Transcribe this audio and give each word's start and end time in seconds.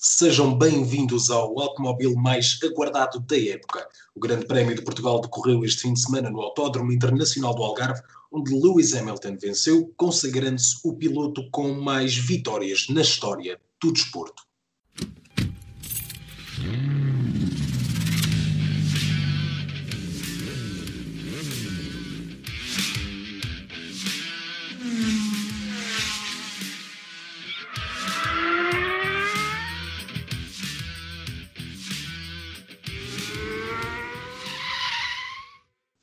Sejam 0.00 0.56
bem-vindos 0.56 1.28
ao 1.28 1.58
automóvel 1.58 2.14
mais 2.14 2.56
aguardado 2.62 3.18
da 3.18 3.36
época. 3.36 3.84
O 4.14 4.20
Grande 4.20 4.46
Prémio 4.46 4.72
de 4.72 4.82
Portugal 4.82 5.20
decorreu 5.20 5.64
este 5.64 5.82
fim 5.82 5.92
de 5.92 6.00
semana 6.00 6.30
no 6.30 6.40
Autódromo 6.40 6.92
Internacional 6.92 7.52
do 7.52 7.64
Algarve, 7.64 8.00
onde 8.30 8.54
Lewis 8.54 8.94
Hamilton 8.94 9.36
venceu, 9.42 9.92
consagrando-se 9.96 10.78
o 10.84 10.94
piloto 10.94 11.50
com 11.50 11.72
mais 11.72 12.16
vitórias 12.16 12.86
na 12.88 13.00
história 13.00 13.60
do 13.82 13.92
desporto. 13.92 14.44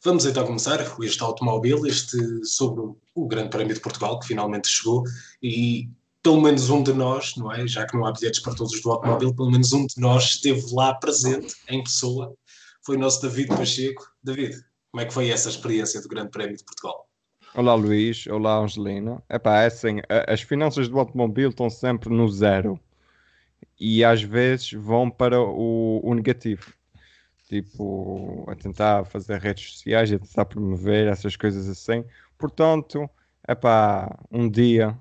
Vamos 0.05 0.23
então 0.23 0.45
começar 0.45 0.79
este 1.01 1.23
automóvel, 1.23 1.83
este 1.87 2.45
sobre 2.45 2.93
o 3.15 3.27
Grande 3.27 3.49
Prémio 3.49 3.73
de 3.73 3.79
Portugal, 3.79 4.19
que 4.19 4.27
finalmente 4.27 4.67
chegou, 4.67 5.03
e 5.41 5.89
pelo 6.21 6.39
menos 6.39 6.69
um 6.69 6.83
de 6.83 6.93
nós, 6.93 7.35
não 7.35 7.51
é? 7.51 7.67
Já 7.67 7.87
que 7.87 7.97
não 7.97 8.05
há 8.05 8.11
bilhetes 8.11 8.39
para 8.39 8.53
todos 8.53 8.79
do 8.79 8.91
automóvel, 8.91 9.33
pelo 9.33 9.49
menos 9.49 9.73
um 9.73 9.87
de 9.87 9.99
nós 9.99 10.25
esteve 10.25 10.63
lá 10.73 10.93
presente, 10.93 11.55
em 11.67 11.83
pessoa, 11.83 12.35
foi 12.85 12.97
o 12.97 12.99
nosso 12.99 13.19
David 13.19 13.47
Pacheco. 13.47 14.07
David, 14.23 14.63
como 14.91 15.01
é 15.01 15.05
que 15.05 15.13
foi 15.13 15.31
essa 15.31 15.49
experiência 15.49 15.99
do 15.99 16.07
Grande 16.07 16.29
Prémio 16.29 16.55
de 16.55 16.63
Portugal? 16.63 17.09
Olá 17.55 17.73
Luís, 17.73 18.27
olá 18.27 18.59
Angelina. 18.59 19.23
Epá, 19.27 19.63
é 19.63 19.65
assim, 19.65 20.01
as 20.27 20.41
finanças 20.41 20.87
do 20.87 20.99
automóvel 20.99 21.49
estão 21.49 21.67
sempre 21.67 22.09
no 22.09 22.29
zero 22.29 22.79
e 23.79 24.03
às 24.03 24.21
vezes 24.21 24.71
vão 24.71 25.09
para 25.09 25.41
o, 25.41 25.99
o 26.03 26.13
negativo 26.13 26.74
tipo, 27.45 28.45
a 28.49 28.55
tentar 28.55 29.05
fazer 29.05 29.39
redes 29.39 29.71
sociais, 29.71 30.11
a 30.11 30.19
tentar 30.19 30.45
promover 30.45 31.07
essas 31.07 31.35
coisas 31.35 31.69
assim. 31.69 32.03
Portanto, 32.37 33.09
é 33.47 33.55
pá, 33.55 34.17
um 34.31 34.49
dia. 34.49 34.97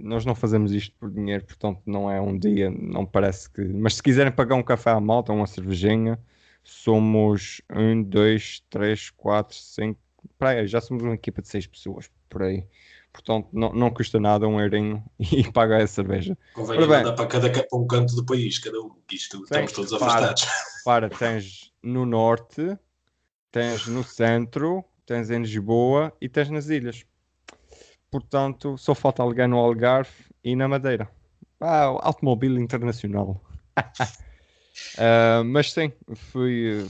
Nós 0.00 0.24
não 0.24 0.34
fazemos 0.36 0.72
isto 0.72 0.94
por 0.98 1.10
dinheiro, 1.10 1.44
portanto, 1.44 1.82
não 1.84 2.08
é 2.10 2.20
um 2.20 2.38
dia, 2.38 2.70
não 2.70 3.04
parece 3.04 3.50
que. 3.50 3.62
Mas 3.62 3.96
se 3.96 4.02
quiserem 4.02 4.32
pagar 4.32 4.54
um 4.54 4.62
café 4.62 4.90
à 4.90 5.00
malta, 5.00 5.32
uma 5.32 5.46
cervejinha, 5.48 6.18
somos 6.62 7.60
um, 7.74 8.02
dois, 8.02 8.60
três, 8.70 9.10
quatro, 9.10 9.56
cinco. 9.56 9.98
Para 10.38 10.50
aí, 10.50 10.66
já 10.66 10.80
somos 10.80 11.02
uma 11.02 11.14
equipa 11.14 11.42
de 11.42 11.48
seis 11.48 11.66
pessoas 11.66 12.10
por 12.28 12.42
aí. 12.42 12.66
Portanto, 13.12 13.48
não, 13.52 13.72
não 13.72 13.90
custa 13.90 14.20
nada 14.20 14.46
um 14.46 14.60
eurinho 14.60 15.04
e 15.18 15.50
paga 15.50 15.82
a 15.82 15.86
cerveja. 15.86 16.36
Convém 16.54 16.80
mandar 16.80 17.12
para 17.12 17.26
cada 17.26 17.50
para 17.50 17.78
um 17.78 17.86
canto 17.86 18.14
do 18.14 18.24
país, 18.24 18.58
cada 18.58 18.80
um. 18.80 18.90
Isto, 19.10 19.42
estamos 19.42 19.72
todos 19.72 19.92
afastados. 19.92 20.44
Para, 20.84 21.08
para, 21.08 21.10
tens 21.18 21.72
no 21.82 22.06
norte, 22.06 22.78
tens 23.50 23.86
no 23.86 24.04
centro, 24.04 24.84
tens 25.04 25.30
em 25.30 25.40
Lisboa 25.40 26.12
e 26.20 26.28
tens 26.28 26.50
nas 26.50 26.68
ilhas. 26.68 27.04
Portanto, 28.10 28.76
só 28.76 28.94
falta 28.94 29.22
alguém 29.22 29.46
no 29.46 29.58
Algarve 29.58 30.10
e 30.42 30.56
na 30.56 30.66
Madeira. 30.66 31.08
Ah, 31.60 31.84
automóvel 32.02 32.58
internacional. 32.58 33.40
uh, 34.96 35.44
mas 35.46 35.72
sim, 35.72 35.92
fui 36.14 36.88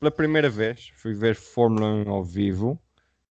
pela 0.00 0.10
primeira 0.10 0.48
vez, 0.48 0.90
fui 0.96 1.14
ver 1.14 1.36
Fórmula 1.36 1.86
1 1.86 2.10
ao 2.10 2.24
vivo. 2.24 2.80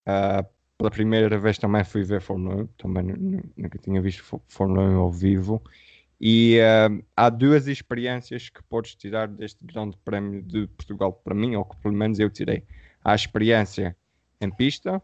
Uh, 0.06 0.55
pela 0.78 0.90
primeira 0.90 1.38
vez 1.38 1.58
também 1.58 1.84
fui 1.84 2.02
ver 2.02 2.20
Fórmula 2.20 2.62
1, 2.62 2.66
também 2.78 3.02
nunca 3.56 3.78
tinha 3.78 4.00
visto 4.00 4.40
Fórmula 4.48 4.82
1 4.82 4.96
ao 4.98 5.10
vivo. 5.10 5.62
E 6.20 6.58
uh, 6.58 7.04
há 7.14 7.28
duas 7.28 7.66
experiências 7.66 8.48
que 8.48 8.62
podes 8.62 8.94
tirar 8.94 9.28
deste 9.28 9.64
Grande 9.64 9.96
Prémio 10.04 10.42
de 10.42 10.66
Portugal 10.68 11.12
para 11.12 11.34
mim, 11.34 11.56
ou 11.56 11.64
que 11.64 11.76
pelo 11.76 11.94
menos 11.94 12.18
eu 12.18 12.30
tirei. 12.30 12.64
A 13.04 13.14
experiência 13.14 13.96
em 14.40 14.50
pista 14.50 15.02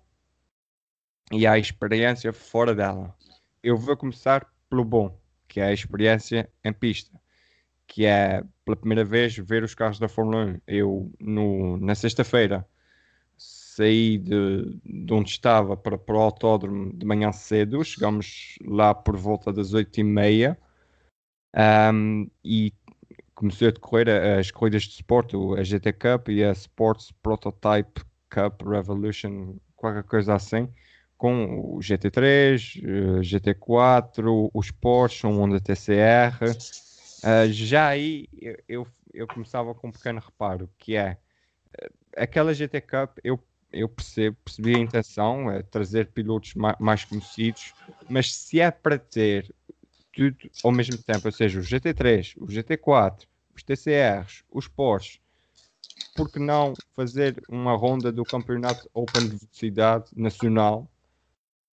e 1.31 1.47
a 1.47 1.59
experiência 1.59 2.33
fora 2.33 2.75
dela. 2.75 3.15
Eu 3.63 3.77
vou 3.77 3.97
começar 3.97 4.47
pelo 4.69 4.85
bom, 4.85 5.19
que 5.47 5.61
é 5.61 5.67
a 5.67 5.73
experiência 5.73 6.51
em 6.65 6.73
pista, 6.73 7.19
que 7.87 8.05
é 8.07 8.43
pela 8.65 8.77
primeira 8.77 9.05
vez 9.05 9.37
ver 9.37 9.63
os 9.63 9.75
carros 9.75 9.99
da 9.99 10.09
Fórmula 10.09 10.47
1. 10.47 10.61
Eu, 10.67 11.13
no, 11.21 11.77
na 11.77 11.95
sexta-feira, 11.95 12.67
saí 13.77 14.19
de, 14.19 14.79
de 14.85 15.13
onde 15.13 15.31
estava 15.31 15.77
para, 15.77 15.97
para 15.97 16.17
o 16.17 16.21
autódromo 16.21 16.93
de 16.93 17.07
manhã 17.07 17.33
cedo, 17.33 17.85
chegámos 17.85 18.59
lá 18.67 18.95
por 18.95 19.17
volta 19.17 19.53
das 19.53 19.73
8 19.73 20.01
e 20.01 20.05
meia 20.05 20.59
um, 21.93 22.29
e 22.45 22.73
comecei 23.35 23.69
a 23.69 23.71
decorrer 23.71 24.09
as 24.39 24.51
corridas 24.51 24.85
de 24.85 24.95
esporte, 24.95 25.37
a 25.59 25.63
GT 25.65 25.93
Cup 25.95 26.29
e 26.29 26.45
a 26.45 26.53
Sports 26.53 27.13
Prototype 27.23 28.03
Cup 28.31 28.63
Revolution, 28.63 29.57
qualquer 29.75 30.05
coisa 30.05 30.35
assim, 30.35 30.69
com 31.17 31.77
o 31.77 31.79
GT3, 31.79 32.83
eh, 32.83 33.21
GT4, 33.21 34.51
os 34.53 34.71
Porsche, 34.71 35.27
um 35.27 35.41
Honda 35.41 35.61
TCR. 35.61 36.51
Uh, 37.25 37.53
já 37.53 37.89
aí 37.89 38.29
eu, 38.41 38.57
eu, 38.69 38.87
eu 39.15 39.27
começava 39.29 39.75
com 39.75 39.89
um 39.89 39.93
pequeno 39.93 40.21
reparo, 40.21 40.69
que 40.79 40.97
é 40.97 41.17
eh, 41.81 41.91
aquela 42.17 42.53
GT 42.53 42.81
Cup 42.81 43.19
eu 43.23 43.39
eu 43.73 43.89
percebo, 43.89 44.37
percebi 44.45 44.77
a 44.77 44.79
intenção, 44.79 45.51
é 45.51 45.63
trazer 45.63 46.09
pilotos 46.09 46.55
mais, 46.55 46.77
mais 46.79 47.05
conhecidos, 47.05 47.75
mas 48.09 48.35
se 48.35 48.61
é 48.61 48.71
para 48.71 48.99
ter 48.99 49.53
tudo 50.13 50.37
ao 50.63 50.71
mesmo 50.71 50.99
tempo, 50.99 51.27
ou 51.27 51.33
seja, 51.33 51.59
o 51.59 51.63
GT3, 51.63 52.35
o 52.39 52.47
GT4, 52.47 53.27
os 53.55 53.63
TCRs, 53.63 54.45
os 54.51 54.69
Porsche, 54.69 55.21
por 56.15 56.31
que 56.31 56.39
não 56.39 56.77
fazer 56.95 57.43
uma 57.49 57.75
ronda 57.75 58.13
do 58.13 58.25
campeonato 58.25 58.89
Open 58.93 59.29
de 59.29 59.37
Velocidade 59.37 60.11
Nacional, 60.15 60.91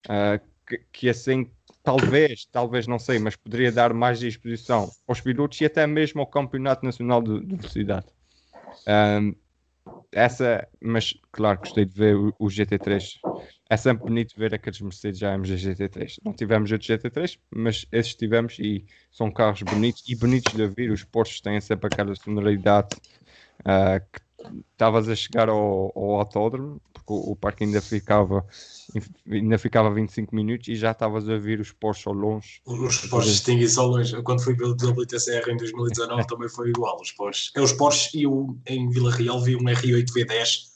uh, 0.08 0.40
que, 0.66 0.78
que, 0.92 1.10
assim, 1.10 1.52
talvez, 1.84 2.46
talvez 2.46 2.88
não 2.88 3.00
sei, 3.00 3.20
mas 3.20 3.36
poderia 3.36 3.72
dar 3.72 3.94
mais 3.94 4.22
exposição 4.22 4.90
aos 5.08 5.20
pilotos 5.20 5.60
e 5.60 5.66
até 5.66 5.86
mesmo 5.86 6.22
ao 6.22 6.28
Campeonato 6.28 6.86
Nacional 6.86 7.22
de, 7.22 7.42
de 7.42 7.56
Velocidade. 7.56 8.08
Um, 8.88 9.36
essa, 10.12 10.68
mas 10.82 11.14
claro, 11.32 11.60
gostei 11.60 11.86
de 11.86 11.94
ver 11.94 12.16
o, 12.16 12.34
o, 12.40 12.48
GT3. 12.48 13.20
É 13.70 13.78
sempre 13.78 14.06
bonito 14.06 14.34
ver 14.38 14.54
aqueles 14.54 14.82
Mercedes 14.82 15.22
AMG 15.22 15.56
GT3. 15.56 16.16
Não 16.24 16.34
tivemos 16.34 16.72
outros 16.72 16.90
GT3, 16.90 17.38
mas 17.56 17.86
esses 17.92 18.16
tivemos 18.16 18.58
e 18.60 18.86
são 19.12 19.32
carros 19.32 19.62
bonitos 19.62 20.04
e 20.08 20.16
bonitos 20.16 20.54
de 20.54 20.68
ver. 20.68 20.92
Os 20.92 21.04
Porsches 21.04 21.42
têm 21.42 21.62
sempre 21.62 21.88
aquela 21.88 22.16
sonoridade 22.16 22.96
uh, 23.62 24.00
que 24.12 24.20
estavas 24.72 25.10
a 25.10 25.16
chegar 25.16 25.50
ao, 25.50 25.92
ao 25.96 26.20
autódromo, 26.20 26.82
porque 26.94 27.14
o, 27.14 27.32
o, 27.32 27.36
parque 27.36 27.64
ainda 27.64 27.82
ficava 27.82 28.46
ainda 29.30 29.58
ficava 29.58 29.94
25 29.94 30.36
minutos 30.36 30.68
e 30.68 30.76
já 30.76 30.92
estavas 30.92 31.28
a 31.30 31.38
ver 31.38 31.60
os 31.60 31.72
Porsche 31.72 32.08
ao 32.08 32.14
longe. 32.14 32.62
Os 32.66 33.06
Porsche 33.08 33.30
distinguem-se 33.30 33.78
ao 33.78 33.88
longe. 33.88 34.14
Eu, 34.14 34.24
quando 34.24 34.42
fui 34.42 34.56
pelo 34.56 34.72
WTCR 34.72 35.50
em 35.50 35.58
2019 35.58 36.26
também 36.28 36.50
foi 36.50 36.70
igual. 36.70 37.00
Os 37.02 37.12
Porsche. 37.12 37.52
É 37.56 37.62
os 37.62 37.74
Porsche 37.74 38.18
e 38.18 38.28
o, 38.28 38.58
em 38.66 38.90
Vila 38.90 39.12
Real 39.12 39.42
vi 39.42 39.56
um 39.56 39.64
R8 39.64 40.06
V10. 40.06 40.70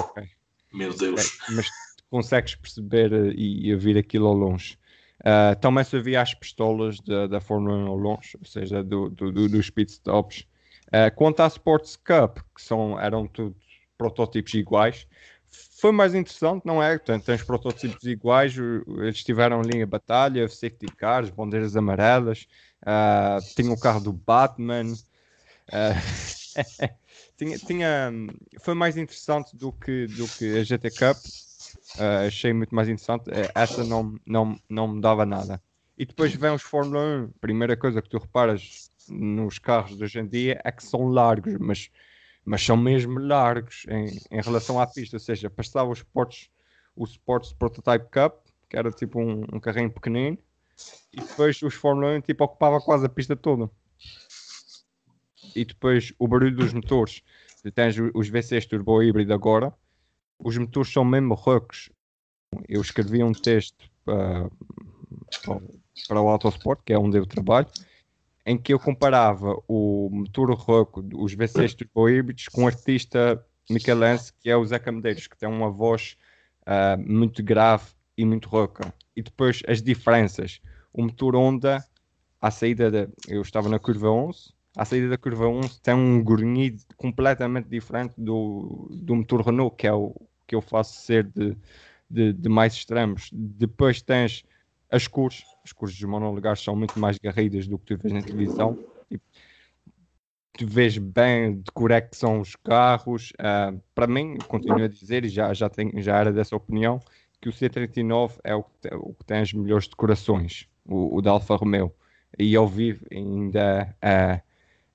Okay. 0.00 0.28
Meu 0.72 0.94
Deus. 0.96 1.38
É, 1.48 1.52
mas 1.52 1.66
consegues 2.10 2.54
perceber 2.54 3.12
eh, 3.12 3.32
e, 3.34 3.68
e 3.68 3.74
ouvir 3.74 3.98
aquilo 3.98 4.26
ao 4.26 4.34
longe. 4.34 4.78
Uh, 5.20 5.58
também 5.60 5.82
se 5.82 5.96
havia 5.96 6.20
as 6.20 6.34
pistolas 6.34 7.00
da, 7.00 7.26
da 7.26 7.40
Fórmula 7.40 7.76
1 7.76 7.86
ao 7.86 7.96
longe, 7.96 8.36
ou 8.38 8.46
seja, 8.46 8.84
do, 8.84 9.08
do, 9.08 9.32
do, 9.32 9.48
dos 9.48 9.70
pitstops 9.70 10.46
Uh, 10.96 11.14
quanto 11.14 11.40
à 11.40 11.46
Sports 11.48 11.96
Cup, 11.96 12.38
que 12.54 12.62
são, 12.62 12.98
eram 12.98 13.26
tudo 13.26 13.54
protótipos 13.98 14.54
iguais, 14.54 15.06
foi 15.78 15.92
mais 15.92 16.14
interessante, 16.14 16.64
não 16.64 16.82
é? 16.82 16.96
Portanto, 16.96 17.24
tens 17.24 17.42
protótipos 17.42 18.04
iguais, 18.04 18.56
eles 18.56 19.22
tiveram 19.22 19.60
ali 19.60 19.82
a 19.82 19.86
batalha, 19.86 20.48
safety 20.48 20.86
cars, 20.86 21.28
bandeiras 21.28 21.76
amarelas, 21.76 22.46
uh, 22.82 23.44
tinha 23.54 23.70
o 23.70 23.78
carro 23.78 24.00
do 24.00 24.12
Batman. 24.12 24.92
Uh, 25.68 26.56
tinha, 27.36 27.58
tinha, 27.58 28.12
foi 28.60 28.74
mais 28.74 28.96
interessante 28.96 29.54
do 29.54 29.72
que, 29.72 30.06
do 30.06 30.26
que 30.28 30.58
a 30.58 30.64
GT 30.64 30.90
Cup. 30.92 31.16
Uh, 31.96 32.26
achei 32.26 32.52
muito 32.52 32.74
mais 32.74 32.88
interessante. 32.88 33.30
Essa 33.54 33.84
não, 33.84 34.14
não, 34.24 34.58
não 34.68 34.88
me 34.88 35.00
dava 35.00 35.26
nada. 35.26 35.60
E 35.98 36.06
depois 36.06 36.34
vem 36.34 36.52
os 36.52 36.62
Fórmula 36.62 37.26
1. 37.26 37.30
Primeira 37.40 37.76
coisa 37.76 38.00
que 38.00 38.08
tu 38.08 38.18
reparas 38.18 38.90
nos 39.08 39.58
carros 39.58 39.96
de 39.96 40.04
hoje 40.04 40.18
em 40.18 40.26
dia 40.26 40.60
é 40.64 40.72
que 40.72 40.84
são 40.84 41.08
largos, 41.08 41.54
mas, 41.58 41.90
mas 42.44 42.62
são 42.62 42.76
mesmo 42.76 43.18
largos 43.18 43.84
em, 43.88 44.18
em 44.30 44.40
relação 44.40 44.80
à 44.80 44.86
pista. 44.86 45.16
Ou 45.16 45.20
seja, 45.20 45.50
passava 45.50 45.90
os 45.90 45.98
Sports, 45.98 46.50
o 46.94 47.04
Sports 47.04 47.52
Prototype 47.52 48.06
Cup, 48.10 48.46
que 48.68 48.76
era 48.76 48.90
tipo 48.90 49.20
um, 49.20 49.44
um 49.52 49.60
carrinho 49.60 49.90
pequenino, 49.90 50.38
e 51.12 51.20
depois 51.20 51.60
os 51.62 51.74
Fórmula 51.74 52.16
1 52.16 52.20
tipo, 52.22 52.44
ocupava 52.44 52.80
quase 52.80 53.06
a 53.06 53.08
pista 53.08 53.34
toda. 53.34 53.70
E 55.54 55.64
depois 55.64 56.12
o 56.18 56.28
barulho 56.28 56.56
dos 56.56 56.72
motores. 56.72 57.22
Tens 57.74 57.96
os 58.14 58.30
V6 58.30 58.68
turbo 58.68 59.02
híbrido 59.02 59.32
agora, 59.32 59.74
os 60.38 60.56
motores 60.56 60.92
são 60.92 61.04
mesmo 61.04 61.34
rocos. 61.34 61.90
Eu 62.68 62.80
escrevi 62.80 63.24
um 63.24 63.32
texto 63.32 63.90
para, 64.04 64.48
para, 65.44 65.60
para 66.06 66.20
o 66.20 66.28
Autosport, 66.28 66.80
que 66.84 66.92
é 66.92 66.98
onde 66.98 67.18
eu 67.18 67.26
trabalho, 67.26 67.66
em 68.46 68.56
que 68.56 68.72
eu 68.72 68.78
comparava 68.78 69.60
o 69.66 70.08
motor 70.10 70.52
Rocco, 70.54 71.04
os 71.16 71.34
V6 71.34 71.74
turbo 71.74 72.08
híbridos, 72.08 72.46
com 72.46 72.62
o 72.62 72.66
artista 72.68 73.44
Michelense, 73.68 74.32
que 74.40 74.48
é 74.48 74.56
o 74.56 74.64
Zeca 74.64 74.92
Medeiros, 74.92 75.26
que 75.26 75.36
tem 75.36 75.48
uma 75.48 75.68
voz 75.68 76.16
uh, 76.62 76.96
muito 77.04 77.42
grave 77.42 77.86
e 78.16 78.24
muito 78.24 78.48
rouca. 78.48 78.94
E 79.16 79.22
depois 79.22 79.62
as 79.66 79.82
diferenças. 79.82 80.60
O 80.92 81.02
motor 81.02 81.34
Honda, 81.34 81.84
à 82.40 82.50
saída 82.50 82.88
da. 82.88 83.08
Eu 83.26 83.42
estava 83.42 83.68
na 83.68 83.80
curva 83.80 84.10
11, 84.10 84.54
à 84.76 84.84
saída 84.84 85.08
da 85.08 85.18
curva 85.18 85.48
11 85.48 85.80
tem 85.80 85.94
um 85.94 86.22
grunhido 86.22 86.82
completamente 86.96 87.68
diferente 87.68 88.14
do, 88.16 88.88
do 88.92 89.16
motor 89.16 89.40
Renault, 89.40 89.74
que 89.76 89.86
é 89.86 89.92
o 89.92 90.14
que 90.46 90.54
eu 90.54 90.60
faço 90.60 91.00
ser 91.00 91.24
de, 91.24 91.56
de, 92.08 92.32
de 92.32 92.48
mais 92.48 92.74
extremos. 92.74 93.28
Depois 93.32 94.00
tens 94.00 94.44
as 94.96 95.06
cores, 95.06 95.44
as 95.64 95.72
cores 95.72 95.94
dos 95.94 96.08
monolugares 96.08 96.62
são 96.62 96.74
muito 96.74 96.98
mais 96.98 97.18
garridas 97.18 97.68
do 97.68 97.78
que 97.78 97.94
tu 97.94 98.02
vês 98.02 98.14
na 98.14 98.22
televisão. 98.22 98.78
E 99.10 99.20
tu 100.56 100.66
vês 100.66 100.96
bem 100.96 101.60
de 101.60 101.70
cor 101.72 101.90
é 101.90 102.00
que 102.00 102.16
são 102.16 102.40
os 102.40 102.56
carros. 102.56 103.30
Uh, 103.32 103.80
para 103.94 104.06
mim, 104.06 104.38
continuo 104.48 104.82
a 104.82 104.88
dizer, 104.88 105.24
e 105.24 105.28
já, 105.28 105.52
já, 105.52 105.70
já 105.96 106.16
era 106.18 106.32
dessa 106.32 106.56
opinião, 106.56 107.00
que 107.40 107.48
o 107.48 107.52
C39 107.52 108.32
é 108.42 108.54
o 108.54 108.62
que, 108.62 108.78
tem, 108.80 108.92
o 108.94 109.14
que 109.14 109.24
tem 109.24 109.38
as 109.38 109.52
melhores 109.52 109.86
decorações, 109.86 110.66
o, 110.84 111.16
o 111.16 111.22
da 111.22 111.30
Alfa 111.30 111.54
Romeo. 111.56 111.92
E 112.38 112.56
ao 112.56 112.66
vivo 112.66 113.04
ainda 113.10 113.94
é, 114.00 114.40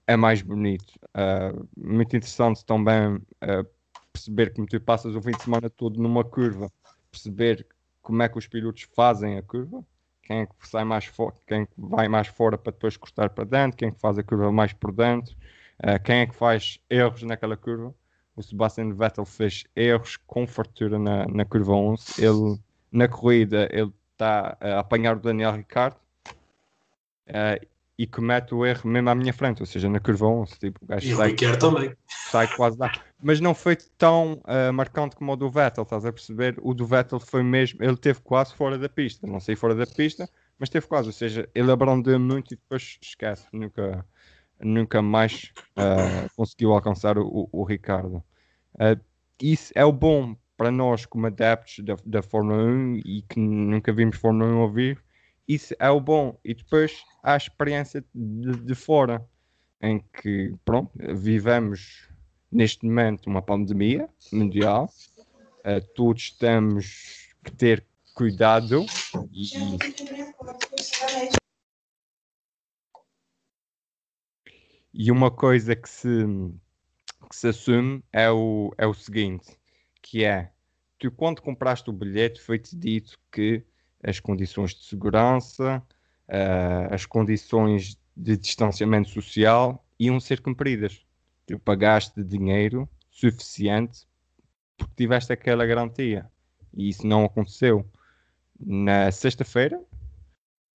é 0.07 0.15
mais 0.15 0.41
bonito. 0.41 0.93
Uh, 1.15 1.67
muito 1.77 2.15
interessante 2.15 2.65
também 2.65 3.15
uh, 3.15 3.67
perceber 4.11 4.53
como 4.53 4.67
tu 4.67 4.79
passas 4.81 5.15
o 5.15 5.21
fim 5.21 5.31
de 5.31 5.43
semana 5.43 5.69
todo 5.69 6.01
numa 6.01 6.23
curva, 6.23 6.71
perceber 7.11 7.65
como 8.01 8.21
é 8.23 8.29
que 8.29 8.37
os 8.37 8.47
pilotos 8.47 8.87
fazem 8.95 9.37
a 9.37 9.41
curva, 9.41 9.85
quem 10.31 10.39
é 10.39 10.45
que 10.45 10.53
sai 10.61 10.85
mais 10.85 11.05
fora, 11.05 11.35
quem 11.45 11.63
é 11.63 11.67
vai 11.77 12.07
mais 12.07 12.27
fora 12.27 12.57
para 12.57 12.71
depois 12.71 12.95
cortar 12.95 13.29
para 13.29 13.43
dentro, 13.43 13.77
quem 13.77 13.89
é 13.89 13.91
que 13.91 13.99
faz 13.99 14.17
a 14.17 14.23
curva 14.23 14.49
mais 14.49 14.71
por 14.71 14.93
dentro, 14.93 15.35
uh, 15.79 16.01
quem 16.01 16.19
é 16.21 16.25
que 16.25 16.33
faz 16.33 16.79
erros 16.89 17.23
naquela 17.23 17.57
curva. 17.57 17.93
O 18.33 18.41
Sebastian 18.41 18.93
Vettel 18.93 19.25
fez 19.25 19.65
erros 19.75 20.15
com 20.25 20.47
fartura 20.47 20.97
na, 20.97 21.27
na 21.27 21.43
curva 21.43 21.73
11. 21.73 22.23
Ele, 22.23 22.57
na 22.89 23.09
corrida, 23.09 23.67
ele 23.73 23.91
está 24.13 24.57
a 24.61 24.79
apanhar 24.79 25.17
o 25.17 25.19
Daniel 25.19 25.51
Ricciardo 25.51 25.97
uh, 27.27 27.67
e 27.97 28.07
comete 28.07 28.55
o 28.55 28.65
erro 28.65 28.89
mesmo 28.89 29.09
à 29.09 29.15
minha 29.15 29.33
frente, 29.33 29.61
ou 29.61 29.65
seja, 29.65 29.89
na 29.89 29.99
curva 29.99 30.27
11. 30.27 30.59
Tipo, 30.59 30.79
o 30.87 30.97
e 30.97 31.13
sai, 31.13 31.27
o 31.27 31.31
Ricciardo 31.31 31.59
também. 31.59 31.93
Sai 32.07 32.47
quase 32.55 32.77
lá. 32.79 32.89
Mas 33.21 33.39
não 33.39 33.53
foi 33.53 33.75
tão 33.97 34.41
uh, 34.45 34.73
marcante 34.73 35.15
como 35.15 35.31
o 35.31 35.35
do 35.35 35.49
Vettel, 35.49 35.83
estás 35.83 36.05
a 36.05 36.11
perceber? 36.11 36.57
O 36.61 36.73
do 36.73 36.85
Vettel 36.85 37.19
foi 37.19 37.43
mesmo, 37.43 37.83
ele 37.83 37.95
teve 37.95 38.19
quase 38.21 38.53
fora 38.53 38.77
da 38.77 38.89
pista. 38.89 39.27
Não 39.27 39.39
sei 39.39 39.55
fora 39.55 39.75
da 39.75 39.85
pista, 39.85 40.29
mas 40.57 40.69
teve 40.69 40.87
quase. 40.87 41.07
Ou 41.09 41.13
seja, 41.13 41.47
ele 41.53 41.71
abrandou 41.71 42.19
muito 42.19 42.53
e 42.53 42.57
depois 42.57 42.97
esquece. 43.01 43.45
Nunca, 43.53 44.05
nunca 44.59 45.01
mais 45.01 45.51
uh, 45.77 46.29
conseguiu 46.35 46.73
alcançar 46.73 47.17
o, 47.17 47.47
o 47.51 47.63
Ricardo. 47.63 48.23
Uh, 48.75 48.99
isso 49.41 49.71
é 49.75 49.85
o 49.85 49.91
bom 49.91 50.35
para 50.57 50.71
nós 50.71 51.05
como 51.05 51.27
adeptos 51.27 51.83
da, 51.83 51.95
da 52.05 52.21
Fórmula 52.21 52.63
1 52.63 52.97
e 53.05 53.21
que 53.27 53.39
nunca 53.39 53.91
vimos 53.91 54.17
Fórmula 54.17 54.51
1 54.51 54.59
ouvir 54.59 55.03
isso 55.47 55.75
é 55.79 55.89
o 55.89 55.99
bom. 55.99 56.39
E 56.45 56.53
depois 56.53 57.03
há 57.21 57.33
a 57.33 57.37
experiência 57.37 58.03
de, 58.13 58.51
de 58.61 58.75
fora, 58.75 59.25
em 59.81 59.99
que, 60.13 60.55
pronto, 60.63 60.91
vivemos 61.15 62.07
neste 62.51 62.85
momento 62.85 63.27
uma 63.27 63.41
pandemia 63.41 64.09
mundial, 64.31 64.91
uh, 65.59 65.81
todos 65.95 66.31
temos 66.31 67.29
que 67.43 67.51
ter 67.51 67.85
cuidado 68.13 68.85
e, 69.31 69.49
e 74.93 75.11
uma 75.11 75.31
coisa 75.31 75.75
que 75.75 75.89
se, 75.89 76.25
que 77.29 77.35
se 77.35 77.47
assume 77.47 78.03
é 78.11 78.29
o, 78.29 78.73
é 78.77 78.85
o 78.85 78.93
seguinte, 78.93 79.57
que 80.01 80.23
é, 80.23 80.51
tu 80.99 81.09
quando 81.11 81.41
compraste 81.41 81.89
o 81.89 81.93
bilhete 81.93 82.41
foi-te 82.41 82.75
dito 82.75 83.17
que 83.31 83.63
as 84.03 84.19
condições 84.19 84.73
de 84.73 84.83
segurança, 84.83 85.81
uh, 86.27 86.93
as 86.93 87.05
condições 87.05 87.97
de 88.15 88.35
distanciamento 88.35 89.09
social 89.09 89.83
iam 89.99 90.19
ser 90.19 90.41
cumpridas. 90.41 91.05
Tu 91.51 91.59
pagaste 91.59 92.23
dinheiro 92.23 92.87
suficiente 93.09 94.07
porque 94.77 94.93
tiveste 94.95 95.33
aquela 95.33 95.65
garantia. 95.65 96.31
E 96.73 96.87
isso 96.87 97.05
não 97.05 97.25
aconteceu. 97.25 97.85
Na 98.57 99.11
sexta-feira, 99.11 99.77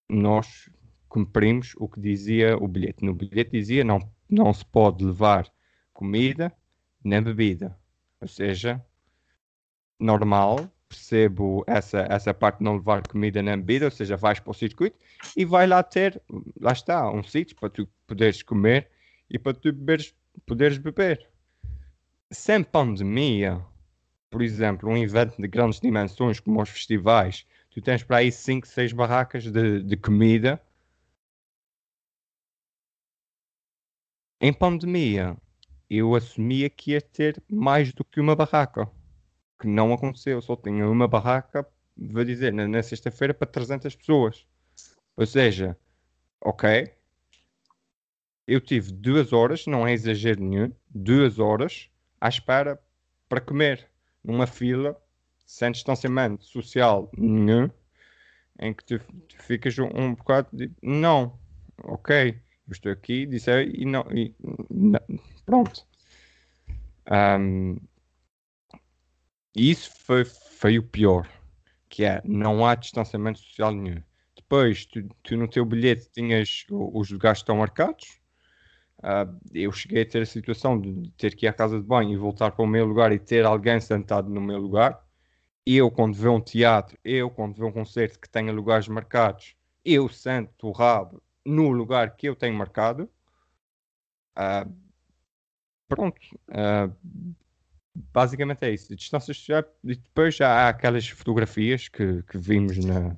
nós 0.07 0.69
cumprimos 1.09 1.73
o 1.79 1.89
que 1.89 1.99
dizia 1.99 2.59
o 2.59 2.69
bilhete. 2.69 3.03
No 3.03 3.15
bilhete 3.15 3.53
dizia 3.53 3.83
não, 3.83 4.07
não 4.29 4.53
se 4.53 4.67
pode 4.67 5.03
levar 5.03 5.51
comida 5.95 6.53
nem 7.03 7.23
bebida. 7.23 7.75
Ou 8.21 8.29
seja, 8.29 8.85
normal, 9.99 10.71
percebo 10.87 11.65
essa, 11.67 12.07
essa 12.11 12.35
parte 12.35 12.59
de 12.59 12.65
não 12.65 12.75
levar 12.75 13.09
comida 13.09 13.43
na 13.43 13.57
bebida, 13.57 13.87
ou 13.87 13.91
seja, 13.91 14.15
vais 14.15 14.41
para 14.41 14.51
o 14.51 14.55
circuito 14.55 14.99
e 15.35 15.43
vai 15.43 15.67
lá 15.67 15.83
ter, 15.83 16.21
lá 16.61 16.73
está, 16.73 17.11
um 17.11 17.23
sítio 17.23 17.57
para 17.57 17.71
tu 17.71 17.89
poderes 18.07 18.43
comer 18.43 18.91
e 19.31 19.39
para 19.39 19.55
tu 19.55 19.73
beberes, 19.73 20.15
poderes 20.45 20.79
beber. 20.79 21.29
Sem 22.31 22.63
pandemia, 22.63 23.65
por 24.31 24.43
exemplo, 24.43 24.89
um 24.89 24.97
evento 24.97 25.41
de 25.41 25.49
grandes 25.49 25.81
dimensões 25.81 26.41
como 26.41 26.61
os 26.61 26.69
festivais, 26.69 27.47
tu 27.71 27.81
tens 27.81 28.03
para 28.03 28.19
aí 28.19 28.33
5, 28.33 28.67
6 28.67 28.93
barracas 28.93 29.45
de, 29.45 29.83
de 29.83 29.97
comida. 29.97 30.61
Em 34.41 34.53
pandemia, 34.53 35.37
eu 35.89 36.15
assumia 36.15 36.69
que 36.69 36.93
ia 36.93 37.01
ter 37.01 37.43
mais 37.51 37.93
do 37.93 38.05
que 38.05 38.21
uma 38.21 38.37
barraca 38.37 38.91
que 39.59 39.67
não 39.67 39.93
aconteceu. 39.93 40.41
Só 40.43 40.57
tinha 40.57 40.89
uma 40.89 41.09
barraca, 41.09 41.67
vou 41.97 42.25
dizer, 42.25 42.53
na, 42.53 42.67
na 42.69 42.83
sexta-feira 42.83 43.33
para 43.33 43.47
300 43.47 43.95
pessoas. 43.97 44.47
Ou 45.17 45.27
seja, 45.27 45.77
ok, 46.41 46.93
eu 48.47 48.61
tive 48.61 48.93
duas 48.93 49.33
horas, 49.33 49.67
não 49.67 49.87
é 49.87 49.93
exagero 49.93 50.43
nenhum, 50.43 50.73
duas 50.89 51.39
horas 51.39 51.91
à 52.21 52.29
espera 52.29 52.81
para 53.29 53.41
comer 53.41 53.89
numa 54.23 54.47
fila 54.47 54.97
sem 55.45 55.73
distanciamento 55.73 56.45
social 56.45 57.11
nenhum, 57.17 57.71
em 58.59 58.73
que 58.73 58.85
tu, 58.85 58.99
tu 58.99 59.43
ficas 59.43 59.79
um, 59.79 59.89
um, 59.95 60.15
bocado 60.15 60.49
de 60.53 60.71
não, 60.83 61.39
ok, 61.83 62.41
eu 62.67 62.73
estou 62.73 62.91
aqui, 62.91 63.27
disse 63.27 63.51
e 63.65 63.85
não, 63.85 64.05
e, 64.13 64.35
não 64.71 65.01
pronto. 65.45 65.87
Um, 67.09 67.77
isso 69.55 69.91
foi, 70.05 70.25
foi 70.25 70.79
o 70.79 70.83
pior, 70.83 71.29
que 71.89 72.05
é, 72.05 72.21
não 72.25 72.67
há 72.67 72.75
distanciamento 72.75 73.39
social 73.39 73.73
nenhum. 73.73 74.03
Depois, 74.35 74.85
tu, 74.87 75.03
tu 75.23 75.37
no 75.37 75.49
teu 75.49 75.65
bilhete 75.65 76.11
tinhas 76.13 76.67
os 76.71 77.11
lugares 77.11 77.39
estão 77.39 77.57
marcados. 77.57 78.21
Uh, 79.07 79.39
eu 79.55 79.71
cheguei 79.71 80.03
a 80.03 80.07
ter 80.07 80.23
a 80.23 80.27
situação 80.27 80.81
de 80.81 81.09
ter 81.11 81.37
que 81.37 81.47
ir 81.47 81.49
à 81.49 81.53
casa 81.53 81.79
de 81.81 81.87
banho 81.87 82.13
e 82.13 82.17
voltar 82.17 82.51
para 82.51 82.65
o 82.65 82.67
meu 82.67 82.85
lugar 82.85 83.13
e 83.13 83.21
ter 83.21 83.45
alguém 83.45 83.79
sentado 83.81 84.29
no 84.29 84.41
meu 84.41 84.59
lugar. 84.59 85.01
Eu, 85.65 85.93
quando 85.93 86.15
vê 86.17 86.29
um 86.29 86.41
teatro, 86.41 86.99
eu, 87.05 87.31
quando 87.31 87.55
vê 87.55 87.65
um 87.65 87.71
concerto 87.71 88.19
que 88.19 88.29
tenha 88.29 88.53
lugares 88.53 88.89
marcados, 88.89 89.55
eu 89.85 90.09
sento 90.09 90.67
o 90.67 90.73
rabo 90.73 91.23
no 91.45 91.71
lugar 91.71 92.17
que 92.17 92.29
eu 92.29 92.35
tenho 92.35 92.55
marcado. 92.55 93.09
Uh, 94.37 94.75
pronto. 95.89 96.21
Uh, 96.49 96.93
basicamente 98.13 98.65
é 98.65 98.75
isso. 98.75 98.97
Distância 98.97 99.33
social 99.33 99.63
e 99.85 99.95
depois 99.95 100.35
já 100.35 100.49
há 100.49 100.69
aquelas 100.69 101.09
fotografias 101.09 101.87
que, 101.87 102.25
que 102.25 102.39
vimos 102.39 102.77
na 102.85 103.17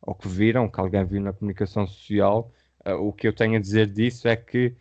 ou 0.00 0.14
que 0.14 0.28
viram, 0.28 0.70
que 0.70 0.78
alguém 0.78 1.04
viu 1.04 1.20
na 1.20 1.32
comunicação 1.32 1.88
social. 1.88 2.52
Uh, 2.86 2.92
o 2.94 3.12
que 3.12 3.26
eu 3.26 3.32
tenho 3.32 3.56
a 3.56 3.60
dizer 3.60 3.88
disso 3.88 4.28
é 4.28 4.36
que 4.36 4.76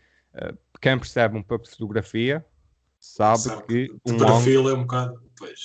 quem 0.82 0.98
percebe 0.98 1.38
um 1.38 1.44
pouco 1.44 1.66
de 1.66 1.72
fotografia 1.72 2.46
sabe, 3.00 3.40
sabe 3.40 3.63
que 3.68 3.96
um 4.06 4.18
perfil 4.18 4.62
ângulo... 4.62 4.70
é 4.70 4.74
um 4.74 4.82
bocado. 4.82 5.32
Pois. 5.38 5.60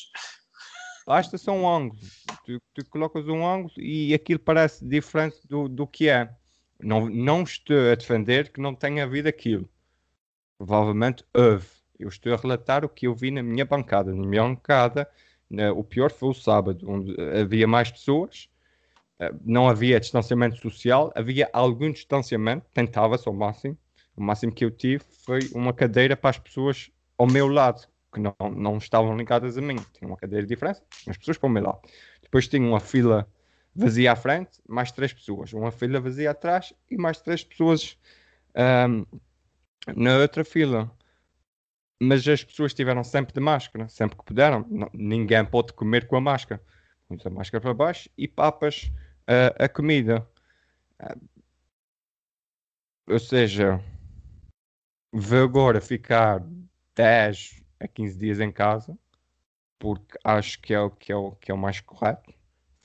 Basta 1.06 1.38
só 1.38 1.52
um 1.52 1.68
ângulo. 1.68 2.00
Tu, 2.44 2.60
tu, 2.74 2.90
colocas 2.90 3.26
um 3.26 3.46
ângulo 3.46 3.72
e 3.78 4.12
aquilo 4.12 4.38
parece 4.38 4.84
diferente 4.84 5.38
do, 5.48 5.68
do 5.68 5.86
que 5.86 6.08
é. 6.08 6.30
Não, 6.80 7.08
não 7.08 7.42
estou 7.42 7.90
a 7.90 7.94
defender 7.94 8.52
que 8.52 8.60
não 8.60 8.74
tenha 8.74 9.04
havido 9.04 9.28
aquilo. 9.28 9.68
Provavelmente 10.58 11.24
houve 11.34 11.78
eu 11.98 12.08
estou 12.08 12.32
a 12.32 12.36
relatar 12.36 12.84
o 12.84 12.88
que 12.88 13.06
eu 13.06 13.14
vi 13.14 13.30
na 13.30 13.42
minha 13.42 13.64
bancada. 13.64 14.14
Na 14.14 14.26
minha 14.26 14.42
bancada, 14.42 15.08
na, 15.50 15.72
o 15.72 15.82
pior 15.82 16.12
foi 16.12 16.28
o 16.30 16.34
sábado, 16.34 16.88
onde 16.88 17.14
havia 17.20 17.66
mais 17.66 17.90
pessoas, 17.90 18.48
uh, 19.20 19.36
não 19.44 19.68
havia 19.68 19.98
distanciamento 19.98 20.56
social, 20.56 21.12
havia 21.14 21.50
algum 21.52 21.90
distanciamento, 21.90 22.66
tentava-se 22.72 23.26
ao 23.28 23.34
máximo. 23.34 23.76
O 24.18 24.22
máximo 24.22 24.50
que 24.50 24.64
eu 24.64 24.70
tive 24.72 25.04
foi 25.24 25.48
uma 25.54 25.72
cadeira 25.72 26.16
para 26.16 26.30
as 26.30 26.38
pessoas 26.38 26.90
ao 27.16 27.24
meu 27.24 27.46
lado, 27.46 27.86
que 28.12 28.18
não, 28.18 28.34
não 28.50 28.76
estavam 28.76 29.16
ligadas 29.16 29.56
a 29.56 29.60
mim. 29.60 29.76
Tinha 29.92 30.08
uma 30.08 30.16
cadeira 30.16 30.44
de 30.44 30.48
diferença, 30.48 30.82
as 31.06 31.16
pessoas 31.16 31.38
para 31.38 31.46
o 31.46 31.50
meu 31.50 31.62
lado. 31.62 31.80
Depois 32.20 32.48
tinha 32.48 32.66
uma 32.66 32.80
fila 32.80 33.30
vazia 33.76 34.10
à 34.10 34.16
frente, 34.16 34.60
mais 34.68 34.90
três 34.90 35.12
pessoas. 35.12 35.52
Uma 35.52 35.70
fila 35.70 36.00
vazia 36.00 36.32
atrás 36.32 36.74
e 36.90 36.96
mais 36.96 37.20
três 37.20 37.44
pessoas 37.44 37.96
um, 38.88 39.06
na 39.94 40.16
outra 40.16 40.44
fila. 40.44 40.90
Mas 42.02 42.26
as 42.26 42.42
pessoas 42.42 42.72
estiveram 42.72 43.04
sempre 43.04 43.32
de 43.32 43.40
máscara, 43.40 43.88
sempre 43.88 44.16
que 44.18 44.24
puderam. 44.24 44.66
Ninguém 44.92 45.44
pode 45.44 45.72
comer 45.74 46.08
com 46.08 46.16
a 46.16 46.20
máscara. 46.20 46.60
Põe 47.06 47.18
a 47.24 47.30
máscara 47.30 47.62
para 47.62 47.72
baixo 47.72 48.10
e 48.18 48.26
papas 48.26 48.90
uh, 49.28 49.62
a 49.62 49.68
comida. 49.68 50.28
Uh, 51.00 51.28
ou 53.06 53.18
seja, 53.20 53.80
vou 55.12 55.42
agora 55.42 55.80
ficar 55.80 56.44
10 56.94 57.62
a 57.80 57.88
15 57.88 58.18
dias 58.18 58.40
em 58.40 58.52
casa, 58.52 58.98
porque 59.78 60.18
acho 60.24 60.60
que 60.60 60.74
é 60.74 60.80
o, 60.80 60.90
que 60.90 61.12
é 61.12 61.16
o, 61.16 61.32
que 61.32 61.50
é 61.50 61.54
o 61.54 61.58
mais 61.58 61.80
correto 61.80 62.32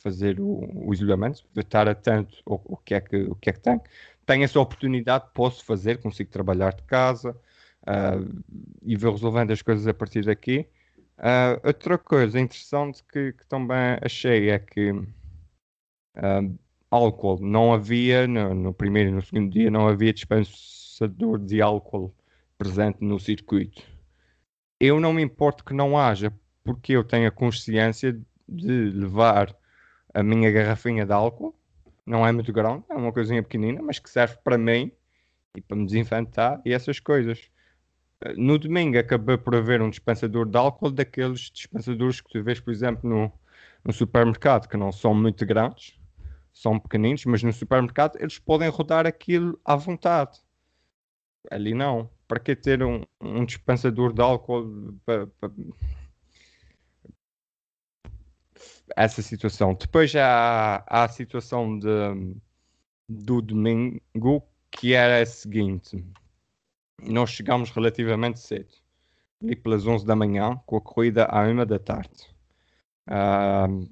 fazer 0.03 0.39
o, 0.39 0.87
o 0.87 0.93
isolamento, 0.93 1.45
estar 1.55 1.87
atento 1.87 2.37
ao, 2.45 2.59
que 2.85 2.93
é 2.93 3.01
que, 3.01 3.15
o 3.23 3.35
que 3.35 3.49
é 3.49 3.53
que 3.53 3.61
tem. 3.61 3.79
Tenho 4.25 4.43
essa 4.43 4.59
oportunidade, 4.59 5.25
posso 5.33 5.63
fazer, 5.63 6.01
consigo 6.01 6.29
trabalhar 6.29 6.73
de 6.73 6.83
casa 6.83 7.31
uh, 7.87 8.43
e 8.83 8.97
vou 8.97 9.13
resolvendo 9.13 9.51
as 9.51 9.61
coisas 9.61 9.87
a 9.87 9.93
partir 9.93 10.25
daqui. 10.25 10.67
Uh, 11.17 11.65
outra 11.65 11.97
coisa 11.97 12.39
interessante 12.39 13.01
que, 13.05 13.33
que, 13.33 13.47
também 13.47 13.97
achei 14.01 14.49
é 14.49 14.59
que 14.59 14.91
uh, 14.91 16.59
álcool 16.91 17.39
não 17.39 17.73
havia, 17.73 18.27
no, 18.27 18.53
no, 18.53 18.73
primeiro 18.73 19.09
e 19.09 19.13
no 19.13 19.21
segundo 19.21 19.51
dia, 19.51 19.71
não 19.71 19.87
havia 19.87 20.11
dispensador 20.93 21.39
de 21.39 21.61
álcool 21.61 22.13
presente 22.57 22.99
no 23.01 23.19
circuito. 23.19 23.81
Eu 24.79 24.99
não 24.99 25.11
me 25.11 25.23
importo 25.23 25.65
que 25.65 25.73
não 25.73 25.97
haja, 25.97 26.31
porque 26.63 26.93
eu 26.93 27.03
tenho 27.03 27.27
a 27.27 27.31
consciência 27.31 28.19
de 28.47 28.91
levar 28.91 29.55
a 30.13 30.21
minha 30.21 30.51
garrafinha 30.51 31.05
de 31.05 31.11
álcool, 31.11 31.55
não 32.05 32.25
é 32.25 32.31
muito 32.31 32.53
grande, 32.53 32.83
é 32.89 32.93
uma 32.93 33.11
coisinha 33.11 33.41
pequenina, 33.41 33.81
mas 33.81 33.97
que 33.97 34.09
serve 34.09 34.37
para 34.43 34.57
mim 34.57 34.91
e 35.55 35.61
para 35.61 35.77
me 35.77 35.85
desinfantar 35.85 36.61
e 36.63 36.71
essas 36.71 36.99
coisas. 36.99 37.49
No 38.37 38.57
domingo 38.57 38.97
acabei 38.97 39.37
por 39.37 39.55
haver 39.55 39.81
um 39.81 39.89
dispensador 39.89 40.45
de 40.45 40.57
álcool 40.57 40.91
daqueles 40.91 41.51
dispensadores 41.51 42.21
que 42.21 42.29
tu 42.29 42.43
vês, 42.43 42.59
por 42.59 42.71
exemplo, 42.71 43.09
no, 43.09 43.31
no 43.83 43.91
supermercado, 43.91 44.67
que 44.67 44.77
não 44.77 44.91
são 44.91 45.13
muito 45.13 45.45
grandes, 45.45 45.97
são 46.53 46.79
pequeninos, 46.79 47.25
mas 47.25 47.41
no 47.41 47.51
supermercado 47.51 48.17
eles 48.19 48.37
podem 48.37 48.69
rodar 48.69 49.07
aquilo 49.07 49.59
à 49.65 49.75
vontade. 49.75 50.39
Ali 51.51 51.73
não. 51.73 52.09
Para 52.27 52.39
que 52.39 52.55
ter 52.55 52.83
um, 52.83 53.03
um 53.21 53.45
dispensador 53.45 54.13
de 54.13 54.21
álcool 54.21 54.97
para, 55.05 55.27
para... 55.27 55.51
essa 58.95 59.21
situação? 59.21 59.73
Depois 59.73 60.15
há, 60.15 60.83
há 60.87 61.03
a 61.03 61.09
situação 61.09 61.77
de, 61.77 61.87
do 63.07 63.41
domingo, 63.41 64.43
que 64.71 64.93
era 64.93 65.21
a 65.21 65.25
seguinte. 65.25 66.03
Nós 67.01 67.29
chegámos 67.31 67.69
relativamente 67.69 68.39
cedo, 68.39 68.73
ali 69.41 69.55
pelas 69.55 69.85
11 69.85 70.05
da 70.05 70.15
manhã, 70.15 70.59
com 70.65 70.77
a 70.77 70.81
corrida 70.81 71.25
à 71.25 71.43
1 71.43 71.65
da 71.65 71.79
tarde. 71.79 72.33
Uh, 73.07 73.91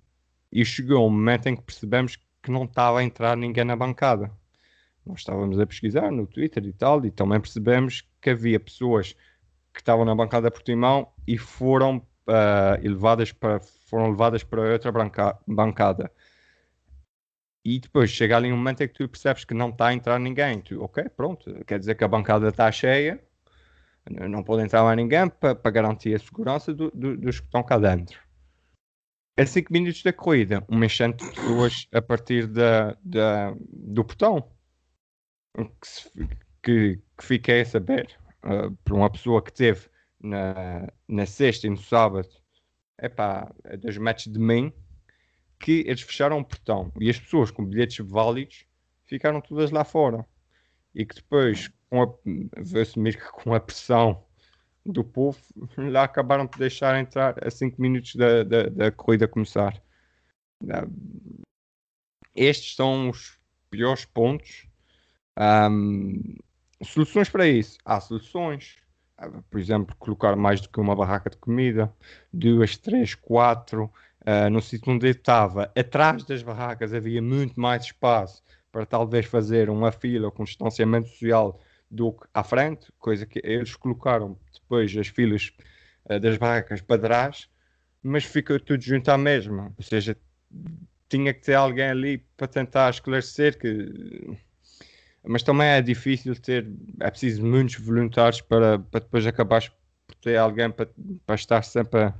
e 0.52 0.66
chegou 0.66 1.08
um 1.08 1.10
momento 1.10 1.48
em 1.48 1.56
que 1.56 1.64
percebemos 1.64 2.18
que 2.42 2.52
não 2.52 2.66
estava 2.66 3.00
a 3.00 3.04
entrar 3.04 3.38
ninguém 3.38 3.64
na 3.64 3.76
bancada. 3.76 4.32
Nós 5.12 5.20
estávamos 5.20 5.60
a 5.60 5.68
pesquisar 5.68 6.10
no 6.10 6.26
Twitter 6.26 6.66
e 6.66 6.72
tal, 6.72 7.06
e 7.06 7.12
também 7.12 7.40
percebemos 7.40 8.08
que 8.22 8.30
havia 8.30 8.60
pessoas 8.60 9.14
que 9.74 9.82
estavam 9.82 10.06
na 10.06 10.16
bancada 10.16 10.50
Portimão 10.50 11.12
e 11.28 11.38
foram 11.38 11.98
uh, 11.98 12.82
elevadas 12.82 13.34
para, 13.34 13.60
foram 13.60 14.10
levadas 14.12 14.44
para 14.44 14.62
outra 14.72 14.92
banca, 14.92 15.38
bancada. 15.46 16.10
E 17.64 17.78
depois 17.80 18.10
chega 18.10 18.38
ali 18.38 18.52
um 18.52 18.58
momento 18.58 18.82
em 18.82 18.88
que 18.88 18.94
tu 18.94 19.08
percebes 19.08 19.44
que 19.44 19.54
não 19.54 19.70
está 19.70 19.88
a 19.88 19.94
entrar 19.94 20.18
ninguém. 20.18 20.62
Tu, 20.62 20.82
ok, 20.82 21.10
pronto, 21.10 21.54
quer 21.66 21.78
dizer 21.78 21.96
que 21.96 22.04
a 22.06 22.08
bancada 22.08 22.48
está 22.48 22.72
cheia, 22.72 23.22
não 24.10 24.44
pode 24.44 24.64
entrar 24.64 24.84
mais 24.84 24.96
ninguém 24.96 25.28
para, 25.30 25.54
para 25.54 25.72
garantir 25.72 26.16
a 26.16 26.20
segurança 26.20 26.74
do, 26.74 26.90
do, 26.92 27.18
dos 27.18 27.40
que 27.40 27.46
estão 27.46 27.62
cá 27.62 27.78
dentro 27.78 28.18
a 29.38 29.46
5 29.46 29.72
minutos 29.72 30.04
da 30.04 30.14
corrida, 30.14 30.64
uma 30.68 30.86
enchente 30.86 31.26
de 31.26 31.32
pessoas 31.34 31.88
a 31.92 32.02
partir 32.02 32.48
da, 32.48 32.96
da 33.04 33.56
do 33.70 34.04
portão. 34.04 34.52
Que, 35.56 36.28
que, 36.64 37.02
que, 37.18 37.26
fiquei 37.26 37.62
a 37.62 37.66
saber 37.66 38.18
uh, 38.44 38.72
por 38.84 38.94
uma 38.94 39.10
pessoa 39.10 39.42
que 39.42 39.52
teve 39.52 39.90
na, 40.20 40.88
na 41.08 41.26
sexta 41.26 41.68
e 41.68 41.70
no 41.70 41.78
sábado, 41.78 42.30
epá, 43.02 43.54
dois 43.80 43.98
metros 43.98 44.28
de 44.28 44.40
mim, 44.40 44.72
que 45.60 45.84
eles 45.86 46.02
fecharam 46.02 46.40
o 46.40 46.46
portão 46.46 46.92
e 47.00 47.10
as 47.10 47.20
pessoas 47.20 47.52
com 47.52 47.66
bilhetes 47.66 48.06
válidos 48.06 48.66
ficaram 49.06 49.42
todas 49.42 49.72
lá 49.72 49.84
fora. 49.84 50.26
E 50.94 51.06
que 51.06 51.16
depois, 51.16 51.70
com 51.90 52.02
a, 52.04 52.08
com 53.44 53.54
a 53.54 53.60
pressão 53.60 54.26
do 54.86 55.04
povo 55.04 55.40
lá 55.78 56.04
acabaram 56.04 56.48
por 56.48 56.58
deixar 56.60 57.00
entrar 57.00 57.36
a 57.46 57.50
5 57.50 57.82
minutos 57.82 58.16
da, 58.16 58.44
da, 58.44 58.64
da, 58.64 58.92
corrida 58.92 59.28
começar. 59.28 59.82
Estes 62.36 62.76
são 62.76 63.10
os 63.10 63.40
piores 63.70 64.06
pontos. 64.06 64.68
Um, 65.40 66.36
soluções 66.84 67.30
para 67.30 67.48
isso? 67.48 67.78
Há 67.86 68.00
soluções. 68.00 68.78
Ah, 69.18 69.30
por 69.50 69.60
exemplo, 69.60 69.96
colocar 69.98 70.36
mais 70.36 70.62
do 70.62 70.70
que 70.70 70.80
uma 70.80 70.96
barraca 70.96 71.30
de 71.30 71.38
comida, 71.38 71.94
duas, 72.34 72.78
três, 72.78 73.16
quatro. 73.16 73.92
Uh, 74.22 74.50
no 74.52 74.62
sítio 74.62 74.94
onde 74.94 75.08
eu 75.08 75.12
estava, 75.12 75.72
atrás 75.76 76.24
das 76.24 76.44
barracas 76.44 76.94
havia 76.94 77.20
muito 77.24 77.60
mais 77.60 77.86
espaço 77.86 78.44
para 78.72 78.86
talvez 78.86 79.26
fazer 79.26 79.68
uma 79.68 79.92
fila 79.92 80.30
com 80.30 80.44
distanciamento 80.44 81.10
social 81.10 81.60
do 81.90 82.14
que 82.14 82.28
à 82.32 82.44
frente, 82.44 82.92
coisa 83.00 83.26
que 83.26 83.42
eles 83.44 83.76
colocaram 83.76 84.38
depois 84.54 84.96
as 84.96 85.08
filas 85.08 85.52
uh, 86.06 86.20
das 86.20 86.38
barracas 86.38 86.82
para 86.82 87.02
trás, 87.02 87.50
mas 88.02 88.24
fica 88.24 88.60
tudo 88.60 88.82
junto 88.84 89.10
à 89.10 89.18
mesma. 89.18 89.74
Ou 89.78 89.84
seja, 89.84 90.16
tinha 91.10 91.34
que 91.34 91.42
ter 91.42 91.56
alguém 91.56 91.90
ali 91.90 92.18
para 92.38 92.48
tentar 92.48 92.90
esclarecer 92.90 93.58
que. 93.60 94.38
Mas 95.24 95.44
também 95.44 95.68
é 95.68 95.82
difícil 95.82 96.36
ter, 96.36 96.68
é 97.00 97.10
preciso 97.10 97.46
muitos 97.46 97.76
voluntários 97.76 98.42
para, 98.42 98.80
para 98.80 99.00
depois 99.02 99.26
acabar 99.28 99.62
por 100.08 100.16
ter 100.16 100.38
alguém 100.38 100.72
para, 100.72 100.90
para 101.26 101.36
estar 101.36 101.64
sempre 101.64 102.02
a, 102.02 102.14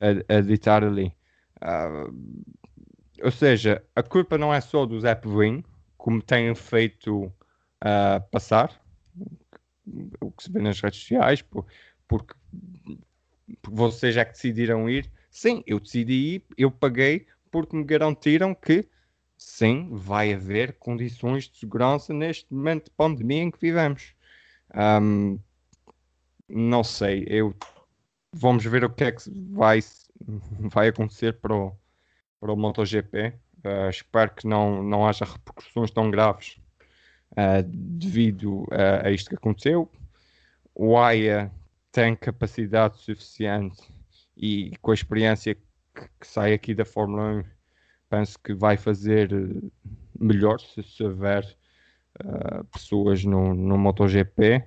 a, 0.00 0.72
a 0.72 0.76
ali. 0.76 1.12
Uh, 1.62 2.44
ou 3.22 3.30
seja, 3.30 3.82
a 3.96 4.02
culpa 4.02 4.36
não 4.36 4.52
é 4.52 4.60
só 4.60 4.84
do 4.84 5.00
Zé 5.00 5.18
Wing, 5.24 5.64
como 5.96 6.20
têm 6.20 6.54
feito 6.54 7.24
uh, 7.24 8.20
passar, 8.30 8.78
o 10.20 10.30
que 10.30 10.42
se 10.42 10.52
vê 10.52 10.60
nas 10.60 10.80
redes 10.80 11.00
sociais, 11.00 11.40
por, 11.40 11.66
porque, 12.06 12.34
porque 13.62 13.76
vocês 13.76 14.16
é 14.16 14.24
que 14.24 14.32
decidiram 14.32 14.88
ir. 14.88 15.10
Sim, 15.30 15.62
eu 15.66 15.80
decidi 15.80 16.12
ir, 16.12 16.44
eu 16.58 16.70
paguei 16.70 17.26
porque 17.50 17.76
me 17.76 17.84
garantiram 17.84 18.54
que 18.54 18.88
sim, 19.36 19.88
vai 19.92 20.32
haver 20.32 20.74
condições 20.74 21.48
de 21.48 21.58
segurança 21.58 22.12
neste 22.12 22.52
momento 22.52 22.84
de 22.84 22.90
pandemia 22.90 23.42
em 23.42 23.50
que 23.50 23.60
vivemos. 23.60 24.14
Um, 24.74 25.38
não 26.48 26.84
sei, 26.84 27.24
eu 27.28 27.54
vamos 28.32 28.64
ver 28.64 28.84
o 28.84 28.90
que 28.90 29.04
é 29.04 29.12
que 29.12 29.22
vai, 29.50 29.80
vai 30.72 30.88
acontecer 30.88 31.34
para 31.34 31.54
o, 31.54 31.72
para 32.40 32.52
o 32.52 32.56
MotoGP. 32.56 33.34
Uh, 33.64 33.88
espero 33.88 34.34
que 34.34 34.46
não, 34.46 34.82
não 34.82 35.06
haja 35.06 35.24
repercussões 35.24 35.90
tão 35.90 36.10
graves 36.10 36.60
uh, 37.32 37.62
devido 37.66 38.66
a, 38.70 39.06
a, 39.06 39.10
isto 39.10 39.30
que 39.30 39.36
aconteceu. 39.36 39.90
O 40.74 40.98
AIA 40.98 41.50
tem 41.90 42.16
capacidade 42.16 42.98
suficiente 42.98 43.82
e 44.36 44.76
com 44.82 44.90
a 44.90 44.94
experiência 44.94 45.54
que, 45.54 45.62
que 46.20 46.26
sai 46.26 46.52
aqui 46.52 46.74
da 46.74 46.84
Fórmula 46.84 47.22
1, 47.22 47.44
penso 48.08 48.38
que 48.38 48.54
vai 48.54 48.76
fazer 48.76 49.32
eh, 49.32 49.68
melhor 50.18 50.60
se, 50.60 50.82
se 50.82 51.02
houver 51.02 51.44
uh, 52.24 52.64
pessoas 52.64 53.24
no, 53.24 53.54
no 53.54 53.78
MotoGP. 53.78 54.66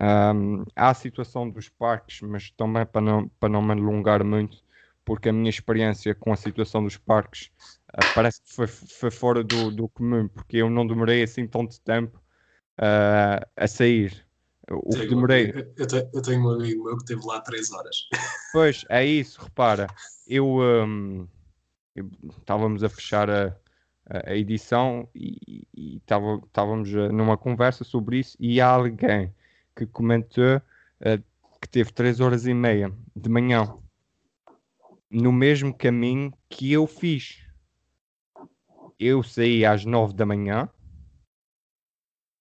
Um, 0.00 0.64
há 0.76 0.90
a 0.90 0.94
situação 0.94 1.50
dos 1.50 1.68
parques, 1.68 2.20
mas 2.20 2.50
também 2.50 2.86
para 2.86 3.00
não, 3.00 3.28
para 3.40 3.48
não 3.48 3.62
me 3.62 3.72
alongar 3.72 4.22
muito, 4.22 4.58
porque 5.04 5.28
a 5.28 5.32
minha 5.32 5.50
experiência 5.50 6.14
com 6.14 6.32
a 6.32 6.36
situação 6.36 6.82
dos 6.84 6.96
parques 6.96 7.50
Uh, 7.94 8.14
parece 8.14 8.42
que 8.42 8.52
foi, 8.52 8.66
foi 8.66 9.10
fora 9.10 9.42
do, 9.42 9.70
do, 9.70 9.88
comum, 9.88 10.28
porque 10.28 10.58
eu 10.58 10.68
não 10.68 10.86
demorei 10.86 11.22
assim 11.22 11.46
tanto 11.46 11.80
tempo 11.80 12.18
uh, 12.78 13.44
a 13.56 13.66
sair. 13.66 14.26
O 14.70 14.90
que 14.90 15.06
demorei. 15.06 15.72
Eu, 15.76 15.86
tenho, 15.86 16.10
eu 16.12 16.20
tenho 16.20 16.42
um 16.42 16.50
amigo 16.50 16.84
meu 16.84 16.96
que 16.96 17.02
esteve 17.04 17.26
lá 17.26 17.40
3 17.40 17.72
horas. 17.72 17.96
Pois, 18.52 18.84
é 18.90 19.04
isso, 19.04 19.40
repara. 19.40 19.86
Eu. 20.26 20.46
Um, 20.46 21.26
estávamos 22.38 22.82
a 22.84 22.88
fechar 22.88 23.30
a, 23.30 23.56
a 24.06 24.34
edição 24.34 25.08
e, 25.14 25.66
estávamos 26.46 26.92
numa 27.12 27.36
conversa 27.36 27.84
sobre 27.84 28.18
isso 28.18 28.36
e 28.40 28.60
há 28.60 28.68
alguém 28.68 29.34
que 29.76 29.86
comentou 29.86 30.56
uh, 30.56 31.22
que 31.60 31.68
teve 31.68 31.92
3 31.92 32.20
horas 32.20 32.46
e 32.46 32.54
meia 32.54 32.92
de 33.14 33.28
manhã 33.28 33.76
no 35.10 35.32
mesmo 35.32 35.74
caminho 35.74 36.32
que 36.48 36.72
eu 36.72 36.86
fiz 36.86 37.44
eu 38.98 39.22
saí 39.22 39.64
às 39.64 39.84
9 39.84 40.14
da 40.14 40.26
manhã 40.26 40.68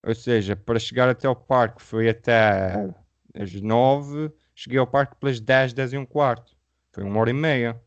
Ou 0.03 0.15
seja, 0.15 0.55
para 0.55 0.79
chegar 0.79 1.09
até 1.09 1.27
ao 1.27 1.35
parque 1.35 1.81
foi 1.81 2.09
até 2.09 2.73
às 3.33 3.53
9, 3.53 4.31
cheguei 4.55 4.79
ao 4.79 4.87
parque 4.87 5.15
pelas 5.17 5.39
10, 5.39 5.73
10 5.73 5.93
e 5.93 5.97
um 5.97 6.05
quarto. 6.05 6.55
Foi 6.91 7.03
uma 7.03 7.19
hora 7.19 7.29
e 7.29 7.33
meia. 7.33 7.81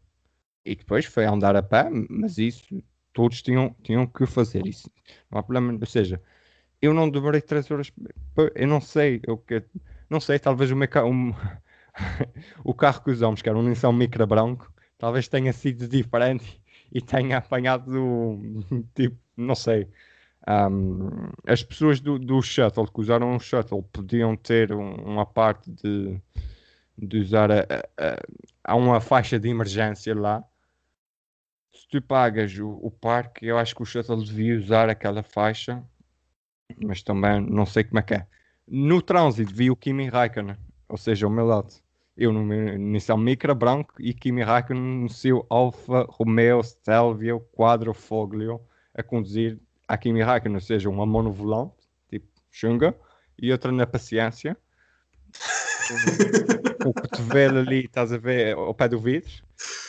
E 0.70 0.76
depois 0.76 1.04
foi 1.04 1.24
andar 1.24 1.56
a 1.56 1.62
pé, 1.64 1.90
mas 2.08 2.38
isso 2.38 2.64
todos 3.12 3.42
tinham, 3.42 3.74
tinham 3.82 4.06
que 4.06 4.24
fazer 4.24 4.64
isso. 4.64 4.88
Não 5.28 5.40
há 5.40 5.42
problema. 5.42 5.76
Ou 5.80 5.86
seja, 5.86 6.22
eu 6.80 6.94
não 6.94 7.10
demorei 7.10 7.40
3 7.40 7.68
horas. 7.72 7.92
Eu 8.54 8.68
não 8.68 8.80
sei. 8.80 9.20
Eu 9.26 9.36
que, 9.36 9.64
não 10.08 10.20
sei, 10.20 10.38
talvez 10.38 10.70
o, 10.70 10.76
meu, 10.76 10.88
um, 11.04 11.34
o 12.62 12.72
carro 12.72 13.02
que 13.02 13.10
usamos, 13.10 13.42
que 13.42 13.48
era 13.48 13.58
um 13.58 13.68
Nissan 13.68 13.92
Micra 13.92 14.24
branco, 14.26 14.72
talvez 14.96 15.26
tenha 15.26 15.52
sido 15.52 15.88
diferente 15.88 16.62
e 16.92 17.00
tenha 17.00 17.38
apanhado 17.38 18.38
tipo, 18.94 19.18
não 19.36 19.56
sei. 19.56 19.88
Um, 20.46 21.30
as 21.48 21.64
pessoas 21.64 21.98
do, 21.98 22.16
do 22.16 22.40
shuttle 22.40 22.86
que 22.86 23.00
usaram 23.00 23.34
um 23.34 23.40
shuttle 23.40 23.82
podiam 23.82 24.36
ter 24.36 24.72
um, 24.72 24.94
uma 25.02 25.26
parte 25.26 25.68
de, 25.68 26.16
de 26.96 27.18
usar 27.18 27.50
a, 27.50 27.66
a, 27.98 28.72
a, 28.72 28.76
uma 28.76 29.00
faixa 29.00 29.36
de 29.36 29.48
emergência 29.48 30.14
lá 30.14 30.44
se 31.72 31.88
tu 31.88 32.02
pagas 32.02 32.56
o, 32.58 32.70
o 32.82 32.90
parque, 32.90 33.46
eu 33.46 33.58
acho 33.58 33.74
que 33.74 33.82
o 33.82 33.86
shuttle 33.86 34.22
devia 34.24 34.58
usar 34.58 34.88
aquela 34.88 35.22
faixa, 35.22 35.82
mas 36.82 37.02
também 37.02 37.40
não 37.40 37.66
sei 37.66 37.84
como 37.84 37.98
é 37.98 38.02
que 38.02 38.14
é. 38.14 38.26
No 38.66 39.02
trânsito 39.02 39.54
vi 39.54 39.70
o 39.70 39.76
Kimi 39.76 40.08
Raikkonen, 40.08 40.56
ou 40.88 40.96
seja, 40.96 41.26
ao 41.26 41.32
meu 41.32 41.46
lado. 41.46 41.72
Eu 42.16 42.32
no 42.32 42.44
meu 42.44 42.78
Nissan 42.78 43.16
Micra 43.16 43.54
branco 43.54 43.94
e 43.98 44.12
Kimi 44.12 44.42
Raikkonen 44.42 45.02
no 45.02 45.08
seu 45.08 45.46
Alfa 45.48 46.06
Romeo 46.08 46.62
Stelvio 46.62 47.40
Quadrifoglio 47.52 48.60
a 48.94 49.02
conduzir 49.02 49.58
a 49.88 49.96
Kimi 49.96 50.22
Raikkonen, 50.22 50.56
ou 50.56 50.60
seja, 50.60 50.88
uma 50.88 51.06
mão 51.06 51.22
no 51.22 51.32
volante, 51.32 51.88
tipo 52.08 52.28
chunga, 52.50 52.94
e 53.38 53.50
outra 53.50 53.72
na 53.72 53.86
paciência. 53.86 54.56
O 56.84 56.92
cotovelo 56.92 57.58
ali, 57.58 57.84
estás 57.84 58.12
a 58.12 58.18
ver, 58.18 58.54
ao 58.54 58.74
pé 58.74 58.88
do 58.88 58.98
vidro, 58.98 59.30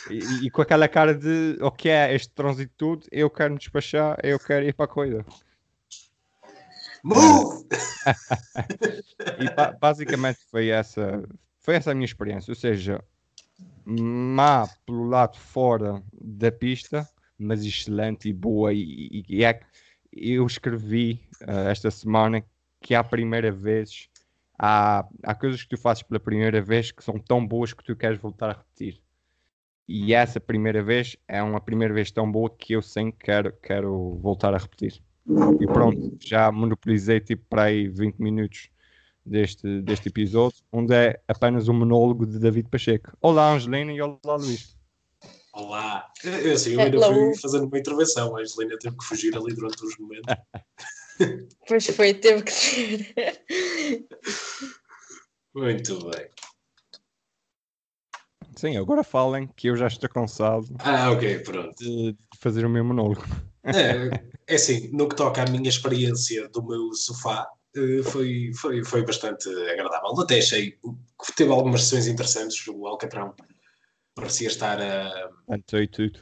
e, 0.10 0.46
e, 0.46 0.50
com 0.50 0.62
aquela 0.62 0.88
cara 0.88 1.14
de 1.14 1.58
o 1.62 1.72
que 1.72 1.90
é 1.90 2.14
este 2.14 2.30
trânsito 2.30 2.74
tudo, 2.78 3.08
eu 3.12 3.30
quero 3.30 3.54
me 3.54 3.60
despachar, 3.60 4.18
eu 4.24 4.40
quero 4.40 4.66
ir 4.66 4.74
para 4.74 4.86
a 4.86 4.88
corrida. 4.88 5.26
Move! 7.04 7.66
e 9.40 9.80
basicamente 9.80 10.40
foi 10.50 10.70
essa, 10.70 11.24
foi 11.60 11.76
essa 11.76 11.92
a 11.92 11.96
minha 11.96 12.06
experiência, 12.06 12.52
ou 12.52 12.56
seja, 12.56 13.04
má 13.86 14.68
pelo 14.86 15.08
lado 15.08 15.38
fora 15.38 16.04
da 16.14 16.52
pista, 16.52 17.08
mas 17.38 17.64
excelente 17.64 18.30
e 18.30 18.34
boa. 18.34 18.74
E, 18.74 19.24
e 19.28 19.44
é, 19.44 19.60
eu 20.12 20.46
escrevi 20.46 21.22
uh, 21.44 21.70
esta 21.70 21.90
semana 21.90 22.44
que 22.82 22.94
é 22.94 22.98
a 22.98 23.04
primeira 23.04 23.52
vez 23.52 24.10
há, 24.62 25.08
há 25.24 25.34
coisas 25.34 25.64
que 25.64 25.70
tu 25.70 25.78
fazes 25.78 26.04
pela 26.04 26.20
primeira 26.20 26.62
vez 26.62 26.92
que 26.92 27.04
são 27.04 27.18
tão 27.18 27.46
boas 27.46 27.74
que 27.74 27.84
tu 27.84 27.96
queres 27.96 28.20
voltar 28.20 28.52
a 28.52 28.54
repetir. 28.54 29.02
E 29.88 30.14
essa 30.14 30.40
primeira 30.40 30.84
vez 30.84 31.18
é 31.28 31.42
uma 31.42 31.60
primeira 31.60 31.92
vez 31.92 32.12
tão 32.12 32.32
boa 32.32 32.48
que 32.48 32.74
eu 32.74 32.82
sim 32.82 33.12
quero, 33.12 33.52
quero 33.64 34.20
voltar 34.22 34.54
a 34.54 34.58
repetir. 34.60 35.02
E 35.60 35.66
pronto, 35.66 36.16
já 36.22 36.52
monopolizei 36.52 37.20
tipo 37.20 37.44
para 37.50 37.64
aí 37.64 37.88
20 37.88 38.20
minutos 38.20 38.70
deste, 39.26 39.82
deste 39.82 40.10
episódio, 40.10 40.60
onde 40.72 40.94
é 40.94 41.20
apenas 41.28 41.68
um 41.68 41.74
monólogo 41.74 42.28
de 42.28 42.38
David 42.38 42.70
Pacheco. 42.70 43.18
Olá, 43.20 43.54
Angelina, 43.54 43.92
e 43.92 44.02
olá, 44.02 44.36
Luís. 44.36 44.78
Olá. 45.54 46.08
Eu, 46.24 46.54
assim, 46.54 46.74
eu 46.74 46.82
ainda 46.82 47.08
fui 47.08 47.36
fazendo 47.42 47.66
uma 47.66 47.80
intervenção, 47.80 48.38
a 48.38 48.42
Angelina 48.42 48.78
teve 48.80 48.96
que 48.96 49.04
fugir 49.04 49.36
ali 49.36 49.54
durante 49.54 49.84
uns 49.84 49.98
momentos. 49.98 50.34
Pois 51.68 51.86
foi, 51.88 52.14
teve 52.14 52.44
que 52.44 52.52
ser. 52.52 53.14
Muito 55.54 56.10
bem. 56.10 56.28
Sim, 58.56 58.78
agora 58.78 59.04
falem 59.04 59.48
que 59.48 59.68
eu 59.68 59.76
já 59.76 59.88
estou 59.88 60.10
cansado. 60.10 60.68
Ah, 60.80 61.12
ok, 61.12 61.40
pronto. 61.40 61.76
De 61.78 62.16
fazer 62.40 62.66
o 62.66 62.70
meu 62.70 62.84
monólogo. 62.84 63.26
É, 63.64 64.24
é 64.48 64.56
assim, 64.56 64.90
no 64.92 65.08
que 65.08 65.16
toca 65.16 65.44
à 65.44 65.50
minha 65.50 65.70
experiência 65.70 66.48
do 66.50 66.64
meu 66.64 66.94
sofá, 66.94 67.48
eh, 67.76 68.04
foi, 68.04 68.52
foi, 68.56 68.84
foi 68.84 69.06
bastante 69.06 69.50
agradável. 69.50 70.20
Até 70.20 70.40
achei 70.40 70.72
que 70.72 71.36
teve 71.36 71.52
algumas 71.52 71.84
sessões 71.84 72.08
interessantes. 72.08 72.68
O 72.68 72.86
Alcatrão 72.86 73.34
parecia 74.16 74.48
estar 74.48 74.80
a. 74.82 75.30
Antes 75.50 75.90
tudo. 75.92 76.20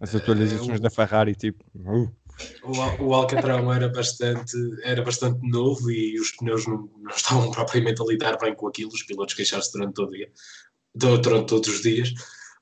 As 0.00 0.14
atualizações 0.14 0.78
uh, 0.78 0.82
da 0.82 0.90
Ferrari, 0.90 1.34
tipo. 1.34 1.64
Uh. 1.74 2.10
O, 2.62 3.04
o 3.06 3.14
Alcatrão 3.14 3.72
era 3.72 3.88
bastante, 3.88 4.56
era 4.82 5.02
bastante 5.02 5.40
novo 5.48 5.90
e 5.90 6.18
os 6.18 6.32
pneus 6.32 6.66
não, 6.66 6.88
não 6.98 7.10
estavam 7.10 7.50
propriamente 7.52 8.00
a 8.02 8.04
lidar 8.04 8.38
bem 8.38 8.54
com 8.54 8.68
aquilo. 8.68 8.90
Os 8.92 9.02
pilotos 9.02 9.34
queixaram-se 9.34 9.72
durante 9.72 9.94
todo 9.94 10.08
o 10.08 10.12
dia, 10.12 10.30
durante 10.94 11.46
todos 11.46 11.68
os 11.68 11.82
dias, 11.82 12.12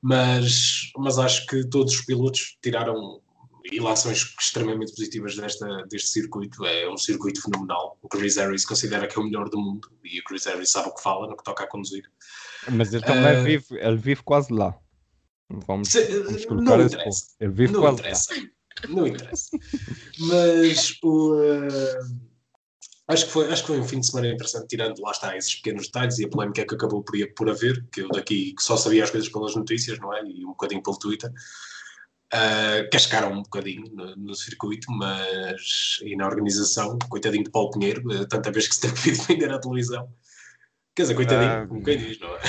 mas, 0.03 0.91
mas 0.97 1.19
acho 1.19 1.47
que 1.47 1.69
todos 1.69 1.95
os 1.95 2.01
pilotos 2.03 2.59
tiraram 2.63 3.21
ilações 3.71 4.35
extremamente 4.41 4.93
positivas 4.93 5.37
desta, 5.37 5.67
deste 5.89 6.09
circuito. 6.09 6.65
É 6.65 6.89
um 6.89 6.97
circuito 6.97 7.43
fenomenal. 7.43 7.99
O 8.03 8.09
Chris 8.09 8.37
Harris 8.37 8.65
considera 8.65 9.07
que 9.07 9.19
é 9.19 9.21
o 9.21 9.25
melhor 9.25 9.49
do 9.49 9.59
mundo 9.59 9.91
e 10.05 10.21
o 10.21 10.25
Chris 10.25 10.47
Harris 10.47 10.71
sabe 10.71 10.89
o 10.89 10.95
que 10.95 11.03
fala 11.03 11.27
no 11.27 11.37
que 11.37 11.45
toca 11.45 11.65
a 11.65 11.67
conduzir. 11.67 12.05
Mas 12.71 12.93
ele 12.93 13.05
também 13.05 13.41
uh, 13.41 13.45
vive, 13.45 13.67
ele 13.79 13.97
vive 13.97 14.23
quase 14.23 14.53
lá. 14.53 14.77
Vamos, 15.67 15.93
vamos 15.93 16.45
colocar 16.47 16.77
não 16.77 16.87
interessa. 16.87 17.27
Ele 17.41 17.53
vive 17.53 17.73
não 17.73 17.81
quase 17.81 18.01
interessa. 18.01 18.35
lá. 18.35 18.41
Não 18.89 19.07
interessa. 19.07 19.51
Mas 20.19 20.97
o. 21.03 21.35
Uh, 21.35 22.21
acho, 23.09 23.27
que 23.27 23.33
foi, 23.33 23.53
acho 23.53 23.63
que 23.63 23.67
foi 23.69 23.81
um 23.81 23.85
fim 23.85 24.01
de 24.01 24.07
semana 24.07 24.29
interessante, 24.29 24.69
tirando 24.69 25.01
lá 25.01 25.11
está 25.11 25.37
esses 25.37 25.55
pequenos 25.57 25.87
detalhes 25.87 26.19
e 26.19 26.25
a 26.25 26.29
polémica 26.29 26.67
que 26.67 26.75
acabou 26.75 27.03
por, 27.03 27.15
por 27.35 27.51
haver, 27.51 27.85
que 27.93 28.03
eu 28.03 28.09
daqui 28.09 28.55
só 28.59 28.77
sabia 28.77 29.05
as 29.05 29.11
coisas 29.11 29.29
pelas 29.29 29.55
notícias, 29.55 29.99
não 29.99 30.15
é? 30.15 30.23
E 30.25 30.45
um 30.45 30.51
bocadinho 30.51 30.83
pelo 30.83 30.99
Twitter. 30.99 31.31
Uh, 32.33 32.89
cascaram 32.93 33.33
um 33.33 33.43
bocadinho 33.43 33.91
no, 33.93 34.15
no, 34.15 34.35
circuito, 34.37 34.87
mas 34.93 35.99
e 36.05 36.15
na 36.15 36.29
organização, 36.29 36.97
coitadinho 37.09 37.43
de 37.43 37.51
Paulo 37.51 37.73
Pinheiro, 37.73 38.03
uh, 38.07 38.25
tanta 38.29 38.53
vez 38.53 38.69
que 38.69 38.77
se 38.77 38.81
tem 38.83 38.95
que 38.95 39.11
vender 39.27 39.51
a 39.53 39.59
televisão. 39.59 40.09
Quer 40.95 41.03
dizer, 41.03 41.15
coitadinho, 41.15 41.65
uh, 41.65 41.69
como 41.69 41.83
quem 41.83 41.99
diz, 41.99 42.21
não 42.21 42.29
é? 42.37 42.41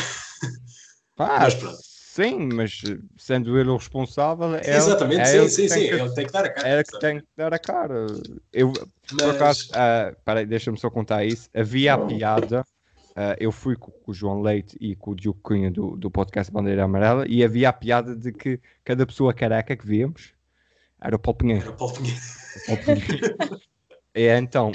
Pá, 1.16 1.40
mas 1.40 1.56
pronto. 1.56 1.91
Sim, 2.14 2.50
mas 2.54 2.82
sendo 3.16 3.58
ele 3.58 3.70
o 3.70 3.78
responsável, 3.78 4.54
é 4.56 4.76
Exatamente, 4.76 5.22
é 5.22 5.48
sim, 5.48 5.48
sim, 5.48 5.70
sim, 5.70 5.80
que, 5.88 5.94
ele 5.94 6.14
tem 6.14 6.26
que 6.26 6.34
dar 6.34 6.44
a 6.44 6.50
cara. 6.50 6.68
É 6.68 6.84
que 6.84 7.00
tem 7.00 7.20
que 7.22 7.28
dar 7.38 7.54
a 7.54 7.58
cara. 7.58 8.06
Eu, 8.52 8.74
mas... 9.14 9.22
por 9.22 9.30
acaso, 9.30 9.70
uh, 9.70 10.16
peraí, 10.26 10.46
deixa-me 10.46 10.78
só 10.78 10.90
contar 10.90 11.24
isso. 11.24 11.50
Havia 11.56 11.94
a 11.94 11.98
piada, 11.98 12.66
uh, 13.12 13.38
eu 13.40 13.50
fui 13.50 13.78
com, 13.78 13.92
com, 13.92 14.12
o 14.12 14.14
João 14.14 14.42
Leite 14.42 14.76
e 14.82 14.94
com 14.94 15.12
o 15.12 15.16
Diogo 15.16 15.40
Cunha 15.42 15.72
do, 15.72 15.96
do 15.96 16.12
podcast 16.12 16.52
Bandeira 16.52 16.84
Amarela, 16.84 17.26
e 17.30 17.46
havia 17.46 17.70
a 17.70 17.74
piada 17.74 18.14
de 18.14 18.34
que 18.34 18.60
cada 18.84 19.06
pessoa 19.06 19.34
careca 19.34 19.78
que 19.78 19.88
víamos 19.88 20.34
era 21.00 21.16
o 21.16 21.20
Paulo 21.20 21.38
Pinheiro. 21.38 21.64
Era 21.64 21.72
o 21.72 21.78
Paulo 21.78 21.94
Pinheiro. 21.94 23.62
É, 24.14 24.38
então, 24.38 24.72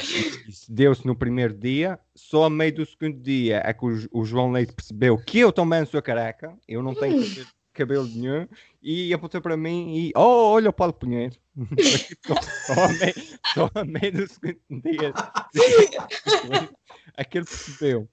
deu-se 0.66 1.07
no 1.07 1.14
primeiro 1.14 1.53
dia, 1.53 1.99
só 2.14 2.44
a 2.44 2.51
meio 2.51 2.75
do 2.75 2.87
segundo 2.87 3.20
dia 3.20 3.61
é 3.64 3.72
que 3.75 3.85
o, 3.85 4.09
o, 4.11 4.25
João 4.25 4.51
Leite 4.51 4.72
percebeu 4.72 5.18
que 5.18 5.40
eu 5.40 5.53
também 5.53 5.85
sou 5.85 6.01
careca, 6.01 6.57
eu 6.66 6.83
não 6.83 6.94
tenho 6.94 7.22
cabelo, 7.22 7.46
cabelo 7.75 8.07
nenhum, 8.07 8.49
e 8.83 9.12
apontou 9.12 9.42
para 9.42 9.55
mim 9.55 9.94
e, 9.94 10.12
oh, 10.16 10.53
olha 10.53 10.70
o 10.70 10.72
Paulo 10.72 10.94
Pinheiro. 10.94 11.37
só, 12.66 12.72
a 12.83 12.88
meio, 12.88 13.14
só 13.53 13.70
a 13.75 13.85
meio 13.85 14.12
do 14.12 14.27
segundo 14.27 14.83
dia. 14.83 15.12
Aquele 17.14 17.44
percebeu. 17.44 18.09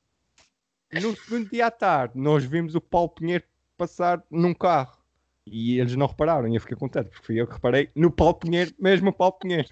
No 0.92 1.16
segundo 1.16 1.50
dia 1.50 1.68
à 1.68 1.72
tarde, 1.72 2.20
nós 2.20 2.44
vimos 2.44 2.76
o 2.76 2.82
Paulo 2.82 3.10
Pinheiro 3.10 3.46
passar 3.78 4.22
num 4.30 4.54
carro. 4.54 4.98
E 5.46 5.80
eles 5.80 5.96
não 5.96 6.08
repararam, 6.08 6.48
e 6.50 6.56
eu 6.56 6.62
fiquei 6.62 6.78
contente, 6.78 7.10
porque 7.10 7.26
fui 7.26 7.40
eu 7.40 7.48
que 7.48 7.54
reparei 7.54 7.90
no 7.96 8.12
Paulo 8.12 8.36
Pinheiro, 8.36 8.74
mesmo 8.78 9.10
o 9.10 9.14
Paulo 9.14 9.34
Pinheiro. 9.34 9.68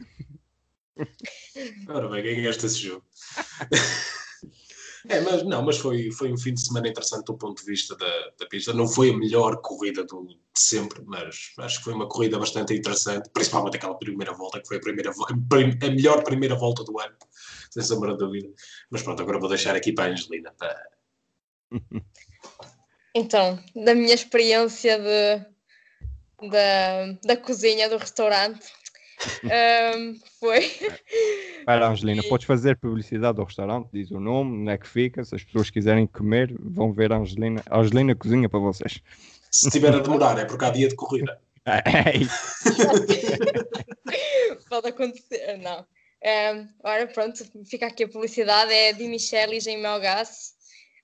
Ora 1.90 2.10
bem, 2.10 2.24
quem 2.24 2.36
ganhaste 2.36 2.66
esse 2.66 2.80
jogo? 2.80 3.06
é, 5.10 5.20
mas 5.22 5.44
não, 5.44 5.62
mas 5.64 5.78
foi, 5.78 6.12
foi 6.12 6.32
um 6.32 6.38
fim 6.38 6.54
de 6.54 6.66
semana 6.66 6.88
interessante 6.88 7.26
do 7.26 7.38
ponto 7.38 7.60
de 7.60 7.66
vista 7.66 7.96
da, 7.96 8.32
da 8.40 8.46
pista. 8.48 8.74
Não 8.74 8.88
foi 8.88 9.12
a 9.12 9.18
melhor 9.18 9.62
corrida 9.62 10.04
do, 10.04 10.26
de 10.28 10.38
sempre, 10.56 11.02
mas 11.06 11.52
acho 11.60 11.78
que 11.80 11.84
foi 11.84 11.94
uma 11.94 12.08
corrida 12.08 12.38
bastante 12.38 12.74
interessante, 12.74 13.30
principalmente 13.34 13.78
aquela 13.78 13.98
primeira 13.98 14.34
volta, 14.34 14.62
que 14.62 14.68
foi 14.68 14.78
a, 14.78 14.82
primeira, 14.82 15.12
a 15.12 15.90
melhor 15.90 16.24
primeira 16.24 16.56
volta 16.56 16.84
do 16.84 17.00
ano, 17.00 17.16
sem 17.70 17.84
sombra 17.84 18.14
de 18.14 18.20
dúvida. 18.20 18.50
Mas 18.90 19.02
pronto, 19.02 19.22
agora 19.22 19.40
vou 19.40 19.50
deixar 19.50 19.76
aqui 19.76 19.92
para 19.92 20.06
a 20.06 20.14
Angelina. 20.14 20.54
Para... 20.58 20.82
Então, 23.14 23.62
da 23.76 23.94
minha 23.94 24.14
experiência 24.14 24.98
de, 24.98 25.46
da 27.26 27.38
cozinha 27.38 27.90
do 27.90 27.98
restaurante, 27.98 28.66
um, 29.44 30.16
foi. 30.40 30.72
Para 31.66 31.88
Angelina, 31.88 32.24
podes 32.24 32.46
fazer 32.46 32.78
publicidade 32.78 33.40
ao 33.40 33.46
restaurante, 33.46 33.90
diz 33.94 34.12
o 34.12 34.20
nome, 34.20 34.62
onde 34.62 34.72
é 34.72 34.78
que 34.78 34.88
fica. 34.88 35.24
Se 35.24 35.36
as 35.36 35.44
pessoas 35.44 35.70
quiserem 35.70 36.08
comer, 36.08 36.54
vão 36.60 36.94
ver 36.94 37.12
a 37.12 37.18
Angelina. 37.18 37.64
A 37.70 37.80
Angelina 37.80 38.16
cozinha 38.16 38.50
para 38.50 38.60
vocês. 38.60 39.02
Se 39.52 39.68
estiver 39.68 39.94
a 39.94 40.00
demorar, 40.00 40.38
é 40.40 40.46
porque 40.46 40.66
há 40.66 40.70
dia 40.70 40.88
de 40.88 40.96
corrida. 40.96 41.40
É, 41.64 41.78
é 41.78 42.14
Pode 44.68 44.88
acontecer, 44.88 45.60
não. 45.60 45.86
Um, 46.24 46.68
ora, 46.84 47.06
pronto, 47.06 47.46
fica 47.66 47.86
aqui 47.86 48.04
a 48.04 48.08
publicidade, 48.08 48.74
é 48.74 48.94
de 48.94 49.08
Michelis 49.08 49.68
em 49.68 49.80
Melgaço. 49.80 50.54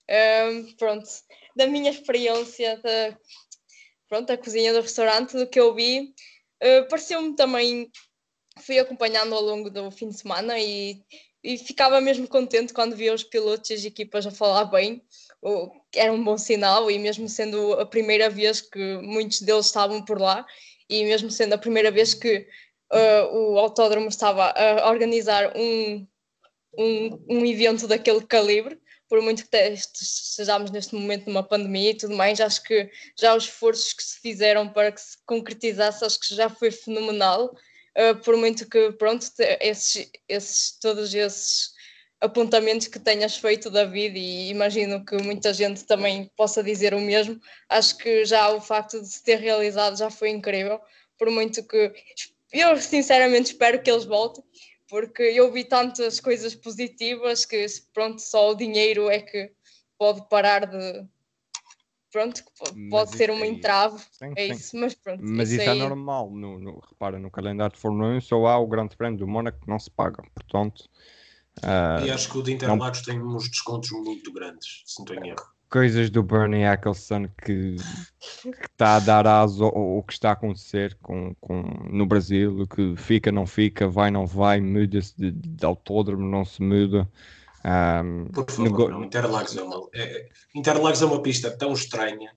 Um, 0.09 0.73
pronto, 0.75 1.07
da 1.55 1.67
minha 1.67 1.91
experiência 1.91 2.77
da, 2.77 3.17
pronto, 4.07 4.27
da 4.27 4.37
cozinha 4.37 4.73
do 4.73 4.81
restaurante, 4.81 5.35
do 5.35 5.47
que 5.47 5.59
eu 5.59 5.73
vi, 5.73 6.13
uh, 6.63 6.87
pareceu-me 6.87 7.35
também, 7.35 7.89
fui 8.57 8.79
acompanhando 8.79 9.33
ao 9.33 9.41
longo 9.41 9.69
do 9.69 9.89
fim 9.91 10.09
de 10.09 10.17
semana 10.17 10.59
e, 10.59 11.01
e 11.43 11.57
ficava 11.57 12.01
mesmo 12.01 12.27
contente 12.27 12.73
quando 12.73 12.95
via 12.95 13.13
os 13.13 13.23
pilotos 13.23 13.69
e 13.69 13.73
as 13.73 13.85
equipas 13.85 14.25
a 14.25 14.31
falar 14.31 14.65
bem, 14.65 15.01
o, 15.41 15.69
era 15.95 16.11
um 16.11 16.23
bom 16.23 16.37
sinal 16.37 16.89
e 16.89 16.97
mesmo 16.99 17.27
sendo 17.29 17.73
a 17.73 17.85
primeira 17.85 18.29
vez 18.29 18.61
que 18.61 18.97
muitos 18.97 19.41
deles 19.41 19.67
estavam 19.67 20.03
por 20.03 20.19
lá 20.19 20.45
e 20.89 21.03
mesmo 21.03 21.29
sendo 21.29 21.53
a 21.53 21.57
primeira 21.57 21.91
vez 21.91 22.13
que 22.13 22.47
uh, 22.91 23.35
o 23.35 23.59
autódromo 23.59 24.07
estava 24.07 24.51
a 24.51 24.89
organizar 24.89 25.53
um, 25.55 26.07
um, 26.77 27.25
um 27.29 27.45
evento 27.45 27.87
daquele 27.87 28.21
calibre, 28.25 28.79
por 29.09 29.21
muito 29.21 29.47
que 29.47 29.57
estejamos 30.01 30.69
neste 30.69 30.93
momento 30.93 31.27
numa 31.27 31.43
pandemia 31.43 31.91
e 31.91 31.97
tudo 31.97 32.15
mais, 32.15 32.41
acho 32.41 32.61
que 32.63 32.89
já 33.17 33.35
os 33.35 33.45
esforços 33.45 33.93
que 33.93 34.03
se 34.03 34.19
fizeram 34.19 34.67
para 34.67 34.91
que 34.91 35.01
se 35.01 35.17
concretizasse, 35.25 36.03
acho 36.03 36.19
que 36.19 36.35
já 36.35 36.49
foi 36.49 36.71
fenomenal. 36.71 37.55
Uh, 37.97 38.15
por 38.23 38.37
muito 38.37 38.69
que, 38.69 38.91
pronto, 38.91 39.25
esses, 39.59 40.09
esses, 40.29 40.77
todos 40.79 41.13
esses 41.13 41.71
apontamentos 42.21 42.87
que 42.87 42.99
tenhas 42.99 43.37
feito, 43.37 43.69
David, 43.69 44.17
e 44.17 44.49
imagino 44.49 45.03
que 45.05 45.15
muita 45.17 45.53
gente 45.53 45.83
também 45.85 46.29
possa 46.35 46.63
dizer 46.63 46.93
o 46.93 46.99
mesmo, 46.99 47.39
acho 47.69 47.97
que 47.97 48.25
já 48.25 48.49
o 48.49 48.61
facto 48.61 49.01
de 49.01 49.07
se 49.07 49.23
ter 49.23 49.39
realizado 49.39 49.97
já 49.97 50.09
foi 50.09 50.29
incrível. 50.29 50.79
Por 51.17 51.31
muito 51.31 51.63
que 51.67 51.93
eu 52.53 52.77
sinceramente 52.77 53.51
espero 53.51 53.81
que 53.81 53.89
eles 53.89 54.05
voltem, 54.05 54.43
porque 54.87 55.23
eu 55.23 55.51
vi 55.51 55.63
tantas 55.63 56.19
coisas 56.19 56.55
positivas 56.55 57.45
que 57.45 57.65
pronto, 57.93 58.21
só 58.21 58.51
o 58.51 58.55
dinheiro 58.55 59.09
é 59.09 59.19
que 59.21 59.51
pode 59.97 60.27
parar 60.29 60.65
de 60.65 61.05
pronto, 62.17 62.43
pode 62.89 63.15
ser 63.15 63.29
uma 63.29 63.45
entrave, 63.45 63.97
sim, 64.11 64.31
é 64.35 64.47
sim. 64.47 64.51
isso, 64.53 64.77
mas 64.77 64.93
pronto. 64.95 65.21
Mas 65.23 65.49
isso, 65.49 65.61
isso 65.61 65.69
é 65.69 65.73
aí... 65.73 65.79
é 65.79 65.81
normal, 65.81 66.31
no, 66.31 66.59
no, 66.59 66.83
repara, 66.89 67.19
no 67.19 67.29
calendário 67.31 67.75
de 67.75 67.81
Fórmula 67.81 68.09
1 68.09 68.21
só 68.21 68.45
há 68.47 68.57
o 68.57 68.67
Grande 68.67 68.95
Prémio 68.95 69.19
do 69.19 69.27
Mónaco 69.27 69.59
que 69.61 69.67
não 69.67 69.79
se 69.79 69.89
paga, 69.89 70.23
portanto... 70.33 70.89
Uh, 71.59 72.05
e 72.05 72.11
acho 72.11 72.29
que 72.29 72.37
o 72.37 72.43
de 72.43 72.53
Interlagos 72.53 72.99
não... 72.99 73.05
tem 73.05 73.23
uns 73.23 73.49
descontos 73.49 73.89
muito 73.91 74.31
grandes, 74.31 74.83
se 74.85 74.99
não 74.99 75.05
estou 75.05 75.25
em 75.25 75.29
erro 75.29 75.57
coisas 75.69 76.09
do 76.09 76.23
Bernie 76.23 76.63
Eccleston 76.63 77.27
que, 77.43 77.75
está 78.71 78.95
a 78.95 78.99
dar 78.99 79.27
aso 79.27 79.65
ao, 79.65 80.03
que 80.03 80.13
está 80.13 80.29
a 80.29 80.33
acontecer 80.33 80.97
com, 81.01 81.35
com, 81.39 81.61
no 81.91 82.05
Brasil, 82.05 82.61
o 82.61 82.67
que 82.67 82.95
fica, 82.95 83.31
não 83.31 83.45
fica, 83.45 83.87
vai, 83.87 84.09
não 84.09 84.25
vai, 84.25 84.61
muda-se 84.61 85.15
de, 85.17 85.31
de, 85.31 85.65
autódromo, 85.65 86.25
não 86.27 86.45
se 86.45 86.61
muda. 86.61 87.09
Um, 87.67 88.27
Por 88.31 88.49
favor, 88.49 88.91
não, 88.91 89.03
Interlagos 89.03 89.57
é, 89.57 89.61
uma, 89.61 89.89
é, 89.93 90.29
Interlagos 90.55 91.01
é 91.01 91.05
uma 91.05 91.21
pista 91.21 91.51
tão 91.51 91.73
estranha 91.73 92.33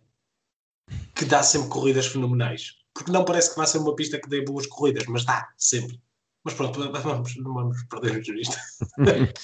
que 1.14 1.24
dá 1.24 1.40
sempre 1.42 1.68
corridas 1.68 2.06
fenomenais. 2.06 2.80
Porque 2.92 3.12
não 3.12 3.24
parece 3.24 3.50
que 3.50 3.56
vai 3.56 3.66
ser 3.68 3.78
uma 3.78 3.94
pista 3.94 4.20
que 4.20 4.28
dê 4.28 4.42
boas 4.42 4.66
corridas, 4.66 5.06
mas 5.06 5.24
dá, 5.24 5.48
sempre. 5.56 6.00
Mas 6.42 6.54
pronto, 6.54 6.80
vamos, 7.02 7.36
não 7.36 7.54
vamos 7.54 7.84
perder 7.84 8.16
o 8.18 8.24
jurista. 8.24 8.58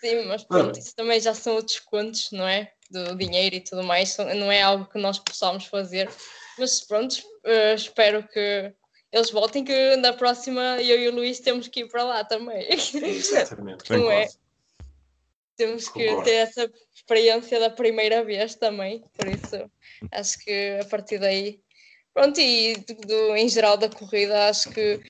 Sim, 0.00 0.26
mas 0.26 0.44
pronto, 0.44 0.78
isso 0.78 0.94
também 0.96 1.20
já 1.20 1.32
são 1.32 1.54
outros 1.54 1.78
contos, 1.78 2.30
não 2.32 2.46
é? 2.46 2.72
Do 2.90 3.16
dinheiro 3.16 3.54
e 3.54 3.60
tudo 3.60 3.84
mais, 3.84 4.16
não 4.18 4.50
é 4.52 4.60
algo 4.60 4.84
que 4.86 4.98
nós 4.98 5.18
possamos 5.18 5.64
fazer. 5.66 6.10
Mas 6.58 6.80
pronto, 6.82 7.14
uh, 7.14 7.74
espero 7.74 8.26
que 8.28 8.74
eles 9.12 9.30
voltem, 9.30 9.64
que 9.64 9.96
na 9.96 10.12
próxima 10.12 10.80
eu 10.80 10.98
e 10.98 11.08
o 11.08 11.14
Luís 11.14 11.38
temos 11.38 11.68
que 11.68 11.80
ir 11.80 11.88
para 11.88 12.02
lá 12.02 12.24
também. 12.24 12.66
Exatamente, 12.70 13.90
não 13.90 14.10
é? 14.10 14.26
Temos 15.56 15.88
que 15.88 16.06
Concordo. 16.06 16.24
ter 16.24 16.34
essa 16.36 16.72
experiência 16.94 17.60
da 17.60 17.70
primeira 17.70 18.24
vez 18.24 18.54
também, 18.54 19.04
por 19.14 19.26
isso 19.26 19.70
acho 20.10 20.38
que 20.38 20.78
a 20.80 20.84
partir 20.86 21.18
daí 21.18 21.60
Pronto, 22.14 22.38
e 22.38 22.76
do, 22.76 22.94
do, 23.06 23.36
em 23.36 23.48
geral 23.48 23.78
da 23.78 23.88
corrida, 23.88 24.48
acho 24.48 24.70
que 24.70 25.00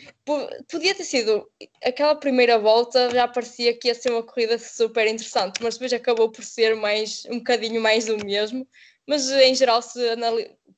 podia 0.71 0.95
ter 0.95 1.05
sido 1.05 1.51
aquela 1.83 2.15
primeira 2.15 2.59
volta, 2.61 3.11
já 3.11 3.27
parecia 3.27 3.77
que 3.77 3.89
ia 3.89 3.95
ser 3.95 4.11
uma 4.11 4.23
corrida 4.23 4.57
super 4.57 5.09
interessante, 5.09 5.61
mas 5.61 5.75
depois 5.75 5.93
acabou 5.93 6.31
por 6.31 6.45
ser 6.45 6.77
mais 6.77 7.25
um 7.27 7.39
bocadinho 7.39 7.81
mais 7.81 8.07
do 8.07 8.17
mesmo. 8.17 8.69
Mas 9.05 9.29
em 9.31 9.53
geral, 9.53 9.83
se 9.83 9.99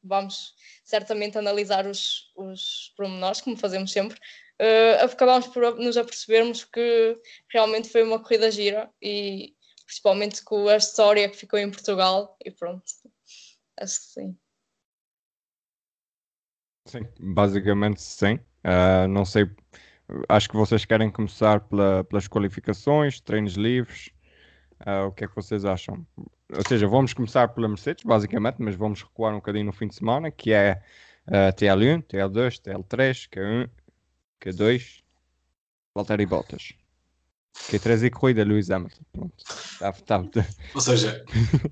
vamos 0.02 0.53
certamente 0.94 1.36
analisar 1.36 1.88
os, 1.88 2.30
os 2.36 2.92
pormenores, 2.96 3.40
como 3.40 3.56
fazemos 3.56 3.90
sempre, 3.90 4.16
uh, 4.62 5.04
acabamos 5.04 5.48
por 5.48 5.76
nos 5.76 5.96
apercebermos 5.96 6.62
que 6.62 7.20
realmente 7.50 7.88
foi 7.88 8.04
uma 8.04 8.20
corrida 8.20 8.48
gira 8.48 8.88
e 9.02 9.56
principalmente 9.84 10.44
com 10.44 10.68
a 10.68 10.76
história 10.76 11.28
que 11.28 11.36
ficou 11.36 11.58
em 11.58 11.68
Portugal, 11.68 12.36
e 12.44 12.50
pronto, 12.52 12.84
acho 13.80 13.98
que 14.00 14.06
sim. 14.06 14.38
Sim, 16.86 17.08
basicamente 17.18 18.00
sim. 18.00 18.34
Uh, 18.64 19.08
não 19.08 19.24
sei, 19.24 19.50
acho 20.28 20.48
que 20.48 20.56
vocês 20.56 20.84
querem 20.84 21.10
começar 21.10 21.58
pela, 21.60 22.04
pelas 22.04 22.28
qualificações, 22.28 23.20
treinos 23.20 23.54
livres. 23.54 24.10
Uh, 24.86 25.08
o 25.08 25.12
que 25.12 25.24
é 25.24 25.28
que 25.28 25.34
vocês 25.34 25.64
acham? 25.64 26.06
Ou 26.56 26.62
seja, 26.66 26.86
vamos 26.86 27.12
começar 27.12 27.48
pela 27.48 27.68
Mercedes, 27.68 28.04
basicamente, 28.04 28.56
mas 28.58 28.74
vamos 28.74 29.02
recuar 29.02 29.32
um 29.32 29.36
bocadinho 29.36 29.66
no 29.66 29.72
fim 29.72 29.88
de 29.88 29.94
semana, 29.94 30.30
que 30.30 30.52
é 30.52 30.82
uh, 31.28 31.52
TL1, 31.56 32.02
TL2, 32.04 32.60
TL3, 32.62 33.28
Q1, 33.30 33.70
Q2, 34.40 35.02
Valtteri 35.94 36.26
Bottas. 36.26 36.74
Q3 37.54 38.04
e 38.06 38.10
corrida, 38.10 38.44
Lewis 38.44 38.70
Hamilton. 38.70 39.02
Pronto. 39.12 39.44
Tá, 39.78 39.92
tá. 39.92 40.46
Ou 40.74 40.80
seja, 40.80 41.24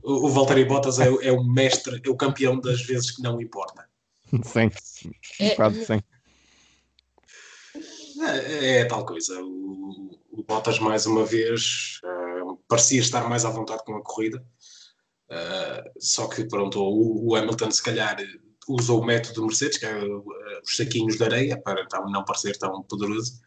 o, 0.02 0.26
o 0.26 0.30
Valtteri 0.30 0.64
Bottas 0.64 1.00
é, 1.00 1.08
é 1.22 1.32
o 1.32 1.42
mestre, 1.44 2.00
é 2.04 2.08
o 2.08 2.16
campeão 2.16 2.58
das 2.58 2.80
vezes 2.82 3.10
que 3.10 3.22
não 3.22 3.40
importa. 3.40 3.86
sim, 4.80 5.10
um 5.40 5.48
bocado 5.50 5.74
sim. 5.84 6.00
É, 8.24 8.78
é, 8.78 8.84
tal 8.84 9.04
coisa. 9.04 9.42
O, 9.42 10.18
o, 10.30 10.44
Bottas, 10.44 10.78
mais 10.78 11.04
uma 11.06 11.24
vez, 11.24 12.00
uh, 12.04 12.56
parecia 12.68 13.00
estar 13.00 13.28
mais 13.28 13.44
à 13.44 13.50
vontade 13.50 13.84
com 13.84 13.96
a 13.96 14.02
corrida. 14.02 14.44
Uh, 15.32 15.90
só 15.98 16.28
que, 16.28 16.44
pronto, 16.44 16.78
o, 16.78 17.30
o, 17.30 17.34
Hamilton, 17.34 17.70
se 17.70 17.82
calhar, 17.82 18.18
usou 18.68 19.00
o 19.00 19.04
método 19.04 19.46
Mercedes, 19.46 19.78
que 19.78 19.86
é 19.86 20.04
uh, 20.04 20.24
os 20.62 20.76
saquinhos 20.76 21.16
de 21.16 21.24
areia, 21.24 21.58
para 21.58 21.82
então, 21.82 22.04
não 22.10 22.22
parecer 22.24 22.56
tão 22.58 22.82
poderoso. 22.82 23.40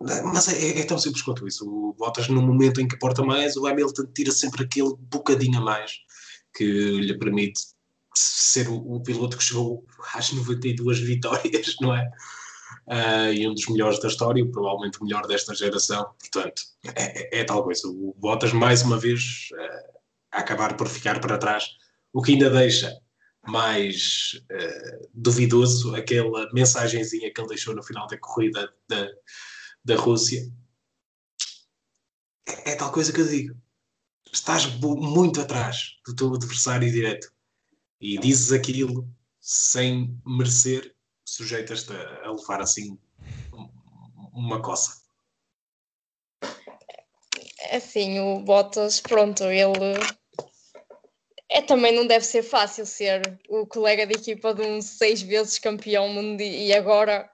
mas 0.00 0.48
é, 0.48 0.80
é, 0.80 0.84
tão 0.84 0.98
simples 0.98 1.22
quanto 1.22 1.46
isso. 1.46 1.68
O 1.68 1.92
Bottas, 1.92 2.28
no 2.28 2.40
momento 2.40 2.80
em 2.80 2.88
que 2.88 2.98
porta 2.98 3.22
mais, 3.22 3.54
o 3.56 3.66
Hamilton 3.66 4.06
tira 4.14 4.32
sempre 4.32 4.64
aquele 4.64 4.94
bocadinho 4.98 5.58
a 5.58 5.60
mais 5.60 5.92
que 6.54 6.64
lhe 6.64 7.18
permite 7.18 7.60
ser 8.14 8.68
o, 8.68 8.76
o, 8.76 9.02
piloto 9.02 9.36
que 9.36 9.44
chegou 9.44 9.84
às 10.14 10.32
92 10.32 11.00
vitórias, 11.00 11.76
não 11.80 11.94
é? 11.94 12.10
Uh, 12.86 13.32
e 13.32 13.48
um 13.48 13.54
dos 13.54 13.66
melhores 13.68 14.00
da 14.00 14.08
história, 14.08 14.44
provavelmente 14.50 15.00
o 15.00 15.04
melhor 15.04 15.26
desta 15.26 15.54
geração. 15.54 16.12
Portanto, 16.18 16.62
é, 16.94 17.38
é, 17.38 17.40
é 17.40 17.44
tal 17.44 17.62
coisa. 17.64 17.88
O 17.88 18.14
Bottas, 18.18 18.52
mais 18.52 18.82
uma 18.82 18.98
vez, 18.98 19.48
uh, 19.52 19.98
a 20.32 20.40
acabar 20.40 20.76
por 20.76 20.88
ficar 20.88 21.20
para 21.20 21.38
trás, 21.38 21.64
o 22.12 22.22
que 22.22 22.32
ainda 22.32 22.50
deixa 22.50 23.00
mais 23.46 24.40
uh, 24.50 25.08
duvidoso 25.12 25.94
aquela 25.94 26.50
mensagenzinha 26.52 27.32
que 27.32 27.40
ele 27.40 27.48
deixou 27.48 27.74
no 27.74 27.82
final 27.82 28.06
da 28.06 28.18
corrida 28.18 28.72
da, 28.88 29.08
da 29.84 29.96
Rússia. 29.96 30.50
É, 32.46 32.72
é 32.72 32.76
tal 32.76 32.92
coisa 32.92 33.12
que 33.12 33.20
eu 33.20 33.26
digo. 33.26 33.56
Estás 34.32 34.66
muito 34.80 35.40
atrás 35.40 35.98
do 36.06 36.14
teu 36.14 36.34
adversário 36.34 36.90
direto 36.90 37.32
e 38.00 38.18
dizes 38.18 38.50
aquilo 38.50 39.08
sem 39.40 40.18
merecer, 40.24 40.94
sujeitas-te 41.32 41.94
a 41.94 42.30
levar 42.30 42.60
assim 42.60 42.98
uma 44.34 44.60
coça. 44.60 45.00
É 47.60 47.76
assim, 47.76 48.20
o 48.20 48.40
Bottas, 48.40 49.00
pronto, 49.00 49.44
ele 49.44 49.98
é, 51.48 51.62
também 51.62 51.94
não 51.94 52.06
deve 52.06 52.26
ser 52.26 52.42
fácil 52.42 52.84
ser 52.84 53.40
o 53.48 53.66
colega 53.66 54.06
de 54.06 54.14
equipa 54.14 54.52
de 54.52 54.60
um 54.60 54.82
seis 54.82 55.22
vezes 55.22 55.58
campeão 55.58 56.06
mundial 56.08 56.50
e 56.50 56.72
agora 56.74 57.30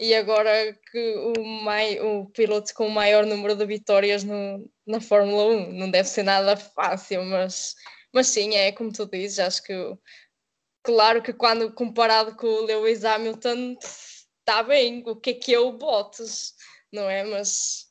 e 0.00 0.14
agora 0.14 0.76
que 0.90 1.14
o, 1.36 1.44
mai, 1.44 2.00
o 2.00 2.26
piloto 2.26 2.74
com 2.74 2.86
o 2.86 2.90
maior 2.90 3.26
número 3.26 3.54
de 3.54 3.64
vitórias 3.66 4.24
no, 4.24 4.68
na 4.86 5.00
Fórmula 5.00 5.44
1 5.68 5.72
não 5.72 5.90
deve 5.90 6.08
ser 6.08 6.22
nada 6.22 6.56
fácil, 6.56 7.22
mas 7.24 7.74
mas 8.14 8.28
sim, 8.28 8.54
é 8.54 8.70
como 8.70 8.92
tu 8.92 9.06
dizes, 9.06 9.40
acho 9.40 9.62
que 9.64 9.74
claro 10.84 11.22
que 11.22 11.32
quando 11.32 11.72
comparado 11.72 12.36
com 12.36 12.46
o 12.46 12.64
Lewis 12.64 13.04
Hamilton 13.04 13.76
está 14.38 14.62
bem, 14.62 15.02
o 15.06 15.16
que 15.16 15.30
é 15.30 15.34
que 15.34 15.54
é 15.54 15.58
o 15.58 15.72
Bottas, 15.72 16.52
não 16.92 17.10
é? 17.10 17.24
Mas 17.24 17.86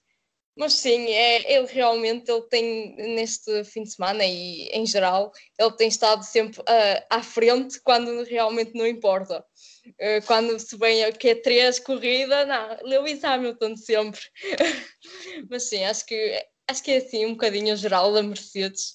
Mas 0.55 0.73
sim, 0.73 1.07
é, 1.09 1.51
ele 1.51 1.65
realmente 1.65 2.31
ele 2.31 2.43
tem 2.43 2.95
neste 2.95 3.63
fim 3.63 3.83
de 3.83 3.91
semana 3.91 4.23
e 4.23 4.69
em 4.69 4.85
geral 4.85 5.31
ele 5.59 5.71
tem 5.71 5.87
estado 5.87 6.23
sempre 6.23 6.61
uh, 6.61 7.05
à 7.09 7.23
frente 7.23 7.81
quando 7.81 8.23
realmente 8.23 8.73
não 8.75 8.85
importa. 8.85 9.43
Uh, 9.87 10.25
quando 10.27 10.57
se 10.59 10.77
vem 10.77 11.03
a 11.03 11.11
Q3 11.11 11.81
corrida, 11.81 12.45
não, 12.45 12.77
Lewis 12.83 13.23
Hamilton 13.23 13.75
sempre. 13.75 14.21
Mas 15.49 15.63
sim, 15.63 15.83
acho 15.85 16.05
que 16.05 16.45
acho 16.69 16.83
que 16.83 16.91
é 16.91 16.97
assim 16.97 17.25
um 17.25 17.31
bocadinho 17.31 17.75
geral 17.75 18.13
da 18.13 18.21
Mercedes 18.21 18.93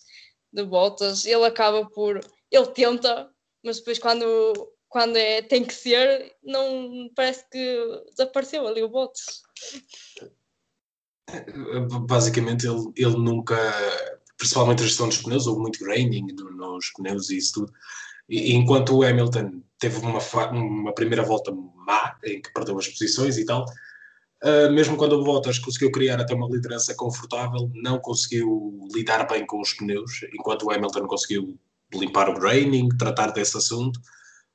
de 0.53 0.65
Bottas. 0.65 1.27
Ele 1.27 1.45
acaba 1.45 1.89
por 1.91 2.21
ele 2.51 2.67
tenta, 2.69 3.29
mas 3.65 3.79
depois 3.79 3.99
quando 3.99 4.27
quando 4.89 5.17
é, 5.17 5.43
tem 5.43 5.65
que 5.65 5.75
ser, 5.75 6.35
não 6.43 7.11
parece 7.15 7.45
que 7.51 8.05
desapareceu 8.11 8.67
ali 8.67 8.83
o 8.83 8.89
Bottas. 8.89 9.43
Basicamente, 12.07 12.67
ele, 12.67 12.91
ele 12.97 13.17
nunca, 13.17 13.57
principalmente 14.39 14.83
a 14.83 14.87
gestão 14.87 15.09
dos 15.09 15.19
pneus, 15.19 15.47
houve 15.47 15.61
muito 15.61 15.79
graining 15.79 16.27
nos 16.33 16.91
pneus 16.93 17.29
e 17.29 17.37
isso 17.37 17.53
tudo. 17.55 17.73
E, 18.29 18.55
enquanto 18.55 18.97
o 18.97 19.03
Hamilton 19.03 19.63
teve 19.79 19.99
uma, 19.99 20.21
uma 20.51 20.95
primeira 20.95 21.23
volta 21.23 21.53
má, 21.53 22.17
em 22.25 22.41
que 22.41 22.53
perdeu 22.53 22.79
as 22.79 22.89
posições 22.89 23.37
e 23.37 23.45
tal, 23.45 23.67
uh, 24.43 24.73
mesmo 24.73 24.97
quando 24.97 25.13
o 25.13 25.25
Bottas 25.25 25.59
conseguiu 25.59 25.93
criar 25.93 26.19
até 26.19 26.35
uma 26.35 26.49
liderança 26.49 26.95
confortável, 26.95 27.71
não 27.75 27.99
conseguiu 27.99 28.89
lidar 28.95 29.29
bem 29.29 29.45
com 29.47 29.61
os 29.61 29.75
pneus, 29.75 30.23
enquanto 30.33 30.65
o 30.65 30.73
Hamilton 30.73 31.07
conseguiu 31.07 31.59
limpar 31.95 32.29
o 32.29 32.39
graining, 32.39 32.89
tratar 32.97 33.31
desse 33.31 33.57
assunto. 33.57 34.01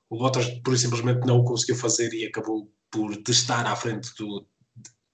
O 0.09 0.17
Bottas, 0.17 0.47
por 0.63 0.77
simplesmente, 0.77 1.25
não 1.25 1.39
o 1.39 1.43
conseguiu 1.43 1.75
fazer 1.75 2.13
e 2.13 2.25
acabou 2.25 2.71
por 2.91 3.11
estar 3.27 3.65
à 3.65 3.75
frente 3.75 4.13
do, 4.17 4.47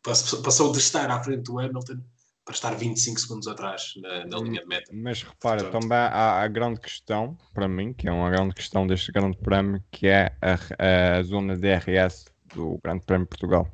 passou 0.01 0.71
de 0.71 0.79
estar 0.79 1.09
à 1.09 1.23
frente 1.23 1.43
do 1.43 1.59
Hamilton 1.59 2.01
para 2.43 2.55
estar 2.55 2.75
25 2.75 3.19
segundos 3.19 3.47
atrás 3.47 3.93
na, 3.97 4.25
na 4.25 4.37
linha 4.39 4.61
de 4.61 4.67
meta. 4.67 4.91
Mas 4.91 5.21
repara, 5.21 5.61
Portanto, 5.61 5.81
também 5.81 5.97
há 5.97 6.41
a 6.41 6.47
grande 6.47 6.79
questão, 6.79 7.37
para 7.53 7.67
mim, 7.67 7.93
que 7.93 8.07
é 8.07 8.11
uma 8.11 8.29
grande 8.29 8.55
questão 8.55 8.87
deste 8.87 9.11
grande 9.11 9.37
prémio, 9.37 9.83
que 9.91 10.07
é 10.07 10.35
a, 10.41 11.17
a 11.19 11.23
zona 11.23 11.55
DRS 11.55 12.25
do 12.55 12.79
Grande 12.83 13.05
Prémio 13.05 13.25
de 13.25 13.29
Portugal. 13.29 13.71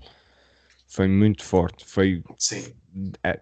Foi 0.88 1.08
muito 1.08 1.44
forte. 1.44 1.86
Foi. 1.86 2.22
Sim. 2.38 2.76
É, 3.24 3.42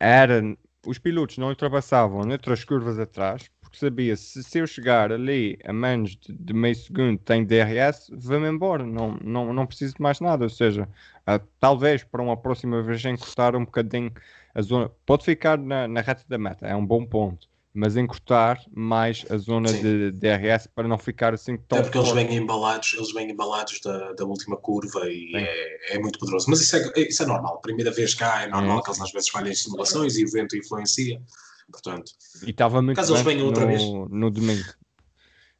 era. 0.00 0.42
Os 0.86 0.98
pilotos 0.98 1.38
não 1.38 1.48
ultrapassavam 1.48 2.22
noutras 2.22 2.64
curvas 2.64 2.98
atrás, 2.98 3.48
porque 3.72 3.86
sabia 3.86 4.16
se, 4.16 4.42
se 4.42 4.58
eu 4.58 4.66
chegar 4.66 5.10
ali 5.10 5.58
a 5.64 5.72
menos 5.72 6.16
de, 6.16 6.32
de 6.32 6.52
meio 6.52 6.74
segundo 6.76 7.18
tem 7.18 7.44
DRS, 7.44 8.10
vamos 8.12 8.48
embora, 8.48 8.84
não, 8.84 9.18
não, 9.22 9.52
não 9.52 9.66
preciso 9.66 9.94
de 9.94 10.02
mais 10.02 10.20
nada. 10.20 10.44
Ou 10.44 10.50
seja, 10.50 10.88
Uh, 11.22 11.38
talvez 11.60 12.02
para 12.02 12.20
uma 12.20 12.36
próxima 12.36 12.82
vez 12.82 13.04
encurtar 13.04 13.54
um 13.54 13.64
bocadinho 13.64 14.12
a 14.54 14.60
zona. 14.60 14.90
Pode 15.06 15.24
ficar 15.24 15.56
na, 15.56 15.86
na 15.86 16.00
reta 16.00 16.24
da 16.28 16.36
meta, 16.36 16.66
é 16.66 16.74
um 16.74 16.84
bom 16.84 17.06
ponto. 17.06 17.48
Mas 17.74 17.96
encurtar 17.96 18.60
mais 18.70 19.24
a 19.30 19.38
zona 19.38 19.68
Sim. 19.68 19.80
de 19.80 20.10
DRS 20.10 20.66
para 20.74 20.86
não 20.86 20.98
ficar 20.98 21.32
assim 21.32 21.56
tão. 21.56 21.78
É 21.78 21.82
porque 21.82 21.96
eles 21.96 22.10
vêm 22.10 22.34
embalados, 22.36 22.92
eles 22.94 23.14
vêm 23.14 23.30
embalados 23.30 23.80
da, 23.80 24.12
da 24.12 24.24
última 24.26 24.58
curva 24.58 25.08
e 25.08 25.32
é, 25.34 25.94
é, 25.94 25.98
muito 25.98 26.18
poderoso. 26.18 26.50
Mas 26.50 26.60
isso 26.60 26.76
é, 26.76 26.92
isso 27.00 27.22
é 27.22 27.26
normal. 27.26 27.60
Primeira 27.62 27.90
vez 27.90 28.14
cá 28.14 28.42
é 28.42 28.48
normal 28.48 28.80
é. 28.80 28.82
que 28.82 28.90
eles 28.90 29.00
às 29.00 29.12
vezes 29.12 29.28
falhem 29.30 29.54
simulações 29.54 30.18
e 30.18 30.24
o 30.24 30.30
vento 30.30 30.54
influencia. 30.54 31.22
Portanto, 31.70 32.12
e 32.46 32.50
estava 32.50 32.82
caso 32.94 33.14
eles 33.14 33.24
venham 33.24 33.46
outra 33.46 33.62
no, 33.62 33.68
vez. 33.68 33.82
no 33.82 34.30
domingo. 34.30 34.74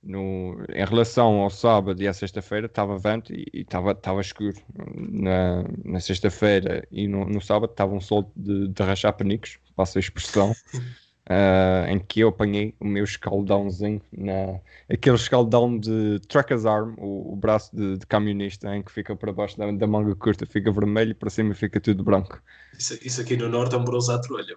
No, 0.03 0.57
em 0.75 0.85
relação 0.85 1.43
ao 1.43 1.51
sábado 1.51 2.03
e 2.03 2.09
à 2.09 2.13
sexta-feira 2.13 2.67
estava 2.67 2.99
vento 2.99 3.33
e 3.33 3.49
estava 3.55 4.21
escuro. 4.21 4.57
Na, 4.97 5.65
na 5.85 6.01
sexta-feira 6.01 6.87
e 6.91 7.07
no, 7.07 7.25
no 7.25 7.41
sábado 7.41 7.71
estava 7.71 7.95
um 7.95 8.01
sol 8.01 8.33
de, 8.35 8.67
de 8.67 8.83
rachar 8.83 9.13
panicos, 9.13 9.59
passa 9.77 9.99
a 9.99 10.01
expressão 10.01 10.51
uh, 10.51 11.87
em 11.89 12.01
que 12.01 12.19
eu 12.19 12.31
apanhei 12.31 12.75
o 12.81 12.85
meu 12.85 13.05
escaldãozinho 13.05 14.03
na, 14.11 14.59
aquele 14.93 15.15
escaldão 15.15 15.79
de 15.79 16.19
trucker's 16.27 16.67
arm 16.67 16.95
o, 16.99 17.35
o 17.35 17.37
braço 17.37 17.75
de, 17.75 17.99
de, 17.99 18.07
camionista 18.07 18.75
em 18.75 18.83
que 18.83 18.91
fica 18.91 19.15
para 19.15 19.33
baixo 19.33 19.57
da, 19.57 19.71
da, 19.71 19.87
manga 19.87 20.17
curta 20.17 20.45
fica 20.47 20.73
vermelho 20.73 21.13
e 21.13 21.15
para 21.15 21.31
cima 21.31 21.55
fica 21.55 21.81
tudo 21.81 22.03
branco. 22.03 22.43
Isso, 22.77 22.99
isso 23.07 23.21
aqui 23.21 23.37
no 23.37 23.49
norte 23.49 23.77
é 23.77 23.79
um 23.79 23.85
bronze 23.85 24.11
à 24.11 24.19
trolha 24.19 24.57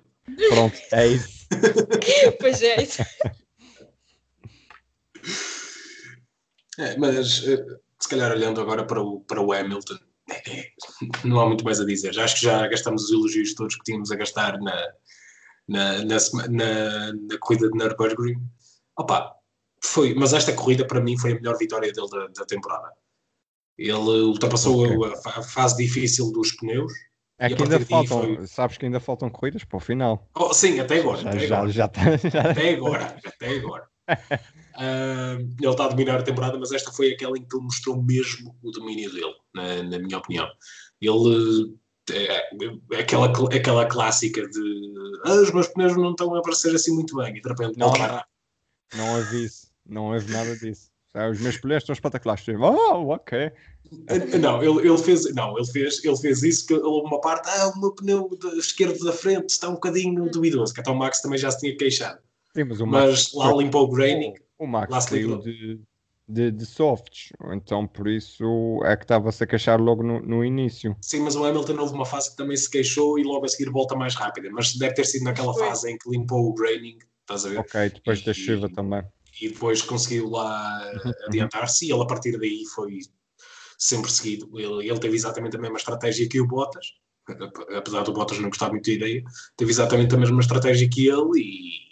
pronto, 0.49 0.77
é 0.91 1.07
isso 1.07 1.47
pois 2.39 2.61
é 2.61 2.83
isso 2.83 3.03
é, 6.77 6.97
mas 6.97 7.47
eh, 7.47 7.63
se 7.99 8.09
calhar 8.09 8.31
olhando 8.31 8.61
agora 8.61 8.85
para 8.85 9.01
o, 9.01 9.21
para 9.21 9.41
o 9.41 9.53
Hamilton, 9.53 9.97
é, 10.29 10.59
é, 10.59 10.71
não 11.23 11.39
há 11.39 11.47
muito 11.47 11.63
mais 11.63 11.79
a 11.79 11.85
dizer. 11.85 12.13
Já 12.13 12.23
acho 12.23 12.35
que 12.35 12.45
já 12.45 12.67
gastamos 12.67 13.05
os 13.05 13.11
elogios 13.11 13.53
todos 13.53 13.75
que 13.75 13.83
tínhamos 13.83 14.11
a 14.11 14.15
gastar 14.15 14.59
na, 14.59 14.75
na, 15.67 16.03
na, 16.03 16.17
na, 16.49 17.13
na 17.13 17.37
corrida 17.39 17.69
de 17.69 17.77
Nürburgring. 17.77 18.39
Opa, 18.97 19.33
foi, 19.83 20.13
mas 20.13 20.33
esta 20.33 20.53
corrida 20.53 20.85
para 20.85 21.01
mim 21.01 21.17
foi 21.17 21.33
a 21.33 21.35
melhor 21.35 21.57
vitória 21.57 21.91
dele 21.91 22.09
da, 22.09 22.27
da 22.27 22.45
temporada. 22.45 22.91
Ele 23.77 24.21
ultrapassou 24.21 24.85
okay. 24.85 25.19
a, 25.25 25.39
a, 25.39 25.43
fase 25.43 25.77
difícil 25.77 26.31
dos 26.31 26.53
pneus. 26.53 26.93
É 27.37 27.49
que 27.49 27.61
ainda 27.61 27.79
faltam, 27.81 28.21
foi... 28.21 28.47
sabes 28.47 28.77
que 28.77 28.85
ainda 28.85 28.99
faltam 28.99 29.29
corridas 29.29 29.63
para 29.63 29.77
o 29.77 29.79
final. 29.79 30.29
Oh, 30.35 30.53
sim, 30.53 30.79
até 30.79 30.99
agora. 30.99 31.21
Já, 31.21 31.29
até 31.29 31.39
já, 31.39 31.57
agora. 31.57 31.71
Já, 31.71 31.87
tá, 31.87 32.01
Até 32.51 32.69
agora, 32.73 33.17
até 33.25 33.49
agora. 33.49 33.87
Uh, 34.75 35.39
ele 35.61 35.71
está 35.71 35.85
a 35.85 35.87
dominar 35.87 36.19
a 36.19 36.23
temporada, 36.23 36.59
mas 36.59 36.69
esta 36.73 36.91
foi 36.91 37.13
aquela 37.13 37.37
em 37.37 37.45
que 37.45 37.55
ele 37.55 37.63
mostrou 37.63 38.03
mesmo 38.03 38.53
o 38.61 38.71
domínio 38.71 39.09
dele, 39.09 39.33
na, 39.53 39.83
na 39.83 39.99
minha 39.99 40.17
opinião. 40.17 40.45
Ele 40.99 41.77
é, 42.11 42.49
é 42.91 42.99
aquela, 42.99 43.31
aquela 43.55 43.85
clássica 43.85 44.45
de 44.45 44.93
ah, 45.23 45.35
os 45.35 45.51
meus 45.53 45.69
pneus 45.69 45.95
não 45.95 46.11
estão 46.11 46.35
a 46.35 46.39
aparecer 46.39 46.75
assim 46.75 46.93
muito 46.93 47.15
bem, 47.15 47.37
e 47.37 47.41
de 47.41 47.47
repente 47.47 47.77
não, 47.77 47.93
não, 47.93 48.21
não 48.95 49.15
houve 49.15 49.45
isso, 49.45 49.71
não 49.85 50.11
houve 50.11 50.29
nada 50.29 50.57
disso. 50.57 50.89
Os 51.31 51.39
meus 51.39 51.57
pneus 51.57 51.83
estão 51.83 51.93
espetaculares. 51.93 52.45
Oh, 52.49 53.13
ok. 53.13 53.53
Não, 54.39 54.61
ele, 54.61 54.87
ele, 54.87 54.97
fez, 54.97 55.33
não 55.33 55.57
ele, 55.57 55.67
fez, 55.67 56.03
ele 56.03 56.17
fez 56.17 56.43
isso 56.43 56.65
que 56.67 56.73
houve 56.73 57.07
uma 57.07 57.21
parte, 57.21 57.47
ah, 57.49 57.71
o 57.75 57.79
meu 57.79 57.91
pneu 57.91 58.29
esquerdo 58.57 59.03
da 59.03 59.13
frente 59.13 59.49
está 59.49 59.69
um 59.69 59.73
bocadinho 59.73 60.29
duvidoso, 60.29 60.73
que 60.73 60.81
até 60.81 60.91
o 60.91 60.95
Max 60.95 61.21
também 61.21 61.37
já 61.37 61.51
se 61.51 61.59
tinha 61.59 61.75
queixado. 61.75 62.19
Sim, 62.55 62.63
mas, 62.65 62.79
mas 62.79 63.33
lá 63.33 63.53
limpou 63.53 63.83
o 63.83 63.91
graining. 63.91 64.33
O, 64.57 64.65
o 64.65 64.67
Max 64.67 65.05
saiu 65.05 65.37
de, 65.39 65.79
de, 66.27 66.51
de, 66.51 66.65
softs, 66.65 67.29
então 67.53 67.87
por 67.87 68.07
isso 68.07 68.79
é 68.85 68.95
que 68.95 69.03
estava-se 69.03 69.43
a 69.43 69.47
queixar 69.47 69.79
logo 69.79 70.03
no, 70.03 70.21
no, 70.21 70.43
início. 70.43 70.95
Sim, 71.01 71.21
mas 71.21 71.35
o 71.35 71.43
Hamilton 71.43 71.79
houve 71.79 71.93
uma 71.93 72.05
fase 72.05 72.31
que 72.31 72.37
também 72.37 72.57
se 72.57 72.69
queixou 72.69 73.19
e 73.19 73.23
logo 73.23 73.45
a 73.45 73.49
seguir 73.49 73.69
volta 73.69 73.95
mais 73.95 74.15
rápida, 74.15 74.49
mas 74.51 74.75
deve 74.75 74.93
ter 74.93 75.05
sido 75.05 75.23
naquela 75.23 75.53
fase 75.53 75.91
em 75.91 75.97
que 75.97 76.09
limpou 76.09 76.49
o 76.49 76.53
graining, 76.53 76.97
estás 77.21 77.45
a 77.45 77.49
ver? 77.49 77.59
Ok, 77.59 77.89
depois 77.89 78.19
e, 78.19 78.25
da 78.25 78.33
chuva 78.33 78.69
também. 78.69 79.03
E 79.41 79.49
depois 79.49 79.81
conseguiu 79.81 80.29
lá 80.29 80.91
uhum. 81.03 81.11
adiantar-se 81.27 81.85
e 81.85 81.91
ele 81.91 82.01
a 82.01 82.05
partir 82.05 82.37
daí 82.39 82.63
foi 82.73 82.99
sempre 83.77 84.11
seguido. 84.11 84.49
Ele, 84.59 84.89
ele 84.89 84.99
teve 84.99 85.15
exatamente 85.15 85.55
a 85.55 85.59
mesma 85.59 85.77
estratégia 85.77 86.27
que 86.27 86.39
o 86.39 86.47
Bottas, 86.47 86.93
apesar 87.75 88.03
do 88.03 88.13
Bottas 88.13 88.39
não 88.39 88.49
gostar 88.49 88.69
muito 88.69 88.85
da 88.85 88.91
ideia, 88.91 89.23
teve 89.57 89.71
exatamente 89.71 90.13
a 90.13 90.17
mesma 90.17 90.41
estratégia 90.41 90.89
que 90.89 91.07
ele 91.07 91.39
e 91.39 91.85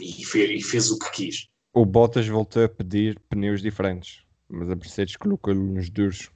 e 0.00 0.24
fez, 0.24 0.50
e 0.50 0.62
fez 0.62 0.90
o 0.90 0.98
que 0.98 1.10
quis. 1.10 1.48
O 1.72 1.84
Bottas 1.84 2.26
voltou 2.26 2.64
a 2.64 2.68
pedir 2.68 3.20
pneus 3.28 3.62
diferentes, 3.62 4.22
mas 4.48 4.70
a 4.70 4.74
Mercedes 4.74 5.16
colocou-lhe 5.16 5.60
nos 5.60 5.88
duros. 5.90 6.30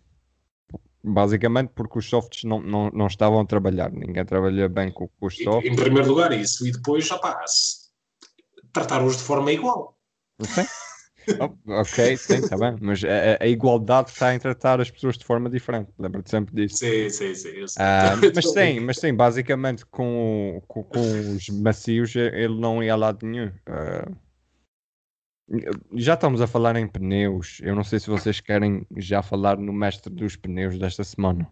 Basicamente 1.03 1.71
porque 1.75 1.99
os 1.99 2.09
softs 2.09 2.45
não, 2.45 2.63
não, 2.63 2.91
não 2.91 3.07
estavam 3.07 3.41
a 3.41 3.45
trabalhar, 3.45 3.93
ninguém 3.93 4.25
trabalha 4.25 4.69
bem 4.69 4.91
com, 4.91 5.07
com 5.07 5.27
os 5.27 5.37
softs. 5.37 5.71
Em 5.71 5.77
primeiro 5.77 6.09
lugar, 6.09 6.33
isso, 6.33 6.67
e 6.67 6.73
depois, 6.73 7.09
rapaz, 7.11 7.91
tratar-os 8.73 9.17
de 9.19 9.23
forma 9.23 9.53
igual. 9.53 9.99
Sim. 10.41 10.65
Oh, 11.41 11.73
ok, 11.73 12.17
sim, 12.17 12.37
está 12.37 12.57
bem, 12.57 12.77
mas 12.81 13.03
a, 13.05 13.43
a, 13.43 13.47
igualdade 13.47 14.11
está 14.11 14.35
em 14.35 14.39
tratar 14.39 14.81
as 14.81 14.91
pessoas 14.91 15.17
de 15.17 15.25
forma 15.25 15.49
diferente, 15.49 15.91
lembra-te 15.99 16.31
sempre 16.31 16.55
disso. 16.55 16.79
Sim, 16.79 17.09
sim, 17.09 17.35
sim. 17.35 17.63
Uh, 17.63 18.17
mas 18.35 18.53
sim, 18.53 18.81
mas 18.81 18.99
sim, 18.99 19.15
basicamente 19.15 19.87
com, 19.87 20.63
com, 20.69 20.83
com, 20.83 21.35
os 21.35 21.49
macios 21.49 22.15
ele 22.15 22.59
não 22.59 22.83
ia 22.83 22.93
a 22.93 22.97
lado 22.97 23.27
nenhum. 23.27 23.49
Uh, 23.49 24.17
já 25.95 26.15
estamos 26.15 26.41
a 26.41 26.47
falar 26.47 26.77
em 26.77 26.87
pneus, 26.87 27.61
eu 27.63 27.75
não 27.75 27.85
sei 27.85 28.01
se 28.01 28.09
vocês 28.09 28.41
querem 28.41 28.87
já 28.97 29.23
falar 29.23 29.59
no 29.59 29.73
mestre 29.73 30.13
dos 30.13 30.37
pneus 30.37 30.79
desta 30.79 31.05
semana. 31.05 31.51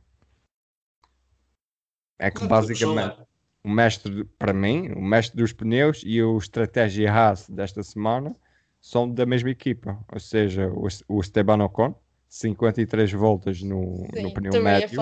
É 2.18 2.30
que 2.30 2.46
basicamente 2.46 3.16
o 3.64 3.70
mestre, 3.70 4.24
para 4.38 4.52
mim, 4.52 4.92
o 4.92 5.00
mestre 5.02 5.36
dos 5.36 5.52
pneus 5.52 6.02
e 6.04 6.22
o 6.22 6.36
estratégia 6.38 7.12
Haas 7.12 7.48
desta 7.48 7.82
semana 7.82 8.34
são 8.82 9.08
da 9.08 9.24
mesma 9.24 9.50
equipa, 9.50 9.96
ou 10.12 10.18
seja, 10.18 10.68
o, 11.08 11.20
Esteban 11.20 11.64
Ocon, 11.64 11.94
53 12.28 13.12
voltas 13.12 13.62
no, 13.62 14.08
Sim, 14.12 14.22
no 14.22 14.34
pneu 14.34 14.60
médio. 14.60 15.00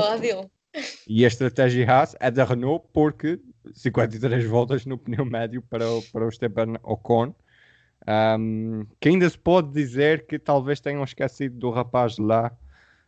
E 1.09 1.25
a 1.25 1.29
estratégia 1.29 1.91
Haas 1.91 2.15
é 2.21 2.31
da 2.31 2.45
Renault 2.45 2.87
porque 2.93 3.41
53 3.73 4.45
voltas 4.45 4.85
no 4.85 4.99
pneu 4.99 5.25
médio 5.25 5.63
para 5.63 5.91
o, 5.91 6.03
para 6.13 6.27
o 6.27 6.29
Esteban 6.29 6.75
Ocon. 6.83 7.35
Um, 8.07 8.87
que 9.01 9.09
ainda 9.09 9.29
se 9.29 9.39
pode 9.39 9.73
dizer 9.73 10.27
que 10.27 10.39
talvez 10.39 10.81
tenham 10.81 11.03
esquecido 11.03 11.59
do 11.59 11.71
rapaz 11.71 12.19
lá. 12.19 12.53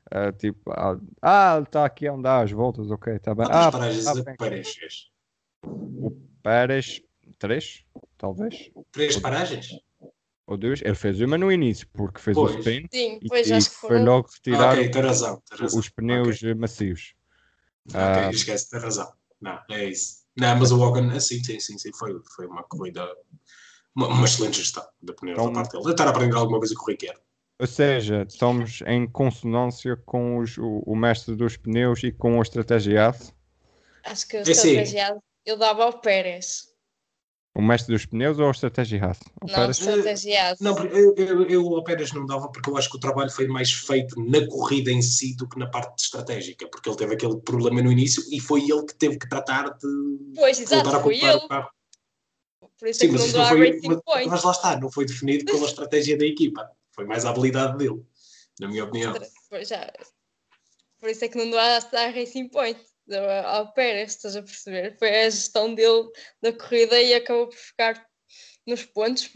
Uh, 0.07 0.33
tipo, 0.33 0.71
ah, 0.71 0.99
ah, 1.21 1.55
ele 1.57 1.65
está 1.65 1.85
aqui 1.85 2.09
a 2.09 2.13
andar 2.13 2.43
as 2.43 2.51
voltas, 2.51 2.91
ok, 2.91 3.15
está 3.15 3.35
bem. 3.35 3.47
Ah, 3.51 3.69
ah, 3.69 3.79
ah, 4.07 5.67
O 5.67 6.11
Pérez, 6.43 7.01
três, 7.39 7.85
talvez. 8.19 8.71
Três 8.91 9.17
paragens? 9.19 9.69
Ou 10.47 10.57
duas. 10.57 10.81
Ele 10.83 10.95
fez 10.95 11.21
uma 11.21 11.39
no 11.39 11.51
início, 11.53 11.87
porque 11.93 12.21
fez 12.21 12.37
Pois. 12.37 12.55
o 12.57 12.59
spin 12.59 12.87
Sim, 12.93 13.19
e, 13.23 13.29
pois 13.29 13.49
e 13.49 13.61
foi 13.71 14.03
logo 14.03 14.29
Ah, 14.29 14.33
retirar 14.35 14.73
ok, 14.75 14.91
tem 14.91 15.03
razão. 15.03 15.43
Tem 15.49 15.59
razão. 15.59 15.79
os 15.81 15.89
pneus 15.89 16.37
Ok. 16.39 16.51
eh, 16.51 16.55
macios. 16.55 17.15
Ok, 17.89 18.01
Ah. 18.01 18.31
esquece, 18.31 18.71
tem 18.71 18.81
razão. 18.81 19.13
Não, 19.41 19.59
é 19.71 19.85
isso. 19.87 20.23
Não, 20.37 20.57
mas 20.57 20.73
o 20.73 20.81
Hogan, 20.81 21.11
ah, 21.15 21.21
sim, 21.21 21.43
sim, 21.45 21.61
sim, 21.61 21.79
sim, 21.79 21.91
foi, 21.95 22.19
foi 22.35 22.47
uma 22.47 22.63
corrida, 22.65 23.07
uma, 23.95 24.09
uma 24.09 24.25
excelente 24.25 24.57
gestão 24.59 24.85
de 25.03 25.13
pneus 25.15 25.39
Então- 25.39 25.53
da 25.53 25.61
parte 25.63 25.73
dele. 25.73 25.95
A 26.03 26.09
aprender 26.11 26.37
alguma 26.37 26.59
coisa 26.59 26.75
com 26.75 26.83
o 26.85 26.87
Riquelme. 26.91 27.21
Ou 27.61 27.67
seja, 27.67 28.25
estamos 28.29 28.83
em 28.87 29.07
consonância 29.07 29.97
com 29.97 30.39
os- 30.39 30.59
o, 30.59 30.83
o 30.87 30.97
mestre 30.97 31.37
dos 31.37 31.57
pneus 31.57 32.03
e 32.03 32.11
com 32.11 32.39
a 32.39 32.43
estratégia 32.43 33.09
ACE. 33.11 33.33
Acho 34.05 34.27
que 34.27 34.37
o 34.39 34.41
É 34.41 34.45
sim. 34.47 34.51
estrategiado 34.71 35.23
eu 35.47 35.57
dava 35.57 35.85
ao 35.85 36.01
Pérez. 36.01 36.72
O 37.55 37.61
mestre 37.61 37.93
dos 37.95 38.07
pneus 38.07 38.39
ou 38.39 38.49
a 38.49 38.51
estratégia? 38.51 39.13
O 39.43 39.47
Não, 39.47 39.55
Pérez- 39.55 39.79
estrategiado. 39.79 40.59
Não, 40.63 40.75
porque 40.75 40.97
eu, 40.97 41.15
eu, 41.17 41.47
eu 41.47 41.77
ao 41.77 41.85
Pérez 41.85 42.11
não 42.13 42.25
dava 42.25 42.51
porque 42.51 42.71
eu 42.71 42.77
acho 42.79 42.89
que 42.91 42.97
o 42.97 43.01
trabalho 43.01 43.31
foi 43.31 43.47
mais 43.47 43.71
feito 43.71 44.19
na 44.25 44.47
corrida 44.47 44.91
em 44.91 45.03
si 45.03 45.37
do 45.37 45.47
que 45.47 45.59
na 45.59 45.67
parte 45.69 46.03
estratégica, 46.03 46.67
porque 46.69 46.89
ele 46.89 46.97
teve 46.97 47.15
aquele 47.15 47.37
problema 47.41 47.83
no 47.83 47.93
início 47.93 48.23
e 48.31 48.41
foi 48.41 48.63
ele 48.63 48.87
que 48.87 48.95
teve 48.95 49.19
que 49.19 49.29
tratar 49.29 49.69
de 49.69 49.87
Pois, 50.35 50.59
exato, 50.59 50.91
voltar 50.91 51.07
a 51.07 51.13
ele. 51.13 51.37
o 51.37 51.49
carro. 51.49 51.71
Por 52.79 52.89
isso 52.89 53.01
Sim, 53.01 53.07
é 53.07 53.09
que 53.11 53.15
mas 53.19 53.33
não 53.35 53.47
foi. 53.47 53.71
Racing 53.71 53.89
Mas, 53.89 54.01
Point. 54.03 54.29
mas 54.31 54.43
lá 54.45 54.51
está, 54.51 54.81
não 54.81 54.91
foi 54.91 55.05
definido 55.05 55.45
pela 55.45 55.67
estratégia 55.67 56.17
da 56.17 56.25
equipa. 56.25 56.71
Foi 56.93 57.05
mais 57.05 57.25
a 57.27 57.31
habilidade 57.31 57.77
dele, 57.77 58.03
na 58.61 58.67
minha 58.69 58.85
opinião. 58.85 59.15
Já. 59.63 59.93
Por 60.99 61.11
isso 61.11 61.25
é 61.25 61.29
que 61.29 61.37
não 61.37 61.51
dou 61.51 61.59
a, 61.61 61.77
a 61.77 62.09
Racing 62.09 62.49
Point 62.49 62.81
ao 63.19 63.73
Pérez, 63.73 64.13
estás 64.13 64.37
a 64.37 64.43
perceber? 64.43 64.97
Foi 64.99 65.09
a 65.09 65.31
gestão 65.31 65.75
dele 65.75 66.09
da 66.43 66.53
corrida 66.53 67.01
e 67.01 67.15
acabou 67.15 67.49
por 67.49 67.57
ficar 67.57 68.07
nos 68.67 68.85
pontos, 68.85 69.31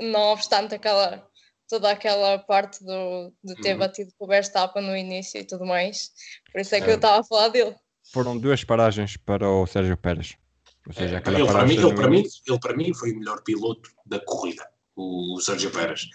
não 0.00 0.20
obstante 0.32 0.74
aquela, 0.74 1.26
toda 1.68 1.90
aquela 1.90 2.38
parte 2.38 2.84
do, 2.84 3.32
de 3.44 3.54
ter 3.56 3.72
Uhum. 3.74 3.78
batido 3.78 4.10
com 4.18 4.24
o 4.24 4.28
Verstappen 4.28 4.82
no 4.82 4.96
início 4.96 5.40
e 5.40 5.44
tudo 5.44 5.64
mais. 5.64 6.10
Por 6.52 6.60
isso 6.60 6.74
é 6.74 6.80
que 6.80 6.88
eu 6.88 6.92
É. 6.92 6.96
estava 6.96 7.20
a 7.20 7.24
falar 7.24 7.48
dele. 7.48 7.74
Foram 8.12 8.36
duas 8.36 8.64
paragens 8.64 9.16
para 9.16 9.48
o 9.48 9.66
Sérgio 9.66 9.96
Pérez. 9.96 10.36
Ou 10.86 10.92
seja, 10.92 11.18
aquela 11.18 11.38
Ele 11.38 11.46
para, 11.46 11.64
mim, 11.64 11.74
ele, 11.76 11.94
para 11.94 12.08
mim, 12.08 12.24
ele 12.48 12.58
para 12.58 12.76
mim 12.76 12.92
foi 12.94 13.12
o 13.12 13.18
melhor 13.18 13.40
piloto 13.44 13.88
da 14.04 14.18
corrida, 14.18 14.68
o 14.96 15.38
Sérgio 15.40 15.70
Pérez, 15.70 16.08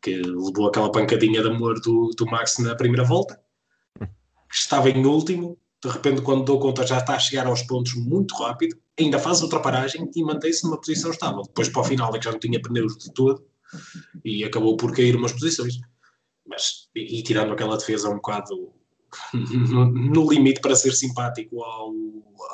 que 0.00 0.14
levou 0.22 0.68
aquela 0.68 0.92
pancadinha 0.92 1.42
de 1.42 1.48
amor 1.48 1.80
do, 1.80 2.10
do 2.16 2.24
Max 2.26 2.58
na 2.58 2.76
primeira 2.76 3.02
volta, 3.04 3.42
estava 4.52 4.88
em 4.88 5.04
último, 5.04 5.58
de 5.84 5.92
repente, 5.92 6.22
quando 6.22 6.44
dou 6.44 6.58
conta, 6.58 6.86
já 6.86 6.98
está 6.98 7.14
a 7.14 7.18
chegar 7.18 7.46
aos 7.46 7.62
pontos 7.62 7.94
muito 7.94 8.34
rápido, 8.36 8.76
ainda 8.98 9.18
faz 9.18 9.42
outra 9.42 9.60
paragem 9.60 10.10
e 10.16 10.22
mantém-se 10.24 10.64
numa 10.64 10.78
posição 10.80 11.10
estável. 11.10 11.42
Depois, 11.42 11.68
para 11.68 11.82
o 11.82 11.84
final, 11.84 12.14
é 12.14 12.18
que 12.18 12.24
já 12.24 12.32
não 12.32 12.38
tinha 12.38 12.60
pneus 12.60 12.96
de 12.96 13.12
todo 13.12 13.44
e 14.24 14.42
acabou 14.44 14.76
por 14.78 14.94
cair 14.94 15.14
umas 15.14 15.32
posições. 15.32 15.74
Mas, 16.46 16.88
e, 16.94 17.18
e 17.18 17.22
tirando 17.22 17.52
aquela 17.52 17.76
defesa 17.76 18.08
um 18.08 18.14
bocado 18.16 18.72
no, 19.34 19.84
no 19.92 20.32
limite 20.32 20.60
para 20.62 20.74
ser 20.74 20.92
simpático 20.92 21.62
ao, 21.62 21.92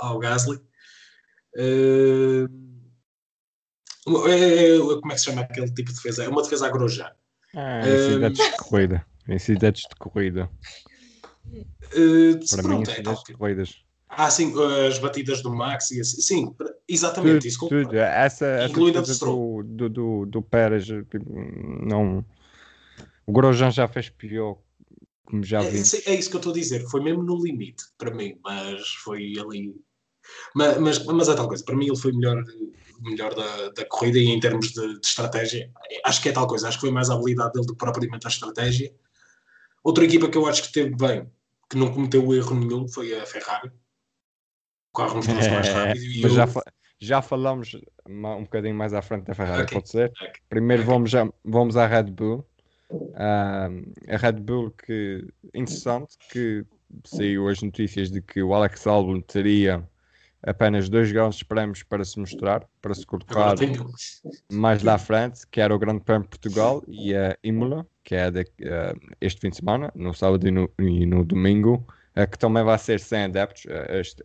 ao 0.01 0.19
Gasly, 0.19 0.61
eh, 1.57 2.47
é- 4.29 4.77
é- 4.77 4.79
como 4.79 5.12
é 5.12 5.14
que 5.14 5.19
se 5.21 5.27
chama 5.27 5.43
aquele 5.43 5.73
tipo 5.73 5.90
de 5.90 5.95
defesa? 5.95 6.25
É 6.25 6.29
uma 6.29 6.43
defesa 6.43 6.66
a. 6.66 7.14
Ah, 7.55 7.88
incidentes 7.88 8.51
de 8.51 8.57
corrida. 8.57 9.07
Incidentes 9.29 9.83
de 9.88 9.97
corrida. 9.97 10.51
Eh, 11.92 12.38
Para 12.50 12.62
mim, 12.62 12.68
pronto, 12.68 12.90
é 12.90 13.03
tal 13.03 13.22
corridas. 13.37 13.85
Ah, 14.09 14.31
sim, 14.31 14.53
as 14.87 14.98
batidas 14.98 15.40
do 15.40 15.55
Max 15.55 15.92
e 15.92 16.00
assim. 16.00 16.20
Sim, 16.20 16.57
exatamente 16.88 17.48
Tudo, 17.48 17.48
isso. 17.48 17.68
tudo. 17.68 17.96
Essa, 17.96 18.46
essa 18.46 18.68
Incluindo 18.68 18.98
a 18.98 19.03
coisa 19.05 19.24
do 19.24 19.62
do, 19.62 19.88
do, 19.88 20.26
do, 20.26 20.42
Pérez, 20.42 20.87
tipo, 20.87 21.33
não. 21.87 22.24
O 23.24 23.33
Grosjean 23.33 23.70
já 23.70 23.87
fez 23.87 24.09
pior, 24.09 24.59
como 25.24 25.44
já 25.44 25.61
É, 25.61 25.70
vi. 25.70 25.85
sim, 25.85 26.03
é 26.07 26.14
isso 26.14 26.29
que 26.29 26.37
eu 26.37 26.40
estou 26.40 26.53
a 26.53 26.57
dizer. 26.57 26.85
Foi 26.88 27.00
mesmo 27.00 27.22
no 27.22 27.40
limite 27.40 27.85
para 27.96 28.12
mim, 28.12 28.37
mas 28.42 28.88
foi 29.05 29.33
ali. 29.38 29.72
Mas, 30.55 30.79
mas, 30.79 31.05
mas 31.05 31.29
é 31.29 31.35
tal 31.35 31.46
coisa. 31.46 31.64
Para 31.64 31.76
mim, 31.76 31.87
ele 31.87 31.96
foi 31.96 32.12
melhor, 32.12 32.42
melhor 33.00 33.33
da, 33.33 33.68
da 33.70 33.85
corrida 33.85 34.18
e 34.18 34.26
em 34.29 34.40
termos 34.40 34.72
de, 34.72 34.98
de 35.00 35.07
estratégia, 35.07 35.70
acho 36.05 36.20
que 36.20 36.29
é 36.29 36.33
tal 36.33 36.48
coisa. 36.48 36.66
Acho 36.66 36.79
que 36.79 36.83
foi 36.83 36.90
mais 36.90 37.11
a 37.11 37.14
habilidade 37.14 37.53
dele 37.53 37.66
do 37.66 37.74
que 37.74 37.79
propriamente 37.79 38.26
a 38.26 38.31
estratégia. 38.31 38.92
Outra 39.85 40.05
equipa 40.05 40.29
que 40.29 40.37
eu 40.37 40.46
acho 40.46 40.62
que 40.62 40.66
esteve 40.66 40.94
bem, 40.96 41.31
que 41.70 41.76
não 41.78 41.92
cometeu 41.92 42.35
erro 42.35 42.54
nenhum, 42.54 42.88
foi 42.88 43.18
a 43.18 43.24
Ferrari. 43.24 43.70
O 44.92 44.96
carro 44.98 45.14
mais 45.24 45.46
rápido. 45.72 46.04
e 46.04 46.22
eu- 46.22 46.28
já, 46.30 46.46
fa- 46.46 46.64
já 46.98 47.22
falamos 47.22 47.76
um 48.06 48.42
bocadinho 48.42 48.74
mais 48.74 48.92
à 48.92 49.00
frente 49.00 49.24
da 49.24 49.35
Ferrari, 49.35 49.62
Ok, 49.62 49.74
pode 49.74 49.88
ser? 49.88 50.11
ok, 50.11 50.30
Primeiro 50.48 50.83
ok. 50.83 50.92
vamos, 50.92 51.11
já- 51.11 51.33
vamos 51.44 51.76
à 51.76 51.87
Red 51.87 52.11
Bull. 52.11 52.44
Ah, 53.14 53.68
a 54.09 54.16
Red 54.16 54.40
Bull 54.40 54.70
que 54.72 55.26
interessante 55.54 56.16
que 56.30 56.64
saiu 57.04 57.48
as 57.48 57.62
notícias 57.62 58.11
de 58.11 58.20
que 58.20 58.42
o 58.42 58.52
Alex 58.54 58.87
Albon 58.87 59.20
teria 59.20 59.88
apenas 60.42 60.88
dois 60.88 61.11
grandes 61.12 61.42
prémios 61.42 61.83
para 61.83 62.05
se 62.05 62.18
mostrar, 62.18 62.66
para 62.81 62.94
se 62.94 63.07
colocar 63.07 63.55
mais 64.50 64.83
lá 64.83 64.94
à 64.94 64.98
frente, 64.98 65.46
que 65.50 65.61
era 65.61 65.74
o 65.74 65.79
Grande 65.79 66.00
Prémio 66.00 66.22
de 66.24 66.29
Portugal 66.29 66.83
e 66.88 67.14
a 67.14 67.37
Imola, 67.42 67.87
que 68.03 68.14
é 68.14 68.31
de- 68.31 68.46
eh, 68.61 68.94
este 69.20 69.40
fim 69.40 69.50
de 69.50 69.57
semana, 69.57 69.92
no 69.94 70.12
sábado 70.12 70.46
e 70.46 70.50
no, 70.50 70.70
e 70.79 71.07
no 71.07 71.24
domingo, 71.24 71.87
eh, 72.14 72.26
que 72.26 72.38
também 72.38 72.64
vai 72.64 72.79
ser 72.79 72.98
sem 73.00 73.24
adeptos. 73.24 73.66
Eh, 73.66 74.00
este, 74.00 74.22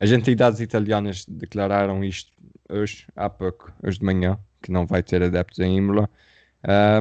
as 0.00 0.10
entidades 0.10 0.60
italianas 0.60 1.24
declararam 1.26 2.04
isto 2.04 2.30
hoje, 2.68 3.06
há 3.16 3.28
pouco, 3.28 3.72
hoje 3.82 3.98
de 3.98 4.04
manhã, 4.04 4.38
que 4.62 4.70
não 4.70 4.86
vai 4.86 5.02
ter 5.02 5.22
adeptos 5.22 5.58
em 5.58 5.76
Imola. 5.76 6.08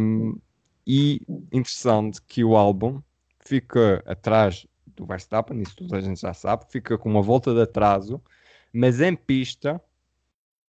Um, 0.02 0.40
e 0.86 1.22
interessante 1.52 2.22
que 2.22 2.44
o 2.44 2.56
álbum 2.56 3.02
fica 3.40 4.02
atrás 4.06 4.66
do 4.98 5.06
Verstappen, 5.06 5.62
isso 5.62 5.76
toda 5.76 5.98
a 5.98 6.02
gente 6.02 6.20
já 6.20 6.34
sabe, 6.34 6.66
fica 6.70 6.98
com 6.98 7.10
uma 7.10 7.22
volta 7.22 7.54
de 7.54 7.62
atraso, 7.62 8.22
mas 8.74 9.00
em 9.00 9.16
pista 9.16 9.82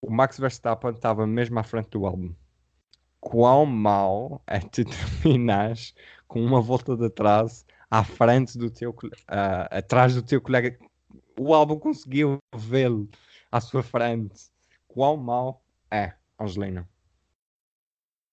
o 0.02 0.12
Max 0.12 0.38
Verstappen 0.38 0.92
estava 0.92 1.26
mesmo 1.26 1.58
à 1.58 1.64
frente 1.64 1.90
do 1.90 2.06
álbum. 2.06 2.34
Quão 3.20 3.66
mau 3.66 4.42
é 4.46 4.60
tu 4.60 4.86
terminares 5.22 5.96
com 6.28 6.44
uma 6.44 6.62
volta 6.62 6.96
de 6.96 7.06
atraso 7.06 7.66
à 7.90 8.04
frente 8.04 8.58
do 8.58 8.70
teu 8.70 8.96
ah, 9.28 9.68
atrás 9.72 10.14
do 10.14 10.22
teu 10.22 10.42
colega. 10.42 10.78
O 11.40 11.54
álbum 11.54 11.80
conseguiu 11.80 12.38
vê-lo 12.56 13.10
à 13.52 13.60
sua 13.60 13.82
frente. 13.82 14.50
Quão 14.88 15.18
mau 15.18 15.64
é, 15.92 16.14
Angelina? 16.40 16.88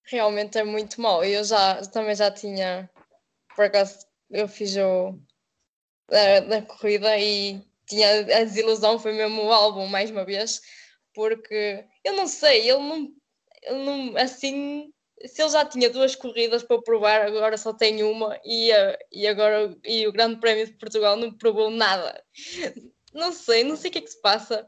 Realmente 0.05 0.59
é 0.59 0.65
muito 0.65 1.01
mau. 1.01 1.25
Eu 1.25 1.45
já 1.45 1.81
também 1.87 2.15
já 2.15 2.31
tinha, 2.31 2.91
por 3.57 3.65
acaso, 3.65 4.07
eu 4.31 4.47
fiz 4.49 4.77
o 4.77 5.19
da, 6.09 6.41
da 6.41 6.63
corrida 6.63 7.17
e 7.19 7.61
tinha 7.87 8.21
a 8.21 8.45
desilusão, 8.45 8.99
foi 8.99 9.13
mesmo 9.13 9.43
o 9.45 9.53
álbum 9.53 9.87
mais 9.87 10.11
uma 10.11 10.25
vez, 10.25 10.61
porque 11.15 11.85
eu 12.05 12.15
não 12.15 12.27
sei, 12.27 12.69
ele 12.71 12.79
não, 12.79 12.97
ele 13.63 13.85
não 13.85 14.17
assim, 14.17 14.93
se 15.27 15.43
ele 15.43 15.51
já 15.51 15.65
tinha 15.65 15.91
duas 15.91 16.15
corridas 16.15 16.63
para 16.63 16.83
provar, 16.83 17.23
agora 17.23 17.57
só 17.57 17.73
tem 17.73 18.03
uma 18.03 18.39
e, 18.45 18.73
a- 18.73 18.99
e 19.13 19.27
agora 19.27 19.77
e 19.85 20.07
o 20.07 20.13
Grande 20.13 20.41
Prémio 20.41 20.67
de 20.67 20.73
Portugal 20.75 21.17
não 21.17 21.33
provou 21.37 21.71
nada. 21.71 22.23
Não 23.13 23.33
sei, 23.33 23.63
não 23.65 23.77
sei 23.77 23.91
o 23.91 23.93
que 23.93 23.99
é 23.99 24.03
que 24.03 24.11
se 24.11 24.21
passa 24.21 24.67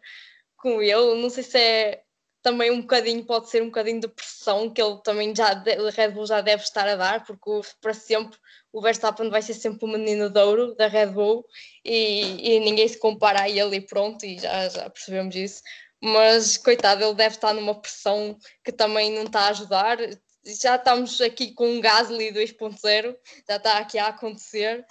com 0.57 0.81
ele, 0.83 1.21
não 1.21 1.29
sei 1.31 1.43
se 1.43 1.59
é 1.59 2.03
também 2.47 2.71
um 2.71 2.81
bocadinho, 2.81 3.25
pode 3.25 3.51
ser 3.51 3.61
um 3.61 3.67
bocadinho 3.67 4.01
de 4.01 4.07
pressão 4.07 4.71
que 4.71 4.81
ele 4.81 4.99
também 5.03 5.35
já, 5.35 5.53
o 5.81 5.91
Red 5.91 6.13
Bull 6.13 6.27
já 6.27 6.41
deve 6.41 6.63
estar 6.63 6.87
a 6.87 6.95
dar, 6.95 7.27
porque 7.27 7.51
para 7.81 7.93
sempre 7.93 8.39
o 8.73 8.81
Verstappen 8.81 9.29
vai 9.31 9.43
ser 9.43 9.55
sempre 9.55 9.85
o 9.85 9.89
menino 9.89 10.31
de 10.31 10.39
ouro 10.39 10.73
da 10.77 10.87
Red 10.87 11.07
Bull 11.09 11.45
e, 11.85 12.55
e 12.55 12.61
ninguém 12.61 12.87
se 12.87 13.01
compara 13.01 13.43
a 13.43 13.49
ele 13.49 13.79
e 13.79 13.81
pronto, 13.81 14.25
e 14.25 14.39
já, 14.39 14.69
já 14.69 14.89
percebemos 14.89 15.35
isso. 15.35 15.61
Mas 16.01 16.57
coitado, 16.57 17.03
ele 17.03 17.15
deve 17.15 17.35
estar 17.35 17.53
numa 17.53 17.75
pressão 17.75 18.39
que 18.65 18.71
também 18.71 19.11
não 19.11 19.25
está 19.25 19.41
a 19.41 19.49
ajudar. 19.49 19.99
Já 20.45 20.77
estamos 20.77 21.21
aqui 21.21 21.53
com 21.53 21.69
um 21.69 21.81
Gasly 21.81 22.31
2.0, 22.33 23.17
já 23.49 23.57
está 23.57 23.79
aqui 23.79 23.99
a 23.99 24.07
acontecer. 24.07 24.87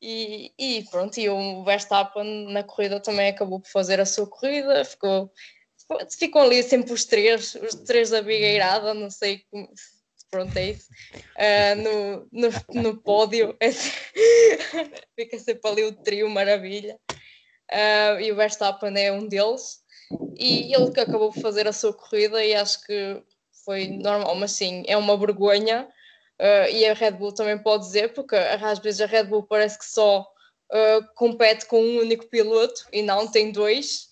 E, 0.00 0.52
e 0.56 0.84
pronto, 0.88 1.18
e 1.18 1.28
o 1.28 1.64
Verstappen 1.64 2.52
na 2.52 2.62
corrida 2.62 3.00
também 3.00 3.30
acabou 3.30 3.58
por 3.58 3.68
fazer 3.68 4.00
a 4.00 4.06
sua 4.06 4.28
corrida, 4.28 4.84
ficou 4.84 5.30
ficam 6.18 6.42
ali 6.42 6.62
sempre 6.62 6.92
os 6.92 7.04
três, 7.04 7.54
os 7.56 7.74
três 7.74 8.10
da 8.10 8.22
Bigueirada, 8.22 8.94
não 8.94 9.10
sei 9.10 9.42
como. 9.50 9.68
Pronto, 10.30 10.56
é 10.56 10.66
isso. 10.70 10.86
Ah, 11.36 11.74
no, 11.74 12.28
no, 12.30 12.48
no 12.82 13.02
pódio, 13.02 13.56
é 13.58 13.72
se- 13.72 13.92
fica 15.18 15.38
sempre 15.38 15.70
ali 15.70 15.84
o 15.84 15.92
trio 15.92 16.28
maravilha. 16.30 16.98
Ah, 17.70 18.18
e 18.20 18.30
o 18.30 18.36
Verstappen 18.36 18.92
é 18.96 19.10
um 19.12 19.26
deles. 19.26 19.80
E 20.36 20.72
ele 20.72 20.90
que 20.90 21.00
acabou 21.00 21.30
por 21.32 21.38
fazer 21.38 21.66
a 21.66 21.72
sua 21.72 21.92
corrida, 21.92 22.44
e 22.44 22.54
acho 22.54 22.84
que 22.86 23.22
foi 23.64 23.88
normal, 23.88 24.34
mas 24.36 24.52
sim, 24.52 24.84
é 24.86 24.96
uma 24.96 25.16
vergonha. 25.18 25.88
Ah, 26.38 26.70
e 26.70 26.86
a 26.86 26.94
Red 26.94 27.12
Bull 27.12 27.34
também 27.34 27.58
pode 27.58 27.84
dizer, 27.86 28.12
porque 28.14 28.36
às 28.36 28.78
vezes 28.78 29.00
a 29.00 29.06
Red 29.06 29.24
Bull 29.24 29.42
parece 29.46 29.78
que 29.78 29.84
só 29.86 30.26
compete 31.16 31.66
com 31.66 31.82
um 31.82 31.98
único 31.98 32.28
piloto 32.28 32.86
e 32.92 33.02
não 33.02 33.26
tem 33.26 33.50
dois. 33.50 34.08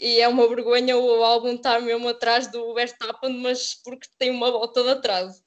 E 0.00 0.20
é 0.20 0.26
uma 0.26 0.48
vergonha 0.48 0.96
o 0.96 1.22
álbum 1.22 1.54
estar 1.54 1.80
mesmo 1.82 2.08
atrás 2.08 2.50
do 2.50 2.74
Verstappen, 2.74 3.38
mas 3.38 3.74
porque 3.74 4.08
tem 4.18 4.30
uma 4.30 4.50
volta 4.50 4.82
de 4.82 4.88
atraso. 4.90 5.42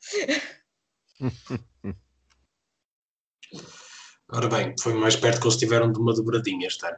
Ora 4.32 4.48
bem, 4.48 4.76
foi 4.80 4.94
mais 4.94 5.16
perto 5.16 5.42
que 5.42 5.48
eles 5.48 5.58
tiveram 5.58 5.92
de 5.92 5.98
uma 6.00 6.14
dobradinha 6.14 6.68
este 6.68 6.86
ano. 6.86 6.98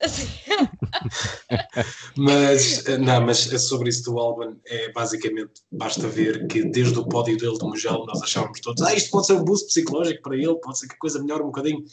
mas 2.16 2.84
não, 2.98 3.24
mas 3.24 3.38
sobre 3.62 3.88
isso 3.88 4.04
do 4.04 4.18
Alban 4.18 4.56
é 4.66 4.92
basicamente 4.92 5.62
basta 5.70 6.06
ver 6.08 6.46
que 6.46 6.64
desde 6.64 6.98
o 6.98 7.06
pódio 7.06 7.38
dele 7.38 7.58
do 7.58 7.68
Mugello 7.68 8.04
nós 8.06 8.22
achávamos 8.22 8.60
todos, 8.60 8.82
ah, 8.82 8.94
isto 8.94 9.10
pode 9.10 9.26
ser 9.26 9.34
um 9.34 9.44
boost 9.44 9.66
psicológico 9.66 10.22
para 10.22 10.36
ele, 10.36 10.54
pode 10.56 10.78
ser 10.78 10.88
que 10.88 10.94
a 10.94 10.98
coisa 10.98 11.22
melhore 11.22 11.42
um 11.42 11.46
bocadinho. 11.46 11.84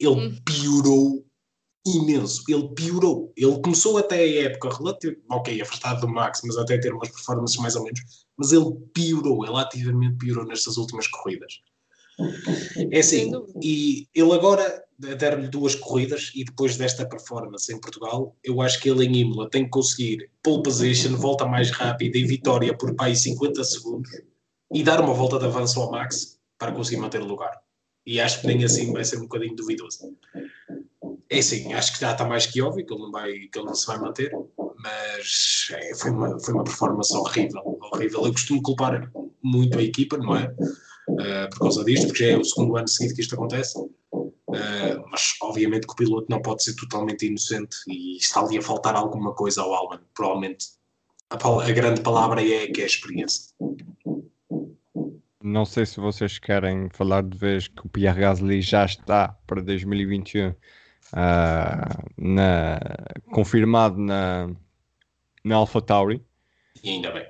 Ele 0.00 0.10
hum. 0.10 0.36
piorou 0.44 1.24
imenso, 1.86 2.42
ele 2.48 2.68
piorou. 2.74 3.32
Ele 3.36 3.60
começou 3.60 3.98
até 3.98 4.16
a 4.16 4.42
época 4.44 4.76
relativamente, 4.76 5.24
ok, 5.30 5.60
afastado 5.60 6.00
do 6.00 6.08
Max, 6.08 6.40
mas 6.44 6.56
até 6.56 6.78
ter 6.78 6.92
umas 6.92 7.10
performances 7.10 7.56
mais 7.58 7.76
ou 7.76 7.84
menos, 7.84 8.00
mas 8.36 8.52
ele 8.52 8.72
piorou, 8.92 9.44
ele 9.44 9.56
ativamente 9.56 10.16
piorou 10.16 10.46
nestas 10.46 10.76
últimas 10.76 11.06
corridas. 11.06 11.60
É 12.92 13.00
assim, 13.00 13.32
e 13.60 14.06
ele 14.14 14.32
agora 14.32 14.84
der-lhe 14.96 15.48
duas 15.48 15.74
corridas 15.74 16.30
e 16.34 16.44
depois 16.44 16.76
desta 16.76 17.04
performance 17.04 17.72
em 17.72 17.80
Portugal, 17.80 18.36
eu 18.44 18.60
acho 18.60 18.80
que 18.80 18.88
ele 18.88 19.04
em 19.04 19.16
Imola 19.16 19.50
tem 19.50 19.64
que 19.64 19.70
conseguir 19.70 20.30
pole 20.42 20.62
position, 20.62 21.16
volta 21.16 21.44
mais 21.44 21.70
rápida 21.70 22.16
e 22.16 22.24
vitória 22.24 22.76
por 22.76 22.94
pai 22.94 23.14
50 23.14 23.62
segundos 23.64 24.10
e 24.72 24.82
dar 24.82 25.00
uma 25.00 25.12
volta 25.12 25.38
de 25.38 25.46
avanço 25.46 25.80
ao 25.80 25.90
Max 25.90 26.38
para 26.56 26.72
conseguir 26.72 27.00
manter 27.00 27.20
o 27.20 27.26
lugar. 27.26 27.60
E 28.06 28.20
acho 28.20 28.40
que 28.40 28.46
nem 28.46 28.62
assim 28.62 28.92
vai 28.92 29.04
ser 29.04 29.16
um 29.16 29.22
bocadinho 29.22 29.56
duvidoso. 29.56 30.16
É 31.34 31.40
assim, 31.40 31.72
acho 31.72 31.92
que 31.94 32.00
já 32.00 32.12
está 32.12 32.24
mais 32.24 32.46
que 32.46 32.62
óbvio 32.62 32.86
que 32.86 32.94
ele 32.94 33.02
não, 33.02 33.10
vai, 33.10 33.32
que 33.32 33.58
ele 33.58 33.66
não 33.66 33.74
se 33.74 33.88
vai 33.88 33.98
manter, 33.98 34.30
mas 34.78 35.66
é, 35.72 35.92
foi, 35.96 36.12
uma, 36.12 36.38
foi 36.38 36.54
uma 36.54 36.62
performance 36.62 37.12
horrível, 37.16 37.76
horrível. 37.92 38.24
Eu 38.24 38.30
costumo 38.30 38.62
culpar 38.62 39.10
muito 39.42 39.76
a 39.76 39.82
equipa, 39.82 40.16
não 40.16 40.36
é? 40.36 40.54
Uh, 41.08 41.50
por 41.50 41.58
causa 41.58 41.84
disto, 41.84 42.06
porque 42.06 42.24
já 42.24 42.30
é 42.30 42.36
o 42.36 42.44
segundo 42.44 42.76
ano 42.76 42.86
seguinte 42.86 43.16
que 43.16 43.20
isto 43.20 43.34
acontece. 43.34 43.76
Uh, 43.76 44.30
mas 45.10 45.34
obviamente 45.42 45.88
que 45.88 45.92
o 45.92 45.96
piloto 45.96 46.28
não 46.30 46.40
pode 46.40 46.62
ser 46.62 46.76
totalmente 46.76 47.26
inocente 47.26 47.78
e 47.88 48.16
está 48.16 48.40
ali 48.40 48.56
a 48.56 48.62
faltar 48.62 48.94
alguma 48.94 49.34
coisa 49.34 49.60
ao 49.60 49.74
Alman. 49.74 50.02
Provavelmente 50.14 50.66
a, 51.30 51.36
a 51.36 51.72
grande 51.72 52.00
palavra 52.00 52.46
é 52.46 52.68
que 52.68 52.80
é 52.80 52.84
a 52.84 52.86
experiência. 52.86 53.52
Não 55.42 55.64
sei 55.64 55.84
se 55.84 55.98
vocês 55.98 56.38
querem 56.38 56.88
falar 56.90 57.24
de 57.24 57.36
vez 57.36 57.66
que 57.66 57.84
o 57.84 57.88
Pierre 57.88 58.20
Gasly 58.20 58.62
já 58.62 58.84
está 58.84 59.36
para 59.48 59.60
2021 59.60 60.54
uh, 61.12 61.16
ah, 61.16 62.04
na, 62.16 62.80
confirmado 63.32 63.98
na, 63.98 64.50
na 65.44 65.56
AlphaTauri. 65.56 66.24
E 66.82 66.90
ainda 66.90 67.10
bem. 67.12 67.26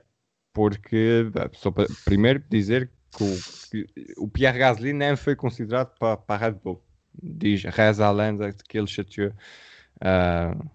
Porque, 0.52 1.30
só 1.54 1.70
para, 1.70 1.86
primeiro 2.04 2.42
dizer 2.48 2.90
que 3.16 3.24
o, 3.24 3.38
que 3.70 3.86
o 4.18 4.28
Pierre 4.28 4.58
Gasly 4.58 4.92
nem 4.92 5.16
foi 5.16 5.34
considerado 5.34 5.92
para, 5.98 6.16
para 6.16 6.46
a 6.46 6.48
Red 6.48 6.58
Bull. 6.58 6.82
Diz, 7.22 7.62
reza 7.64 8.06
a 8.06 8.10
lenda 8.10 8.52
que 8.68 8.76
ele 8.76 8.86
chateou 8.86 9.30
uh, 9.30 10.70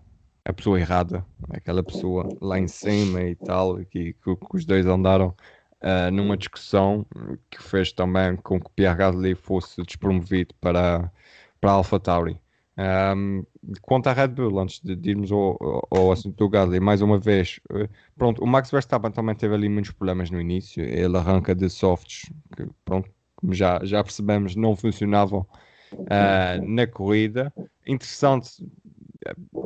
a 0.45 0.53
pessoa 0.53 0.79
errada, 0.79 1.25
aquela 1.49 1.83
pessoa 1.83 2.27
lá 2.41 2.57
em 2.57 2.67
cima 2.67 3.21
e 3.21 3.35
tal, 3.35 3.77
que, 3.85 4.13
que, 4.13 4.35
que 4.35 4.55
os 4.55 4.65
dois 4.65 4.85
andaram 4.85 5.35
uh, 5.81 6.11
numa 6.11 6.37
discussão 6.37 7.05
que 7.49 7.61
fez 7.61 7.91
também 7.91 8.35
com 8.37 8.59
que 8.59 8.69
Pierre 8.75 8.97
Gasly 8.97 9.35
fosse 9.35 9.81
despromovido 9.83 10.55
para, 10.59 11.11
para 11.59 11.71
a 11.71 11.73
AlphaTauri. 11.75 12.39
Um, 12.80 13.43
quanto 13.82 14.07
à 14.07 14.13
Red 14.13 14.30
Bull, 14.30 14.57
antes 14.57 14.80
de, 14.80 14.95
de 14.95 15.09
irmos 15.09 15.30
ao, 15.34 15.86
ao, 15.91 16.13
assunto 16.13 16.38
do 16.38 16.47
Gasly, 16.47 16.80
mais 16.80 17.01
uma 17.01 17.19
vez, 17.19 17.59
uh, 17.71 17.89
pronto, 18.15 18.41
o 18.41 18.47
Max 18.47 18.71
Verstappen 18.71 19.11
também 19.11 19.36
teve 19.36 19.53
ali 19.53 19.67
muitos 19.67 19.91
problemas 19.91 20.32
no 20.32 20.39
início. 20.39 20.82
Ele 20.82 21.17
arranca 21.17 21.53
de 21.53 21.69
softs 21.69 22.32
que, 22.55 22.65
pronto, 22.86 23.09
como 23.36 23.53
já, 23.53 23.82
já 23.84 24.01
percebemos, 24.01 24.55
não 24.55 24.77
funcionavam 24.77 25.45
uh, 25.91 26.65
na 26.65 26.88
corrida. 26.88 27.53
Interessante, 27.86 28.65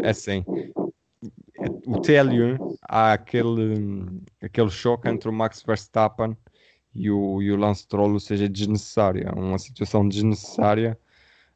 é 0.01 0.09
assim, 0.09 0.43
o 1.86 2.01
TL1 2.01 2.78
há 2.89 3.14
aquele, 3.14 4.07
aquele 4.41 4.72
choque 4.72 5.07
entre 5.07 5.30
o 5.30 5.34
Max 5.34 5.61
Verstappen 5.61 6.36
e 6.95 7.11
o, 7.11 7.43
e 7.43 7.51
o 7.51 7.57
Lance 7.57 7.88
Troll, 7.88 8.14
ou 8.14 8.20
seja, 8.20 8.49
desnecessária, 8.49 9.32
uma 9.36 9.59
situação 9.59 10.07
desnecessária. 10.07 10.97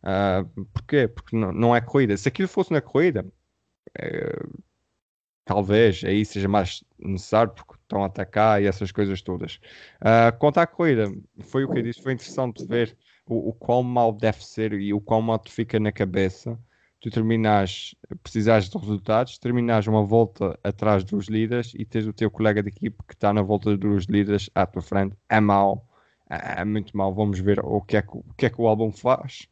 Uh, 0.07 0.65
porquê? 0.67 1.07
Porque 1.07 1.35
não, 1.35 1.51
não 1.51 1.75
é 1.75 1.81
corrida. 1.81 2.15
Se 2.15 2.29
aquilo 2.29 2.47
fosse 2.47 2.71
na 2.71 2.79
corrida, 2.79 3.25
é, 3.99 4.39
talvez 5.43 6.03
aí 6.03 6.23
seja 6.23 6.47
mais 6.47 6.83
necessário 6.97 7.53
porque 7.53 7.75
estão 7.75 8.03
a 8.03 8.07
atacar 8.07 8.61
e 8.61 8.67
essas 8.67 8.91
coisas 8.91 9.21
todas. 9.21 9.59
Uh, 10.01 10.37
quanto 10.39 10.59
à 10.59 10.67
corrida, 10.67 11.11
foi 11.41 11.65
o 11.65 11.69
que 11.69 11.79
eu 11.79 11.83
disse, 11.83 12.01
foi 12.01 12.13
interessante 12.13 12.65
ver 12.65 12.97
o, 13.25 13.49
o 13.49 13.53
quão 13.53 13.83
mal 13.83 14.13
deve 14.13 14.43
ser 14.45 14.73
e 14.73 14.93
o 14.93 15.01
quão 15.01 15.21
mal 15.21 15.39
te 15.39 15.51
fica 15.51 15.79
na 15.79 15.91
cabeça 15.91 16.57
tu 16.99 17.11
terminas, 17.11 17.95
precisares 18.23 18.69
de 18.69 18.77
resultados, 18.77 19.37
terminas 19.37 19.87
uma 19.87 20.03
volta 20.03 20.57
atrás 20.63 21.03
dos 21.03 21.27
líderes 21.27 21.73
e 21.75 21.85
tens 21.85 22.07
o 22.07 22.13
teu 22.13 22.29
colega 22.31 22.63
de 22.63 22.69
equipe 22.69 22.97
que 23.07 23.13
está 23.13 23.31
na 23.33 23.41
volta 23.41 23.77
dos 23.77 24.05
líderes 24.05 24.49
à 24.55 24.65
tua 24.65 24.81
frente, 24.81 25.15
é 25.29 25.39
mau, 25.39 25.87
é, 26.29 26.61
é 26.61 26.65
muito 26.65 26.95
mau. 26.97 27.13
Vamos 27.13 27.39
ver 27.39 27.59
o 27.59 27.81
que 27.81 27.97
é 27.97 28.01
que 28.01 28.17
o, 28.17 28.23
que 28.35 28.45
é 28.47 28.49
que 28.49 28.61
o 28.61 28.67
álbum 28.67 28.91
faz 28.91 29.47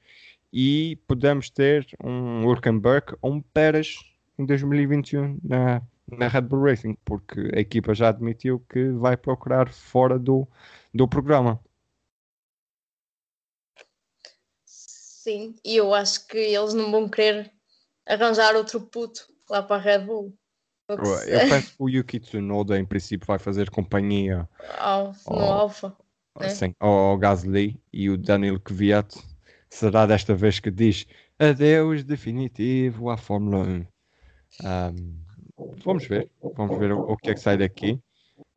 e 0.57 0.95
podemos 1.05 1.49
ter 1.49 1.85
um 2.01 2.43
Hülkenberg 2.43 3.17
ou 3.21 3.33
um 3.33 3.41
Pérez 3.41 3.97
em 4.39 4.45
2021 4.45 5.37
na, 5.43 5.81
na 6.09 6.29
Red 6.29 6.43
Bull 6.43 6.63
Racing, 6.63 6.97
porque 7.03 7.51
a 7.53 7.59
equipa 7.59 7.93
já 7.93 8.07
admitiu 8.07 8.63
que 8.69 8.87
vai 8.91 9.17
procurar 9.17 9.69
fora 9.69 10.17
do, 10.17 10.47
do 10.93 11.09
programa. 11.09 11.59
Sim, 14.65 15.55
e 15.61 15.75
eu 15.75 15.93
acho 15.93 16.25
que 16.25 16.37
eles 16.37 16.73
não 16.73 16.89
vão 16.89 17.09
querer 17.09 17.51
arranjar 18.07 18.55
outro 18.55 18.79
puto 18.79 19.27
lá 19.49 19.61
para 19.61 19.75
a 19.75 19.79
Red 19.79 20.05
Bull. 20.05 20.33
Eu, 20.87 21.39
penso 21.49 21.71
que 21.71 21.83
o 21.83 21.89
Yuki 21.89 22.19
Tsunoda 22.19 22.79
em 22.79 22.85
princípio 22.85 23.27
vai 23.27 23.39
fazer 23.39 23.69
companhia 23.69 24.47
ao, 24.77 25.07
no 25.27 25.33
ao, 25.33 25.51
Alfa. 25.51 25.97
Né? 26.39 26.47
Sim, 26.47 26.73
ao 26.79 27.17
Gasly 27.17 27.77
e 27.91 28.09
o 28.09 28.17
Daniel 28.17 28.59
Kvyat 28.59 29.17
será 29.75 30.05
desta 30.05 30.33
vez 30.33 30.59
que 30.59 30.71
diz 30.71 31.05
adeus 31.37 32.03
definitivo 32.03 33.09
à 33.09 33.17
Fórmula 33.17 33.57
1. 33.57 33.85
Um, 34.63 35.17
vamos 35.83 36.07
ver, 36.07 36.31
vamos 36.55 36.77
ver 36.77 36.93
o, 36.93 37.01
o, 37.01 37.17
que 37.17 37.31
é 37.31 37.33
que 37.33 37.41
sai 37.41 37.57
daqui. 37.57 37.99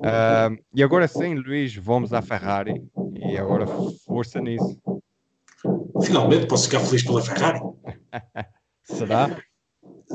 Um, 0.01 0.59
e 0.73 0.83
agora 0.83 1.09
sim, 1.09 1.35
Luís, 1.35 1.75
vamos 1.75 2.13
à 2.13 2.23
Ferrari 2.23 2.83
e 3.17 3.37
agora 3.37 3.67
força 4.07 4.41
nisso. 4.41 4.79
Finalmente 6.05 6.47
posso 6.47 6.67
ficar 6.67 6.81
feliz 6.81 7.03
pela 7.03 7.23
Ferrari. 7.23 7.61
Será? 8.85 9.43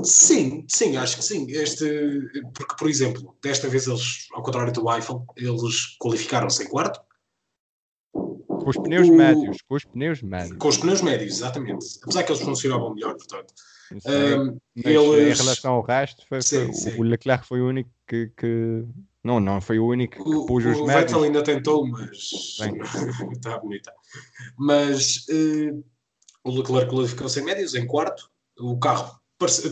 Sim, 0.03 0.65
sim, 0.69 0.95
acho 0.95 1.17
que 1.17 1.23
sim. 1.23 1.45
Este, 1.49 1.85
porque, 2.53 2.75
por 2.79 2.89
exemplo, 2.89 3.35
desta 3.43 3.67
vez 3.67 3.87
eles, 3.87 4.27
ao 4.33 4.41
contrário 4.41 4.71
do 4.71 4.91
Eiffel, 4.91 5.25
eles 5.35 5.97
qualificaram-se 5.99 6.63
em 6.63 6.69
quarto. 6.69 6.99
Com 8.64 8.70
os 8.70 8.78
pneus 8.78 9.09
o... 9.09 9.14
médios, 9.14 9.57
com 9.61 9.76
os 9.76 9.86
pneus 9.86 10.22
médios. 10.22 10.57
Com 10.57 10.68
os 10.68 10.78
pneus 10.78 11.01
médios, 11.01 11.34
exatamente. 11.34 11.86
Apesar 12.01 12.24
que 12.24 12.32
eles 12.32 12.41
funcionavam 12.41 12.93
melhor, 12.93 13.16
portanto. 13.16 13.53
Um, 13.91 14.59
eles... 14.76 15.39
Em 15.39 15.43
relação 15.43 15.74
ao 15.74 15.82
resto, 15.82 16.26
foi, 16.28 16.41
sim, 16.41 16.66
foi, 16.66 16.74
sim. 16.74 16.99
o 16.99 17.03
Leclerc 17.03 17.45
foi 17.45 17.61
o 17.61 17.68
único 17.68 17.89
que, 18.07 18.32
que, 18.38 18.86
Não, 19.24 19.39
não, 19.39 19.61
foi 19.61 19.78
o 19.78 19.88
único 19.88 20.24
que 20.24 20.36
o, 20.36 20.45
pôs 20.45 20.66
os 20.66 20.78
o 20.78 20.86
médios. 20.86 20.95
O 20.95 20.99
Vettel 21.05 21.24
ainda 21.24 21.43
tentou, 21.43 21.88
mas. 21.88 22.57
Está 23.32 23.59
bonita. 23.61 23.93
Mas 24.57 25.26
uh, 25.30 25.84
o 26.43 26.51
Leclerc 26.51 26.89
qualificou-se 26.89 27.39
em 27.39 27.43
médios, 27.43 27.76
em 27.76 27.86
quarto. 27.86 28.30
O 28.57 28.78
carro, 28.80 29.20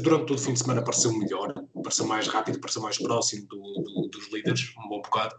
durante 0.02 0.26
todo 0.26 0.36
o 0.36 0.42
fim 0.42 0.54
de 0.54 0.60
semana, 0.60 0.84
pareceu 0.84 1.12
melhor, 1.18 1.54
pareceu 1.84 2.06
mais 2.06 2.28
rápido, 2.28 2.60
pareceu 2.60 2.82
mais 2.82 2.98
próximo 2.98 3.48
do, 3.48 3.58
do, 3.58 4.10
dos 4.10 4.32
líderes, 4.32 4.74
um 4.78 4.90
bom 4.90 5.02
bocado. 5.02 5.36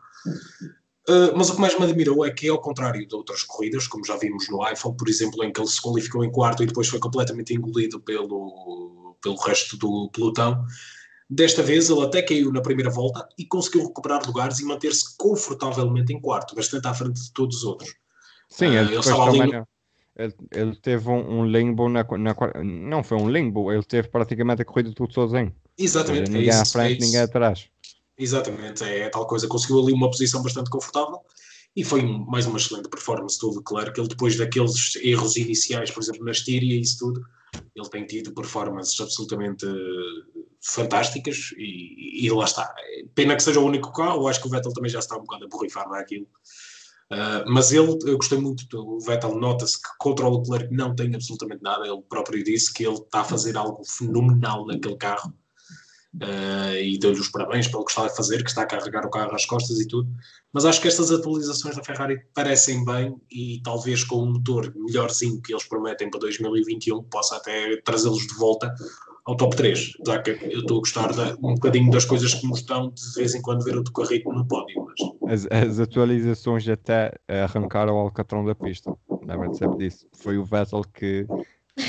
Uh, 1.09 1.37
mas 1.37 1.51
o 1.51 1.57
que 1.57 1.61
mais 1.61 1.77
me 1.77 1.85
admirou 1.85 2.25
é 2.25 2.31
que, 2.31 2.49
ao 2.49 2.61
contrário 2.61 3.07
de 3.07 3.15
outras 3.15 3.43
corridas, 3.43 3.89
como 3.89 4.05
já 4.05 4.17
vimos 4.17 4.49
no 4.49 4.65
Eiffel, 4.67 4.95
por 4.95 5.09
exemplo, 5.09 5.43
em 5.43 5.53
que 5.53 5.61
ele 5.61 5.69
se 5.69 5.83
qualificou 5.83 6.25
em 6.25 6.31
quarto 6.31 6.63
e 6.63 6.67
depois 6.67 6.89
foi 6.89 7.01
completamente 7.01 7.53
engolido 7.53 8.01
pelo, 8.01 9.17
pelo 9.21 9.35
resto 9.37 9.77
do 9.77 10.09
pelotão, 10.11 10.65
desta 11.29 11.61
vez 11.61 11.91
ele 11.91 12.03
até 12.03 12.23
caiu 12.23 12.53
na 12.53 12.63
primeira 12.63 12.91
volta 12.91 13.29
e 13.37 13.45
conseguiu 13.45 13.89
recuperar 13.89 14.25
lugares 14.25 14.61
e 14.61 14.65
manter-se 14.65 15.17
confortavelmente 15.17 16.13
em 16.13 16.21
quarto, 16.21 16.55
bastante 16.55 16.87
à 16.87 16.95
frente 16.95 17.21
de 17.21 17.33
todos 17.33 17.59
os 17.59 17.65
outros. 17.65 17.95
Sim, 18.49 18.67
ele, 18.67 18.77
uh, 18.77 18.91
ele 18.91 18.99
estava 19.01 19.25
ali. 19.25 19.53
No... 19.53 19.69
Ele, 20.15 20.35
ele, 20.53 20.77
teve 20.77 21.09
um, 21.09 21.41
um 21.41 21.47
limbo 21.47 21.89
na, 21.89 22.05
na, 22.05 22.37
Não 22.63 23.03
foi 23.03 23.17
um 23.17 23.29
limbo, 23.29 23.73
ele 23.73 23.83
teve 23.83 24.09
praticamente 24.09 24.63
a 24.63 24.65
corrida 24.65 24.93
tudo 24.95 25.13
sozinho. 25.13 25.53
Exatamente. 25.77 26.27
Seja, 26.27 26.39
ninguém 26.39 26.55
é 26.55 26.61
à 26.61 26.65
frente, 26.65 27.03
é 27.03 27.05
ninguém 27.07 27.21
atrás. 27.21 27.72
Exatamente, 28.23 28.85
é 28.85 29.09
tal 29.09 29.27
coisa. 29.27 29.49
Conseguiu 29.49 29.81
ali 29.81 29.93
uma 29.93 30.09
posição 30.09 30.43
bastante 30.43 30.70
confortável 30.70 31.20
e 31.75 31.83
foi 31.83 32.03
mais 32.03 32.47
uma 32.47 32.57
excelente 32.57 32.89
performance 32.89 33.37
do 33.41 33.57
Leclerc. 33.57 33.99
Ele, 33.99 34.09
depois 34.09 34.37
daqueles 34.37 34.95
erros 34.97 35.37
iniciais, 35.37 35.91
por 35.91 36.01
exemplo, 36.01 36.25
na 36.25 36.31
Estíria 36.31 36.77
e 36.77 36.81
isso 36.81 36.99
tudo, 37.01 37.20
ele 37.75 37.89
tem 37.89 38.07
tido 38.07 38.33
performances 38.33 38.99
absolutamente 39.01 39.66
fantásticas 40.61 41.53
e, 41.57 42.25
e, 42.25 42.31
lá 42.31 42.45
está. 42.45 42.73
Pena 43.12 43.35
que 43.35 43.43
seja 43.43 43.59
o 43.59 43.66
único 43.66 43.93
carro, 43.93 44.29
acho 44.29 44.41
que 44.41 44.47
o 44.47 44.51
Vettel 44.51 44.73
também 44.73 44.91
já 44.91 45.01
está 45.01 45.16
um 45.16 45.23
bocado 45.23 45.47
a 45.47 45.49
borrifar 45.49 45.89
naquilo. 45.89 46.29
Uh, 47.11 47.45
mas 47.47 47.73
ele, 47.73 47.99
eu 48.07 48.16
gostei 48.16 48.39
muito 48.39 48.66
do 48.68 49.01
Vettel, 49.01 49.35
nota-se 49.35 49.77
que 49.77 49.89
contra 49.99 50.27
o 50.27 50.39
Leclerc 50.39 50.73
não 50.73 50.95
tem 50.95 51.12
absolutamente 51.12 51.62
nada, 51.62 51.87
ele 51.87 52.01
próprio 52.09 52.43
disse 52.45 52.73
que 52.73 52.87
ele 52.87 52.95
está 52.95 53.20
a 53.20 53.25
fazer 53.25 53.57
algo 53.57 53.83
fenomenal 53.85 54.64
naquele 54.64 54.97
carro 54.97 55.35
uh, 56.17 56.77
e 56.77 56.99
deu-lhe 56.99 57.21
os 57.21 57.29
parabéns 57.29 57.69
pelo 57.69 57.85
que 57.85 57.91
está 57.91 58.07
a 58.07 58.09
fazer, 58.09 58.43
que 58.43 58.51
está 58.51 58.63
a 58.63 58.67
carregar 58.67 59.07
o 59.07 59.11
carro 59.11 59.35
às 59.35 59.47
costas 59.47 59.79
e 59.81 59.87
tudo. 59.87 60.09
Mas 60.53 60.65
acho 60.65 60.81
que 60.81 60.89
estas 60.89 61.11
atualizações 61.11 61.77
da 61.77 61.83
Ferrari 61.83 62.21
parecem 62.35 62.85
bem 62.85 63.17
e 63.31 63.61
talvez 63.65 64.05
com 64.05 64.23
um 64.23 64.33
motor 64.33 64.73
melhorzinho 64.75 65.41
que 65.41 65.53
eles 65.53 65.65
prometem 65.65 66.11
para 66.11 66.21
2021 66.21 67.03
possa 67.05 67.37
até 67.37 67.77
trazê-los 67.83 68.27
de 68.27 68.35
volta 68.35 68.75
ao 69.25 69.37
top 69.37 69.57
3. 69.57 69.93
Já 70.07 70.21
que 70.21 70.31
eu 70.31 70.61
estou 70.61 70.79
a 70.79 70.81
gostar 70.81 71.11
um 71.43 71.55
bocadinho 71.55 71.91
das 71.91 72.05
coisas 72.05 72.35
que 72.35 72.47
me 72.47 72.53
estão 72.53 72.91
de 72.91 73.15
vez 73.15 73.35
em 73.35 73.41
quando 73.41 73.65
ver 73.65 73.77
o 73.77 73.83
do 73.83 73.93
carrito 73.93 74.31
no 74.31 74.47
pódio. 74.47 74.87
Mas... 75.23 75.47
As, 75.47 75.69
as, 75.69 75.81
atualizações 75.81 76.69
até 76.69 77.15
arrancaram 77.29 77.95
o 77.95 77.99
Alcatrão 77.99 78.45
da 78.45 78.55
pista. 78.55 78.95
Lembra-te 79.25 79.57
sempre 79.57 79.79
disso. 79.79 80.07
Foi 80.13 80.37
o 80.37 80.45
Vettel 80.45 80.83
que 80.93 81.27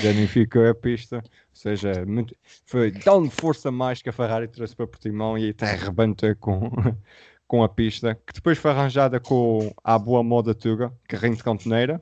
danificou 0.01 0.65
a 0.67 0.74
pista. 0.74 1.21
Ou 1.53 1.57
seja, 1.57 2.03
muito, 2.05 2.35
foi 2.65 2.91
tão 2.91 3.29
força 3.29 3.71
mais 3.71 4.01
que 4.01 4.09
a 4.09 4.13
Ferrari 4.13 4.47
trouxe 4.47 4.75
para 4.75 4.87
Portimão 4.87 5.37
e 5.37 5.51
até 5.51 5.71
arrebentou 5.71 6.35
com, 6.37 6.71
com 7.47 7.63
a 7.63 7.69
pista, 7.69 8.15
que 8.15 8.33
depois 8.33 8.57
foi 8.57 8.71
arranjada 8.71 9.19
com 9.19 9.71
a 9.83 9.99
boa 9.99 10.23
moda 10.23 10.55
Tuga, 10.55 10.91
carrinho 11.07 11.35
de 11.35 11.43
cantoneira, 11.43 12.01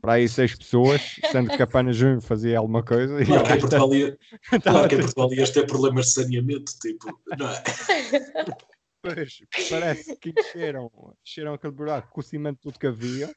para 0.00 0.14
aí 0.14 0.28
seis 0.28 0.54
pessoas, 0.54 1.00
sendo 1.32 1.50
que 1.50 1.62
apenas 1.62 2.00
um 2.00 2.20
fazia 2.20 2.58
alguma 2.58 2.82
coisa. 2.82 3.24
Claro 3.24 3.44
que, 3.44 3.52
em 3.52 3.58
Portugal 3.58 3.94
ia, 3.94 4.18
claro 4.62 4.88
que 4.88 4.94
em 4.94 5.00
Portugal 5.00 5.34
ias 5.34 5.50
ter 5.50 5.66
problemas 5.66 6.06
de 6.06 6.12
saneamento, 6.12 6.72
tipo, 6.80 7.20
não 7.36 7.48
é? 7.48 7.62
Pois, 9.04 9.42
parece 9.68 10.14
que 10.14 10.30
encheram, 10.30 10.88
encheram 11.26 11.54
aquele 11.54 11.72
buraco 11.72 12.08
com 12.12 12.20
o 12.20 12.22
cimento 12.22 12.60
tudo 12.62 12.78
que 12.78 12.86
havia 12.86 13.34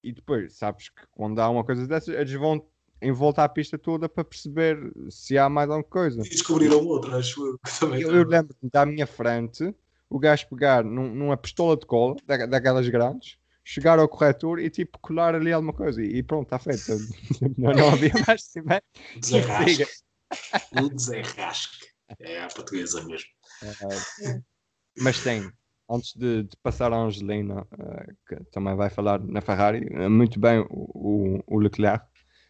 e 0.00 0.12
depois, 0.12 0.56
sabes 0.56 0.90
que 0.90 1.02
quando 1.10 1.40
há 1.40 1.50
uma 1.50 1.64
coisa 1.64 1.88
dessas, 1.88 2.14
eles 2.14 2.32
vão 2.34 2.64
em 3.02 3.12
volta 3.12 3.42
à 3.42 3.48
pista 3.48 3.76
toda 3.76 4.08
para 4.08 4.24
perceber 4.24 4.78
se 5.10 5.36
há 5.36 5.48
mais 5.48 5.68
alguma 5.68 5.88
coisa. 5.88 6.20
E 6.20 6.28
descobriram 6.28 6.86
outra, 6.86 7.16
acho 7.16 7.44
eu. 7.44 7.58
Também 7.80 8.00
eu, 8.00 8.14
eu 8.14 8.24
lembro-me 8.24 8.70
da 8.70 8.86
minha 8.86 9.06
frente 9.06 9.74
o 10.08 10.18
gajo 10.18 10.46
pegar 10.48 10.84
num, 10.84 11.12
numa 11.12 11.36
pistola 11.36 11.76
de 11.76 11.84
cola, 11.84 12.14
da, 12.26 12.46
daquelas 12.46 12.88
grandes, 12.88 13.36
chegar 13.64 13.98
ao 13.98 14.08
corretor 14.08 14.60
e 14.60 14.70
tipo 14.70 14.98
colar 15.00 15.34
ali 15.34 15.52
alguma 15.52 15.72
coisa 15.72 16.02
e, 16.02 16.22
pronto, 16.22 16.44
está 16.44 16.58
feito. 16.58 16.92
não, 17.58 17.72
não 17.72 17.88
havia 17.90 18.12
mais 18.26 18.44
cimento. 18.44 18.84
Desarrasque. 19.16 19.86
o 20.80 20.88
desarrasque. 20.88 21.86
É 22.20 22.42
a 22.42 22.48
portuguesa 22.48 23.02
mesmo. 23.04 23.28
Uh, 23.62 24.42
mas 24.98 25.22
tem, 25.22 25.50
antes 25.90 26.14
de, 26.14 26.42
de, 26.42 26.56
passar 26.62 26.92
a 26.92 26.96
Angelina, 26.96 27.62
uh, 27.62 28.16
que 28.28 28.36
também 28.52 28.76
vai 28.76 28.90
falar 28.90 29.18
na 29.20 29.40
Ferrari, 29.40 29.86
uh, 29.96 30.10
muito 30.10 30.38
bem 30.38 30.60
o, 30.68 31.40
o, 31.48 31.56
o 31.56 31.58
Leclerc 31.58 32.04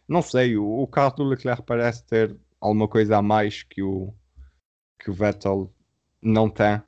não 0.07 0.21
sei, 0.21 0.57
o, 0.57 0.65
o 0.65 0.87
carro 0.87 1.15
do 1.15 1.23
Leclerc 1.23 1.63
parece 1.63 2.03
ter 2.05 2.35
alguma 2.59 2.87
coisa 2.87 3.17
a 3.17 3.21
mais 3.21 3.63
que 3.63 3.81
o, 3.81 4.13
que 4.99 5.09
o 5.09 5.13
Vettel 5.13 5.71
não 6.21 6.49
tem. 6.49 6.81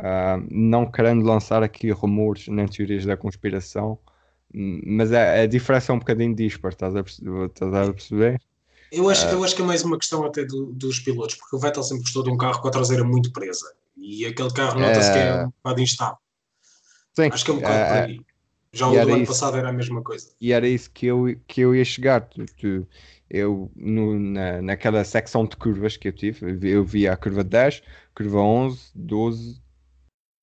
Uh, 0.00 0.40
não 0.50 0.90
querendo 0.90 1.26
lançar 1.26 1.62
aqui 1.62 1.90
rumores 1.90 2.48
nem 2.48 2.66
teorias 2.66 3.04
da 3.04 3.18
conspiração, 3.18 3.98
mas 4.52 5.12
a, 5.12 5.42
a 5.42 5.46
diferença 5.46 5.92
é 5.92 5.94
um 5.94 5.98
bocadinho 5.98 6.34
dispar, 6.34 6.70
estás 6.70 6.96
a 6.96 7.02
perceber? 7.02 7.46
Estás 7.46 7.88
a 7.88 7.92
perceber? 7.92 8.40
Eu 8.90 9.08
acho, 9.10 9.26
uh, 9.26 9.30
eu 9.30 9.44
acho 9.44 9.54
que 9.54 9.62
é 9.62 9.64
mais 9.64 9.84
uma 9.84 9.98
questão 9.98 10.24
até 10.24 10.44
do, 10.44 10.72
dos 10.72 11.00
pilotos, 11.00 11.34
porque 11.34 11.54
o 11.54 11.58
Vettel 11.58 11.82
sempre 11.82 12.04
gostou 12.04 12.22
de 12.22 12.30
um 12.30 12.36
carro 12.36 12.60
com 12.62 12.68
a 12.68 12.70
traseira 12.70 13.04
muito 13.04 13.30
presa 13.30 13.72
e 13.96 14.24
aquele 14.24 14.50
carro 14.52 14.80
nota-se 14.80 15.12
que 15.12 15.18
é 15.18 15.44
um 15.44 15.50
bocado 15.62 15.80
instável. 15.82 16.18
Sim, 17.14 17.28
acho 17.30 17.44
que 17.44 17.50
é 17.50 17.54
um 17.54 17.58
bocado 17.58 17.82
uh, 17.82 17.86
por 17.86 17.96
aí. 18.04 18.20
Já 18.72 18.86
o 18.86 18.92
do 18.92 18.98
ano 18.98 19.16
isso, 19.18 19.32
passado 19.32 19.56
era 19.56 19.68
a 19.68 19.72
mesma 19.72 20.02
coisa. 20.02 20.30
E 20.40 20.52
era 20.52 20.68
isso 20.68 20.90
que 20.90 21.06
eu, 21.06 21.36
que 21.46 21.60
eu 21.60 21.74
ia 21.74 21.84
chegar. 21.84 22.20
Tu, 22.20 22.46
tu, 22.56 22.88
eu, 23.28 23.70
no, 23.74 24.18
na, 24.18 24.62
naquela 24.62 25.04
secção 25.04 25.44
de 25.44 25.56
curvas 25.56 25.96
que 25.96 26.08
eu 26.08 26.12
tive, 26.12 26.58
eu 26.70 26.84
via 26.84 27.12
a 27.12 27.16
curva 27.16 27.42
10, 27.42 27.82
curva 28.14 28.38
11, 28.38 28.92
12, 28.94 29.60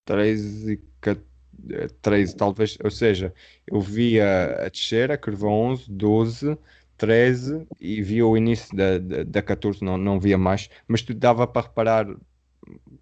13 0.06 0.74
e 0.74 1.88
13, 2.02 2.36
talvez. 2.36 2.78
Ou 2.84 2.92
seja, 2.92 3.34
eu 3.66 3.80
via 3.80 4.66
a 4.66 4.70
descer, 4.70 5.10
a 5.12 5.18
curva 5.18 5.48
11, 5.48 5.90
12, 5.90 6.58
13 6.98 7.68
e 7.80 8.02
via 8.02 8.26
o 8.26 8.36
início 8.36 8.76
da, 8.76 8.98
da, 8.98 9.24
da 9.24 9.42
14, 9.42 9.84
não, 9.84 9.98
não 9.98 10.20
via 10.20 10.38
mais. 10.38 10.70
Mas 10.88 11.02
tu 11.02 11.14
dava 11.14 11.48
para 11.48 11.68
reparar 11.68 12.08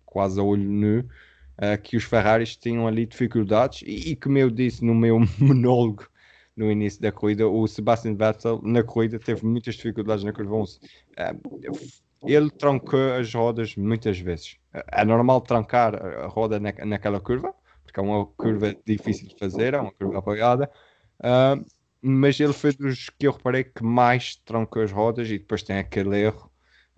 quase 0.06 0.40
a 0.40 0.44
olho 0.44 0.70
nu 0.70 1.10
uh, 1.58 1.82
que 1.82 1.98
os 1.98 2.04
Ferraris 2.04 2.56
tinham 2.56 2.88
ali 2.88 3.06
dificuldades 3.06 3.82
e, 3.86 4.12
e 4.12 4.16
como 4.16 4.38
eu 4.38 4.50
disse 4.50 4.84
no 4.84 4.94
meu 4.94 5.20
monólogo 5.40 6.08
no 6.56 6.72
início 6.72 7.02
da 7.02 7.12
corrida, 7.12 7.48
o 7.48 7.68
Sebastian 7.68 8.16
Vettel 8.16 8.62
na 8.64 8.82
corrida 8.82 9.20
teve 9.20 9.46
muitas 9.46 9.76
dificuldades 9.76 10.24
na 10.24 10.32
curva 10.32 10.56
11. 10.56 10.80
Uh, 10.80 12.06
ele 12.26 12.50
trancou 12.50 13.14
as 13.14 13.34
rodas 13.34 13.76
muitas 13.76 14.18
vezes. 14.20 14.58
É 14.92 15.04
normal 15.06 15.42
trancar 15.42 15.96
a 15.96 16.28
roda 16.28 16.60
na, 16.60 16.72
naquela 16.86 17.20
curva, 17.20 17.54
porque 17.84 18.00
é 18.00 18.04
uma 18.04 18.26
curva 18.26 18.76
difícil 18.86 19.28
de 19.28 19.36
fazer, 19.38 19.74
é 19.74 19.80
uma 19.80 19.92
curva 19.92 20.20
apoiada. 20.20 20.72
Uh, 21.20 21.64
mas 22.02 22.40
ele 22.40 22.54
foi 22.54 22.72
dos 22.72 23.10
que 23.10 23.28
eu 23.28 23.32
reparei 23.32 23.64
que 23.64 23.84
mais 23.84 24.36
trancou 24.38 24.82
as 24.82 24.92
rodas 24.92 25.30
e 25.30 25.40
depois 25.40 25.64
tem 25.64 25.78
aquele 25.78 26.22
erro 26.22 26.52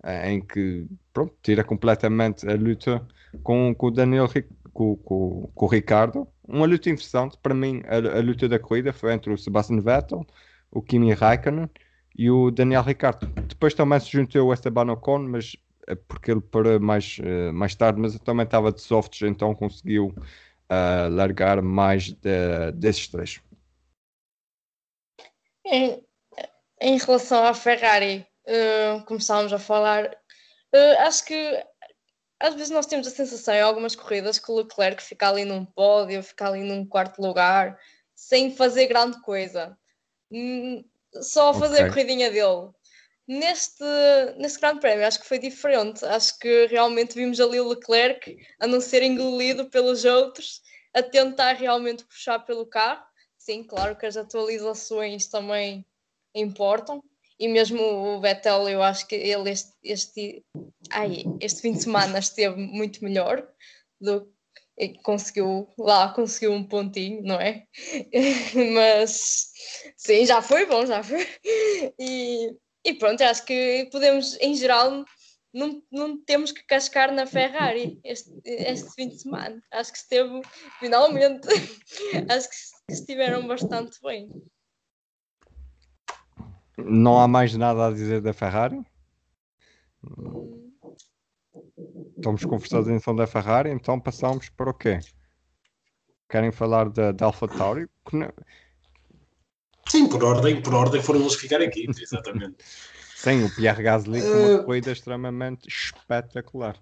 em 0.04 0.40
que 0.40 0.86
pronto, 1.12 1.34
tira 1.42 1.64
completamente 1.64 2.48
a 2.48 2.54
luta 2.54 3.06
com, 3.42 3.74
com 3.74 3.86
o 3.86 3.90
Daniel 3.90 4.28
com, 4.72 4.96
com, 4.96 5.50
com 5.54 5.66
o 5.66 5.68
Ricardo. 5.68 6.28
Uma 6.46 6.66
luta 6.66 6.88
interessante. 6.88 7.36
Para 7.42 7.54
mim, 7.54 7.82
a, 7.86 8.18
a, 8.18 8.20
luta 8.20 8.48
da 8.48 8.58
corrida 8.58 8.92
foi 8.92 9.12
entre 9.12 9.32
o 9.32 9.36
Sebastian 9.36 9.80
Vettel, 9.80 10.26
o 10.70 10.80
Kimi 10.80 11.12
Raikkonen 11.12 11.68
e 12.16 12.30
o 12.30 12.50
Daniel 12.50 12.82
Ricardo. 12.82 13.26
Depois 13.46 13.74
também 13.74 13.98
se 14.00 14.10
juntou 14.10 14.48
o 14.48 14.52
Esteban 14.52 14.92
Ocon, 14.92 15.20
mas 15.20 15.56
é 15.86 15.94
porque 15.94 16.30
ele 16.30 16.40
parou 16.40 16.78
mais, 16.78 17.18
uh, 17.18 17.52
mais 17.52 17.74
tarde, 17.74 18.00
mas 18.00 18.18
também 18.20 18.44
estava 18.44 18.70
de 18.70 18.80
softs, 18.80 19.22
então 19.22 19.54
conseguiu 19.54 20.08
uh, 20.08 21.08
largar 21.10 21.62
mais 21.62 22.12
de, 22.12 22.72
desses 22.74 23.08
três. 23.08 23.40
Em, 25.64 26.02
em 26.80 26.98
relação 26.98 27.44
à 27.44 27.54
Ferrari, 27.54 28.26
uh, 28.48 29.04
começámos 29.04 29.52
a 29.52 29.58
falar, 29.58 30.06
uh, 30.06 31.00
acho 31.00 31.24
que 31.24 31.64
às 32.40 32.54
vezes 32.54 32.70
nós 32.70 32.86
temos 32.86 33.06
a 33.06 33.10
sensação 33.10 33.54
em 33.54 33.60
algumas 33.60 33.96
corridas 33.96 34.38
que 34.38 34.50
o 34.50 34.56
Leclerc 34.56 35.02
fica 35.02 35.28
ali 35.28 35.44
num 35.44 35.64
pódio, 35.64 36.22
fica 36.22 36.48
ali 36.48 36.62
num 36.62 36.86
quarto 36.86 37.20
lugar, 37.20 37.78
sem 38.14 38.54
fazer 38.54 38.86
grande 38.86 39.20
coisa. 39.22 39.76
Hum, 40.30 40.84
só 41.20 41.50
a 41.50 41.54
fazer 41.54 41.76
okay. 41.76 41.86
a 41.86 41.88
corridinha 41.88 42.30
dele. 42.30 42.70
Neste, 43.26 43.84
neste 44.38 44.60
grande 44.60 44.80
prémio 44.80 45.06
acho 45.06 45.20
que 45.20 45.26
foi 45.26 45.38
diferente. 45.38 46.04
Acho 46.04 46.38
que 46.38 46.66
realmente 46.66 47.14
vimos 47.14 47.40
ali 47.40 47.60
o 47.60 47.68
Leclerc 47.68 48.36
a 48.60 48.66
não 48.66 48.80
ser 48.80 49.02
engolido 49.02 49.68
pelos 49.68 50.04
outros, 50.04 50.62
a 50.94 51.02
tentar 51.02 51.52
realmente 51.52 52.04
puxar 52.04 52.38
pelo 52.40 52.66
carro. 52.66 53.04
Sim, 53.36 53.64
claro 53.64 53.96
que 53.96 54.06
as 54.06 54.16
atualizações 54.16 55.26
também 55.26 55.84
importam, 56.34 57.02
e 57.38 57.48
mesmo 57.48 57.80
o 57.82 58.20
Vettel, 58.20 58.68
eu 58.68 58.82
acho 58.82 59.06
que 59.06 59.14
ele 59.14 59.50
este, 59.50 59.72
este, 59.82 60.44
ai, 60.90 61.24
este 61.40 61.62
fim 61.62 61.72
de 61.72 61.82
semana 61.82 62.18
esteve 62.18 62.56
muito 62.56 63.02
melhor 63.04 63.46
do 64.00 64.32
conseguiu 65.02 65.68
lá 65.76 66.12
conseguiu 66.12 66.52
um 66.52 66.62
pontinho, 66.62 67.22
não 67.22 67.40
é? 67.40 67.64
Mas 68.74 69.50
sim, 69.96 70.24
já 70.24 70.40
foi 70.40 70.66
bom, 70.66 70.86
já 70.86 71.02
foi. 71.02 71.26
E, 71.98 72.54
e 72.84 72.94
pronto, 72.94 73.22
acho 73.22 73.44
que 73.44 73.88
podemos, 73.90 74.38
em 74.40 74.54
geral, 74.54 75.04
não, 75.52 75.82
não 75.90 76.22
temos 76.24 76.52
que 76.52 76.64
cascar 76.64 77.12
na 77.12 77.26
Ferrari 77.26 77.98
este, 78.04 78.30
este 78.44 78.90
fim 78.94 79.08
de 79.08 79.20
semana. 79.20 79.60
Acho 79.72 79.92
que 79.92 79.98
esteve 79.98 80.40
finalmente, 80.78 81.48
acho 82.30 82.48
que 82.48 82.92
estiveram 82.92 83.46
bastante 83.46 83.98
bem. 84.02 84.30
Não 86.84 87.18
há 87.18 87.26
mais 87.26 87.54
nada 87.56 87.86
a 87.86 87.90
dizer 87.90 88.20
da 88.20 88.32
Ferrari? 88.32 88.80
Estamos 92.16 92.44
conversados 92.44 92.88
então 92.88 93.14
da 93.14 93.26
Ferrari, 93.26 93.70
então 93.70 93.98
passamos 93.98 94.48
para 94.50 94.70
o 94.70 94.74
quê? 94.74 95.00
Querem 96.28 96.52
falar 96.52 96.88
da, 96.88 97.10
da 97.10 97.26
AlphaTauri? 97.26 97.88
Sim, 99.88 100.08
por 100.08 100.22
ordem, 100.22 100.62
por 100.62 100.74
ordem 100.74 101.02
foram 101.02 101.20
eles 101.20 101.34
ficar 101.34 101.60
aqui, 101.60 101.86
exatamente. 102.00 102.56
Sim, 103.16 103.44
o 103.44 103.54
Pierre 103.54 103.82
Gasly 103.82 104.20
com 104.20 104.28
uma 104.28 104.60
uh... 104.60 104.64
corrida 104.64 104.92
extremamente 104.92 105.66
espetacular. 105.66 106.80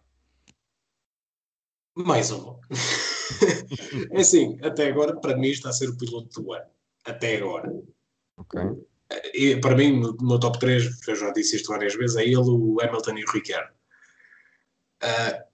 Mais 1.94 2.30
uma. 2.30 2.60
é 4.12 4.20
assim, 4.20 4.58
até 4.62 4.88
agora, 4.88 5.18
para 5.18 5.36
mim, 5.36 5.48
está 5.48 5.70
a 5.70 5.72
ser 5.72 5.88
o 5.88 5.96
piloto 5.96 6.42
do 6.42 6.52
ano. 6.52 6.66
Até 7.06 7.36
agora. 7.36 7.72
Ok 8.36 8.60
para 9.60 9.76
mim, 9.76 10.00
no, 10.00 10.12
no 10.14 10.40
top 10.40 10.58
3, 10.58 11.06
eu 11.06 11.16
já 11.16 11.30
disse 11.30 11.56
isto 11.56 11.68
várias 11.68 11.94
vezes, 11.94 12.16
é 12.16 12.24
ele, 12.24 12.36
o 12.36 12.76
Hamilton 12.80 13.18
e 13.18 13.24
o 13.24 13.30
Ricciardo. 13.30 13.72
Uh, 15.02 15.46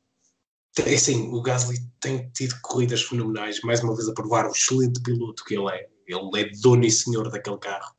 é 0.81 0.95
assim, 0.95 1.29
o 1.31 1.43
Gasly 1.43 1.77
tem 2.01 2.31
tido 2.31 2.55
corridas 2.63 3.03
fenomenais, 3.03 3.61
mais 3.61 3.83
uma 3.83 3.95
vez 3.95 4.09
a 4.09 4.15
provar 4.15 4.47
o 4.47 4.53
excelente 4.53 5.03
piloto 5.03 5.45
que 5.45 5.55
ele 5.55 5.71
é. 5.71 5.89
Ele 6.07 6.41
é 6.41 6.51
dono 6.61 6.85
e 6.85 6.91
senhor 6.91 7.31
daquele 7.31 7.59
carro. 7.59 7.95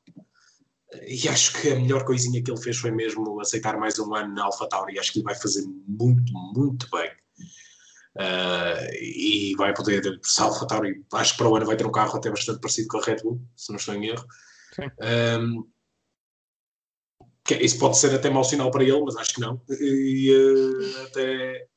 E 1.08 1.28
acho 1.28 1.60
que 1.60 1.70
a 1.70 1.76
melhor 1.76 2.04
coisinha 2.04 2.42
que 2.44 2.52
ele 2.52 2.62
fez 2.62 2.78
foi 2.78 2.92
mesmo 2.92 3.40
aceitar 3.40 3.78
mais 3.78 3.98
um 4.00 4.14
ano 4.14 4.34
na 4.34 4.46
AlphaTauri. 4.46 5.00
Acho 5.00 5.14
que 5.14 5.20
ele 5.20 5.26
vai 5.26 5.36
fazer 5.36 5.64
muito, 5.88 6.32
muito 6.34 6.88
bem. 6.92 7.10
Uh, 8.16 8.94
e 9.02 9.56
vai 9.58 9.74
poder, 9.74 10.20
se 10.24 10.42
a 10.42 10.46
AlphaTauri, 10.46 11.04
acho 11.14 11.32
que 11.32 11.38
para 11.38 11.50
o 11.50 11.56
ano 11.56 11.66
vai 11.66 11.76
ter 11.76 11.86
um 11.86 11.92
carro 11.92 12.18
até 12.18 12.30
bastante 12.30 12.60
parecido 12.60 12.88
com 12.88 12.98
a 12.98 13.04
Red 13.04 13.18
Bull, 13.24 13.42
se 13.56 13.70
não 13.72 13.78
estou 13.78 13.96
em 13.96 14.08
erro. 14.08 14.26
Um, 14.80 15.68
que 17.46 17.56
isso 17.56 17.78
pode 17.78 17.98
ser 17.98 18.16
até 18.16 18.30
mau 18.30 18.44
sinal 18.44 18.72
para 18.72 18.84
ele, 18.84 19.02
mas 19.04 19.16
acho 19.18 19.34
que 19.34 19.42
não. 19.42 19.62
E 19.70 20.32
uh, 20.32 21.04
até 21.06 21.68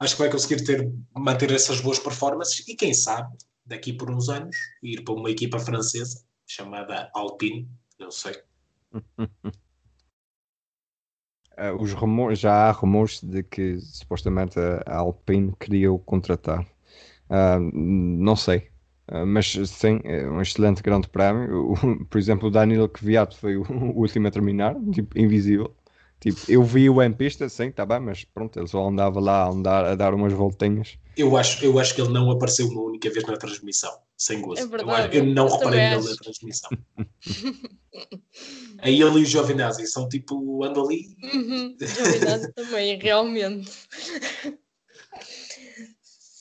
acho 0.00 0.16
que 0.16 0.22
vai 0.22 0.30
conseguir 0.30 0.64
ter, 0.64 0.90
manter 1.14 1.50
essas 1.52 1.80
boas 1.80 1.98
performances 1.98 2.66
e 2.68 2.74
quem 2.74 2.94
sabe, 2.94 3.36
daqui 3.66 3.92
por 3.92 4.10
uns 4.10 4.28
anos, 4.28 4.56
ir 4.82 5.02
para 5.02 5.14
uma 5.14 5.30
equipa 5.30 5.58
francesa 5.58 6.24
chamada 6.46 7.10
Alpine, 7.14 7.68
não 7.98 8.10
sei. 8.10 8.34
Uh, 11.58 11.74
os 11.78 11.92
rumores, 11.92 12.38
já 12.38 12.68
há 12.68 12.70
rumores 12.70 13.20
de 13.22 13.42
que 13.42 13.78
supostamente 13.80 14.58
a 14.86 14.96
Alpine 14.96 15.54
queria 15.60 15.92
o 15.92 15.98
contratar. 15.98 16.66
Uh, 17.28 17.60
não 17.74 18.34
sei, 18.34 18.70
mas 19.26 19.46
sim, 19.46 20.00
é 20.04 20.28
um 20.28 20.40
excelente 20.40 20.82
grande 20.82 21.08
prémio. 21.08 21.72
O, 21.72 22.04
por 22.06 22.18
exemplo, 22.18 22.48
o 22.48 22.50
Danilo 22.50 22.88
Kvyat 22.88 23.36
foi 23.36 23.56
o, 23.56 23.62
o 23.70 24.00
último 24.00 24.28
a 24.28 24.30
terminar, 24.30 24.76
tipo, 24.92 25.18
invisível. 25.18 25.74
Tipo, 26.20 26.40
eu 26.48 26.64
vi-o 26.64 27.00
em 27.00 27.12
pista, 27.12 27.48
sim, 27.48 27.70
tá 27.70 27.86
bem, 27.86 28.00
mas 28.00 28.24
pronto, 28.24 28.58
ele 28.58 28.66
só 28.66 28.88
andava 28.88 29.20
lá 29.20 29.44
a, 29.44 29.48
andar, 29.48 29.84
a 29.84 29.94
dar 29.94 30.12
umas 30.14 30.32
voltinhas. 30.32 30.98
Eu 31.16 31.36
acho, 31.36 31.64
eu 31.64 31.78
acho 31.78 31.94
que 31.94 32.00
ele 32.00 32.12
não 32.12 32.28
apareceu 32.30 32.66
uma 32.66 32.82
única 32.82 33.08
vez 33.10 33.24
na 33.24 33.36
transmissão, 33.36 33.92
sem 34.16 34.40
gozo. 34.40 34.62
É 34.62 34.66
verdade, 34.66 35.16
eu, 35.16 35.24
eu 35.24 35.32
não 35.32 35.46
eu 35.46 35.52
reparei 35.52 35.80
nele 35.80 35.94
acho. 35.94 36.10
na 36.10 36.16
transmissão. 36.16 36.70
Aí 38.80 39.00
ele 39.00 39.18
e 39.18 39.22
o 39.22 39.24
Giovinazzi 39.24 39.86
são 39.86 40.08
tipo, 40.08 40.64
andam 40.64 40.84
ali. 40.84 41.16
Uhum, 41.22 41.76
Giovinazzi 41.80 42.52
também, 42.52 42.98
realmente. 42.98 43.70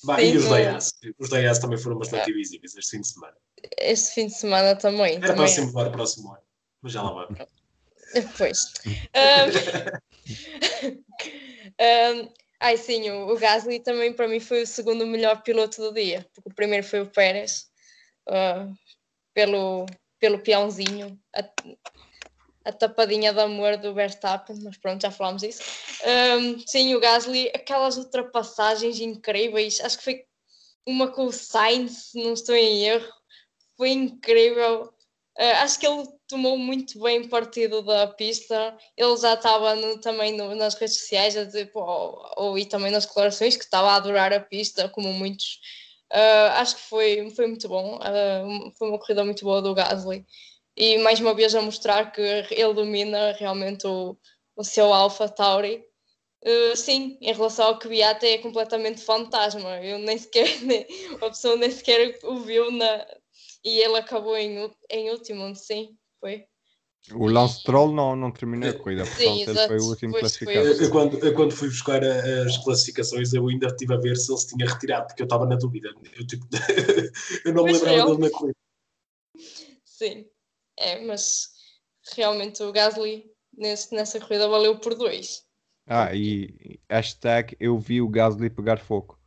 Bah, 0.08 0.20
Sim, 0.20 0.32
e 0.32 0.38
os 0.38 0.44
no- 0.46 0.50
Dayas? 0.52 0.94
Os 1.20 1.30
Dayas 1.30 1.60
também 1.60 1.78
foram 1.78 1.98
bastante 1.98 2.32
invisíveis 2.32 2.74
este 2.78 2.92
fim 2.92 3.02
de 3.02 3.08
semana. 3.10 3.36
Este 3.78 4.14
fim 4.14 4.28
de 4.28 4.34
semana 4.34 4.74
também. 4.76 5.16
Era 5.18 5.20
para 5.20 5.36
também. 5.36 5.48
simular 5.50 5.88
o 5.88 5.92
próximo 5.92 6.32
ano, 6.32 6.44
mas 6.82 6.94
já 6.94 7.02
lá 7.04 7.26
vai. 7.26 7.48
Depois. 8.14 8.58
Ahm, 9.14 9.52
ahm, 11.78 12.30
ai 12.62 12.78
sim, 12.78 13.10
o, 13.10 13.34
o 13.34 13.38
Gasly 13.38 13.80
também 13.82 14.14
para 14.14 14.28
mim 14.30 14.40
foi 14.40 14.64
o 14.64 14.68
segundo 14.68 15.06
melhor 15.06 15.42
piloto 15.44 15.82
do 15.82 15.94
dia, 15.94 16.26
porque 16.34 16.50
o 16.50 16.54
primeiro 16.56 16.86
foi 16.88 17.02
o 17.02 17.08
Pérez, 17.10 17.68
ah, 18.30 18.68
pelo, 19.34 19.86
pelo 20.20 20.40
peãozinho, 20.40 21.20
a, 22.68 22.72
tapadinha 22.72 23.34
de 23.34 23.40
amor 23.40 23.78
do 23.78 23.94
Verstappen, 23.94 24.58
mas 24.64 24.78
pronto, 24.78 25.02
já 25.02 25.12
falámos 25.12 25.42
disso. 25.42 25.62
Ahm, 26.04 26.60
sim, 26.66 26.94
o 26.96 27.00
Gasly, 27.00 27.50
aquelas 27.56 27.98
ultrapassagens 27.98 29.00
incríveis, 29.00 29.80
acho 29.82 29.98
que 29.98 30.04
foi 30.04 30.24
uma 30.86 31.08
com 31.12 31.26
o 31.26 31.32
Sainz, 31.34 32.12
não 32.16 32.34
estou 32.34 32.56
em 32.56 32.84
erro, 32.86 33.08
foi 33.78 33.90
incrível. 33.92 34.92
Ah, 35.38 35.64
acho 35.64 35.80
que 35.80 35.86
ele 35.88 36.08
tomou 36.28 36.58
muito 36.58 37.00
bem 37.02 37.28
partido 37.30 37.82
da 37.84 38.08
pista. 38.08 38.76
Ele 38.98 39.16
já 39.18 39.34
estava 39.36 39.76
no- 39.76 40.00
também 40.02 40.36
no- 40.36 40.56
nas 40.56 40.74
redes 40.76 40.98
sociais 41.00 41.38
a 41.38 41.44
dizer, 41.44 41.70
ou, 41.74 42.32
ou- 42.38 42.58
e 42.60 42.66
também 42.66 42.92
nas 42.92 43.06
declarações 43.06 43.56
que 43.56 43.64
estava 43.64 43.92
a 43.92 43.96
adorar 43.96 44.34
a 44.34 44.40
pista, 44.40 44.90
como 44.90 45.14
muitos. 45.14 45.60
Ah, 46.12 46.60
acho 46.62 46.76
que 46.78 46.82
foi, 46.84 47.30
foi 47.32 47.48
muito 47.48 47.68
bom. 47.70 48.00
Ah, 48.02 48.44
foi 48.78 48.90
uma 48.90 49.00
corrida 49.00 49.24
muito 49.26 49.44
boa 49.46 49.62
do 49.62 49.74
Gasly. 49.76 50.26
E 50.78 51.00
mais 51.00 51.20
uma 51.20 51.34
vez 51.34 51.56
a 51.56 51.62
mostrar 51.62 52.12
que 52.12 52.22
ele 52.22 52.74
domina 52.76 53.32
realmente 53.34 53.88
o, 53.88 54.16
o 54.56 54.64
seu 54.64 54.94
Alpha 54.94 55.28
Tauri. 55.28 55.84
Uh, 56.46 56.76
sim, 56.78 57.18
em 57.20 57.34
relação 57.34 57.66
ao 57.66 57.80
Kvyat 57.80 58.24
é 58.24 58.38
completamente 58.38 59.02
fantasma. 59.02 59.84
Eu 59.84 59.98
nem 59.98 60.20
sequer, 60.20 60.46
a 61.20 61.30
pessoa 61.30 61.56
nem 61.56 61.72
sequer 61.72 62.20
o 62.24 62.42
viu 62.42 62.70
na, 62.72 63.08
e 63.66 63.80
ele 63.80 63.98
acabou 63.98 64.38
em, 64.38 64.72
em 64.92 65.10
último, 65.10 65.56
sim, 65.56 65.98
foi. 66.20 66.46
O 67.12 67.26
Lance 67.26 67.64
Troll 67.64 67.92
não, 67.92 68.16
não 68.16 68.32
terminou 68.32 68.70
a 68.70 68.74
corrida, 68.74 69.04
portanto 69.04 69.18
Sim, 69.18 69.44
ele 69.48 69.68
foi 69.68 69.78
o 69.80 69.86
último 69.86 70.12
Pois 70.12 70.20
classificado. 70.22 70.68
Eu, 70.68 70.74
eu 70.82 70.92
quando, 70.92 71.26
eu 71.26 71.34
quando 71.34 71.52
fui 71.54 71.70
buscar 71.70 72.04
a- 72.04 72.44
as 72.46 72.58
classificações, 72.58 73.34
eu 73.34 73.48
ainda 73.48 73.68
estive 73.68 73.94
a 73.96 73.98
ver 73.98 74.16
se 74.16 74.32
ele 74.32 74.40
se 74.40 74.48
tinha 74.56 74.70
retirado, 74.70 75.08
porque 75.08 75.24
eu 75.24 75.26
estava 75.26 75.46
na 75.48 75.56
dúvida. 75.56 75.90
Eu, 76.16 76.28
tipo, 76.28 76.46
eu 77.46 77.54
não 77.54 77.64
me 77.64 77.72
Pois 77.72 77.82
lembrava 77.82 77.98
eu. 77.98 78.06
dele 78.18 78.20
na 78.20 78.38
corrida. 78.38 78.58
Sim, 79.86 80.26
é, 80.78 81.04
mas 81.06 81.50
realmente 82.16 82.62
o 82.64 82.72
Gasly 82.72 83.26
nesse, 83.58 83.94
nessa 83.94 84.20
corrida 84.20 84.48
valeu 84.48 84.80
por 84.80 84.96
dois. 84.96 85.46
Ah, 85.86 86.14
e 86.14 86.80
hashtag 86.90 87.56
eu 87.60 87.78
vi 87.78 88.02
o 88.02 88.10
Gasly 88.10 88.50
pegar 88.50 88.78
fogo. 88.78 89.18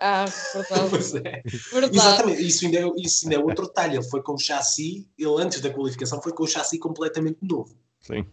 Ah, 0.00 0.24
verdade. 0.54 0.90
Pois 0.90 1.14
é. 1.14 1.42
verdade. 1.72 1.96
Exatamente, 1.96 2.42
isso 2.42 2.64
ainda, 2.64 2.78
é, 2.78 2.90
isso 2.96 3.24
ainda 3.24 3.36
é 3.36 3.38
outro 3.38 3.66
detalhe. 3.66 3.96
Ele 3.96 4.04
foi 4.04 4.22
com 4.22 4.34
o 4.34 4.38
chassi, 4.38 5.08
ele 5.18 5.30
antes 5.38 5.60
da 5.60 5.70
qualificação 5.70 6.20
foi 6.22 6.32
com 6.32 6.44
o 6.44 6.48
chassi 6.48 6.78
completamente 6.78 7.38
novo. 7.42 7.76
Sim. 8.00 8.26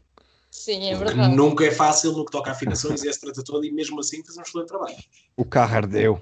Sim, 0.51 0.89
é 0.89 0.95
verdade. 0.95 1.35
nunca 1.35 1.63
é 1.63 1.71
fácil 1.71 2.11
no 2.11 2.25
que 2.25 2.31
toca 2.31 2.49
a 2.49 2.53
afinações 2.53 3.03
e 3.03 3.09
essa 3.09 3.19
trata 3.19 3.43
toda, 3.43 3.65
e 3.67 3.71
mesmo 3.71 3.99
assim 3.99 4.23
fez 4.23 4.35
um 4.35 4.41
excelente 4.41 4.67
trabalho. 4.67 4.95
O 5.37 5.45
carro 5.45 5.75
ardeu. 5.75 6.21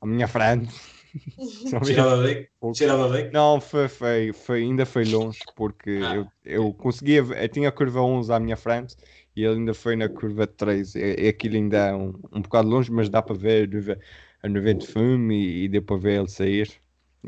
A 0.00 0.06
minha 0.06 0.26
frente. 0.26 0.74
Cheirava 1.84 2.22
bem, 2.22 2.48
cheirava 2.74 3.08
bem. 3.08 3.30
Não, 3.32 3.60
foi, 3.60 3.88
foi, 3.88 4.32
foi, 4.32 4.62
ainda 4.62 4.84
foi 4.84 5.04
longe, 5.04 5.48
porque 5.54 6.00
Ah. 6.02 6.14
eu, 6.16 6.32
eu 6.44 6.74
conseguia, 6.74 7.22
ver- 7.22 7.42
eu 7.42 7.48
tinha 7.48 7.68
a 7.68 7.72
curva 7.72 8.00
11 8.00 8.32
à 8.32 8.40
minha 8.40 8.56
frente 8.56 8.96
e 9.36 9.44
ele 9.44 9.54
ainda 9.60 9.74
foi 9.74 9.96
na 9.96 10.08
curva 10.08 10.46
3. 10.46 10.94
E, 10.94 11.00
e 11.24 11.28
aquilo 11.28 11.56
ainda 11.56 11.76
é 11.88 11.94
um, 11.94 12.08
um 12.32 12.42
bocado 12.42 12.68
longe, 12.68 12.90
mas 12.90 13.08
dá 13.08 13.22
para 13.22 13.34
ver 13.36 13.68
a 14.42 14.48
nuvem 14.48 14.76
de 14.76 14.86
fumo 14.86 15.32
e, 15.32 15.64
e 15.64 15.68
deu 15.68 15.82
para 15.82 15.96
ver 15.96 16.18
ele 16.20 16.28
sair. 16.28 16.70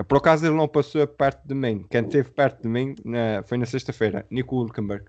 Por 0.08 0.16
acaso 0.18 0.46
ele 0.46 0.56
não 0.56 0.66
passou 0.68 1.06
perto 1.06 1.46
de 1.46 1.54
mim. 1.54 1.86
Quem 1.90 2.02
esteve 2.02 2.30
perto 2.30 2.62
de 2.62 2.68
mim 2.68 2.94
na- 3.04 3.42
foi 3.44 3.58
na 3.58 3.66
sexta-feira, 3.66 4.26
Nico 4.30 4.56
Hulkenberg. 4.56 5.04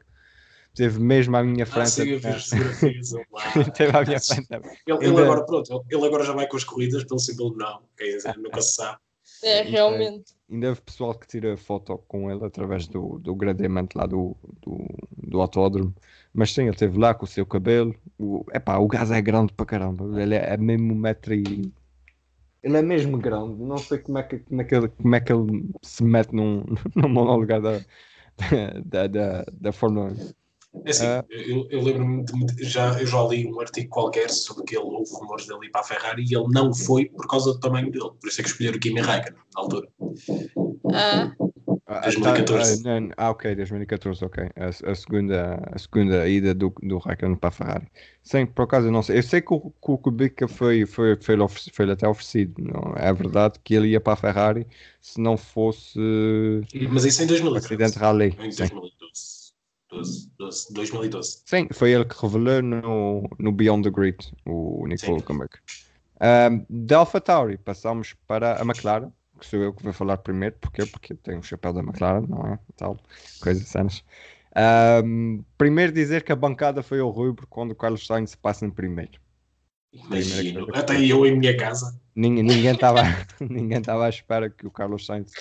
Esteve 0.74 1.00
mesmo 1.00 1.38
à 1.38 1.44
minha 1.44 1.64
Ah, 1.66 1.68
frente. 1.68 1.92
sim, 1.92 2.10
eu 2.10 2.20
vi 2.20 2.28
as 2.28 2.48
fotografias. 2.50 3.14
Esteve 3.68 3.96
à 3.98 4.02
minha 4.04 4.20
frente. 4.20 4.48
Ele, 4.52 4.98
ele 4.98 5.06
Ainda- 5.06 5.22
agora, 5.24 5.46
pronto, 5.46 5.86
ele 5.88 6.06
agora 6.06 6.24
já 6.24 6.34
vai 6.34 6.48
com 6.48 6.58
as 6.58 6.64
corridas 6.64 7.04
pelo 7.04 7.20
simples 7.20 7.56
não. 7.56 7.82
Quer 7.96 8.16
dizer, 8.16 8.36
nunca 8.38 8.60
se 8.62 8.74
sabe. 8.74 8.98
É, 9.44 9.60
é- 9.60 9.62
realmente. 9.62 10.34
Ainda 10.52 10.70
houve 10.70 10.82
pessoal 10.82 11.14
que 11.14 11.28
tira 11.28 11.56
foto 11.58 11.98
com 12.08 12.30
ele 12.32 12.44
através 12.44 12.88
do, 12.88 13.20
do 13.20 13.36
gradeamento 13.36 13.98
lá 13.98 14.08
do, 14.08 14.36
do, 14.62 14.84
do 15.16 15.42
autódromo. 15.42 15.94
Mas 16.34 16.52
sim, 16.52 16.64
ele 16.64 16.72
esteve 16.72 16.98
lá 16.98 17.14
com 17.14 17.26
o 17.26 17.28
seu 17.28 17.46
cabelo. 17.46 17.94
O, 18.18 18.44
epá, 18.52 18.78
o 18.80 18.88
gás 18.88 19.12
é 19.12 19.22
grande 19.22 19.54
para 19.54 19.68
caramba. 19.68 20.20
Ele 20.20 20.34
é, 20.34 20.54
é 20.54 20.58
mesmo 20.58 20.92
um 20.94 20.98
metro 20.98 21.36
e... 21.36 21.72
Ele 22.64 22.78
é 22.78 22.82
mesmo 22.82 23.18
grande. 23.20 23.62
Não 23.62 23.78
sei 23.78 24.00
como 24.00 24.18
é 24.18 24.24
que, 24.24 24.40
como 24.40 24.60
é 24.62 24.64
que, 24.64 24.74
ele, 24.76 24.88
como 24.88 25.16
é 25.16 25.20
que 25.20 25.32
ele 25.34 25.70
se 25.84 26.04
mete 26.04 26.34
num, 26.34 26.64
num 26.96 27.10
monolugar 27.10 27.62
da, 27.62 27.80
da, 28.86 29.06
da, 29.08 29.46
da 29.52 29.72
Fórmula 29.72 30.12
1. 30.12 30.43
É 30.86 30.90
assim, 30.90 31.06
Ah. 31.06 31.24
eu, 31.30 31.68
eu 31.70 31.82
lembro-me 31.82 32.26
de, 32.26 32.64
já, 32.64 33.00
eu 33.00 33.06
já 33.06 33.22
li 33.28 33.48
um 33.48 33.60
artigo 33.60 33.90
qualquer 33.90 34.30
sobre 34.30 34.64
que 34.66 34.76
ele 34.76 34.86
houve 34.86 35.12
rumores 35.14 35.46
dele 35.46 35.68
ir 35.68 35.70
para 35.70 35.82
a 35.82 35.84
Ferrari 35.84 36.24
e 36.24 36.36
ele 36.36 36.48
não 36.50 36.74
foi 36.74 37.06
por 37.06 37.28
causa 37.28 37.54
do 37.54 37.60
tamanho 37.60 37.92
dele. 37.92 38.10
Por 38.20 38.28
isso 38.28 38.42
é 38.42 38.44
que 38.44 38.50
escolheram 38.50 38.78
o 38.78 38.80
Kimi 38.80 39.00
Raikkonen 39.00 39.40
na 39.56 39.62
altura. 39.62 39.88
Ah, 40.94 41.32
Ah, 41.86 42.00
2014. 42.02 42.84
tá, 42.84 42.90
ah, 42.90 43.14
ah, 43.18 43.30
ok, 43.32 43.56
2014, 43.56 44.26
ok. 44.26 44.44
A, 44.56 44.92
a 44.92 44.96
segunda, 44.96 45.62
a 45.72 45.78
segunda 45.78 46.28
ida 46.28 46.54
do, 46.54 46.74
do 46.82 46.98
Raikkonen 46.98 47.36
para 47.36 47.50
a 47.50 47.52
Ferrari. 47.52 47.88
Sim, 48.24 48.46
por 48.46 48.64
acaso 48.64 48.88
eu 48.88 48.92
não 48.92 49.04
sei. 49.04 49.20
Eu 49.20 49.24
sei 49.24 49.42
que 49.42 49.54
o, 49.54 49.60
que 49.60 49.92
o 49.92 49.98
Kubica 49.98 50.48
foi, 50.48 50.86
foi, 50.86 51.18
foi, 51.22 51.36
foi 51.72 51.92
até 51.92 52.08
oferecido. 52.08 52.54
Não, 52.58 52.94
é 52.96 53.14
verdade 53.14 53.60
que 53.64 53.76
ele 53.76 53.90
ia 53.90 54.02
para 54.02 54.14
a 54.14 54.18
Ferrari 54.18 54.66
se 55.02 55.20
não 55.22 55.38
fosse 55.38 56.00
Mas 56.90 57.06
isso 57.06 57.22
em 57.22 57.26
um 57.26 57.28
2013. 57.28 57.58
acidente 57.58 58.00
rally. 58.00 58.36
Em 58.40 58.52
Sim. 58.52 58.70
2012. 59.94 60.32
12, 60.38 60.74
12, 60.74 60.74
2012. 60.74 61.42
Sim, 61.46 61.68
foi 61.72 61.92
ele 61.92 62.06
que 62.06 62.16
revelou 62.20 62.62
no, 62.62 63.30
no 63.40 63.52
Beyond 63.52 63.84
the 63.84 63.90
Grid, 63.90 64.18
o 64.46 64.86
Nico 64.88 65.06
Sim. 65.06 65.12
Hulkenberg. 65.12 65.54
Um, 66.22 66.66
da 66.70 67.00
AlphaTauri, 67.00 67.58
passamos 67.58 68.16
para 68.28 68.62
a 68.62 68.66
McLaren, 68.66 69.12
que 69.40 69.46
sou 69.46 69.60
eu 69.60 69.74
que 69.74 69.84
vou 69.84 69.94
falar 69.94 70.18
primeiro. 70.18 70.56
Porquê? 70.60 70.86
Porque 70.86 71.14
tenho 71.16 71.40
o 71.40 71.44
chapéu 71.44 71.74
da 71.74 71.82
McLaren, 71.82 72.26
não 72.28 72.54
é? 72.54 72.60
Tal, 72.78 72.98
coisas 73.42 73.68
cenas. 73.68 74.04
Um, 75.04 75.44
primeiro 75.58 75.92
dizer 75.92 76.24
que 76.24 76.32
a 76.32 76.36
bancada 76.36 76.84
foi 76.84 77.02
horrível 77.02 77.46
quando 77.50 77.72
o 77.72 77.76
Carlos 77.76 78.06
Sainz 78.06 78.32
se 78.32 78.38
passa 78.38 78.66
em 78.66 78.70
primeiro. 78.70 79.20
Imagino. 79.92 80.68
Até 80.74 81.04
eu 81.04 81.26
em 81.26 81.38
minha 81.38 81.56
casa. 81.58 82.00
Ninguém 82.16 82.44
ninguém 82.46 82.74
estava 82.74 83.02
ninguém 83.40 83.80
estava 83.80 84.06
à 84.06 84.10
espera 84.10 84.50
que 84.50 84.66
o 84.66 84.72
Carlos 84.72 85.06
Sainz 85.06 85.32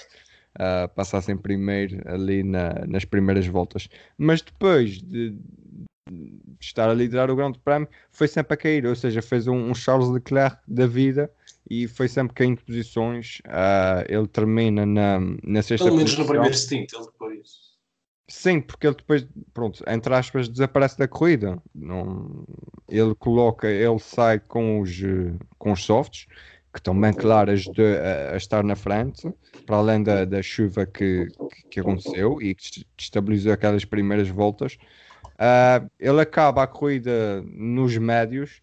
ah, 0.58 0.88
passasse 0.88 1.30
em 1.32 1.36
primeiro 1.36 2.00
ali 2.06 2.42
na- 2.42 2.84
nas 2.86 3.04
primeiras 3.04 3.46
voltas. 3.46 3.88
Mas 4.18 4.42
depois 4.42 5.00
de, 5.02 5.30
de 5.30 5.38
estar 6.60 6.88
a 6.88 6.94
liderar 6.94 7.30
o 7.30 7.36
Grande 7.36 7.58
Prémio, 7.58 7.88
foi 8.10 8.28
sempre 8.28 8.54
a 8.54 8.56
cair, 8.56 8.86
ou 8.86 8.94
seja, 8.94 9.22
fez 9.22 9.46
um, 9.46 9.70
um 9.70 9.74
Charles 9.74 10.08
Leclerc 10.08 10.58
da 10.66 10.86
vida 10.86 11.30
e 11.70 11.86
foi 11.86 12.08
sempre 12.08 12.34
caindo 12.34 12.62
posições. 12.62 13.40
Uh, 13.46 14.04
ele 14.08 14.26
termina 14.26 14.84
na, 14.84 15.18
na 15.42 15.62
sexta 15.62 15.86
Pelo 15.86 15.96
menos 15.96 16.12
posição. 16.12 16.24
no 16.24 16.30
primeiro 16.30 16.56
stint, 16.56 16.92
ele 16.92 17.04
depois. 17.06 17.72
Sim, 18.28 18.60
porque 18.62 18.86
ele 18.86 18.96
depois, 18.96 19.26
pronto, 19.52 19.84
entre 19.86 20.14
aspas, 20.14 20.48
desaparece 20.48 20.96
da 20.96 21.06
corrida. 21.06 21.60
Não, 21.74 22.44
ele 22.88 23.14
coloca, 23.14 23.68
ele 23.68 23.98
sai 23.98 24.38
com 24.40 24.80
os, 24.80 24.90
com 25.58 25.72
os 25.72 25.84
softs, 25.84 26.26
que 26.72 26.78
estão 26.78 26.98
bem 26.98 27.12
claras 27.12 27.64
a, 27.68 28.34
a 28.34 28.36
estar 28.36 28.64
na 28.64 28.74
frente, 28.74 29.30
para 29.66 29.76
além 29.76 30.02
da, 30.02 30.24
da 30.24 30.42
chuva 30.42 30.86
que, 30.86 31.26
que, 31.26 31.68
que 31.70 31.80
aconteceu 31.80 32.40
e 32.40 32.54
que 32.54 32.84
estabilizou 32.98 33.52
aquelas 33.52 33.84
primeiras 33.84 34.28
voltas. 34.28 34.78
Uh, 35.34 35.90
ele 35.98 36.20
acaba 36.20 36.62
a 36.62 36.66
corrida 36.66 37.42
nos 37.42 37.96
médios, 37.98 38.62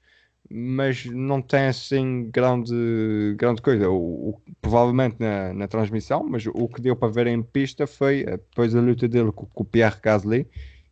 mas 0.50 1.06
não 1.06 1.42
tem 1.42 1.68
assim 1.68 2.30
grande, 2.32 3.36
grande 3.38 3.62
coisa. 3.62 3.90
O, 3.90 4.30
o 4.30 4.42
provavelmente 4.62 5.18
na, 5.20 5.54
na, 5.54 5.68
transmissão, 5.68 6.24
mas 6.28 6.46
o 6.48 6.68
que 6.68 6.82
deu 6.82 6.96
para 6.96 7.12
ver 7.12 7.28
em 7.28 7.44
pista 7.44 7.86
foi 7.86 8.22
eh, 8.22 8.38
depois 8.38 8.76
a 8.76 8.82
luta 8.82 9.08
dele 9.08 9.32
com, 9.32 9.46
com 9.46 9.64
o 9.64 9.66
Pierre 9.66 9.98
Gasly 10.02 10.48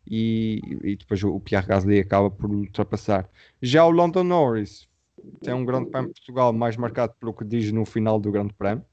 e, 0.06 0.60
e, 0.84 0.96
depois 0.96 1.22
o 1.24 1.40
Pierre 1.40 1.66
Gasly 1.66 1.98
acaba 1.98 2.30
por 2.30 2.50
ultrapassar. 2.50 3.28
Já 3.60 3.84
o 3.84 3.90
London 3.90 4.24
Norris 4.24 4.87
tem 5.40 5.54
um 5.54 5.64
grande 5.64 5.90
prémio 5.90 6.08
de 6.08 6.20
Portugal 6.20 6.52
mais 6.52 6.76
marcado 6.76 7.14
pelo 7.18 7.34
que 7.34 7.44
diz 7.44 7.70
no 7.72 7.84
final 7.84 8.18
do 8.18 8.30
grande 8.30 8.52
prémio. 8.54 8.84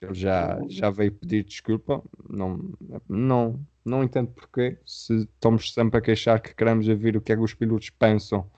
Ele 0.00 0.14
já, 0.14 0.60
já 0.68 0.90
veio 0.90 1.12
pedir 1.12 1.44
desculpa. 1.44 2.02
Não, 2.28 2.70
não, 3.08 3.60
não 3.84 4.04
entendo 4.04 4.30
porquê. 4.30 4.78
Se 4.84 5.14
estamos 5.14 5.72
sempre 5.72 5.98
a 5.98 6.00
queixar 6.00 6.40
que 6.40 6.54
queremos 6.54 6.88
ouvir 6.88 7.16
o 7.16 7.20
que 7.20 7.32
é 7.32 7.36
que 7.36 7.42
os 7.42 7.54
pilotos 7.54 7.90
pensam 7.90 8.48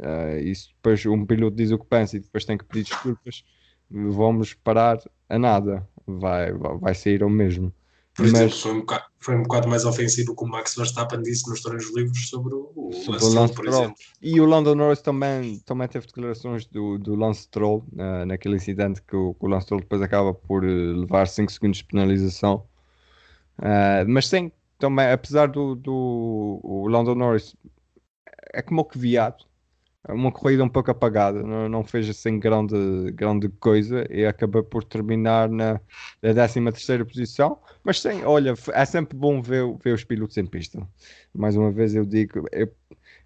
Uh, 0.00 0.38
e 0.40 0.52
depois 0.52 1.04
um 1.06 1.24
piloto 1.26 1.56
diz 1.56 1.70
o 1.70 1.78
que 1.78 1.86
pensa 1.86 2.16
e 2.16 2.20
depois 2.20 2.44
tem 2.44 2.56
que 2.56 2.64
pedir 2.64 2.84
desculpas, 2.84 3.44
vamos 3.90 4.54
parar 4.54 4.98
a 5.28 5.38
nada. 5.38 5.86
Vai, 6.06 6.52
vai 6.52 6.94
sair 6.94 7.22
ao 7.22 7.30
mesmo. 7.30 7.72
Por 8.14 8.26
Mas, 8.26 8.34
exemplo, 8.34 8.56
foi 8.56 8.72
um, 8.72 8.80
bocado, 8.80 9.04
foi 9.20 9.34
um 9.36 9.42
bocado 9.42 9.68
mais 9.68 9.84
ofensivo 9.86 10.36
que 10.36 10.44
o 10.44 10.46
Max 10.46 10.74
Verstappen 10.76 11.22
disse 11.22 11.48
nos 11.48 11.62
treinos 11.62 11.94
livres 11.96 12.28
sobre 12.28 12.54
o, 12.54 12.70
o 12.76 12.92
sobre 12.92 13.24
Lance, 13.24 13.34
Lance 13.34 13.54
por 13.54 13.66
exemplo. 13.66 13.94
E 14.20 14.38
o 14.38 14.44
Lando 14.44 14.74
Norris 14.74 15.00
também, 15.00 15.58
também 15.60 15.88
teve 15.88 16.06
declarações 16.06 16.66
do, 16.66 16.98
do 16.98 17.14
Lance 17.14 17.44
Stroll 17.44 17.86
uh, 17.94 18.26
naquele 18.26 18.56
incidente 18.56 19.00
que 19.02 19.16
o, 19.16 19.32
que 19.32 19.46
o 19.46 19.48
Lance 19.48 19.64
Stroll 19.64 19.80
depois 19.80 20.02
acaba 20.02 20.34
por 20.34 20.62
uh, 20.62 21.00
levar 21.00 21.26
5 21.26 21.50
segundos 21.50 21.78
de 21.78 21.84
penalização. 21.84 22.66
Uh, 23.58 24.04
mas 24.06 24.28
sim, 24.28 24.52
também, 24.78 25.10
apesar 25.10 25.48
do, 25.48 25.74
do 25.74 26.60
o 26.62 26.86
Lando 26.88 27.14
Norris 27.14 27.56
é 28.52 28.60
como 28.60 28.82
o 28.82 28.84
que 28.84 28.98
viado, 28.98 29.46
uma 30.08 30.32
corrida 30.32 30.64
um 30.64 30.68
pouco 30.68 30.90
apagada, 30.90 31.42
não, 31.42 31.68
não 31.68 31.84
fez 31.84 32.08
assim 32.08 32.38
grande, 32.38 32.74
grande 33.12 33.48
coisa 33.48 34.06
e 34.10 34.26
acabou 34.26 34.62
por 34.62 34.82
terminar 34.82 35.48
na, 35.48 35.80
na 36.20 36.34
13 36.34 36.60
terceira 36.72 37.04
posição, 37.04 37.58
mas 37.84 38.00
sim, 38.00 38.22
olha, 38.24 38.54
é 38.72 38.84
sempre 38.84 39.16
bom 39.16 39.40
ver, 39.40 39.64
ver 39.82 39.94
os 39.94 40.02
pilotos 40.02 40.36
em 40.36 40.46
pista. 40.46 40.86
Mais 41.32 41.56
uma 41.56 41.70
vez 41.70 41.94
eu 41.94 42.04
digo, 42.04 42.44
é 42.52 42.68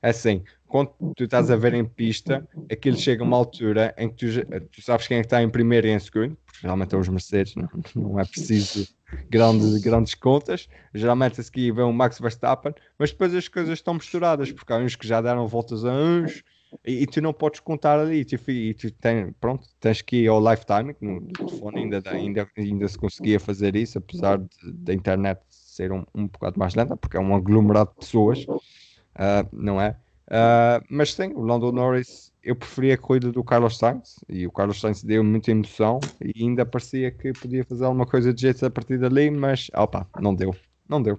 assim, 0.02 0.44
quando 0.66 0.90
tu 1.16 1.24
estás 1.24 1.50
a 1.50 1.56
ver 1.56 1.72
em 1.74 1.84
pista, 1.84 2.46
aquilo 2.70 2.96
chega 2.96 3.22
a 3.22 3.26
uma 3.26 3.36
altura 3.36 3.94
em 3.96 4.08
que 4.10 4.26
tu, 4.26 4.46
tu 4.70 4.82
sabes 4.82 5.06
quem 5.06 5.18
é 5.18 5.20
que 5.20 5.26
está 5.26 5.42
em 5.42 5.48
primeiro 5.48 5.86
e 5.86 5.90
em 5.90 5.98
segundo, 5.98 6.36
porque 6.44 6.60
geralmente 6.60 6.94
é 6.94 6.98
os 6.98 7.08
Mercedes, 7.08 7.54
não, 7.54 7.68
não 7.94 8.20
é 8.20 8.24
preciso 8.24 8.86
grandes, 9.30 9.78
grandes 9.78 10.14
contas. 10.14 10.68
Geralmente 10.94 11.40
a 11.40 11.44
seguir 11.44 11.72
vem 11.72 11.84
o 11.84 11.92
Max 11.92 12.18
Verstappen, 12.18 12.74
mas 12.98 13.10
depois 13.10 13.34
as 13.34 13.48
coisas 13.48 13.78
estão 13.78 13.94
misturadas, 13.94 14.52
porque 14.52 14.72
há 14.72 14.76
uns 14.76 14.96
que 14.96 15.06
já 15.06 15.20
deram 15.20 15.46
voltas 15.46 15.84
a 15.84 15.92
uns, 15.92 16.42
e, 16.84 17.02
e, 17.02 17.06
tu 17.06 17.20
não 17.20 17.32
podes 17.32 17.60
contar 17.60 17.98
ali, 17.98 18.24
tu, 18.24 18.50
e 18.50 18.74
tu 18.74 18.90
tem, 18.92 19.32
pronto, 19.40 19.66
tens 19.80 20.02
que 20.02 20.22
ir 20.22 20.28
ao 20.28 20.40
lifetime, 20.40 20.94
no 21.00 21.20
telefone 21.32 21.80
ainda, 21.80 22.02
ainda, 22.10 22.48
ainda 22.56 22.88
se 22.88 22.98
conseguia 22.98 23.38
fazer 23.38 23.76
isso, 23.76 23.98
apesar 23.98 24.40
da 24.62 24.92
internet 24.92 25.40
ser 25.50 25.92
um, 25.92 26.04
um 26.14 26.26
bocado 26.26 26.58
mais 26.58 26.74
lenta, 26.74 26.96
porque 26.96 27.16
é 27.16 27.20
um 27.20 27.34
aglomerado 27.34 27.90
de 27.90 27.96
pessoas, 27.96 28.44
uh, 28.44 29.48
não 29.52 29.80
é? 29.80 29.96
Uh, 30.26 30.82
mas 30.90 31.14
sim, 31.14 31.32
o 31.34 31.42
Lando 31.42 31.70
Norris, 31.70 32.32
eu 32.42 32.56
preferia 32.56 32.94
a 32.94 32.98
corrida 32.98 33.30
do 33.30 33.44
Carlos 33.44 33.78
Sainz, 33.78 34.16
e 34.28 34.46
o 34.46 34.50
Carlos 34.50 34.80
Sainz 34.80 35.02
deu 35.02 35.22
muita 35.22 35.50
emoção, 35.50 36.00
e 36.20 36.42
ainda 36.42 36.66
parecia 36.66 37.10
que 37.10 37.32
podia 37.32 37.64
fazer 37.64 37.84
alguma 37.84 38.06
coisa 38.06 38.34
de 38.34 38.42
jeito 38.42 38.66
a 38.66 38.70
partir 38.70 38.98
dali, 38.98 39.30
mas, 39.30 39.70
opa, 39.74 40.08
não 40.20 40.34
deu, 40.34 40.54
não 40.88 41.00
deu. 41.00 41.18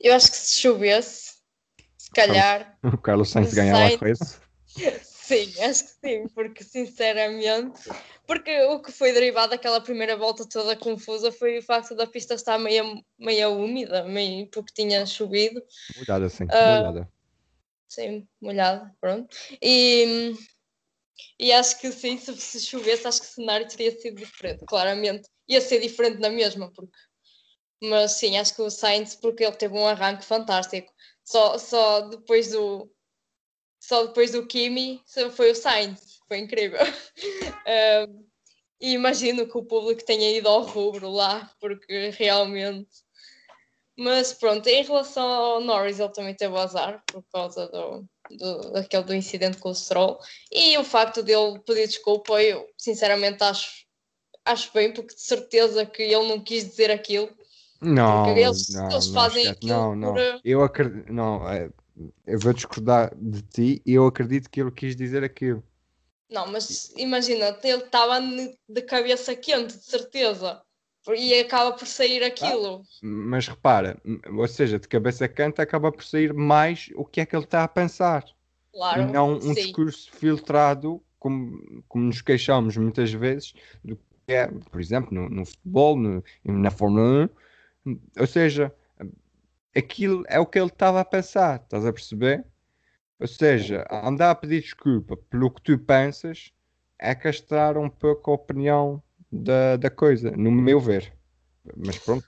Eu 0.00 0.14
acho 0.14 0.30
que 0.30 0.36
se 0.36 0.60
chovesse, 0.60 1.33
calhar. 2.14 2.78
O 2.82 2.96
Carlos 2.96 3.30
Sainz 3.30 3.52
ganhava 3.52 3.94
a 3.94 3.98
coisa. 3.98 4.40
Sim, 5.24 5.50
acho 5.62 5.84
que 5.84 5.90
sim, 6.06 6.28
porque 6.34 6.62
sinceramente, 6.62 7.80
porque 8.26 8.60
o 8.64 8.82
que 8.82 8.92
foi 8.92 9.10
derivado 9.10 9.52
daquela 9.52 9.80
primeira 9.80 10.18
volta 10.18 10.46
toda 10.46 10.76
confusa 10.76 11.32
foi 11.32 11.56
o 11.56 11.62
facto 11.62 11.94
da 11.94 12.06
pista 12.06 12.34
estar 12.34 12.58
meio, 12.58 13.02
meio 13.18 13.52
úmida, 13.52 14.04
meio, 14.04 14.46
porque 14.50 14.74
tinha 14.74 15.06
chovido. 15.06 15.62
Molhada, 15.96 16.28
sim, 16.28 16.44
uh, 16.44 16.76
molhada. 16.76 17.12
Sim, 17.88 18.28
molhada, 18.38 18.94
pronto. 19.00 19.34
E, 19.62 20.34
e 21.40 21.50
acho 21.52 21.80
que 21.80 21.90
sim, 21.90 22.18
se, 22.18 22.36
se 22.36 22.60
chovesse, 22.60 23.06
acho 23.06 23.22
que 23.22 23.28
o 23.28 23.30
cenário 23.30 23.66
teria 23.66 23.98
sido 23.98 24.16
diferente, 24.16 24.66
claramente. 24.66 25.26
Ia 25.48 25.62
ser 25.62 25.80
diferente 25.80 26.20
na 26.20 26.28
mesma, 26.28 26.70
porque. 26.70 26.98
Mas 27.82 28.12
sim, 28.12 28.36
acho 28.36 28.54
que 28.54 28.62
o 28.62 28.70
Sainz, 28.70 29.14
porque 29.14 29.42
ele 29.42 29.56
teve 29.56 29.74
um 29.74 29.86
arranque 29.86 30.24
fantástico 30.24 30.92
só, 31.24 31.58
só 31.58 32.00
depois 32.02 32.50
do 32.50 32.90
só 33.80 34.06
depois 34.06 34.32
do 34.32 34.46
Kimi 34.46 35.02
foi 35.36 35.50
o 35.50 35.54
Sainz, 35.54 36.20
foi 36.26 36.38
incrível. 36.38 36.80
um, 38.08 38.26
e 38.80 38.92
imagino 38.92 39.46
que 39.46 39.58
o 39.58 39.64
público 39.64 40.04
tenha 40.04 40.30
ido 40.30 40.48
ao 40.48 40.62
rubro 40.62 41.10
lá, 41.10 41.50
porque 41.60 42.10
realmente. 42.10 42.88
Mas 43.96 44.32
pronto, 44.32 44.66
em 44.66 44.82
relação 44.82 45.26
ao 45.26 45.60
Norris, 45.60 46.00
ele 46.00 46.12
também 46.12 46.34
teve 46.34 46.56
azar 46.56 47.02
por 47.06 47.22
causa 47.30 47.68
do, 47.68 48.08
do, 48.30 48.72
daquele 48.72 49.04
do 49.04 49.14
incidente 49.14 49.58
com 49.58 49.68
o 49.68 49.74
Stroll. 49.74 50.18
E 50.50 50.76
o 50.78 50.84
facto 50.84 51.22
dele 51.22 51.60
pedir 51.60 51.86
desculpa, 51.86 52.42
eu 52.42 52.66
sinceramente 52.76 53.44
acho, 53.44 53.86
acho 54.44 54.72
bem, 54.72 54.92
porque 54.92 55.14
de 55.14 55.20
certeza 55.20 55.86
que 55.86 56.02
ele 56.02 56.26
não 56.26 56.42
quis 56.42 56.64
dizer 56.64 56.90
aquilo 56.90 57.30
não, 57.84 58.36
eles, 58.36 58.68
não, 58.70 58.90
eles 58.90 59.06
fazem 59.08 59.56
não, 59.62 59.94
não, 59.94 59.96
não. 59.96 60.14
Por... 60.14 60.40
Eu 60.44 60.62
acredito, 60.62 61.12
não, 61.12 61.48
é, 61.48 61.70
eu 62.26 62.38
vou 62.38 62.52
discordar 62.52 63.14
de 63.16 63.42
ti 63.42 63.82
e 63.86 63.94
eu 63.94 64.06
acredito 64.06 64.50
que 64.50 64.60
ele 64.60 64.70
quis 64.70 64.96
dizer 64.96 65.22
aquilo. 65.22 65.62
Não, 66.30 66.50
mas 66.50 66.92
imagina, 66.96 67.56
ele 67.62 67.84
estava 67.84 68.20
de 68.20 68.82
cabeça 68.82 69.36
quente, 69.36 69.76
de 69.76 69.84
certeza. 69.84 70.60
E 71.14 71.38
acaba 71.38 71.72
por 71.72 71.86
sair 71.86 72.24
aquilo. 72.24 72.80
Ah, 72.80 72.82
mas 73.02 73.46
repara, 73.46 74.00
ou 74.34 74.48
seja, 74.48 74.78
de 74.78 74.88
cabeça 74.88 75.28
quente 75.28 75.60
acaba 75.60 75.92
por 75.92 76.02
sair 76.02 76.32
mais 76.32 76.88
o 76.94 77.04
que 77.04 77.20
é 77.20 77.26
que 77.26 77.36
ele 77.36 77.44
está 77.44 77.62
a 77.62 77.68
pensar. 77.68 78.24
Claro. 78.72 79.02
E 79.02 79.12
não 79.12 79.34
um 79.34 79.40
sim. 79.40 79.54
discurso 79.54 80.10
filtrado, 80.12 81.02
como, 81.18 81.84
como 81.88 82.06
nos 82.06 82.22
queixamos 82.22 82.76
muitas 82.76 83.12
vezes, 83.12 83.52
do 83.84 83.96
que 83.96 84.32
é, 84.32 84.46
por 84.46 84.80
exemplo, 84.80 85.14
no, 85.14 85.28
no 85.28 85.44
futebol, 85.44 85.96
no, 85.96 86.24
na 86.42 86.70
Fórmula 86.70 87.24
1, 87.24 87.28
ou 88.18 88.26
seja, 88.26 88.74
aquilo 89.76 90.24
é 90.28 90.38
o 90.38 90.46
que 90.46 90.58
ele 90.58 90.68
estava 90.68 91.00
a 91.00 91.04
pensar, 91.04 91.60
estás 91.62 91.84
a 91.84 91.92
perceber? 91.92 92.44
Ou 93.20 93.26
seja, 93.26 93.86
andar 93.90 94.30
a 94.30 94.34
pedir 94.34 94.60
desculpa 94.60 95.16
pelo 95.16 95.50
que 95.50 95.62
tu 95.62 95.78
pensas 95.78 96.52
é 96.98 97.14
castrar 97.14 97.76
um 97.76 97.88
pouco 97.88 98.30
a 98.30 98.34
opinião 98.34 99.02
da, 99.30 99.76
da 99.76 99.90
coisa, 99.90 100.30
no 100.32 100.50
meu 100.50 100.80
ver. 100.80 101.12
Mas 101.76 101.98
pronto, 101.98 102.26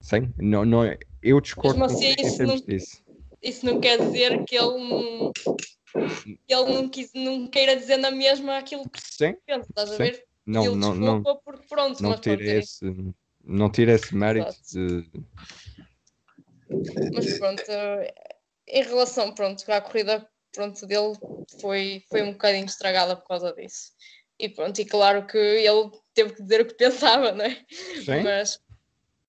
sim, 0.00 0.32
não, 0.38 0.64
não, 0.64 0.82
eu 1.22 1.40
discordo 1.40 1.80
Mas, 1.80 1.92
assim, 1.92 2.14
isso, 2.18 2.42
não, 2.42 2.56
disso. 2.56 3.02
isso 3.42 3.66
não 3.66 3.80
quer 3.80 3.98
dizer 3.98 4.44
que 4.44 4.56
ele 4.56 4.78
não, 4.88 5.32
que 5.32 6.38
ele 6.48 6.74
não, 6.74 6.88
quis, 6.88 7.10
não 7.14 7.46
queira 7.46 7.76
dizer 7.76 7.96
na 7.96 8.10
mesma 8.10 8.58
aquilo 8.58 8.88
que 8.88 9.00
sim, 9.00 9.34
pensa, 9.46 9.66
estás 9.68 9.88
sim. 9.88 9.94
a 9.94 9.98
ver? 9.98 10.24
Não, 10.44 10.76
não, 10.76 10.94
não, 10.94 11.22
porque 11.22 11.66
pronto, 11.68 12.00
não 12.02 12.16
ter 12.16 12.40
esse, 12.40 12.84
não 13.46 13.70
tira 13.70 13.92
esse 13.92 14.14
mérito 14.14 14.54
de... 14.72 15.08
Mas 17.14 17.38
pronto, 17.38 17.62
em 18.66 18.82
relação 18.82 19.32
pronto, 19.32 19.64
à 19.70 19.80
corrida 19.80 20.28
pronto, 20.52 20.84
dele 20.86 21.14
foi, 21.60 22.02
foi 22.10 22.22
um 22.22 22.32
bocadinho 22.32 22.66
estragada 22.66 23.16
por 23.16 23.26
causa 23.28 23.52
disso. 23.52 23.92
E 24.38 24.48
pronto, 24.48 24.78
e 24.80 24.84
claro 24.84 25.26
que 25.26 25.38
ele 25.38 25.90
teve 26.12 26.34
que 26.34 26.42
dizer 26.42 26.62
o 26.62 26.66
que 26.66 26.74
pensava, 26.76 27.32
não 27.32 27.44
é? 27.44 27.64
Sim. 28.04 28.22
Mas, 28.24 28.60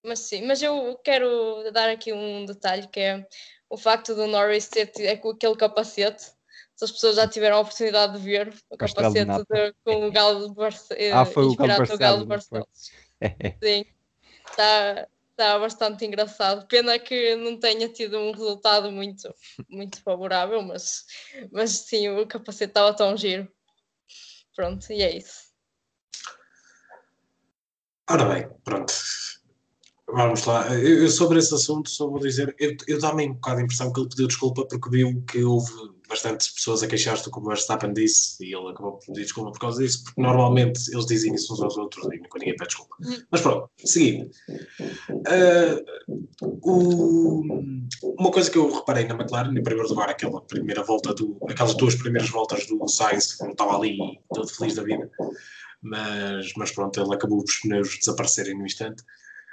mas 0.04 0.18
sim, 0.20 0.42
mas 0.46 0.60
eu 0.62 0.98
quero 1.04 1.70
dar 1.72 1.88
aqui 1.88 2.12
um 2.12 2.44
detalhe 2.44 2.88
que 2.88 3.00
é 3.00 3.26
o 3.70 3.76
facto 3.76 4.14
do 4.14 4.26
Norris 4.26 4.68
ter 4.68 4.90
é 4.98 5.16
com 5.16 5.30
aquele 5.30 5.56
capacete. 5.56 6.24
Se 6.74 6.84
as 6.84 6.92
pessoas 6.92 7.16
já 7.16 7.26
tiveram 7.26 7.56
a 7.56 7.60
oportunidade 7.60 8.18
de 8.18 8.24
ver 8.24 8.54
o 8.70 8.76
capacete 8.76 9.24
de, 9.24 9.74
com 9.84 10.06
o 10.06 10.12
galo 10.12 10.48
de 10.48 10.54
Barcelona. 10.54 11.20
Ah, 11.20 11.24
foi 11.24 11.44
o 11.44 11.56
galo 11.56 12.20
de 12.20 12.26
Barcelona. 12.26 12.66
Sim 13.62 13.84
está 14.50 15.08
está 15.38 15.56
bastante 15.56 16.04
engraçado. 16.04 16.66
Pena 16.66 16.98
que 16.98 17.36
não 17.36 17.58
tenha 17.58 17.88
tido 17.88 18.18
um 18.18 18.32
resultado 18.32 18.90
muito, 18.90 19.32
muito 19.70 20.02
favorável, 20.02 20.60
mas, 20.62 21.04
mas 21.52 21.70
sim, 21.70 22.08
o 22.08 22.26
capacete 22.26 22.70
estava 22.70 22.94
tão 22.94 23.16
giro. 23.16 23.48
Pronto, 24.54 24.92
e 24.92 25.00
é 25.00 25.16
isso. 25.16 25.48
Ora 28.10 28.24
bem, 28.24 28.48
pronto. 28.64 28.92
Vamos 30.08 30.44
lá. 30.44 30.66
Eu, 30.74 31.08
sobre 31.08 31.38
esse 31.38 31.54
assunto 31.54 31.88
só 31.88 32.08
vou 32.08 32.18
dizer, 32.18 32.56
eu, 32.58 32.74
eu 32.88 32.98
dá-me 32.98 33.28
um 33.28 33.34
bocado 33.34 33.60
a 33.60 33.62
impressão 33.62 33.92
que 33.92 34.00
ele 34.00 34.08
pediu 34.08 34.26
desculpa 34.26 34.66
porque 34.66 34.90
viu 34.90 35.22
que 35.30 35.44
houve 35.44 35.72
bastantes 36.08 36.48
pessoas 36.48 36.82
a 36.82 36.86
queixar-se 36.86 37.24
do 37.24 37.30
que 37.30 37.38
o 37.38 37.44
Verstappen 37.44 37.92
disse 37.92 38.42
e 38.44 38.54
ele 38.54 38.70
acabou 38.70 38.92
por 38.92 39.06
pedir 39.06 39.22
desculpa 39.22 39.52
por 39.52 39.60
causa 39.60 39.82
disso, 39.82 40.04
porque 40.04 40.20
normalmente 40.20 40.80
eles 40.92 41.06
dizem 41.06 41.34
isso 41.34 41.52
uns 41.52 41.60
aos 41.60 41.76
outros 41.76 42.04
e 42.06 42.16
nunca 42.16 42.38
ninguém 42.38 42.56
pede 42.56 42.68
desculpa. 42.68 42.96
Hum. 43.02 43.16
Mas 43.30 43.40
pronto, 43.40 43.70
seguindo. 43.84 44.30
Uh, 45.10 46.58
o- 46.62 47.42
uma 48.18 48.30
coisa 48.30 48.50
que 48.50 48.56
eu 48.58 48.72
reparei 48.72 49.04
na 49.06 49.14
McLaren, 49.14 49.50
em 49.56 49.62
primeiro 49.62 49.88
lugar, 49.88 50.08
aquela 50.08 50.40
primeira 50.42 50.82
volta 50.82 51.12
do, 51.14 51.38
aquelas 51.48 51.74
duas 51.74 51.94
primeiras 51.94 52.30
voltas 52.30 52.66
do 52.66 52.88
Sainz, 52.88 53.34
que 53.34 53.44
não 53.44 53.52
estava 53.52 53.76
ali 53.76 53.98
todo 54.32 54.48
feliz 54.48 54.74
da 54.74 54.82
vida, 54.82 55.10
mas, 55.82 56.52
mas 56.56 56.70
pronto, 56.72 57.00
ele 57.00 57.14
acabou 57.14 57.42
os 57.42 57.60
pneus 57.60 57.98
desaparecerem 57.98 58.56
no 58.56 58.64
instante. 58.66 59.02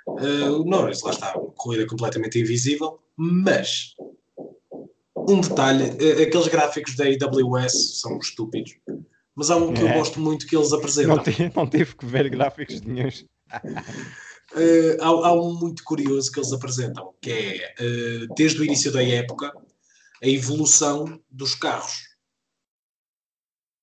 Uh, 0.07 0.61
o 0.61 0.65
Norris, 0.65 1.01
lá 1.01 1.11
está, 1.11 1.37
uma 1.37 1.51
corrida 1.51 1.85
completamente 1.87 2.39
invisível, 2.39 2.99
mas 3.17 3.95
um 5.27 5.41
detalhe, 5.41 5.83
eh, 5.99 6.23
aqueles 6.23 6.47
gráficos 6.47 6.95
da 6.95 7.05
AWS 7.05 7.99
são 8.01 8.17
estúpidos, 8.17 8.73
mas 9.35 9.49
há 9.49 9.55
um 9.57 9.73
que 9.73 9.81
eu 9.81 9.87
É. 9.87 9.97
gosto 9.97 10.19
muito 10.19 10.45
que 10.47 10.55
eles 10.55 10.71
apresentam. 10.71 11.15
Não, 11.15 11.23
tive, 11.23 11.51
não 11.55 11.69
tive 11.69 11.95
que 11.95 12.05
ver 12.05 12.29
gráficos 12.29 12.81
nenhum. 12.81 13.09
Eh, 14.55 14.97
há, 15.01 15.07
há 15.07 15.33
um 15.33 15.53
muito 15.59 15.83
curioso 15.83 16.31
que 16.31 16.39
eles 16.39 16.53
apresentam, 16.53 17.13
que 17.19 17.31
é, 17.31 17.73
eh, 17.79 18.27
desde 18.37 18.61
o 18.61 18.63
início 18.63 18.91
da 18.91 19.03
época, 19.03 19.51
a 20.23 20.27
evolução 20.27 21.19
dos 21.29 21.55
carros. 21.55 21.95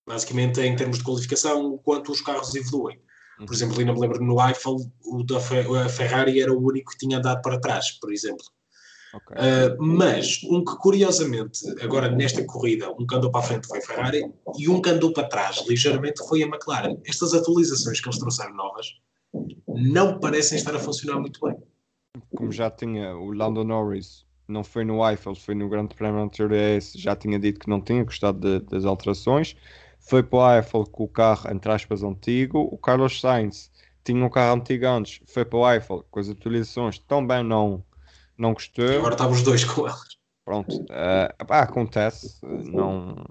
Basicamente, 0.07 0.61
em 0.61 0.75
termos 0.75 0.99
de 0.99 1.05
qualificação, 1.05 1.67
o 1.75 1.79
quanto 1.79 2.13
os 2.13 2.21
carros 2.23 2.55
evoluem. 2.55 2.99
Por 3.45 3.53
exemplo, 3.53 3.79
ainda 3.79 3.93
me 3.93 4.01
lembro 4.01 4.25
no 4.25 4.41
Eiffel, 4.41 4.77
o 5.05 5.23
da 5.25 5.41
Ferrari 5.41 6.41
era 6.41 6.53
o 6.53 6.65
único 6.65 6.93
que 6.93 6.99
tinha 6.99 7.19
andado 7.19 7.43
para 7.43 7.61
trás, 7.61 7.91
por 7.99 8.13
exemplo. 8.13 8.45
Ok. 9.15 9.37
Uh, 9.37 9.77
mas 9.79 10.41
um 10.45 10.65
que 10.65 10.75
curiosamente, 10.79 11.61
agora 11.83 12.11
nesta 12.11 12.43
corrida, 12.45 12.91
um 12.99 13.07
que 13.07 13.15
andou 13.15 13.31
para 13.31 13.41
a 13.41 13.45
frente 13.45 13.67
foi 13.67 13.79
a 13.79 13.83
Ferrari 13.83 14.33
e 14.59 14.69
um 14.69 14.81
que 14.81 14.89
andou 14.89 15.13
para 15.13 15.29
trás 15.29 15.63
ligeiramente 15.69 16.27
foi 16.27 16.43
a 16.43 16.47
McLaren. 16.47 16.97
Estas 17.05 17.35
atualizações 17.35 18.01
que 18.01 18.09
eles 18.09 18.19
trouxeram 18.19 18.55
novas 18.55 18.87
não 19.69 20.19
parecem 20.19 20.57
estar 20.57 20.75
a 20.75 20.79
funcionar 20.79 21.21
muito 21.21 21.41
bem. 21.41 21.57
Como 22.37 22.51
já 22.53 22.71
tinha 22.71 23.17
o 23.17 23.33
Lando 23.33 23.65
Norris, 23.65 24.25
não 24.49 24.65
foi 24.65 24.85
no 24.85 25.07
Eiffel, 25.09 25.35
foi 25.35 25.55
no 25.55 25.69
Grande 25.69 25.95
Prémio 25.95 26.23
anterior 26.23 26.53
a 26.53 26.77
esse, 26.77 26.99
já 26.99 27.15
tinha 27.17 27.39
dito 27.39 27.61
que 27.61 27.69
não 27.71 27.81
tinha 27.81 28.05
gostado 28.05 28.39
de- 28.41 28.67
das 28.67 28.85
alterações. 28.85 29.57
Foi 30.01 30.23
para 30.23 30.39
o 30.39 30.57
Eiffel 30.57 30.85
com 30.85 31.05
o 31.05 31.09
carro, 31.09 31.51
entre 31.51 31.71
aspas, 31.71 32.03
antigo. 32.03 32.59
O 32.59 32.77
Carlos 32.77 33.21
Sainz 33.21 33.71
tinha 34.05 34.25
um 34.25 34.29
carro 34.29 34.61
antigo 34.61 34.87
antes, 34.87 35.21
foi 35.27 35.45
para 35.45 35.59
o 35.59 35.73
Eiffel 35.73 36.05
com 36.11 36.19
as 36.19 36.29
atualizações, 36.29 36.99
também 36.99 37.45
não, 37.45 37.85
não 38.37 38.53
gostou. 38.55 38.85
Agora 38.99 39.15
estavam 39.15 39.33
os 39.35 39.43
dois 39.43 39.65
com 39.65 39.87
elas. 39.87 40.17
Pronto, 40.45 40.75
eh, 40.91 41.35
pá, 41.47 41.61
acontece, 41.61 42.45
eh, 42.45 42.49
não, 42.65 43.25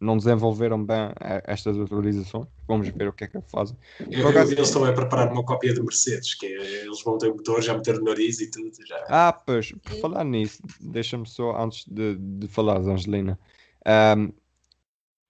não 0.00 0.16
desenvolveram 0.16 0.82
bem 0.82 1.10
eh, 1.20 1.42
estas 1.46 1.78
atualizações. 1.78 2.46
Vamos 2.66 2.88
ver 2.88 3.08
o 3.08 3.12
que 3.12 3.24
é 3.24 3.28
que 3.28 3.38
fazem. 3.50 3.76
Eu, 4.10 4.26
acaso- 4.28 4.52
eles 4.52 4.68
estão 4.68 4.82
a 4.84 4.92
preparar 4.92 5.30
uma 5.30 5.44
cópia 5.44 5.74
do 5.74 5.84
Mercedes, 5.84 6.34
que 6.34 6.46
é, 6.46 6.84
eles 6.86 7.02
vão 7.02 7.18
ter 7.18 7.28
o 7.28 7.34
motor, 7.36 7.60
já 7.62 7.74
meter 7.74 7.98
o 8.00 8.04
nariz 8.04 8.40
e 8.40 8.50
tudo. 8.50 8.70
Já. 8.86 8.96
Ah, 9.08 9.32
pois, 9.32 9.72
por 9.72 9.92
falar 9.92 10.24
nisso, 10.24 10.62
deixa-me 10.80 11.26
só, 11.28 11.54
antes 11.62 11.84
de, 11.86 12.16
de 12.16 12.48
falar, 12.48 12.78
Angelina, 12.78 13.38
ahm, 13.84 14.30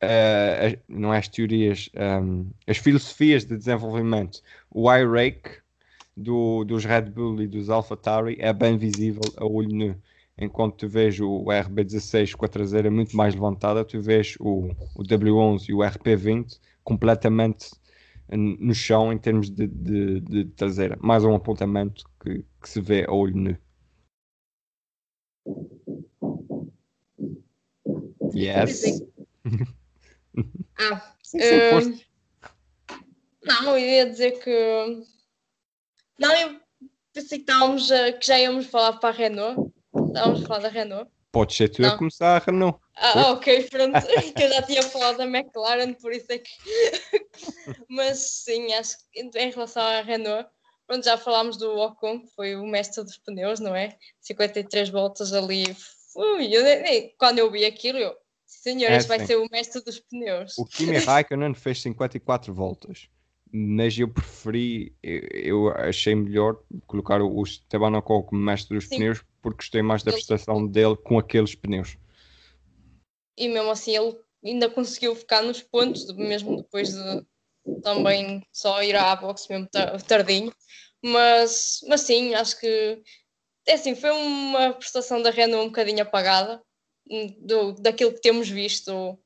eh, 0.01 0.67
as- 0.67 0.79
não 0.89 1.13
é 1.13 1.19
as 1.19 1.29
teorias, 1.29 1.89
ahm, 1.97 2.51
as 2.67 2.77
filosofias 2.79 3.45
de 3.45 3.57
desenvolvimento. 3.57 4.41
O 4.71 4.93
iRake 4.93 5.63
do, 6.17 6.65
dos 6.65 6.85
Red 6.85 7.03
Bull 7.11 7.43
e 7.43 7.47
dos 7.49 7.71
AlphaTauri 7.71 8.37
é 8.39 8.53
bem 8.53 8.77
visível 8.79 9.33
a 9.37 9.45
olho 9.45 9.75
nu. 9.75 10.03
Enquanto 10.37 10.77
tu 10.77 10.89
vês 10.89 11.19
o 11.21 11.45
RB16 11.45 12.35
com 12.35 12.45
a 12.45 12.49
traseira 12.49 12.91
muito 12.91 13.17
mais 13.17 13.35
levantada, 13.35 13.85
tu 13.85 14.01
vês 14.01 14.35
o, 14.41 14.69
o 14.97 15.03
W11 15.03 15.69
e 15.69 15.75
o 15.75 15.79
RP20 15.79 16.59
completamente 16.83 17.71
no 18.29 18.75
chão 18.75 19.13
em 19.13 19.19
termos 19.19 19.51
de, 19.51 19.67
de, 19.67 20.21
de 20.21 20.45
traseira. 20.47 20.99
Mais 21.01 21.25
um 21.25 21.35
apontamento 21.35 22.05
que, 22.23 22.45
que 22.61 22.69
se 22.69 22.81
vê 22.81 23.05
a 23.07 23.13
olho 23.13 23.37
nu. 23.37 23.57
Yes. 28.35 29.03
Ah, 30.77 31.15
Sim, 31.23 31.39
sim, 31.41 31.57
Hum, 31.61 32.01
não, 33.45 33.77
eu 33.77 33.79
ia 33.79 34.11
dizer 34.11 34.33
que. 34.43 35.14
Não, 36.19 36.33
eu 36.33 36.61
pensei 37.13 37.39
que, 37.39 37.51
estávamos 37.51 37.91
a- 37.91 38.13
que 38.13 38.27
já 38.27 38.39
íamos 38.39 38.67
falar 38.67 38.95
para 38.95 39.09
a 39.09 39.13
Renault. 39.13 39.73
Estávamos 40.09 40.43
a 40.43 40.47
falar 40.47 40.61
da 40.61 40.69
Renault. 40.69 41.11
Pode 41.33 41.55
ser 41.55 41.69
tu 41.69 41.85
a 41.85 41.89
Não. 41.89 41.99
começar, 41.99 42.41
Renault. 42.43 42.79
Ah, 42.97 43.33
ok, 43.33 43.69
pronto. 43.69 43.93
que 44.39 44.43
eu 44.43 44.49
já 44.53 44.63
tinha 44.63 44.83
falado 44.83 45.19
da 45.19 45.25
McLaren, 45.27 45.93
por 45.95 46.13
isso 46.13 46.27
é 46.31 46.39
que. 46.39 46.51
Mas 47.89 48.19
sim, 48.45 48.73
acho 48.75 48.97
que 49.13 49.21
em 49.21 49.51
relação 49.51 49.83
à 49.83 50.01
Renault, 50.01 50.49
pronto, 50.87 51.05
já 51.05 51.19
falámos 51.19 51.57
do 51.57 51.77
Ocon, 51.77 52.21
que 52.21 52.29
foi 52.35 52.55
o 52.55 52.65
mestre 52.67 53.03
dos 53.03 53.19
pneus, 53.19 53.59
não 53.59 53.75
é? 53.75 53.97
53 54.21 54.89
voltas 54.91 55.33
ali. 55.33 55.65
Ui, 56.15 56.57
eu 56.57 56.63
nem- 56.63 57.13
quando 57.19 57.41
eu 57.41 57.51
vi 57.51 57.65
aquilo, 57.65 57.99
eu. 57.99 58.15
Senhor, 58.47 58.93
É, 58.93 58.97
este 58.97 59.09
vai 59.09 59.19
sim. 59.21 59.27
ser 59.27 59.37
o 59.37 59.49
mestre 59.51 59.83
dos 59.83 59.99
pneus. 59.99 60.57
O 60.57 60.65
Kimi 60.65 60.97
Raikkonen 61.05 61.55
fez 61.55 61.83
54 61.83 62.55
voltas, 62.55 63.09
mas 63.57 63.97
eu 63.97 64.09
preferi, 64.09 64.93
eu, 65.01 65.21
eu 65.33 65.69
achei 65.69 66.13
melhor 66.13 66.61
colocar 66.89 67.23
o, 67.23 67.33
o 67.39 67.43
Esteban 67.45 67.97
Ocon 67.97 68.25
como 68.25 68.43
mestre 68.43 68.75
dos 68.77 68.89
Sim. 68.89 68.97
pneus 68.97 69.23
porque 69.41 69.59
gostei 69.59 69.81
mais 69.81 70.03
da 70.03 70.11
Ele- 70.11 70.17
prestação 70.17 70.67
dele 70.67 70.97
com 70.97 71.17
aqueles 71.21 71.55
pneus. 71.55 71.97
e 73.39 73.47
mesmo 73.49 73.71
assim 73.71 73.97
ele 73.97 74.19
ainda 74.45 74.69
conseguiu 74.69 75.15
ficar 75.15 75.41
nos 75.43 75.63
pontos, 75.63 76.05
mesmo 76.17 76.57
depois 76.57 76.93
de 76.93 77.27
também 77.83 78.43
só 78.53 78.83
ir 78.83 78.97
à 78.97 79.15
box 79.15 79.47
mesmo 79.49 79.69
tar- 79.69 80.03
tardinho. 80.03 80.53
Mas, 81.01 81.79
mas 81.89 82.01
sim, 82.01 82.35
acho 82.35 82.59
que 82.59 83.03
é 83.67 83.75
assim, 83.75 83.95
foi 83.95 84.11
uma 84.11 84.73
prestação 84.73 85.23
da 85.23 85.31
Renault 85.31 85.65
um 85.67 85.69
bocadinho 85.69 86.03
apagada 86.03 86.61
hum, 87.09 87.37
do, 87.39 87.73
daquilo 87.75 88.13
que 88.15 88.21
temos 88.21 88.49
visto 88.49 89.17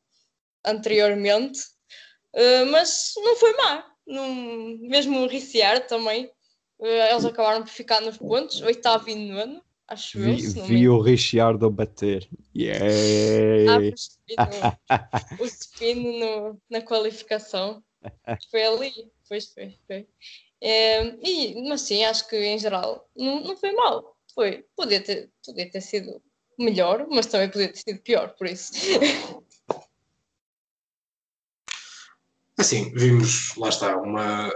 anteriormente, 0.66 1.60
Uh, 2.34 2.66
mas 2.70 3.14
não 3.16 3.34
foi 3.36 3.56
má. 3.56 3.90
Não, 4.08 4.34
mesmo 4.80 5.20
o 5.20 5.26
Ricciardo 5.28 5.86
também, 5.86 6.24
uh, 6.78 6.86
eles 6.86 7.24
acabaram 7.26 7.62
por 7.62 7.70
ficar 7.70 8.00
nos 8.00 8.16
pontos, 8.16 8.60
oitavo 8.62 9.08
e 9.10 9.14
nono, 9.14 9.62
acho 9.86 10.18
eu. 10.18 10.34
Vi, 10.34 10.48
me 10.62 10.62
vi 10.62 10.88
o 10.88 10.98
Ricciardo 11.00 11.70
bater. 11.70 12.26
Ah, 12.32 12.36
Yeah. 12.54 13.78
o 13.92 13.94
spin, 13.94 14.36
o 15.38 15.44
spin 15.44 16.18
no- 16.18 16.60
na 16.70 16.80
qualificação. 16.80 17.82
Foi 18.50 18.62
ali. 18.64 18.92
Pois 19.28 19.52
foi, 19.52 19.76
foi. 19.86 20.06
É, 20.60 21.02
e, 21.22 21.68
mas 21.68 21.82
sim, 21.82 22.02
acho 22.04 22.26
que 22.28 22.36
em 22.36 22.58
geral 22.58 23.06
não, 23.14 23.40
não 23.42 23.56
foi 23.56 23.72
mal. 23.72 24.16
Foi. 24.34 24.64
Podia 24.74 25.00
ter, 25.02 25.30
podia 25.44 25.70
ter 25.70 25.80
sido 25.82 26.20
melhor, 26.58 27.06
mas 27.10 27.26
também 27.26 27.48
podia 27.50 27.68
ter 27.68 27.76
sido 27.78 28.00
pior, 28.00 28.34
por 28.36 28.46
isso. 28.46 28.72
Assim, 32.58 32.92
vimos, 32.94 33.54
lá 33.56 33.68
está, 33.68 33.96
uma. 33.96 34.50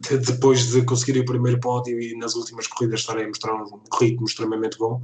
de- 0.00 0.18
Depois 0.18 0.68
de 0.68 0.84
conseguir 0.84 1.18
o 1.18 1.24
primeiro 1.24 1.58
pódio 1.58 1.98
e 2.00 2.16
nas 2.16 2.34
últimas 2.34 2.66
corridas 2.66 3.00
estarem 3.00 3.24
a 3.24 3.28
mostrar 3.28 3.54
um 3.54 3.82
ritmo 3.98 4.26
extremamente 4.26 4.76
bom, 4.78 5.00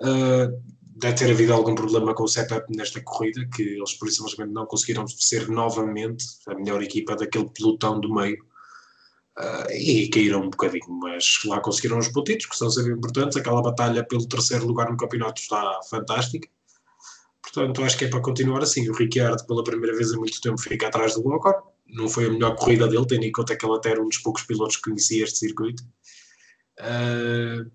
uh, 0.00 0.62
deve 0.82 1.14
ter 1.16 1.30
havido 1.30 1.52
algum 1.52 1.74
problema 1.74 2.14
com 2.14 2.24
o 2.24 2.28
setup 2.28 2.64
nesta 2.76 3.00
corrida, 3.00 3.46
que 3.54 3.62
eles 3.62 3.94
por 3.94 4.08
isso 4.08 4.16
simplesmente 4.16 4.52
não 4.52 4.66
conseguiram 4.66 5.06
ser 5.06 5.48
novamente 5.48 6.24
a 6.48 6.54
melhor 6.54 6.82
equipa 6.82 7.14
daquele 7.14 7.48
pelotão 7.50 8.00
do 8.00 8.12
meio. 8.12 8.44
Uh, 9.38 9.70
e 9.70 10.08
caíram 10.08 10.40
um 10.40 10.48
bocadinho, 10.50 10.88
mas 10.88 11.40
lá 11.44 11.60
conseguiram 11.60 11.98
os 11.98 12.08
pontitos, 12.08 12.46
que 12.46 12.56
são 12.56 12.70
sempre 12.70 12.92
importantes. 12.92 13.36
Aquela 13.36 13.60
batalha 13.60 14.02
pelo 14.02 14.26
terceiro 14.26 14.66
lugar 14.66 14.90
no 14.90 14.96
campeonato 14.96 15.42
está 15.42 15.78
fantástica. 15.90 16.48
Portanto, 17.46 17.84
acho 17.84 17.96
que 17.96 18.04
é 18.04 18.08
para 18.08 18.20
continuar 18.20 18.62
assim. 18.62 18.88
O 18.88 18.92
Ricciardo, 18.92 19.46
pela 19.46 19.62
primeira 19.62 19.96
vez 19.96 20.12
em 20.12 20.16
muito 20.16 20.40
tempo, 20.40 20.60
fica 20.60 20.88
atrás 20.88 21.14
do 21.14 21.26
Ocon. 21.28 21.52
Não 21.86 22.08
foi 22.08 22.26
a 22.26 22.30
melhor 22.30 22.56
corrida 22.56 22.88
dele, 22.88 23.06
tendo 23.06 23.24
em 23.24 23.30
conta 23.30 23.56
que 23.56 23.64
ele 23.64 23.76
até 23.76 23.90
era 23.90 24.02
um 24.02 24.08
dos 24.08 24.18
poucos 24.18 24.42
pilotos 24.42 24.76
que 24.76 24.82
conhecia 24.82 25.22
este 25.22 25.38
circuito. 25.38 25.84
Uh, 26.80 27.70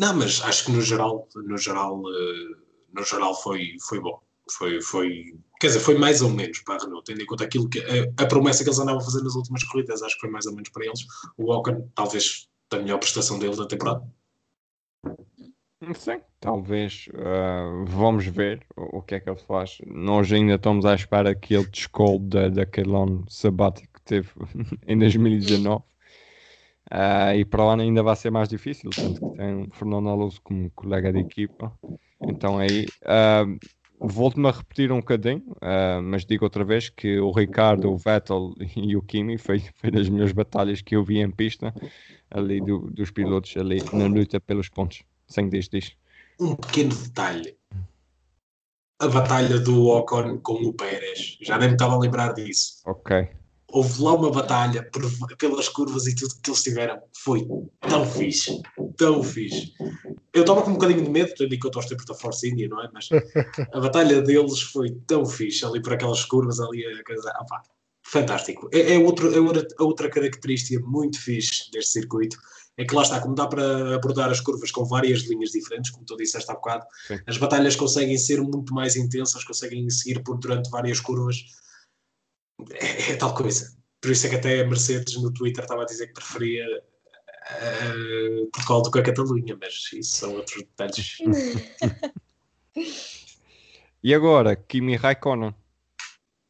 não, 0.00 0.14
mas 0.16 0.40
acho 0.42 0.64
que 0.64 0.72
no 0.72 0.80
geral, 0.80 1.28
no 1.36 1.58
geral, 1.58 2.00
uh, 2.00 2.56
no 2.92 3.04
geral 3.04 3.34
foi, 3.40 3.76
foi 3.86 4.00
bom. 4.00 4.18
Foi, 4.50 4.80
foi, 4.80 5.34
quer 5.60 5.68
dizer, 5.68 5.80
foi 5.80 5.96
mais 5.96 6.22
ou 6.22 6.30
menos 6.30 6.58
para 6.60 6.76
a 6.76 6.78
Renault, 6.78 7.04
tendo 7.04 7.22
em 7.22 7.26
conta 7.26 7.44
aquilo 7.44 7.68
que 7.68 7.80
a, 7.80 8.22
a 8.22 8.26
promessa 8.26 8.62
que 8.62 8.68
eles 8.68 8.78
andavam 8.78 9.00
a 9.00 9.04
fazer 9.04 9.22
nas 9.22 9.34
últimas 9.34 9.62
corridas, 9.64 10.02
acho 10.02 10.14
que 10.14 10.20
foi 10.22 10.30
mais 10.30 10.46
ou 10.46 10.54
menos 10.54 10.70
para 10.70 10.84
eles. 10.86 11.00
O 11.36 11.52
Ocon 11.52 11.90
talvez 11.94 12.48
da 12.70 12.78
melhor 12.78 12.98
prestação 12.98 13.38
dele 13.38 13.56
da 13.56 13.66
temporada. 13.66 14.02
Sim, 15.94 16.20
talvez. 16.40 17.08
Uh, 17.12 17.84
vamos 17.86 18.26
ver 18.26 18.64
o, 18.76 19.02
que 19.02 19.16
é 19.16 19.20
que 19.20 19.28
ele 19.28 19.38
faz. 19.38 19.78
Nós 19.86 20.32
ainda 20.32 20.54
estamos 20.54 20.86
à 20.86 20.94
espera 20.94 21.34
que 21.34 21.54
ele 21.54 21.66
descole 21.66 22.20
da, 22.20 22.48
daquele 22.48 22.94
ano 22.94 23.24
sabático 23.28 23.92
que 23.94 24.02
teve 24.02 24.28
em 24.86 24.98
2019. 24.98 25.76
Uh, 25.76 25.82
ah, 26.90 27.36
e 27.36 27.44
para 27.44 27.64
lá 27.64 27.74
ainda 27.74 28.02
vai 28.02 28.14
ser 28.14 28.30
mais 28.30 28.48
difícil, 28.48 28.90
tanto 28.90 29.20
que 29.20 29.36
tem 29.36 29.62
o 29.62 29.68
Fernando 29.72 30.08
Alonso 30.08 30.40
como 30.42 30.70
colega 30.72 31.12
de 31.12 31.18
equipa. 31.18 31.72
Então 32.20 32.58
aí 32.58 32.86
uh, 33.02 33.58
volto-me 33.98 34.48
a 34.48 34.52
repetir 34.52 34.92
um 34.92 34.98
bocadinho, 34.98 35.42
uh, 35.56 36.02
mas 36.02 36.24
digo 36.24 36.44
outra 36.44 36.62
vez 36.62 36.90
que 36.90 37.18
o 37.18 37.30
Ricardo, 37.30 37.90
o 37.90 37.96
Vettel 37.96 38.54
e 38.76 38.96
o 38.96 39.02
Kimi 39.02 39.38
foi, 39.38 39.60
foi 39.76 39.90
das 39.90 40.08
melhores 40.08 40.32
batalhas 40.32 40.82
que 40.82 40.94
eu 40.94 41.02
vi 41.02 41.20
em 41.20 41.30
pista 41.30 41.74
ali 42.30 42.60
do, 42.60 42.90
dos 42.90 43.10
pilotos 43.10 43.56
ali 43.56 43.78
na 43.92 44.06
luta 44.06 44.40
pelos 44.40 44.68
pontos. 44.68 45.04
Sem 45.26 45.48
diz, 45.48 45.68
diz. 45.68 45.92
Um 46.38 46.54
pequeno 46.54 46.94
detalhe. 46.94 47.56
A 48.98 49.08
batalha 49.08 49.58
do 49.58 49.86
Ocon 49.88 50.38
com 50.38 50.54
o 50.54 50.72
Pérez. 50.72 51.38
Já 51.42 51.58
nem 51.58 51.68
me 51.68 51.74
estava 51.74 51.94
a 51.94 51.98
lembrar 51.98 52.32
disso. 52.32 52.80
Ok. 52.86 53.28
Houve 53.68 54.02
lá 54.02 54.14
uma 54.14 54.30
batalha 54.30 54.88
por, 54.90 55.02
pelas 55.36 55.68
curvas 55.68 56.06
e 56.06 56.14
tudo 56.14 56.34
que 56.40 56.50
eles 56.50 56.62
tiveram. 56.62 57.00
Foi 57.24 57.46
tão 57.80 58.06
fixe. 58.06 58.62
Tão 58.96 59.22
fixe. 59.22 59.72
Eu 60.32 60.42
estava 60.42 60.62
com 60.62 60.70
um 60.70 60.74
bocadinho 60.74 61.02
de 61.02 61.10
medo, 61.10 61.34
tendo 61.36 61.54
em 61.54 61.58
conta 61.58 61.80
os 61.80 61.86
tempos 61.86 62.04
da 62.04 62.14
Force 62.14 62.48
India, 62.48 62.68
não 62.68 62.82
é? 62.82 62.88
Mas 62.92 63.08
a 63.72 63.80
batalha 63.80 64.22
deles 64.22 64.60
foi 64.60 64.90
tão 65.06 65.26
fixe 65.26 65.64
ali 65.64 65.82
por 65.82 65.92
aquelas 65.92 66.24
curvas 66.24 66.60
ali. 66.60 66.84
Ah, 66.86 67.44
pá, 67.44 67.62
fantástico. 68.04 68.68
É, 68.72 68.94
é, 68.94 68.98
outro, 68.98 69.32
é 69.34 69.82
outra 69.82 70.08
característica 70.08 70.80
muito 70.86 71.20
fixe 71.20 71.70
deste 71.72 71.92
circuito 71.92 72.36
é 72.76 72.84
que 72.84 72.94
lá 72.94 73.02
está, 73.02 73.20
como 73.20 73.34
dá 73.34 73.46
para 73.46 73.94
abordar 73.94 74.30
as 74.30 74.40
curvas 74.40 74.70
com 74.70 74.84
várias 74.84 75.20
linhas 75.22 75.50
diferentes, 75.50 75.90
como 75.90 76.04
tu 76.04 76.16
disseste 76.16 76.50
há 76.50 76.54
bocado, 76.54 76.84
Sim. 77.06 77.20
as 77.26 77.38
batalhas 77.38 77.76
conseguem 77.76 78.18
ser 78.18 78.40
muito 78.42 78.74
mais 78.74 78.96
intensas, 78.96 79.44
conseguem 79.44 79.88
seguir 79.90 80.22
por 80.22 80.38
durante 80.38 80.70
várias 80.70 80.98
curvas. 80.98 81.36
É, 82.72 83.12
é, 83.12 83.16
tal 83.16 83.34
coisa. 83.34 83.76
Por 84.00 84.10
isso 84.10 84.26
é 84.26 84.30
que 84.30 84.36
até 84.36 84.60
a 84.60 84.66
Mercedes 84.66 85.16
no 85.22 85.32
Twitter 85.32 85.62
estava 85.62 85.82
a 85.82 85.86
dizer 85.86 86.08
que 86.08 86.14
preferia 86.14 86.66
uh, 87.44 88.50
Portugal 88.52 88.82
do 88.82 88.90
que 88.90 88.98
a 88.98 89.02
Catalunha, 89.02 89.56
mas 89.60 89.92
isso 89.92 90.16
são 90.16 90.34
outros 90.34 90.62
detalhes. 90.62 91.18
e 94.02 94.12
agora, 94.14 94.56
Kimi 94.56 94.96
Raikkonen. 94.96 95.54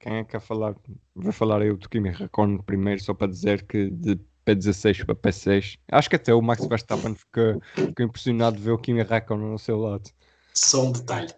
Quem 0.00 0.16
é 0.16 0.24
que 0.24 0.32
quer 0.32 0.40
falar? 0.40 0.74
Vou 1.14 1.32
falar 1.32 1.64
eu 1.64 1.76
do 1.76 1.88
Kimi 1.88 2.10
Raikkonen 2.10 2.62
primeiro, 2.62 3.02
só 3.02 3.14
para 3.14 3.30
dizer 3.30 3.66
que 3.66 3.90
de 3.90 4.18
P16 4.46 5.04
para 5.04 5.14
P6. 5.14 5.78
Acho 5.90 6.10
que 6.10 6.16
até 6.16 6.34
o 6.34 6.42
Max 6.42 6.64
Verstappen 6.66 7.14
ficou, 7.14 7.60
ficou 7.74 8.06
impressionado 8.06 8.56
de 8.56 8.62
ver 8.62 8.72
o 8.72 8.78
Kimi 8.78 9.02
Raikkonen 9.02 9.50
no 9.50 9.58
seu 9.58 9.78
lado. 9.78 10.10
Só 10.52 10.84
um 10.84 10.92
detalhe. 10.92 11.32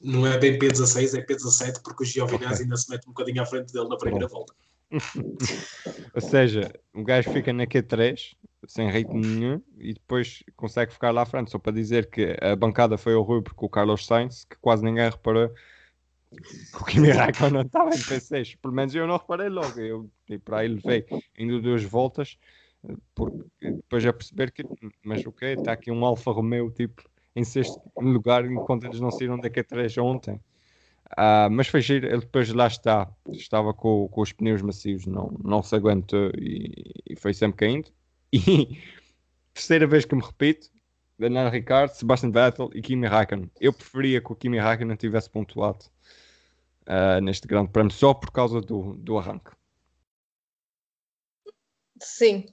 Não 0.00 0.26
é 0.26 0.38
bem 0.38 0.58
P16, 0.58 1.18
é 1.18 1.24
P17, 1.24 1.82
porque 1.82 2.02
o 2.02 2.06
Giovinazzi 2.06 2.54
okay. 2.54 2.64
ainda 2.64 2.76
se 2.76 2.90
mete 2.90 3.08
um 3.08 3.12
bocadinho 3.12 3.42
à 3.42 3.46
frente 3.46 3.72
dele 3.72 3.88
na 3.88 3.96
primeira 3.96 4.28
Bom. 4.28 4.34
volta. 4.34 4.54
Ou 6.14 6.20
seja, 6.20 6.72
um 6.94 7.02
gajo 7.02 7.32
fica 7.32 7.52
na 7.52 7.66
Q3 7.66 8.36
sem 8.66 8.90
ritmo 8.90 9.20
nenhum 9.20 9.60
e 9.78 9.94
depois 9.94 10.42
consegue 10.56 10.92
ficar 10.92 11.10
lá 11.10 11.22
à 11.22 11.26
frente. 11.26 11.50
Só 11.50 11.58
para 11.58 11.72
dizer 11.72 12.10
que 12.10 12.36
a 12.40 12.54
bancada 12.54 12.96
foi 12.96 13.14
horrível 13.14 13.42
porque 13.42 13.64
o 13.64 13.68
Carlos 13.68 14.06
Sainz, 14.06 14.44
que 14.44 14.56
quase 14.60 14.84
ninguém 14.84 15.08
reparou, 15.08 15.50
o 16.80 16.84
Kimi 16.84 17.10
Raikkonen 17.10 17.62
estava 17.62 17.90
em 17.90 17.98
P6. 17.98 18.56
Pelo 18.60 18.74
menos 18.74 18.94
eu 18.94 19.06
não 19.06 19.16
reparei 19.16 19.48
logo. 19.48 19.80
Eu 19.80 20.10
tipo, 20.26 20.54
aí 20.54 20.68
levei 20.68 21.06
ainda 21.38 21.60
duas 21.60 21.82
voltas, 21.84 22.38
porque 23.14 23.44
depois 23.60 24.02
já 24.02 24.12
perceber 24.12 24.50
que, 24.50 24.64
mas 25.04 25.24
ok, 25.26 25.54
está 25.54 25.72
aqui 25.72 25.90
um 25.90 26.04
Alfa 26.04 26.30
Romeo 26.30 26.70
tipo 26.70 27.02
em 27.36 27.44
sexto 27.44 27.80
lugar, 27.96 28.44
enquanto 28.44 28.84
eles 28.84 29.00
não 29.00 29.10
saíram 29.10 29.38
da 29.38 29.50
Q3 29.50 30.02
ontem. 30.02 30.40
Uh, 31.12 31.50
mas 31.50 31.68
foi 31.68 31.80
giro, 31.80 32.06
ele 32.06 32.20
depois 32.20 32.50
lá 32.52 32.66
está, 32.66 33.08
estava 33.30 33.74
com, 33.74 34.08
com 34.08 34.20
os 34.20 34.32
pneus 34.32 34.62
macios, 34.62 35.06
não, 35.06 35.36
não 35.42 35.62
se 35.62 35.74
aguentou 35.74 36.30
e, 36.36 36.92
e 37.08 37.16
foi 37.16 37.34
sempre 37.34 37.58
caindo. 37.58 37.90
E 38.32 38.80
terceira 39.52 39.86
vez 39.86 40.04
que 40.04 40.14
me 40.14 40.22
repito, 40.22 40.68
Daniel 41.18 41.50
Ricciardo, 41.50 41.94
Sebastian 41.94 42.30
Vettel 42.30 42.70
e 42.74 42.82
Kimi 42.82 43.06
Raikkonen. 43.06 43.50
Eu 43.60 43.72
preferia 43.72 44.20
que 44.20 44.32
o 44.32 44.34
Kimi 44.34 44.58
Raikkonen 44.58 44.96
tivesse 44.96 45.30
pontuado 45.30 45.84
uh, 46.88 47.20
neste 47.20 47.46
grande 47.46 47.70
prémio 47.70 47.92
só 47.92 48.14
por 48.14 48.30
causa 48.30 48.60
do, 48.60 48.94
do 48.96 49.18
arranque. 49.18 49.50
Sim, 52.02 52.46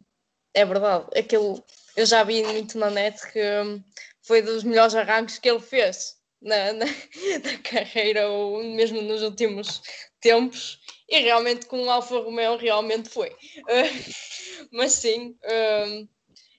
é 0.53 0.65
verdade. 0.65 1.07
Aquilo, 1.17 1.63
eu 1.95 2.05
já 2.05 2.23
vi 2.23 2.43
muito 2.43 2.77
na 2.77 2.89
net 2.89 3.19
que 3.31 3.39
hum, 3.39 3.83
foi 4.21 4.41
dos 4.41 4.63
melhores 4.63 4.95
arranques 4.95 5.39
que 5.39 5.49
ele 5.49 5.59
fez 5.59 6.17
na, 6.41 6.73
na, 6.73 6.85
na, 6.85 7.57
carreira 7.63 8.29
ou 8.29 8.63
mesmo 8.63 9.01
nos 9.01 9.21
últimos 9.21 9.81
tempos. 10.19 10.79
E 11.09 11.19
realmente 11.19 11.65
com 11.65 11.83
o 11.83 11.89
Alfa 11.89 12.19
Romeo 12.19 12.55
realmente 12.57 13.09
foi. 13.09 13.29
Uh, 13.29 14.13
mas 14.71 14.93
sim, 14.93 15.35
uh, 15.43 16.09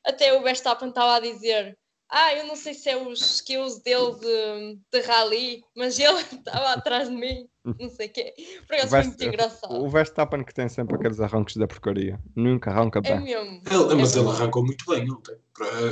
até 0.04 0.34
o 0.34 0.42
Verstappen 0.42 0.88
estava 0.88 1.16
a 1.16 1.20
dizer 1.20 1.78
ah, 2.14 2.34
eu 2.34 2.44
não 2.46 2.54
sei 2.54 2.74
se 2.74 2.90
é 2.90 2.96
os 2.96 3.36
skills 3.36 3.78
dele 3.82 4.14
de, 4.20 4.78
de 4.92 5.00
rally, 5.06 5.64
mas 5.74 5.98
ele 5.98 6.20
estava 6.30 6.74
atrás 6.74 7.08
de 7.08 7.14
mim, 7.14 7.48
não 7.78 7.90
sei 7.90 8.08
o 8.08 8.12
quê. 8.12 8.34
Por 8.66 8.74
acaso 8.74 8.90
foi 8.90 9.02
muito 9.04 9.24
engraçado. 9.24 9.84
O 9.84 9.88
Verstappen 9.88 10.44
que 10.44 10.54
tem 10.54 10.68
sempre 10.68 10.96
aqueles 10.96 11.20
arrancos 11.20 11.56
da 11.56 11.66
porcaria, 11.66 12.18
nunca 12.34 12.70
arranca 12.70 13.00
bem. 13.00 13.12
É 13.12 13.20
mesmo. 13.20 13.62
Ele, 13.70 13.94
mas 13.94 14.16
é 14.16 14.20
ele 14.20 14.28
arrancou 14.28 14.64
muito 14.64 14.84
bem 14.86 15.10
ontem, 15.10 15.36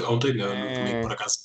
ontem 0.08 0.34
não, 0.36 0.52
é... 0.52 0.74
domingo 0.74 1.02
por 1.02 1.12
acaso. 1.12 1.38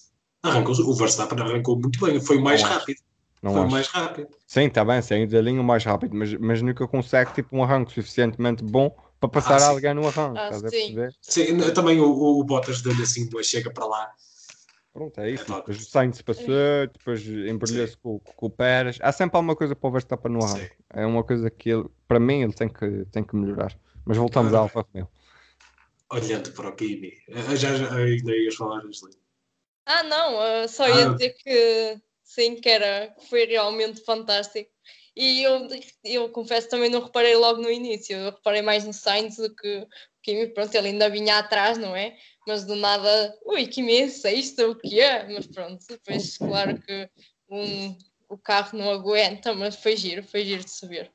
Arrancou, 0.43 0.75
o 0.75 0.95
Verstappen 0.95 1.39
arrancou 1.39 1.79
muito 1.79 1.99
bem, 2.05 2.19
foi 2.19 2.37
o 2.37 2.41
mais 2.41 2.61
não 2.61 2.69
rápido. 2.69 2.99
Não 3.41 3.53
foi 3.53 3.61
o 3.61 3.71
mais 3.71 3.87
rápido. 3.87 4.29
Sim, 4.47 4.65
está 4.65 4.83
bem, 4.83 5.01
sim, 5.01 5.27
da 5.27 5.41
linha 5.41 5.61
o 5.61 5.63
mais 5.63 5.83
rápido, 5.83 6.15
mas, 6.15 6.33
mas 6.35 6.61
nunca 6.61 6.87
consegue 6.87 7.33
tipo, 7.33 7.55
um 7.55 7.63
arranque 7.63 7.93
suficientemente 7.93 8.63
bom 8.63 8.95
para 9.19 9.29
passar 9.29 9.61
ah, 9.61 9.67
alguém 9.67 9.93
no 9.93 10.07
arranque. 10.07 10.39
Ah, 10.39 10.69
sim. 10.69 10.95
sim, 11.21 11.73
também 11.73 11.99
o, 11.99 12.11
o 12.11 12.43
Bottas 12.43 12.81
dele 12.81 13.01
assim, 13.03 13.27
chega 13.43 13.71
para 13.71 13.85
lá 13.85 14.11
Pronto, 14.95 15.19
é 15.19 15.29
isso. 15.29 15.43
Depois 15.43 15.77
o 15.77 15.85
Sainz 15.89 16.21
passou, 16.21 16.87
depois 16.93 17.27
embrulhou-se 17.27 17.97
com, 17.97 18.17
com, 18.17 18.45
o 18.45 18.49
Pérez. 18.49 18.97
Há 19.01 19.11
sempre 19.11 19.35
alguma 19.35 19.53
coisa 19.53 19.75
para 19.75 19.89
o 19.89 19.91
Verstappen 19.91 20.31
no 20.31 20.41
arranque. 20.41 20.71
É 20.89 21.05
uma 21.05 21.21
coisa 21.21 21.51
que 21.51 21.69
ele, 21.69 21.83
para 22.07 22.17
mim, 22.17 22.43
ele 22.43 22.53
tem 22.53 22.69
que, 22.69 23.03
tem 23.11 23.21
que 23.21 23.35
melhorar. 23.35 23.77
Mas 24.05 24.15
voltamos 24.15 24.53
ah, 24.53 24.57
à 24.57 24.59
Alfa 24.61 24.87
Romeo. 24.89 25.09
Olhando 26.09 26.49
para 26.53 26.69
o 26.69 26.75
Kimi, 26.77 27.11
eh, 27.27 27.55
já, 27.57 27.75
já 27.75 27.93
ainda 27.93 28.31
ias 28.37 28.55
falar, 28.55 28.85
Angelina. 28.85 29.19
Ah, 29.85 30.03
não, 30.03 30.37
uh, 30.37 30.69
só 30.69 30.87
ia 30.87 31.09
ah. 31.09 31.09
dizer 31.09 31.31
que 31.43 32.01
sim, 32.23 32.55
que 32.55 32.69
era, 32.69 33.13
foi 33.29 33.45
realmente 33.47 34.01
fantástico. 34.01 34.71
E 35.13 35.43
eu, 35.43 35.67
eu 36.05 36.29
confesso 36.29 36.69
também 36.69 36.89
não 36.89 37.03
reparei 37.03 37.35
logo 37.35 37.61
no 37.61 37.69
início, 37.69 38.15
eu 38.15 38.31
reparei 38.31 38.61
mais 38.61 38.85
no 38.85 38.93
Sainz 38.93 39.35
do 39.35 39.53
que 39.53 39.85
Kimi, 40.25 40.47
pronto, 40.47 40.75
ele 40.75 40.89
ainda 40.89 41.09
vinha 41.09 41.37
atrás, 41.37 41.77
não 41.77 41.95
é? 41.95 42.15
mas 42.47 42.63
do 42.63 42.75
nada, 42.75 43.37
ui, 43.45 43.65
que 43.65 43.81
imensa, 43.81 44.31
isto 44.31 44.71
o 44.71 44.75
que 44.75 44.99
é? 44.99 45.27
Mas 45.33 45.47
pronto, 45.47 45.83
depois, 45.89 46.37
claro 46.37 46.79
que 46.79 47.09
um, 47.49 47.97
o 48.29 48.37
carro 48.37 48.77
não 48.77 48.91
aguenta, 48.91 49.53
mas 49.53 49.75
foi 49.75 49.97
giro, 49.97 50.23
foi 50.23 50.45
giro 50.45 50.63
de 50.63 50.71
subir. 50.71 51.11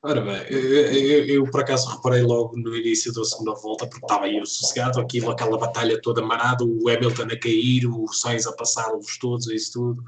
Ora 0.00 0.20
bem, 0.20 0.46
eu, 0.48 0.60
eu, 0.60 1.26
eu, 1.26 1.50
por 1.50 1.60
acaso 1.60 1.88
reparei 1.88 2.22
logo 2.22 2.56
no 2.56 2.76
início 2.76 3.12
da 3.12 3.24
segunda 3.24 3.54
volta, 3.54 3.88
porque 3.88 4.04
estava 4.04 4.26
aí 4.26 4.38
sossegado, 4.46 5.00
aquilo, 5.00 5.30
aquela 5.30 5.58
batalha 5.58 6.00
toda 6.00 6.22
marada, 6.22 6.64
o 6.64 6.88
Hamilton 6.88 7.24
a 7.24 7.38
cair, 7.38 7.84
o 7.86 8.06
Sainz 8.12 8.46
a 8.46 8.52
passar-os 8.52 9.18
todos, 9.18 9.48
isso 9.48 9.72
tudo. 9.72 10.04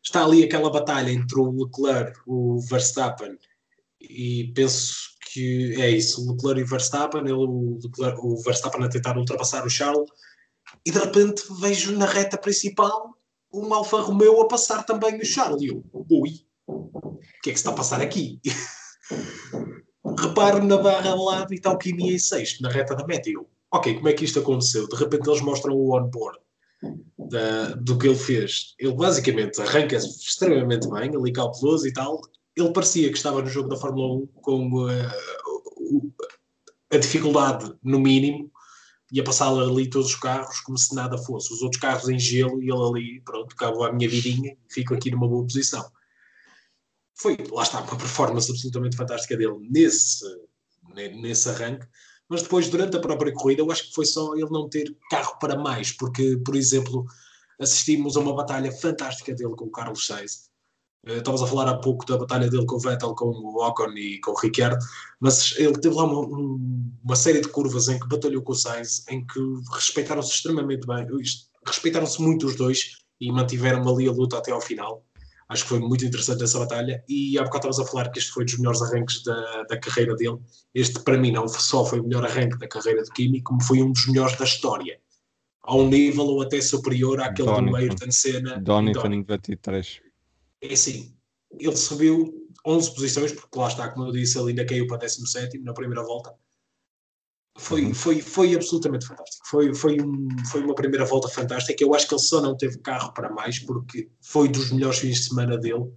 Está 0.00 0.24
ali 0.24 0.44
aquela 0.44 0.70
batalha 0.70 1.10
entre 1.10 1.40
o 1.40 1.50
Leclerc, 1.50 2.20
o 2.26 2.60
Verstappen, 2.60 3.36
e 4.00 4.52
penso 4.54 5.11
que 5.32 5.80
é 5.80 5.90
isso, 5.90 6.22
o 6.22 6.32
Leclerc 6.32 6.60
e 6.60 6.64
Verstappen, 6.64 7.22
ele, 7.22 7.32
o, 7.32 7.78
Leclerc, 7.82 8.18
o 8.22 8.36
Verstappen 8.42 8.84
a 8.84 8.88
tentar 8.88 9.16
ultrapassar 9.16 9.64
o 9.64 9.70
Charles, 9.70 10.10
e 10.84 10.90
de 10.90 10.98
repente 10.98 11.42
vejo 11.60 11.96
na 11.96 12.06
reta 12.06 12.36
principal 12.36 13.16
um 13.52 13.72
Alfa 13.72 14.00
Romeo 14.00 14.40
a 14.40 14.48
passar 14.48 14.84
também 14.84 15.18
o 15.18 15.24
Charles. 15.24 15.62
E 15.62 15.68
eu, 15.68 15.84
ui, 16.10 16.40
o 16.66 17.18
que 17.42 17.50
é 17.50 17.52
que 17.52 17.58
se 17.58 17.62
está 17.62 17.70
a 17.70 17.74
passar 17.74 18.00
aqui? 18.00 18.40
Reparo 20.18 20.62
na 20.64 20.76
barra 20.76 21.14
de 21.14 21.22
lado 21.22 21.52
e 21.52 21.56
está 21.56 21.70
o 21.70 21.78
Kimi 21.78 22.14
em 22.14 22.18
sexto, 22.18 22.62
na 22.62 22.68
reta 22.68 22.94
da 22.94 23.06
meta. 23.06 23.28
E 23.28 23.34
eu, 23.34 23.48
ok, 23.72 23.94
como 23.94 24.08
é 24.08 24.12
que 24.12 24.24
isto 24.24 24.38
aconteceu? 24.38 24.86
De 24.88 24.96
repente 24.96 25.28
eles 25.28 25.40
mostram 25.40 25.74
o 25.74 25.96
onboard 25.96 26.38
da, 27.18 27.74
do 27.74 27.98
que 27.98 28.06
ele 28.08 28.16
fez. 28.16 28.74
Ele 28.78 28.94
basicamente 28.94 29.60
arranca 29.60 29.96
extremamente 29.96 30.88
bem, 30.90 31.14
ali 31.14 31.32
cauteloso 31.32 31.86
e 31.86 31.92
tal, 31.92 32.20
ele 32.56 32.72
parecia 32.72 33.10
que 33.10 33.16
estava 33.16 33.42
no 33.42 33.48
jogo 33.48 33.68
da 33.68 33.76
Fórmula 33.76 34.22
1 34.22 34.26
com 34.26 34.84
uh, 34.84 36.12
a 36.90 36.96
dificuldade 36.96 37.72
no 37.82 37.98
mínimo 37.98 38.50
e 39.10 39.20
a 39.20 39.24
passar 39.24 39.48
ali 39.48 39.88
todos 39.88 40.08
os 40.08 40.16
carros 40.16 40.60
como 40.60 40.78
se 40.78 40.94
nada 40.94 41.18
fosse. 41.18 41.52
Os 41.52 41.62
outros 41.62 41.80
carros 41.80 42.08
em 42.08 42.18
gelo 42.18 42.62
e 42.62 42.70
ele 42.70 42.82
ali, 42.82 43.20
pronto, 43.20 43.54
acabou 43.54 43.84
a 43.84 43.92
minha 43.92 44.08
vidinha 44.08 44.52
e 44.52 44.72
fico 44.72 44.94
aqui 44.94 45.10
numa 45.10 45.28
boa 45.28 45.44
posição. 45.44 45.84
Foi, 47.14 47.36
lá 47.50 47.62
está, 47.62 47.80
uma 47.80 47.96
performance 47.96 48.50
absolutamente 48.50 48.96
fantástica 48.96 49.36
dele 49.36 49.56
nesse, 49.70 50.24
nesse 50.94 51.48
arranque, 51.48 51.86
mas 52.28 52.42
depois, 52.42 52.70
durante 52.70 52.96
a 52.96 53.00
própria 53.00 53.32
corrida, 53.32 53.60
eu 53.60 53.70
acho 53.70 53.88
que 53.88 53.94
foi 53.94 54.06
só 54.06 54.34
ele 54.34 54.48
não 54.50 54.66
ter 54.66 54.96
carro 55.10 55.38
para 55.38 55.58
mais, 55.58 55.92
porque, 55.92 56.38
por 56.42 56.56
exemplo, 56.56 57.04
assistimos 57.60 58.16
a 58.16 58.20
uma 58.20 58.34
batalha 58.34 58.72
fantástica 58.72 59.34
dele 59.34 59.54
com 59.54 59.66
o 59.66 59.70
Carlos 59.70 60.06
Sainz. 60.06 60.50
Uh, 61.06 61.18
Estavas 61.18 61.42
a 61.42 61.46
falar 61.46 61.68
há 61.68 61.78
pouco 61.78 62.06
da 62.06 62.16
batalha 62.16 62.48
dele 62.48 62.66
com 62.66 62.76
o 62.76 62.78
Vettel, 62.78 63.14
com 63.14 63.26
o 63.26 63.66
Ocon 63.66 63.90
e 63.96 64.20
com 64.20 64.30
o 64.30 64.38
Ricciardo, 64.38 64.84
mas 65.20 65.54
ele 65.58 65.72
teve 65.74 65.94
lá 65.94 66.04
uma, 66.04 66.58
uma 67.04 67.16
série 67.16 67.40
de 67.40 67.48
curvas 67.48 67.88
em 67.88 67.98
que 67.98 68.08
batalhou 68.08 68.42
com 68.42 68.52
o 68.52 68.56
Sainz, 68.56 69.04
em 69.08 69.26
que 69.26 69.40
respeitaram-se 69.72 70.30
extremamente 70.30 70.86
bem, 70.86 71.06
respeitaram-se 71.66 72.22
muito 72.22 72.46
os 72.46 72.56
dois 72.56 72.98
e 73.20 73.32
mantiveram 73.32 73.88
ali 73.88 74.08
a 74.08 74.12
luta 74.12 74.38
até 74.38 74.52
ao 74.52 74.60
final. 74.60 75.04
Acho 75.48 75.64
que 75.64 75.68
foi 75.68 75.80
muito 75.80 76.04
interessante 76.04 76.42
essa 76.42 76.58
batalha. 76.58 77.04
E 77.06 77.38
há 77.38 77.42
bocado 77.42 77.68
estavas 77.68 77.78
a 77.78 77.90
falar 77.90 78.08
que 78.10 78.18
este 78.18 78.30
foi 78.30 78.44
dos 78.44 78.56
melhores 78.56 78.80
arranques 78.80 79.22
da, 79.22 79.64
da 79.64 79.78
carreira 79.78 80.14
dele. 80.16 80.38
Este, 80.74 80.98
para 81.00 81.18
mim, 81.18 81.30
não 81.30 81.46
só 81.46 81.84
foi 81.84 82.00
o 82.00 82.04
melhor 82.04 82.24
arranque 82.24 82.58
da 82.58 82.66
carreira 82.66 83.02
de 83.02 83.10
Kimi, 83.10 83.42
como 83.42 83.62
foi 83.62 83.82
um 83.82 83.92
dos 83.92 84.06
melhores 84.08 84.36
da 84.38 84.44
história. 84.44 84.98
A 85.64 85.76
um 85.76 85.88
nível 85.88 86.24
ou 86.24 86.42
até 86.42 86.60
superior 86.60 87.20
àquele 87.20 87.48
Donington. 87.48 87.70
do 87.70 87.76
Ayrton 87.76 88.10
Senna. 88.10 88.58
Donington 88.60 89.24
23. 89.28 90.00
É 90.62 90.72
assim, 90.72 91.14
ele 91.58 91.76
subiu 91.76 92.48
11 92.64 92.94
posições, 92.94 93.32
porque 93.32 93.58
lá 93.58 93.68
está, 93.68 93.88
como 93.90 94.06
eu 94.06 94.12
disse, 94.12 94.38
ele 94.38 94.50
ainda 94.50 94.64
caiu 94.64 94.86
para 94.86 94.98
17 94.98 95.58
na 95.58 95.74
primeira 95.74 96.02
volta. 96.02 96.32
Foi, 97.58 97.84
uhum. 97.84 97.94
foi, 97.94 98.20
foi 98.22 98.54
absolutamente 98.54 99.06
fantástico. 99.06 99.46
Foi, 99.46 99.74
foi, 99.74 100.00
um, 100.00 100.28
foi 100.50 100.62
uma 100.62 100.74
primeira 100.74 101.04
volta 101.04 101.28
fantástica. 101.28 101.84
Eu 101.84 101.94
acho 101.94 102.08
que 102.08 102.14
ele 102.14 102.22
só 102.22 102.40
não 102.40 102.56
teve 102.56 102.78
carro 102.78 103.12
para 103.12 103.30
mais, 103.30 103.58
porque 103.58 104.10
foi 104.22 104.48
dos 104.48 104.70
melhores 104.70 105.00
fins 105.00 105.18
de 105.18 105.28
semana 105.28 105.58
dele 105.58 105.92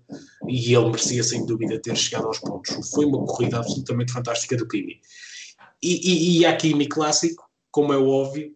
e 0.49 0.73
ele 0.73 0.85
merecia, 0.87 1.23
sem 1.23 1.45
dúvida, 1.45 1.81
ter 1.81 1.95
chegado 1.95 2.27
aos 2.27 2.39
pontos. 2.39 2.89
Foi 2.89 3.05
uma 3.05 3.25
corrida 3.25 3.59
absolutamente 3.59 4.11
fantástica 4.11 4.57
do 4.57 4.67
Kimi. 4.67 4.99
E, 5.81 6.37
e, 6.37 6.39
e 6.39 6.45
a 6.45 6.57
Kimi 6.57 6.87
clássico, 6.87 7.49
como 7.71 7.93
é 7.93 7.97
óbvio, 7.97 8.53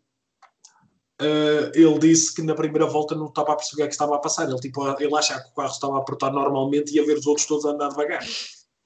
uh, 1.21 1.71
ele 1.73 1.99
disse 1.99 2.33
que 2.33 2.41
na 2.41 2.55
primeira 2.55 2.85
volta 2.85 3.15
não 3.15 3.27
estava 3.27 3.53
a 3.53 3.55
perceber 3.55 3.83
o 3.83 3.87
que 3.87 3.93
estava 3.93 4.15
a 4.15 4.19
passar. 4.19 4.47
Ele, 4.47 4.59
tipo, 4.59 4.87
ele 4.99 5.15
achava 5.15 5.43
que 5.43 5.49
o 5.49 5.53
carro 5.53 5.71
estava 5.71 5.97
a 5.97 5.99
apertar 5.99 6.31
normalmente 6.31 6.93
e 6.95 6.99
a 6.99 7.03
ver 7.03 7.17
os 7.17 7.27
outros 7.27 7.45
todos 7.45 7.65
a 7.65 7.69
andar 7.69 7.89
devagar. 7.89 8.25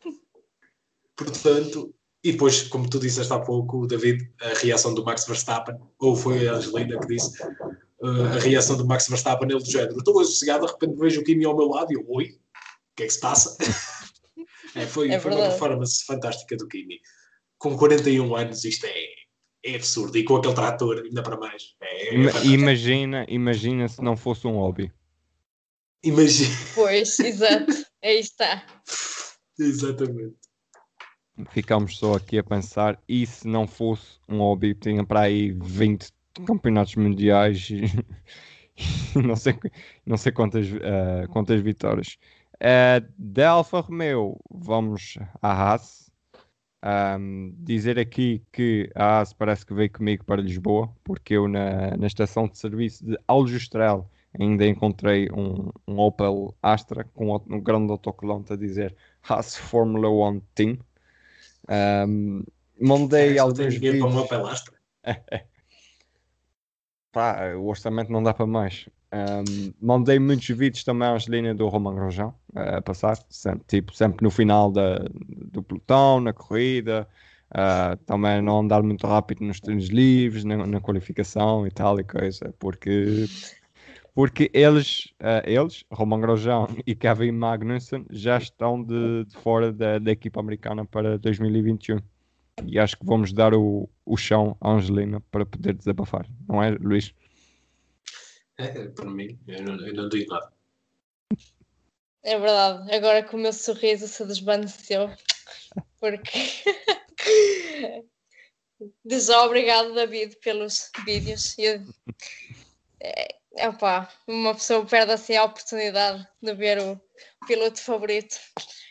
Portanto, 1.15 1.93
e 2.23 2.31
depois, 2.31 2.63
como 2.63 2.89
tu 2.89 2.99
disseste 2.99 3.33
há 3.33 3.39
pouco, 3.39 3.85
David, 3.85 4.31
a 4.41 4.57
reação 4.59 4.93
do 4.93 5.03
Max 5.03 5.25
Verstappen, 5.25 5.75
ou 5.99 6.15
foi 6.15 6.47
a 6.47 6.53
Angelina 6.53 6.97
que 6.99 7.07
disse, 7.07 7.41
uh, 7.43 8.25
a 8.35 8.39
reação 8.39 8.77
do 8.77 8.85
Max 8.85 9.07
Verstappen, 9.07 9.49
ele 9.49 9.59
do 9.59 9.69
género, 9.69 9.97
estou 9.97 10.23
sossegado, 10.23 10.65
de 10.65 10.71
repente 10.71 10.97
vejo 10.97 11.21
o 11.21 11.23
Kimi 11.23 11.45
ao 11.45 11.55
meu 11.55 11.67
lado 11.67 11.91
e 11.91 11.95
eu, 11.95 12.05
oi, 12.07 12.25
o 12.25 12.95
que 12.95 13.03
é 13.03 13.07
que 13.07 13.13
se 13.13 13.19
passa? 13.19 13.57
é, 14.75 14.87
foi, 14.87 15.11
é 15.11 15.19
foi 15.19 15.31
uma 15.31 15.49
performance 15.49 16.05
fantástica 16.05 16.55
do 16.55 16.67
Kimi. 16.67 16.99
Com 17.57 17.77
41 17.77 18.35
anos, 18.35 18.63
isto 18.63 18.85
é, 18.85 19.05
é 19.63 19.75
absurdo. 19.75 20.17
E 20.17 20.23
com 20.23 20.37
aquele 20.37 20.53
trator, 20.53 21.01
ainda 21.03 21.23
para 21.23 21.37
mais. 21.37 21.75
É, 21.81 22.15
é 22.15 22.45
imagina, 22.45 23.25
imagina 23.27 23.87
se 23.87 24.01
não 24.01 24.15
fosse 24.15 24.47
um 24.47 24.57
hobby. 24.57 24.91
Imagina. 26.03 26.55
Pois, 26.75 27.17
exato. 27.21 27.85
Aí 28.03 28.19
está. 28.19 28.65
Exatamente 29.57 30.43
ficamos 31.49 31.97
só 31.97 32.15
aqui 32.15 32.37
a 32.37 32.43
pensar, 32.43 32.99
e 33.07 33.25
se 33.25 33.47
não 33.47 33.67
fosse 33.67 34.19
um 34.29 34.39
hobby, 34.39 34.75
tinha 34.75 35.03
para 35.03 35.21
aí 35.21 35.51
20 35.51 36.11
campeonatos 36.45 36.95
mundiais 36.95 37.69
e, 39.15 39.19
não, 39.19 39.35
sei, 39.35 39.55
não 40.05 40.17
sei 40.17 40.31
quantas, 40.31 40.67
uh, 40.67 41.27
quantas 41.31 41.61
vitórias. 41.61 42.17
Uh, 42.55 43.05
da 43.17 43.51
Alfa 43.51 43.79
Romeo, 43.79 44.39
vamos 44.49 45.17
à 45.41 45.51
Haas. 45.51 46.02
Um, 46.85 47.53
dizer 47.59 47.97
aqui 47.97 48.43
que 48.51 48.91
a 48.93 49.19
Haas 49.19 49.31
parece 49.31 49.65
que 49.65 49.73
veio 49.73 49.89
comigo 49.89 50.25
para 50.25 50.41
Lisboa, 50.41 50.93
porque 51.01 51.35
eu 51.35 51.47
na, 51.47 51.95
na 51.95 52.07
estação 52.07 52.45
de 52.45 52.57
serviço 52.57 53.05
de 53.05 53.17
Aljustrel 53.25 54.09
ainda 54.37 54.65
encontrei 54.65 55.29
um, 55.31 55.69
um 55.87 55.99
Opel 55.99 56.53
Astra 56.61 57.05
com 57.13 57.33
um 57.35 57.61
grande 57.61 57.89
autocolante 57.89 58.51
a 58.51 58.57
dizer 58.57 58.93
Haas 59.21 59.55
Formula 59.55 60.09
One 60.09 60.43
Team. 60.53 60.77
Um, 61.69 62.43
mandei 62.79 63.37
é, 63.37 63.39
alguns 63.39 63.75
vídeos. 63.75 63.99
para 63.99 64.09
uma 64.09 64.27
pelastra. 64.27 64.75
Pá, 67.13 67.53
o 67.55 67.67
orçamento 67.67 68.11
não 68.11 68.21
dá 68.21 68.33
para 68.33 68.45
mais. 68.45 68.89
Um, 69.13 69.71
mandei 69.79 70.17
muitos 70.17 70.47
vídeos 70.47 70.83
também 70.83 71.07
à 71.07 71.13
Angelina 71.13 71.53
do 71.53 71.67
Roman 71.67 71.93
Grosjean 71.93 72.33
a 72.55 72.81
passar, 72.81 73.15
sempre, 73.29 73.63
tipo, 73.67 73.95
sempre 73.95 74.23
no 74.23 74.31
final 74.31 74.71
da, 74.71 75.05
do 75.51 75.61
pelotão, 75.61 76.19
na 76.19 76.33
corrida, 76.33 77.07
uh, 77.51 77.95
também 78.05 78.41
não 78.41 78.61
andar 78.61 78.81
muito 78.81 79.05
rápido 79.05 79.43
nos 79.43 79.59
treinos 79.59 79.89
livres, 79.89 80.43
na, 80.43 80.65
na, 80.65 80.81
qualificação 80.81 81.67
e 81.67 81.69
tal 81.69 81.99
e 81.99 82.03
coisa, 82.03 82.55
porque 82.57 83.27
porque 84.15 84.49
eles, 84.51 85.13
uh, 85.21 85.45
eles, 85.45 85.83
Roman 85.91 86.19
Grosjean 86.19 86.67
e 86.85 86.95
Kevin 86.95 87.33
Magnussen, 87.33 88.05
já 88.09 88.37
estão 88.37 88.83
de, 88.83 89.25
de 89.25 89.35
fora 89.37 89.71
da, 89.71 89.99
da, 89.99 90.11
equipa 90.11 90.39
americana 90.39 90.85
para 90.85 91.19
2021. 91.19 91.99
E 92.65 92.79
acho 92.79 92.97
que 92.97 93.05
vamos 93.05 93.31
dar 93.31 93.53
o, 93.53 93.89
o 94.05 94.17
chão 94.17 94.57
à 94.61 94.71
Angelina 94.71 95.19
para 95.31 95.45
poder 95.45 95.73
desabafar, 95.73 96.27
não 96.47 96.63
é, 96.63 96.71
Luís? 96.71 97.13
É, 98.63 98.87
para 98.89 99.09
mim, 99.09 99.39
eu 99.47 99.63
não, 99.63 99.87
eu 99.87 99.93
não 99.93 100.09
digo 100.09 100.33
nada. 100.33 100.53
É 102.23 102.39
verdade, 102.39 102.95
agora 102.95 103.21
que 103.21 103.35
o 103.35 103.39
meu 103.39 103.51
sorriso 103.51 104.07
se 104.07 104.25
desvaneceu, 104.25 105.09
porque. 105.99 106.39
Desde 109.03 109.31
obrigado, 109.33 109.93
David, 109.93 110.37
pelos 110.37 110.91
vídeos. 111.05 111.57
Eu... 111.57 111.83
É, 113.01 113.35
Opa, 113.67 114.09
uma 114.27 114.55
pessoa 114.55 114.83
perde 114.85 115.11
assim 115.11 115.35
a 115.35 115.43
oportunidade 115.43 116.27
de 116.41 116.53
ver 116.55 116.79
o 116.79 116.99
piloto 117.45 117.79
favorito. 117.79 118.35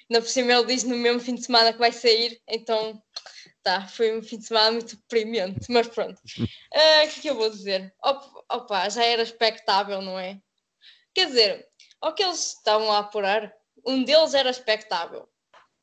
Ainda 0.08 0.22
por 0.22 0.28
cima 0.28 0.52
ele 0.52 0.66
diz 0.66 0.84
no 0.84 0.96
mesmo 0.96 1.20
fim 1.20 1.34
de 1.34 1.44
semana 1.44 1.72
que 1.72 1.80
vai 1.80 1.90
sair, 1.90 2.40
então 2.46 3.02
tá, 3.62 3.86
foi 3.86 4.16
um 4.16 4.22
fim 4.22 4.38
de 4.38 4.46
semana 4.46 4.72
muito 4.72 4.96
deprimente, 4.96 5.70
mas 5.70 5.88
pronto. 5.88 6.20
Ah, 6.72 7.02
o 7.02 7.06
uh, 7.06 7.10
que 7.10 7.18
é 7.18 7.22
que 7.22 7.30
eu 7.30 7.36
vou 7.36 7.50
dizer? 7.50 7.94
Opa, 8.50 8.88
já 8.88 9.04
era 9.04 9.22
expectável, 9.22 10.02
não 10.02 10.18
é? 10.18 10.40
Quer 11.14 11.26
dizer, 11.26 11.68
o 12.02 12.12
que 12.12 12.22
eles 12.22 12.54
estavam 12.56 12.90
a 12.92 12.98
apurar, 12.98 13.52
um 13.86 14.02
deles 14.02 14.34
era 14.34 14.50
expectável, 14.50 15.28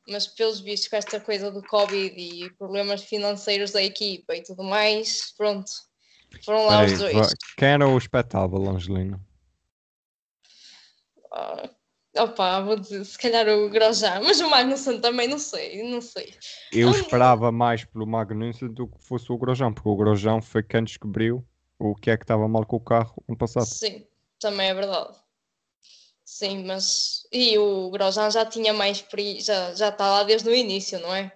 mas 0.08 0.26
pelos 0.26 0.60
vistos 0.60 0.88
com 0.88 0.96
esta 0.96 1.20
coisa 1.20 1.50
do 1.50 1.62
Covid 1.62 2.14
e 2.18 2.50
problemas 2.54 3.04
financeiros 3.04 3.70
da 3.70 3.82
equipa 3.82 4.34
e 4.34 4.42
tudo 4.42 4.62
mais, 4.62 5.32
pronto, 5.36 5.70
foram 6.44 6.66
lá 6.66 6.80
Peraí, 6.80 6.92
os 6.92 6.98
dois. 6.98 7.34
Quem 7.56 7.68
era 7.68 7.88
o 7.88 7.96
espetáculo, 7.96 8.70
Angelino? 8.70 9.24
Uh, 11.32 11.79
opa, 12.16 12.60
vou 12.60 12.76
dizer, 12.76 13.04
se 13.04 13.18
calhar 13.18 13.48
o 13.48 13.68
Grosjean, 13.68 14.20
mas 14.20 14.40
o 14.40 14.48
Magnussen 14.48 15.00
também, 15.00 15.28
não 15.28 15.38
sei, 15.38 15.82
não 15.82 16.00
sei. 16.00 16.34
Eu 16.72 16.90
esperava 16.90 17.52
mais 17.52 17.84
pelo 17.84 18.06
Magnussen 18.06 18.68
do 18.68 18.88
que 18.88 19.04
fosse 19.04 19.30
o 19.30 19.38
Grosjean, 19.38 19.72
porque 19.72 19.88
o 19.88 19.96
Grosjean 19.96 20.40
foi 20.40 20.62
quem 20.62 20.84
descobriu 20.84 21.44
o 21.78 21.94
que 21.94 22.10
é 22.10 22.16
que 22.16 22.24
estava 22.24 22.46
mal 22.48 22.66
com 22.66 22.76
o 22.76 22.80
carro 22.80 23.22
no 23.28 23.36
passado. 23.36 23.66
Sim, 23.66 24.06
também 24.38 24.68
é 24.68 24.74
verdade. 24.74 25.16
Sim, 26.24 26.64
mas. 26.64 27.26
E 27.32 27.58
o 27.58 27.90
Grosjean 27.90 28.30
já 28.30 28.44
tinha 28.44 28.72
mais. 28.72 29.04
Já, 29.40 29.74
já 29.74 29.88
está 29.88 30.08
lá 30.08 30.22
desde 30.22 30.48
o 30.48 30.54
início, 30.54 31.00
não 31.00 31.14
é? 31.14 31.32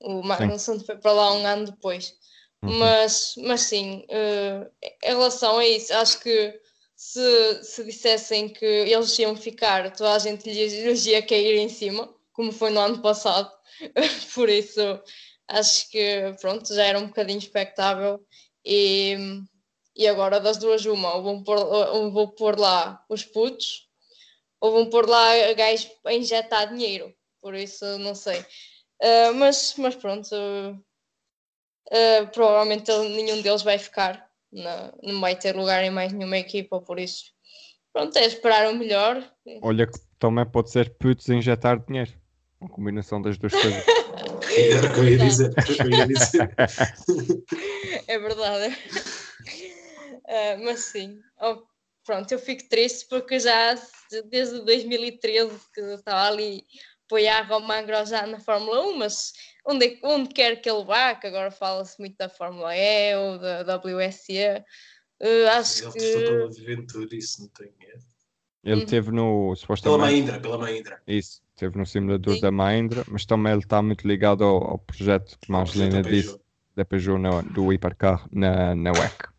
O 0.00 0.22
Magnussen 0.22 0.78
Sim. 0.78 0.84
foi 0.86 0.96
para 0.96 1.12
lá 1.12 1.32
um 1.34 1.46
ano 1.46 1.66
depois. 1.66 2.14
Uhum. 2.62 2.78
Mas, 2.78 3.34
mas 3.38 3.60
sim, 3.62 4.06
uh, 4.08 4.70
em 4.82 5.08
relação 5.08 5.58
a 5.58 5.66
isso, 5.66 5.92
acho 5.92 6.20
que 6.20 6.60
se, 7.04 7.62
se 7.62 7.84
dissessem 7.84 8.48
que 8.48 8.64
eles 8.64 9.18
iam 9.18 9.36
ficar, 9.36 9.92
toda 9.92 10.14
a 10.14 10.18
gente 10.18 10.50
lhes 10.50 11.04
ia 11.04 11.20
cair 11.20 11.58
em 11.58 11.68
cima, 11.68 12.08
como 12.32 12.50
foi 12.50 12.70
no 12.70 12.80
ano 12.80 13.02
passado. 13.02 13.52
Por 14.34 14.48
isso, 14.48 14.80
acho 15.46 15.90
que 15.90 16.34
pronto, 16.40 16.74
já 16.74 16.82
era 16.84 16.98
um 16.98 17.08
bocadinho 17.08 17.38
expectável. 17.38 18.26
E, 18.64 19.16
e 19.94 20.08
agora 20.08 20.40
das 20.40 20.56
duas, 20.56 20.86
uma, 20.86 21.14
ou 21.14 21.22
vão 21.22 21.44
pôr, 21.44 21.58
ou 21.58 22.10
vão 22.10 22.28
pôr 22.28 22.58
lá 22.58 23.04
os 23.10 23.22
putos, 23.22 23.86
ou 24.58 24.72
vão 24.72 24.88
pôr 24.88 25.06
lá 25.06 25.52
gajos 25.52 25.90
a 26.06 26.14
injetar 26.14 26.72
dinheiro. 26.72 27.14
Por 27.42 27.54
isso, 27.54 27.84
não 27.98 28.14
sei. 28.14 28.40
Uh, 29.02 29.34
mas, 29.34 29.74
mas 29.76 29.94
pronto, 29.94 30.34
uh, 30.34 32.26
provavelmente 32.32 32.90
nenhum 33.10 33.42
deles 33.42 33.62
vai 33.62 33.78
ficar, 33.78 34.23
não, 34.54 34.92
não 35.02 35.20
vai 35.20 35.36
ter 35.36 35.54
lugar 35.56 35.82
em 35.84 35.90
mais 35.90 36.12
nenhuma 36.12 36.38
equipa, 36.38 36.80
por 36.80 36.98
isso 36.98 37.34
pronto, 37.92 38.16
é 38.16 38.24
esperar 38.24 38.70
o 38.70 38.76
melhor. 38.76 39.22
Olha 39.62 39.86
que 39.86 39.98
também 40.18 40.46
pode 40.46 40.70
ser 40.70 40.94
putos 40.96 41.28
injetar 41.28 41.84
dinheiro, 41.84 42.12
uma 42.60 42.70
combinação 42.70 43.20
das 43.20 43.36
duas 43.36 43.52
coisas. 43.52 43.84
Era 44.56 44.86
o 44.86 44.94
que 44.94 45.00
eu 45.00 45.08
ia 45.08 45.18
dizer. 45.18 45.52
é 48.06 48.18
verdade. 48.18 48.76
Uh, 50.24 50.64
mas 50.64 50.80
sim, 50.80 51.18
oh, 51.40 51.62
pronto, 52.04 52.30
eu 52.30 52.38
fico 52.38 52.68
triste 52.68 53.06
porque 53.08 53.40
já 53.40 53.74
desde 54.30 54.64
2013 54.64 55.50
que 55.72 55.80
estava 55.80 56.28
ali 56.28 56.64
apoiar 57.06 57.42
Romain 57.48 57.84
Grosjean 57.86 58.26
na 58.26 58.40
Fórmula 58.40 58.80
1, 58.86 58.98
mas 58.98 59.32
onde, 59.66 59.98
onde 60.02 60.28
quer 60.30 60.60
que 60.60 60.68
ele 60.70 60.84
vá, 60.84 61.14
que 61.14 61.26
agora 61.26 61.50
fala-se 61.50 61.98
muito 62.00 62.16
da 62.16 62.28
Fórmula 62.28 62.74
E 62.76 63.14
ou 63.16 63.38
da 63.38 63.76
WSE, 63.76 64.62
uh, 65.22 65.48
acho 65.58 65.84
Ele 65.84 65.92
que... 65.92 65.98
testou 65.98 66.22
pela 66.22 66.50
Ventura, 66.50 67.08
isso 67.16 67.42
não 67.42 67.48
tem 67.48 67.66
erro. 67.80 68.04
Ele 68.64 68.80
Uhum. 68.80 68.86
teve 68.86 69.10
no, 69.10 69.44
Pela 69.44 69.56
supostamente, 69.56 69.98
Mahindra, 70.00 70.40
pela 70.40 70.56
Mahindra. 70.56 71.02
isso, 71.06 71.42
teve 71.54 71.76
no 71.76 71.84
simulador 71.84 72.34
Sim. 72.34 72.40
da 72.40 72.50
Mahindra, 72.50 73.04
mas 73.08 73.26
também 73.26 73.52
ele 73.52 73.60
está 73.62 73.82
muito 73.82 74.08
ligado 74.08 74.42
ao, 74.42 74.64
ao 74.70 74.78
projeto, 74.78 75.38
como 75.44 75.58
a 75.58 75.60
Ao 75.60 75.66
projeto 75.66 75.82
Angelina 75.88 76.02
da 76.02 76.10
disse, 76.10 76.40
da 76.74 76.84
Peugeot 76.86 77.18
na- 77.20 77.42
do 77.42 77.70
hipercarro 77.74 78.26
na, 78.32 78.74
na 78.74 78.90
WEC. 78.92 79.33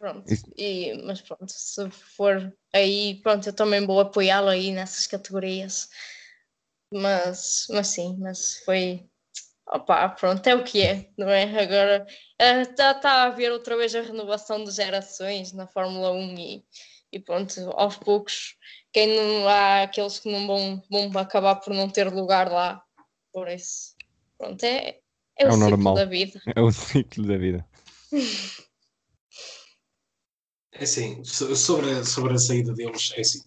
Pronto, 0.00 0.32
e, 0.56 0.94
mas 1.04 1.20
pronto, 1.20 1.46
se 1.46 1.90
for 1.90 2.56
aí, 2.72 3.20
pronto, 3.22 3.46
eu 3.46 3.52
também 3.52 3.84
vou 3.84 4.00
apoiá-lo 4.00 4.48
aí 4.48 4.72
nessas 4.72 5.06
categorias. 5.06 5.90
Mas, 6.90 7.66
mas 7.68 7.88
sim, 7.88 8.16
mas 8.18 8.60
foi. 8.64 9.06
Opa, 9.66 10.08
pronto, 10.08 10.44
é 10.46 10.54
o 10.54 10.64
que 10.64 10.80
é, 10.80 11.10
não 11.18 11.28
é? 11.28 11.42
Agora 11.62 12.06
está 12.40 12.98
a 13.02 13.22
haver 13.24 13.52
outra 13.52 13.76
vez 13.76 13.94
a 13.94 14.00
renovação 14.00 14.64
de 14.64 14.70
gerações 14.70 15.52
na 15.52 15.66
Fórmula 15.66 16.12
1 16.12 16.34
e, 16.38 16.64
e 17.12 17.20
pronto, 17.20 17.52
aos 17.74 17.98
poucos, 17.98 18.56
quem 18.94 19.14
não 19.14 19.46
há 19.46 19.82
aqueles 19.82 20.18
que 20.18 20.32
não 20.32 20.46
vão, 20.46 20.82
vão 20.90 21.20
acabar 21.20 21.56
por 21.56 21.74
não 21.74 21.90
ter 21.90 22.08
lugar 22.10 22.50
lá. 22.50 22.82
Por 23.34 23.48
isso, 23.48 23.94
pronto, 24.38 24.64
é, 24.64 24.98
é, 25.38 25.44
É 25.44 25.48
o 25.48 25.52
o 25.52 25.56
normal. 25.58 25.94
da 25.94 26.06
vida. 26.06 26.40
É 26.56 26.60
o 26.62 26.72
ciclo 26.72 27.26
da 27.26 27.36
vida. 27.36 27.68
É 30.80 30.84
assim, 30.84 31.22
so- 31.22 31.54
sobre 31.54 31.90
a, 31.90 32.04
sobre 32.06 32.32
a 32.32 32.38
saída 32.38 32.72
deles, 32.72 33.12
é 33.14 33.20
assim. 33.20 33.42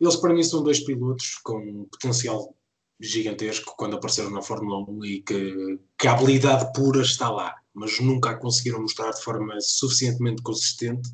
Eles 0.00 0.16
para 0.16 0.34
mim 0.34 0.42
são 0.42 0.60
dois 0.60 0.80
pilotos 0.80 1.36
com 1.44 1.58
um 1.58 1.84
potencial 1.84 2.52
gigantesco 2.98 3.76
quando 3.76 3.94
apareceram 3.94 4.30
na 4.30 4.42
Fórmula 4.42 4.84
1 4.90 5.04
e 5.04 5.22
que, 5.22 5.78
que 5.96 6.08
a 6.08 6.12
habilidade 6.12 6.72
pura 6.74 7.00
está 7.00 7.30
lá, 7.30 7.54
mas 7.72 8.00
nunca 8.00 8.30
a 8.30 8.34
conseguiram 8.34 8.80
mostrar 8.82 9.12
de 9.12 9.22
forma 9.22 9.54
suficientemente 9.60 10.42
consistente 10.42 11.08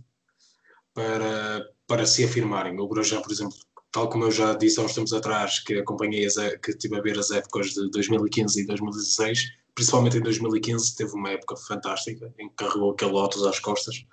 para, 0.95 1.69
para 1.87 2.07
se 2.07 2.25
afirmarem. 2.25 2.81
O 2.81 2.89
Grosjean, 2.89 3.21
por 3.21 3.31
exemplo, 3.33 3.59
tal 3.93 4.09
como 4.09 4.25
eu 4.25 4.31
já 4.31 4.55
disse 4.55 4.81
há 4.81 4.83
uns 4.83 4.95
tempos 4.95 5.13
atrás, 5.13 5.59
que 5.59 5.75
acompanhei, 5.75 6.25
as, 6.25 6.37
que 6.63 6.71
estive 6.71 6.97
a 6.97 7.03
ver 7.03 7.19
as 7.19 7.31
épocas 7.31 7.67
de 7.75 7.91
2015 7.91 8.63
e 8.63 8.67
2016, 8.67 9.45
principalmente 9.75 10.17
em 10.17 10.23
2015, 10.23 10.97
teve 10.97 11.13
uma 11.13 11.33
época 11.33 11.55
fantástica 11.55 12.33
em 12.39 12.49
que 12.49 12.55
carregou 12.55 12.93
aquele 12.93 13.11
Lotus 13.11 13.45
às 13.45 13.59
costas 13.59 14.07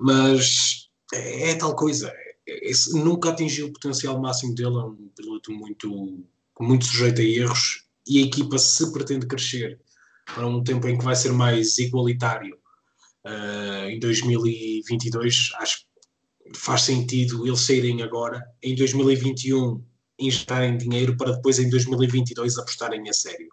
mas 0.00 0.88
é, 1.14 1.50
é 1.50 1.54
tal 1.56 1.76
coisa. 1.76 2.08
É- 2.46 2.70
esse- 2.70 2.92
nunca 2.98 3.30
atingiu 3.30 3.66
o 3.68 3.72
potencial 3.72 4.20
máximo 4.20 4.54
dele. 4.54 4.76
É 4.76 4.84
um 4.84 5.08
piloto 5.16 5.52
muito, 5.52 6.24
muito 6.60 6.84
sujeito 6.86 7.20
a 7.20 7.24
erros 7.24 7.84
e 8.06 8.18
a 8.22 8.26
equipa, 8.26 8.58
se 8.58 8.92
pretende 8.92 9.26
crescer 9.26 9.80
para 10.34 10.46
um 10.46 10.62
tempo 10.64 10.88
em 10.88 10.98
que 10.98 11.04
vai 11.04 11.16
ser 11.16 11.32
mais 11.32 11.78
igualitário 11.78 12.58
eh, 13.26 13.90
em 13.92 14.00
2022, 14.00 15.50
acho 15.56 15.80
que 15.80 16.58
faz 16.58 16.82
sentido 16.82 17.46
eles 17.46 17.60
saírem 17.60 18.02
agora, 18.02 18.42
em 18.62 18.74
2021 18.74 19.84
injetarem 20.18 20.76
dinheiro 20.78 21.16
para 21.16 21.32
depois 21.32 21.58
em 21.58 21.68
2022 21.70 22.58
apostarem 22.58 23.08
a 23.08 23.12
sério. 23.12 23.48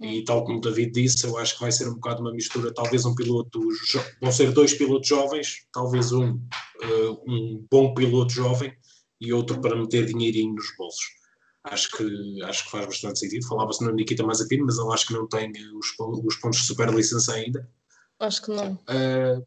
E 0.00 0.22
tal 0.22 0.44
como 0.44 0.58
o 0.58 0.60
David 0.60 0.92
disse, 0.92 1.26
eu 1.26 1.36
acho 1.38 1.54
que 1.54 1.60
vai 1.60 1.72
ser 1.72 1.88
um 1.88 1.94
bocado 1.94 2.20
uma 2.20 2.32
mistura, 2.32 2.72
talvez 2.72 3.04
um 3.04 3.16
piloto, 3.16 3.60
vão 4.22 4.30
ser 4.30 4.52
dois 4.52 4.72
pilotos 4.72 5.08
jovens, 5.08 5.66
talvez 5.72 6.12
um, 6.12 6.40
eh, 6.80 7.10
um 7.26 7.66
bom 7.68 7.92
piloto 7.94 8.32
jovem 8.32 8.72
e 9.20 9.32
outro 9.32 9.60
para 9.60 9.74
meter 9.74 10.06
dinheirinho 10.06 10.54
nos 10.54 10.66
bolsos. 10.76 11.04
Acho 11.64 11.90
que, 11.90 12.42
acho 12.44 12.64
que 12.64 12.70
faz 12.70 12.86
bastante 12.86 13.18
sentido. 13.18 13.48
Falava-se 13.48 13.84
no 13.84 13.92
Nikita 13.92 14.24
Mazepin, 14.24 14.62
mas 14.62 14.78
ele 14.78 14.92
acho 14.92 15.06
que 15.08 15.14
não 15.14 15.26
tem 15.26 15.48
eh, 15.48 15.72
os, 15.74 15.88
os 16.24 16.36
pontos 16.36 16.60
de 16.60 16.66
superlicença 16.66 17.34
ainda. 17.34 17.68
Acho 18.20 18.42
que 18.42 18.52
não. 18.52 18.78
Eh, 18.88 19.42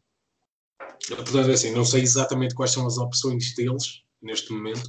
portanto, 1.08 1.50
é 1.50 1.52
assim, 1.54 1.72
não 1.72 1.84
sei 1.84 2.02
exatamente 2.02 2.54
quais 2.54 2.72
são 2.72 2.86
as 2.86 2.98
opções 2.98 3.54
deles 3.54 4.02
neste 4.20 4.52
momento. 4.52 4.88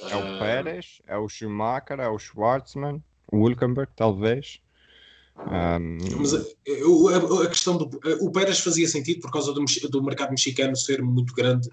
É 0.00 0.16
o 0.16 0.38
Pérez, 0.40 1.00
é 1.06 1.16
o 1.16 1.28
Schumacher, 1.28 2.00
é 2.00 2.08
o 2.08 2.18
Schwartzman, 2.18 3.02
o 3.30 3.48
Hülkenberg, 3.48 3.92
talvez. 3.96 4.60
Mas 6.18 6.34
a, 6.34 6.42
eu- 6.64 7.08
a- 7.08 7.44
a 7.44 7.48
questão 7.48 7.76
do. 7.76 7.90
O 8.20 8.30
Pérez 8.32 8.58
fazia 8.60 8.88
sentido 8.88 9.20
por 9.20 9.30
causa 9.30 9.52
do, 9.52 9.64
do 9.90 10.02
mercado 10.02 10.30
mexicano 10.30 10.74
ser 10.76 11.02
muito 11.02 11.34
grande 11.34 11.68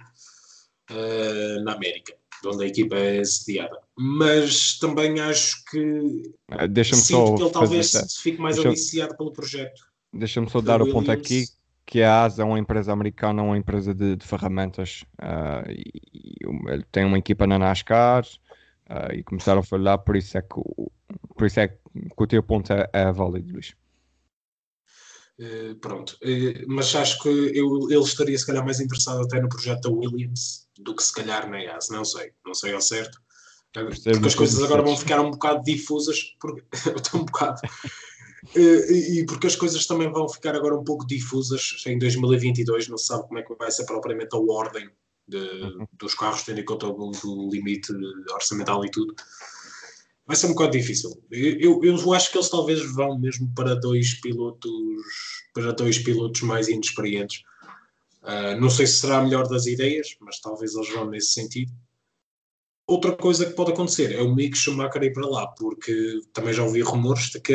eh, 0.90 1.60
na 1.64 1.74
América, 1.74 2.14
de 2.42 2.48
onde 2.48 2.64
a 2.64 2.68
equipa 2.68 2.96
é 2.96 3.24
sediada. 3.24 3.78
Mas 3.98 4.78
também 4.80 5.20
acho 5.20 5.64
que. 5.70 6.34
eh, 6.52 6.68
Deixa-me 6.68 7.02
só 7.02 7.36
que 7.36 7.42
ele 7.44 7.52
talvez 7.52 7.90
se 7.92 8.22
fique 8.22 8.42
mais 8.42 8.56
deixa- 8.56 8.70
aliciado 8.70 9.18
pelo 9.18 9.32
projeto. 9.32 9.82
Deixa-me 10.12 10.50
só 10.50 10.62
da 10.62 10.78
dar 10.78 10.82
o 10.84 10.92
ponto 10.92 11.10
aqui 11.12 11.46
que 11.86 12.02
a 12.02 12.24
ASA 12.24 12.44
é 12.44 12.46
uma 12.46 12.60
empresa 12.60 12.94
americana, 12.94 13.42
uma 13.44 13.58
empresa 13.58 13.94
de, 13.94 14.16
de 14.16 14.26
ferramentas 14.26 15.04
ah, 15.20 15.64
e, 15.68 15.92
e 16.14 16.36
ele 16.72 16.86
tem 16.92 17.04
uma 17.04 17.18
equipa 17.18 17.46
na 17.48 17.58
NASCAR 17.60 18.26
ah, 18.88 19.14
e 19.14 19.24
começaram 19.24 19.62
a 19.62 19.64
falar, 19.64 19.98
por 20.00 20.16
isso 20.16 20.38
é 20.38 20.42
que 20.42 20.56
o, 20.58 20.92
por 21.36 21.48
isso 21.48 21.60
é 21.60 21.68
que 21.68 21.80
o 22.18 22.28
teu 22.28 22.44
ponto 22.44 22.72
é, 22.72 22.90
é 22.94 23.12
válido, 23.12 23.54
Luís. 23.54 23.74
Eh, 25.40 25.76
pronto. 25.82 26.18
Eh, 26.22 26.64
mas 26.68 26.96
acho 26.96 27.22
que 27.22 27.30
eu, 27.30 27.90
ele 27.90 28.04
estaria 28.04 28.38
se 28.38 28.46
calhar 28.46 28.64
mais 28.64 28.80
interessado 28.80 29.24
até 29.24 29.42
no 29.42 29.50
projeto 29.50 29.82
da 29.82 29.90
Williams 29.90 30.68
do 30.78 30.96
que 30.96 31.04
se 31.04 31.14
calhar 31.14 31.50
na 31.50 31.62
EAS. 31.62 31.90
Não 31.90 32.06
sei. 32.06 32.32
Não 32.46 32.54
sei 32.54 32.74
ao 32.74 32.82
certo. 32.82 33.20
Porque 33.74 34.28
as 34.28 34.36
coisas 34.36 34.64
agora 34.64 34.84
vão 34.84 34.96
ficar 34.96 35.20
um 35.20 35.32
bocado 35.32 35.64
difusas. 35.64 36.36
Porque, 36.40 36.64
estou 36.96 37.22
um 37.22 37.26
bocado. 37.26 37.62
Eh, 38.56 38.92
E 38.92 39.20
e 39.22 39.26
porque 39.26 39.48
as 39.48 39.56
coisas 39.56 39.86
também 39.86 40.12
vão 40.12 40.30
ficar 40.30 40.56
agora 40.56 40.78
um 40.78 40.84
pouco 40.84 41.08
difusas 41.08 41.84
em 41.88 41.98
2022, 41.98 42.88
não 42.88 42.98
se 42.98 43.08
sabe 43.08 43.28
como 43.28 43.40
é 43.40 43.44
que 43.44 43.56
vai 43.56 43.72
ser 43.72 43.86
propriamente 43.86 44.36
a 44.36 44.40
ordem 44.40 44.90
de- 45.28 45.38
Uhum. 45.38 45.88
dos 45.94 46.14
carros, 46.14 46.44
tendo 46.44 46.60
em 46.60 46.66
conta 46.66 46.88
o, 46.88 47.12
o 47.26 47.50
limite 47.52 47.92
orçamental 48.34 48.84
e 48.86 48.92
tudo. 48.92 49.16
Vai 50.26 50.36
ser 50.38 50.46
um 50.48 50.54
bocado 50.54 50.72
difícil. 50.72 51.12
Eu, 51.32 51.82
eu, 51.82 51.84
eu 51.84 52.14
acho 52.14 52.32
que 52.32 52.38
eles 52.38 52.50
talvez 52.50 52.82
vão 52.94 53.20
mesmo 53.20 53.52
para 53.54 53.76
dois 53.76 54.14
pilotos, 54.22 54.72
para 55.54 55.72
dois 55.74 55.98
pilotos 55.98 56.42
mais 56.42 56.68
inexperientes. 56.70 57.44
Ah, 58.22 58.56
não 58.56 58.70
sei 58.70 58.88
se 58.88 59.00
será 59.00 59.18
a 59.20 59.24
melhor 59.24 59.48
das 59.50 59.66
ideias, 59.66 60.16
mas 60.22 60.40
talvez 60.40 60.76
eles 60.76 60.90
vão 60.94 61.10
nesse 61.10 61.32
sentido. 61.34 61.74
Outra 62.88 63.16
coisa 63.16 63.46
que 63.46 63.54
pode 63.54 63.72
acontecer 63.72 64.14
é 64.14 64.22
o 64.22 64.34
Mick 64.34 64.58
Schumacher 64.58 65.04
ir 65.04 65.14
para 65.14 65.28
lá, 65.28 65.48
porque 65.48 66.22
também 66.34 66.54
já 66.54 66.64
ouvi 66.64 66.82
rumores 66.82 67.30
de 67.30 67.40
que 67.40 67.54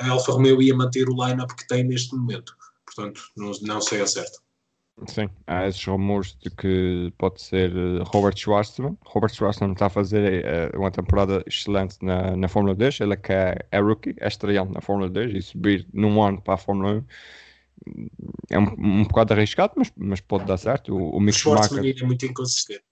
a 0.00 0.10
Alfa 0.10 0.32
Romeo 0.32 0.60
ia 0.62 0.74
manter 0.76 1.08
o 1.08 1.14
line-up 1.26 1.54
que 1.56 1.66
tem 1.66 1.82
neste 1.84 2.14
momento. 2.14 2.56
Portanto, 2.84 3.20
não, 3.36 3.50
não 3.62 3.80
sei 3.80 4.00
ao 4.00 4.06
certo. 4.06 4.40
Sim, 5.06 5.28
há 5.46 5.66
esses 5.66 5.84
rumores 5.84 6.36
de 6.36 6.50
que 6.50 7.12
pode 7.18 7.40
ser 7.42 7.70
eh, 7.76 8.02
Robert 8.06 8.36
Schwarzman. 8.36 8.96
Robert 9.06 9.32
Schwarzman 9.34 9.72
está 9.72 9.86
a 9.86 9.90
fazer 9.90 10.44
eh, 10.44 10.70
uma 10.76 10.90
temporada 10.90 11.42
excelente 11.46 11.96
na, 12.02 12.36
na 12.36 12.48
Fórmula 12.48 12.74
2. 12.74 13.00
Ele 13.00 13.14
é 13.14 13.16
que 13.16 13.32
é, 13.32 13.56
é 13.70 13.80
rookie, 13.80 14.14
é 14.18 14.28
estreante 14.28 14.72
na 14.72 14.80
Fórmula 14.80 15.08
2 15.10 15.34
e 15.34 15.42
subir 15.42 15.86
num 15.92 16.22
ano 16.22 16.40
para 16.40 16.54
a 16.54 16.56
Fórmula 16.58 16.94
1 16.94 17.04
é 18.50 18.58
um, 18.58 18.64
um 18.78 19.02
bocado 19.04 19.32
arriscado, 19.34 19.74
mas, 19.76 19.92
mas 19.96 20.20
pode 20.20 20.44
dar 20.44 20.56
certo. 20.56 20.94
O, 20.94 21.16
o 21.16 21.20
O 21.20 21.20
Mick 21.20 21.38
Schwartzman 21.38 21.80
Schumacher, 21.82 22.02
é 22.02 22.06
muito 22.06 22.26
inconsistente. 22.26 22.84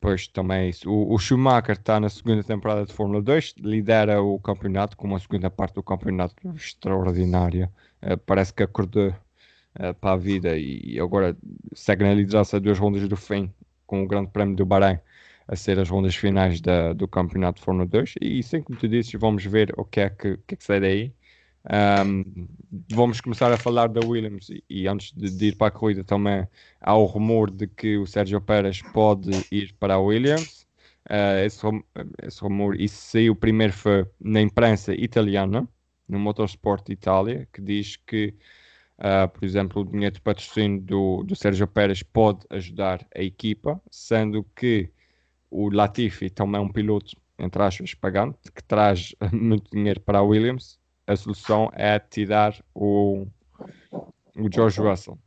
pois 0.00 0.28
também 0.28 0.58
é 0.66 0.68
isso. 0.70 0.90
O, 0.90 1.14
o 1.14 1.18
Schumacher 1.18 1.76
está 1.76 2.00
na 2.00 2.08
segunda 2.08 2.42
temporada 2.44 2.84
de 2.86 2.92
Fórmula 2.92 3.20
2, 3.22 3.54
lidera 3.58 4.22
o 4.22 4.38
campeonato 4.40 4.96
com 4.96 5.06
uma 5.06 5.18
segunda 5.18 5.50
parte 5.50 5.74
do 5.74 5.82
campeonato 5.82 6.34
extraordinária. 6.54 7.72
Eh, 8.02 8.16
parece 8.16 8.52
que 8.54 8.62
acordou 8.62 9.14
eh, 9.78 9.92
para 9.94 10.12
a 10.14 10.16
vida 10.16 10.56
e 10.58 10.98
agora 11.00 11.36
segue 11.74 12.04
na 12.04 12.14
liderança 12.14 12.60
duas 12.60 12.78
rondas 12.78 13.08
do 13.08 13.16
fim 13.16 13.52
com 13.86 14.02
o 14.02 14.06
Grande 14.06 14.30
Prémio 14.30 14.56
do 14.56 14.66
Bahrein 14.66 14.98
a 15.48 15.56
ser 15.56 15.78
as 15.78 15.88
rondas 15.88 16.14
finais 16.16 16.60
da- 16.60 16.92
do 16.92 17.06
Campeonato 17.08 17.58
de 17.60 17.64
Fórmula 17.64 17.86
2 17.86 18.14
e 18.20 18.42
sim, 18.42 18.62
como 18.62 18.76
tu 18.78 18.88
dizes, 18.88 19.12
vamos 19.14 19.44
ver 19.44 19.72
o 19.78 19.84
que 19.84 20.00
é 20.00 20.10
que, 20.10 20.36
que, 20.38 20.54
é 20.54 20.56
que 20.56 20.64
sai 20.64 20.80
daí. 20.80 21.14
Ahm, 21.68 22.22
vamos 22.88 23.20
começar 23.20 23.50
a 23.52 23.58
falar 23.58 23.88
da 23.88 24.00
Williams 24.00 24.48
e, 24.50 24.62
e 24.70 24.86
antes 24.88 25.12
de, 25.12 25.30
de 25.30 25.46
ir 25.48 25.56
para 25.56 25.66
a 25.68 25.70
corrida 25.70 26.04
também 26.04 26.46
há 26.80 26.94
o 26.96 27.04
rumor 27.04 27.50
de 27.50 27.66
que 27.66 27.96
o 27.98 28.06
Sérgio 28.06 28.40
Pérez 28.40 28.82
pode 28.82 29.46
ir 29.50 29.74
para 29.78 29.94
a 29.94 29.98
Williams. 30.00 30.66
Ah, 31.08 31.42
esse, 31.44 31.60
esse 32.22 32.40
rumor, 32.42 32.80
isso 32.80 32.96
saiu 33.10 33.34
primeiro 33.36 33.72
foi 33.72 34.06
na 34.20 34.40
imprensa 34.40 34.92
italiana, 34.94 35.68
no 36.08 36.18
Motorsport 36.18 36.88
Itália, 36.88 37.48
que 37.52 37.60
diz 37.60 37.96
que 37.96 38.34
Uh, 38.98 39.28
por 39.28 39.44
exemplo, 39.44 39.82
o 39.82 39.84
dinheiro 39.84 40.14
de 40.14 40.20
patrocínio 40.20 40.80
do, 40.80 41.22
do 41.22 41.36
Sérgio 41.36 41.66
Pérez 41.66 42.02
pode 42.02 42.46
ajudar 42.50 43.06
a 43.14 43.22
equipa, 43.22 43.80
sendo 43.90 44.42
que 44.56 44.90
o 45.50 45.68
Latifi 45.68 46.30
também 46.30 46.60
é 46.60 46.64
um 46.64 46.72
piloto, 46.72 47.14
entre 47.38 47.62
aspas, 47.62 47.94
pagante, 47.94 48.38
que 48.54 48.62
traz 48.62 49.14
muito 49.32 49.70
dinheiro 49.70 50.00
para 50.00 50.18
a 50.18 50.22
Williams. 50.22 50.78
A 51.06 51.14
solução 51.14 51.70
é 51.74 51.98
tirar 51.98 52.58
o, 52.74 53.26
o 54.36 54.50
George 54.52 54.80
Russell. 54.80 55.18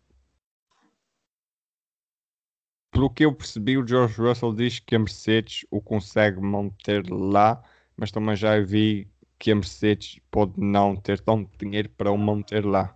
pelo 2.99 3.09
que 3.09 3.23
eu 3.23 3.33
percebi, 3.33 3.77
o 3.77 3.87
George 3.87 4.19
Russell 4.19 4.53
diz 4.53 4.79
que 4.79 4.93
a 4.93 4.99
Mercedes 4.99 5.65
o 5.71 5.79
consegue 5.81 6.41
manter 6.41 7.09
lá, 7.09 7.63
mas 7.95 8.11
também 8.11 8.35
já 8.35 8.59
vi 8.59 9.09
que 9.37 9.51
a 9.51 9.55
Mercedes 9.55 10.19
pode 10.29 10.59
não 10.59 10.97
ter 10.97 11.17
tanto 11.21 11.49
dinheiro 11.57 11.87
para 11.91 12.11
o 12.11 12.17
manter 12.17 12.65
lá. 12.65 12.93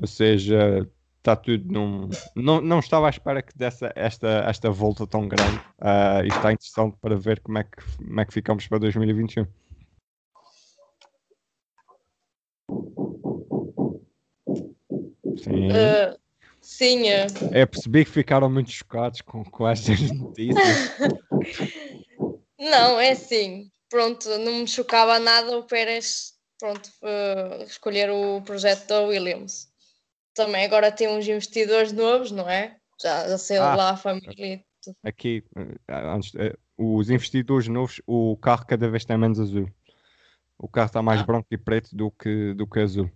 Ou 0.00 0.06
seja, 0.06 0.88
está 1.18 1.36
tudo 1.36 1.72
num. 1.72 2.10
Não, 2.36 2.60
não 2.60 2.78
estava 2.78 3.06
à 3.06 3.10
espera 3.10 3.42
que 3.42 3.56
desse 3.56 3.90
esta, 3.94 4.44
esta 4.46 4.70
volta 4.70 5.06
tão 5.06 5.26
grande. 5.26 5.56
Uh, 5.78 6.24
e 6.24 6.28
está 6.28 6.52
interessante 6.52 6.96
para 7.00 7.16
ver 7.16 7.40
como 7.40 7.58
é, 7.58 7.64
que, 7.64 7.96
como 7.96 8.20
é 8.20 8.24
que 8.24 8.34
ficamos 8.34 8.66
para 8.66 8.78
2021. 8.78 9.46
Sim. 15.36 15.68
Uh, 15.68 16.18
sim. 16.60 17.02
Uh... 17.04 17.52
É, 17.52 17.66
percebi 17.66 18.04
que 18.04 18.10
ficaram 18.10 18.50
muito 18.50 18.70
chocados 18.70 19.20
com, 19.22 19.44
com 19.44 19.68
estas 19.68 20.00
notícias. 20.10 20.92
não, 22.58 23.00
é 23.00 23.12
assim. 23.12 23.70
Pronto, 23.88 24.28
não 24.38 24.60
me 24.60 24.66
chocava 24.66 25.18
nada 25.18 25.56
o 25.56 25.62
Pérez 25.62 26.34
pronto, 26.58 26.90
uh, 27.02 27.62
escolher 27.64 28.10
o 28.10 28.40
projeto 28.42 28.86
da 28.86 29.02
Williams. 29.02 29.68
Também 30.34 30.64
agora 30.64 30.90
tem 30.90 31.08
uns 31.08 31.26
investidores 31.26 31.92
novos, 31.92 32.30
não 32.30 32.48
é? 32.48 32.76
Já, 33.00 33.28
já 33.28 33.38
sei 33.38 33.58
ah, 33.58 33.74
lá 33.74 33.90
a 33.90 33.96
família. 33.96 34.64
Aqui, 35.02 35.44
antes, 35.88 36.32
os 36.76 37.08
investidores 37.08 37.68
novos, 37.68 38.02
o 38.06 38.36
carro 38.36 38.66
cada 38.66 38.88
vez 38.88 39.04
tem 39.04 39.16
menos 39.16 39.38
azul. 39.38 39.68
O 40.58 40.68
carro 40.68 40.86
está 40.86 41.02
mais 41.02 41.20
ah. 41.20 41.24
branco 41.24 41.46
e 41.50 41.56
preto 41.56 41.94
do 41.96 42.10
que, 42.10 42.54
do 42.54 42.66
que 42.66 42.80
azul. 42.80 43.10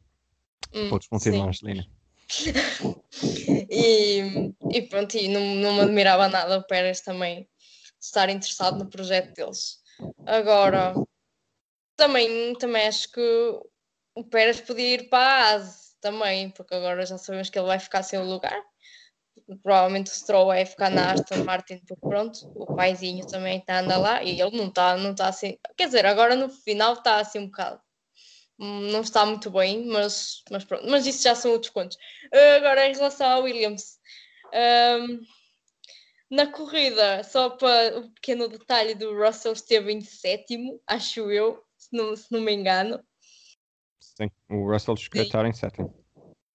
Hum, 0.73 0.89
Podes 0.91 1.09
continuar, 1.09 1.55
Celina. 1.55 1.87
e, 3.71 4.53
e 4.71 4.83
pronto, 4.83 5.17
e 5.17 5.29
não, 5.29 5.41
não 5.57 5.75
me 5.75 5.81
admirava 5.81 6.29
nada 6.29 6.59
o 6.59 6.67
Pérez 6.67 7.01
também 7.01 7.49
estar 8.01 8.29
interessado 8.29 8.79
no 8.79 8.91
projeto 8.91 9.35
deles. 9.35 9.79
Agora, 10.27 10.95
também, 11.97 12.55
também 12.57 12.87
acho 12.87 13.11
que 13.11 13.61
o 14.15 14.25
Pérez 14.25 14.61
podia 14.61 14.95
ir 14.95 15.09
para 15.09 15.19
a 15.21 15.55
ASE 15.55 15.88
também, 16.01 16.51
porque 16.51 16.75
agora 16.75 17.05
já 17.07 17.19
sabemos 17.19 17.51
que 17.51 17.59
ele 17.59 17.67
vai 17.67 17.79
ficar 17.79 18.03
sem 18.03 18.19
o 18.19 18.25
lugar. 18.25 18.61
Provavelmente 19.63 20.11
o 20.11 20.15
Stroll 20.15 20.47
vai 20.47 20.67
ficar 20.67 20.91
na 20.91 21.13
Aston 21.13 21.45
Martin, 21.45 21.79
porque 21.87 22.07
pronto, 22.07 22.39
o 22.55 22.75
paizinho 22.75 23.27
também 23.27 23.59
está 23.59 23.77
a 23.77 23.81
andar 23.81 23.99
lá 23.99 24.23
e 24.23 24.41
ele 24.41 24.57
não 24.57 24.69
está 24.69 24.97
não 24.97 25.15
tá 25.15 25.29
assim. 25.29 25.57
Quer 25.77 25.87
dizer, 25.87 26.07
agora 26.07 26.35
no 26.35 26.49
final 26.49 26.95
está 26.95 27.19
assim 27.19 27.39
um 27.39 27.47
bocado 27.47 27.81
não 28.59 29.03
está 29.03 29.25
muito 29.25 29.51
bem, 29.51 29.87
mas, 29.87 30.43
mas 30.51 30.65
pronto, 30.65 30.85
mas 30.89 31.07
isso 31.07 31.23
já 31.23 31.35
são 31.35 31.53
outros 31.53 31.71
contos. 31.71 31.97
Agora, 32.57 32.89
em 32.89 32.93
relação 32.93 33.31
ao 33.31 33.43
Williams, 33.45 33.99
um, 35.01 35.21
na 36.31 36.47
corrida, 36.47 37.23
só 37.23 37.51
para 37.51 37.99
o 37.99 38.11
pequeno 38.15 38.49
detalhe 38.49 38.95
do 38.95 39.17
Russell 39.17 39.53
esteve 39.53 39.93
em 39.93 40.01
sétimo, 40.01 40.81
acho 40.87 41.31
eu, 41.31 41.63
se 41.77 41.97
não, 41.97 42.17
se 42.17 42.31
não 42.33 42.41
me 42.41 42.53
engano. 42.53 43.03
Sim, 44.19 44.31
o 44.51 44.69
Russell 44.69 44.97
estar 45.15 45.47
em 45.47 45.53
sétimo. 45.53 45.95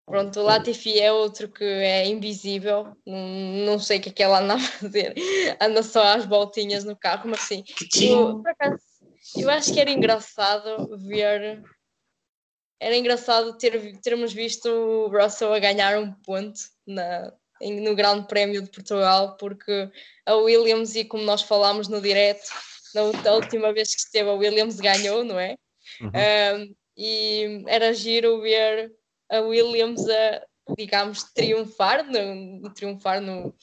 Pronto, 0.06 0.38
o 0.42 0.44
Latifi 0.44 1.00
é 1.00 1.14
outro 1.14 1.48
que 1.48 1.64
é 1.64 2.06
invisível, 2.06 2.94
não, 3.06 3.80
sei 3.80 4.00
o 4.00 4.02
que 4.02 4.10
é 4.10 4.12
que 4.12 4.22
ela 4.22 4.42
anda 4.42 4.56
a 4.56 4.60
fazer, 4.60 5.16
anda 5.62 5.82
só 5.82 6.04
às 6.04 6.26
voltinhas 6.26 6.84
no 6.84 6.94
carro, 6.94 7.30
mas 7.30 7.40
sim, 7.40 7.64
eu, 8.02 8.44
acaso, 8.46 8.84
eu 9.38 9.50
acho 9.50 9.74
que 9.74 9.80
era 9.80 9.90
engraçado 9.90 10.98
ver 10.98 11.64
era 12.82 12.98
engraçado 12.98 13.58
ter, 13.58 13.98
termos 14.02 14.34
visto 14.34 14.68
o 14.68 15.08
Russell 15.08 15.54
a 15.54 15.60
ganhar 15.60 15.98
um 15.98 16.12
ponto 16.12 16.60
na, 16.86 17.32
no 17.62 17.96
Grande 17.96 18.28
Prémio 18.28 18.62
de 18.62 18.70
Portugal, 18.70 19.38
porque 19.38 19.90
a 20.26 20.36
Williams, 20.36 20.96
e 20.96 21.06
como 21.06 21.24
nós 21.24 21.42
falámos 21.42 21.88
no 21.88 22.02
direto, 22.02 22.46
na 22.94 23.32
última 23.32 23.72
vez 23.72 23.96
que 23.96 24.02
esteve, 24.02 24.30
a 24.30 24.34
Williams 24.34 24.82
ganhou, 24.82 25.24
não 25.24 25.40
é? 25.40 25.56
Uhum. 26.02 26.12
Um, 26.60 26.76
e 26.98 27.64
era 27.68 27.94
giro 27.94 28.42
ver 28.42 28.92
a 29.30 29.40
Williams 29.42 30.08
a, 30.08 30.46
digamos, 30.78 31.24
triunfar, 31.34 32.06
no, 32.06 32.74
triunfar 32.74 33.22
no, 33.22 33.54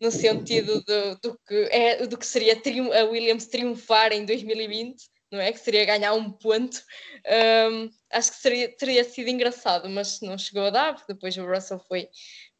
no 0.00 0.10
sentido 0.10 0.82
do, 0.82 1.16
do, 1.16 1.40
que, 1.46 1.68
é, 1.70 2.06
do 2.06 2.18
que 2.18 2.26
seria 2.26 2.54
a 2.54 3.04
Williams 3.04 3.46
triunfar 3.46 4.12
em 4.12 4.24
2020 4.24 5.12
não 5.32 5.40
é? 5.40 5.50
Que 5.50 5.58
seria 5.58 5.86
ganhar 5.86 6.12
um 6.12 6.30
ponto. 6.30 6.78
Um, 7.70 7.90
acho 8.12 8.32
que 8.32 8.36
seria, 8.36 8.76
teria 8.76 9.02
sido 9.02 9.28
engraçado, 9.28 9.88
mas 9.88 10.20
não 10.20 10.36
chegou 10.36 10.66
a 10.66 10.70
dar, 10.70 10.94
porque 10.94 11.14
depois 11.14 11.36
o 11.38 11.46
Russell 11.46 11.80
foi 11.88 12.08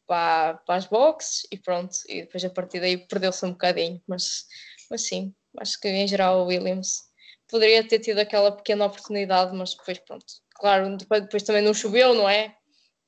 para, 0.07 0.55
para 0.65 0.75
as 0.75 0.87
boxes 0.87 1.47
e 1.51 1.57
pronto, 1.57 1.95
e 2.09 2.21
depois 2.23 2.43
a 2.43 2.49
partir 2.49 2.79
daí 2.79 2.97
perdeu-se 2.97 3.45
um 3.45 3.51
bocadinho, 3.51 4.01
mas, 4.07 4.45
mas 4.89 5.03
sim, 5.03 5.33
acho 5.59 5.79
que 5.79 5.87
em 5.87 6.07
geral 6.07 6.41
o 6.41 6.47
Williams 6.47 7.03
poderia 7.49 7.87
ter 7.87 7.99
tido 7.99 8.19
aquela 8.19 8.51
pequena 8.51 8.85
oportunidade, 8.85 9.55
mas 9.55 9.75
depois 9.75 9.99
pronto, 9.99 10.25
claro, 10.55 10.97
depois, 10.97 11.21
depois 11.21 11.43
também 11.43 11.61
não 11.61 11.73
choveu, 11.73 12.13
não 12.13 12.27
é? 12.27 12.55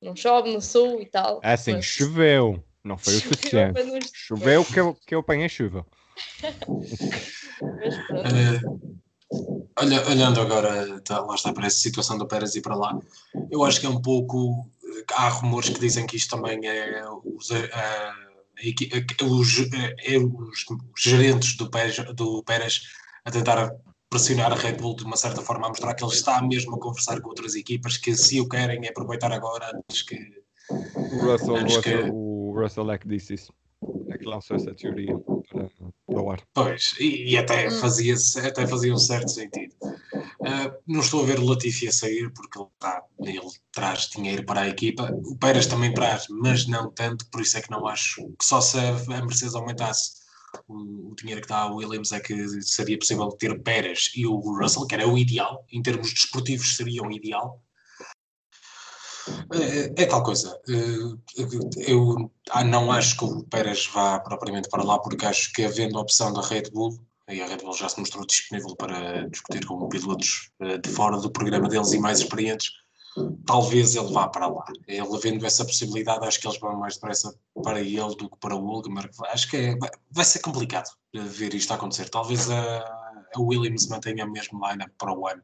Não 0.02 0.16
chove 0.16 0.52
no 0.52 0.62
sul 0.62 1.02
e 1.02 1.06
tal. 1.06 1.40
É 1.44 1.54
assim, 1.54 1.74
mas... 1.74 1.86
choveu, 1.86 2.64
não 2.84 2.98
foi 2.98 3.16
o 3.16 3.22
suficiente. 3.22 3.80
Choveu 4.14 4.66
que 4.66 4.80
eu, 4.80 4.98
que 5.06 5.16
eu 5.16 5.20
apanhei 5.20 5.50
chuva. 5.50 5.86
mas 6.42 8.08
pronto. 8.08 8.30
Uh, 8.30 8.96
Olha, 9.78 10.08
olhando 10.08 10.40
agora, 10.40 11.02
tá, 11.02 11.20
lá 11.20 11.36
está 11.36 11.52
para 11.52 11.68
essa 11.68 11.78
situação 11.78 12.18
do 12.18 12.28
Pérez 12.28 12.56
e 12.56 12.62
para 12.62 12.76
lá, 12.76 12.98
eu 13.52 13.64
acho 13.64 13.80
que 13.80 13.86
é 13.86 13.90
um 13.90 14.02
pouco. 14.02 14.70
Há 15.14 15.28
rumores 15.28 15.70
que 15.70 15.80
dizem 15.80 16.08
que 16.08 16.16
isto 16.16 16.30
também 16.30 16.66
é 16.66 17.04
os, 17.10 17.50
os, 17.50 17.52
é 17.52 18.14
os, 20.18 20.66
os 20.70 21.02
gerentes 21.02 21.58
do 21.58 21.70
Pérez, 21.70 21.98
do 22.16 22.42
Pérez 22.44 22.84
a 23.26 23.32
tentar 23.32 23.76
pressionar 24.10 24.52
a 24.52 24.56
Red 24.56 24.74
Bull 24.74 24.96
de 24.96 25.04
uma 25.04 25.18
certa 25.18 25.42
forma 25.42 25.66
a 25.66 25.70
mostrar 25.70 25.94
que 25.94 26.04
ele 26.04 26.14
está 26.14 26.42
mesmo 26.42 26.76
a 26.76 26.80
conversar 26.80 27.20
com 27.22 27.30
outras 27.30 27.56
equipas 27.56 27.98
que 27.98 28.16
se 28.16 28.40
o 28.40 28.48
querem 28.48 28.86
é 28.86 28.90
aproveitar 28.90 29.32
agora 29.32 29.72
antes 29.76 30.04
que. 30.04 30.18
O 30.70 31.26
Russell, 31.26 31.56
antes 31.58 31.78
que... 31.78 31.96
o 32.12 32.54
Russell 32.56 32.92
é 32.92 32.98
que 32.98 33.08
disse 33.08 33.34
isso. 33.34 33.54
É 34.10 34.18
que 34.18 34.26
lançou 34.26 34.56
essa 34.56 34.74
teoria 34.74 35.16
para, 35.18 35.70
para 36.08 36.22
o 36.22 36.32
ar. 36.32 36.42
Pois, 36.54 36.96
e, 37.00 37.32
e 37.32 37.38
até, 37.38 37.68
hum. 37.68 37.72
fazia, 37.72 38.16
até 38.44 38.66
fazia 38.66 38.94
um 38.94 38.98
certo 38.98 39.30
sentido. 39.30 39.76
Uh, 39.84 40.74
não 40.88 41.02
estou 41.02 41.24
a 41.24 41.26
ver 41.26 41.40
o 41.40 41.46
Latifi 41.46 41.88
a 41.88 41.92
sair 41.92 42.32
porque 42.34 42.58
ele, 42.58 42.70
tá, 42.80 43.04
ele 43.20 43.48
traz 43.72 44.10
dinheiro 44.10 44.44
para 44.44 44.62
a 44.62 44.70
equipa. 44.70 45.12
O 45.26 45.38
Pérez 45.38 45.68
também 45.68 45.94
traz, 45.94 46.26
mas 46.30 46.66
não 46.68 46.90
tanto, 46.92 47.28
por 47.30 47.42
isso 47.42 47.58
é 47.58 47.62
que 47.62 47.70
não 47.70 47.86
acho 47.86 48.26
que 48.40 48.46
só 48.46 48.60
se 48.62 48.78
a 48.80 48.94
Mercedes 49.22 49.56
aumentasse 49.56 50.25
o, 50.68 51.12
o 51.12 51.16
dinheiro 51.16 51.42
que 51.42 51.48
dá 51.48 51.60
a 51.60 51.74
Williams 51.74 52.12
é 52.12 52.20
que 52.20 52.62
seria 52.62 52.98
possível 52.98 53.30
ter 53.30 53.62
Pérez 53.62 54.12
e 54.16 54.26
o 54.26 54.40
Russell, 54.40 54.88
que 54.88 54.96
era 54.96 55.08
o 55.08 55.18
ideal, 55.18 55.66
em 55.72 55.82
termos 55.82 56.14
desportivos 56.14 56.76
seria 56.76 57.04
o 57.04 57.12
ideal. 57.12 57.62
É, 59.54 60.04
é, 60.04 60.06
tal 60.06 60.24
coisa. 60.24 60.60
Eh, 60.70 61.42
eu 61.88 62.32
não 62.66 62.92
acho 62.92 63.18
que 63.18 63.26
o 63.26 63.44
Pérez 63.44 63.88
vá 63.88 64.20
propriamente 64.20 64.70
para 64.70 64.84
lá, 64.84 65.00
porque 65.00 65.26
acho 65.26 65.52
que 65.52 65.64
havendo 65.64 65.98
a 65.98 66.02
opção 66.02 66.32
da 66.32 66.42
Red 66.42 66.70
Bull, 66.72 67.00
e 67.30 67.42
a 67.42 67.48
Red 67.48 67.58
Bull 67.58 67.74
já 67.74 67.90
se 67.90 68.00
mostrou 68.00 68.26
disponível 68.26 68.76
para 68.76 69.28
discutir 69.28 69.66
com 69.66 69.90
pilotos 69.90 70.52
eh, 70.60 70.78
de 70.78 70.90
fora 70.90 71.18
do 71.18 71.32
programa 71.32 71.68
deles 71.68 71.92
e 71.92 72.00
mais 72.00 72.20
experientes, 72.20 72.72
talvez 73.46 73.96
ele 73.96 74.12
vá 74.12 74.28
para 74.28 74.48
lá. 74.48 74.66
Ele 74.88 75.16
havendo 75.16 75.46
essa 75.46 75.66
possibilidade, 75.66 76.26
acho 76.26 76.40
que 76.40 76.48
eles 76.48 76.60
vão 76.60 76.78
mais 76.78 76.96
depressa 76.96 77.34
para 77.64 77.80
ele 77.80 78.16
do 78.16 78.30
que 78.30 78.38
para 78.40 78.56
o 78.56 78.60
Hulkenberg. 78.60 79.10
Acho 79.28 79.50
que 79.50 79.58
é, 79.58 79.76
vai 80.12 80.26
ser 80.26 80.40
complicado 80.40 80.90
ver 81.14 81.54
isto 81.54 81.74
acontecer. 81.74 82.10
Talvez 82.10 82.50
a, 82.50 82.80
a 83.36 83.40
Williams 83.40 83.88
mantenha 83.88 84.24
a 84.24 84.28
mesma 84.28 84.72
lineup 84.72 84.92
para 84.98 85.14
o 85.14 85.28
ano 85.28 85.42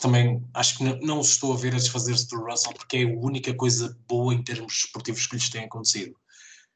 também 0.00 0.42
acho 0.54 0.78
que 0.78 0.84
não, 1.04 1.22
se 1.22 1.32
estou 1.32 1.52
a 1.52 1.56
ver 1.56 1.74
a 1.74 1.78
desfazer-se 1.78 2.28
do 2.28 2.42
Russell 2.42 2.72
porque 2.72 2.98
é 2.98 3.02
a 3.04 3.18
única 3.18 3.54
coisa 3.54 3.96
boa 4.08 4.32
em 4.32 4.42
termos 4.42 4.84
esportivos 4.84 5.26
que 5.26 5.36
lhes 5.36 5.50
tem 5.50 5.64
acontecido. 5.64 6.16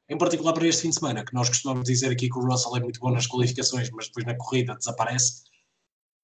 Em 0.07 0.17
particular 0.17 0.53
para 0.53 0.67
este 0.67 0.83
fim 0.83 0.89
de 0.89 0.95
semana, 0.95 1.25
que 1.25 1.33
nós 1.33 1.49
costumamos 1.49 1.85
dizer 1.85 2.11
aqui 2.11 2.29
que 2.29 2.37
o 2.37 2.45
Russell 2.45 2.77
é 2.77 2.79
muito 2.79 2.99
bom 2.99 3.09
nas 3.09 3.25
qualificações, 3.25 3.89
mas 3.89 4.07
depois 4.07 4.25
na 4.25 4.35
corrida 4.35 4.75
desaparece. 4.75 5.43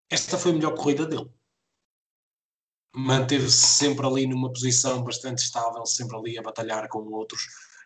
Esta 0.10 0.38
foi 0.38 0.52
a 0.52 0.54
melhor 0.54 0.76
corrida 0.76 1.06
dele. 1.08 1.28
Manteve-se 2.94 3.56
sempre 3.56 4.06
ali 4.06 4.28
numa 4.28 4.52
posição 4.52 5.04
bastante 5.04 5.40
estável, 5.40 5.86
sempre 5.86 6.18
ali 6.18 6.38
a 6.38 6.42
batalhar 6.42 6.88
com 6.90 7.00
outros 7.00 7.42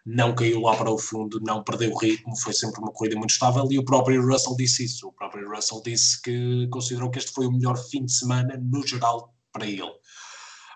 não 0.06 0.36
caiu 0.36 0.62
lá 0.62 0.76
para 0.78 0.92
o 0.92 1.00
fundo, 1.00 1.40
não 1.42 1.64
perdeu 1.64 1.92
o 1.92 1.98
ritmo, 1.98 2.38
foi 2.38 2.54
sempre 2.54 2.80
uma 2.80 2.92
corrida 2.92 3.16
muito 3.16 3.32
estável 3.32 3.68
e 3.72 3.80
o 3.80 3.84
próprio 3.84 4.24
Russell 4.24 4.56
disse 4.56 4.86
isso. 4.86 5.08
O 5.08 5.12
próprio 5.12 5.50
Russell 5.50 5.82
disse 5.84 6.22
que 6.22 6.68
considerou 6.70 7.10
que 7.10 7.18
este 7.18 7.32
foi 7.32 7.48
o 7.48 7.52
melhor 7.52 7.76
fim 7.76 8.06
de 8.06 8.14
semana 8.14 8.56
no 8.56 8.86
geral 8.86 9.34
para 9.52 9.66
ele. 9.66 9.92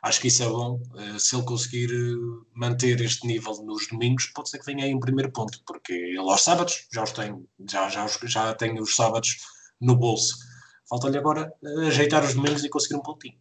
Acho 0.01 0.21
que 0.21 0.29
isso 0.29 0.41
é 0.41 0.47
bom. 0.47 0.81
Eh, 0.97 1.19
se 1.19 1.35
ele 1.35 1.43
conseguir 1.43 1.91
eh, 1.91 2.45
manter 2.55 2.99
este 3.01 3.27
nível 3.27 3.53
nos 3.63 3.87
domingos, 3.87 4.27
pode 4.27 4.49
ser 4.49 4.59
que 4.59 4.65
venha 4.65 4.85
aí 4.85 4.95
um 4.95 4.99
primeiro 4.99 5.31
ponto, 5.31 5.61
porque 5.67 5.93
ele 5.93 6.17
aos 6.17 6.41
sábados 6.41 6.87
já 6.91 7.03
os 7.03 7.11
tem, 7.11 7.45
já, 7.69 7.87
já, 7.89 8.07
já 8.23 8.53
tem 8.55 8.79
os 8.81 8.95
sábados 8.95 9.37
no 9.79 9.95
bolso. 9.95 10.37
Falta-lhe 10.89 11.17
agora 11.17 11.53
eh, 11.63 11.87
ajeitar 11.87 12.23
os 12.23 12.33
domingos 12.33 12.63
e 12.63 12.69
conseguir 12.69 12.95
um 12.95 13.03
pontinho. 13.03 13.37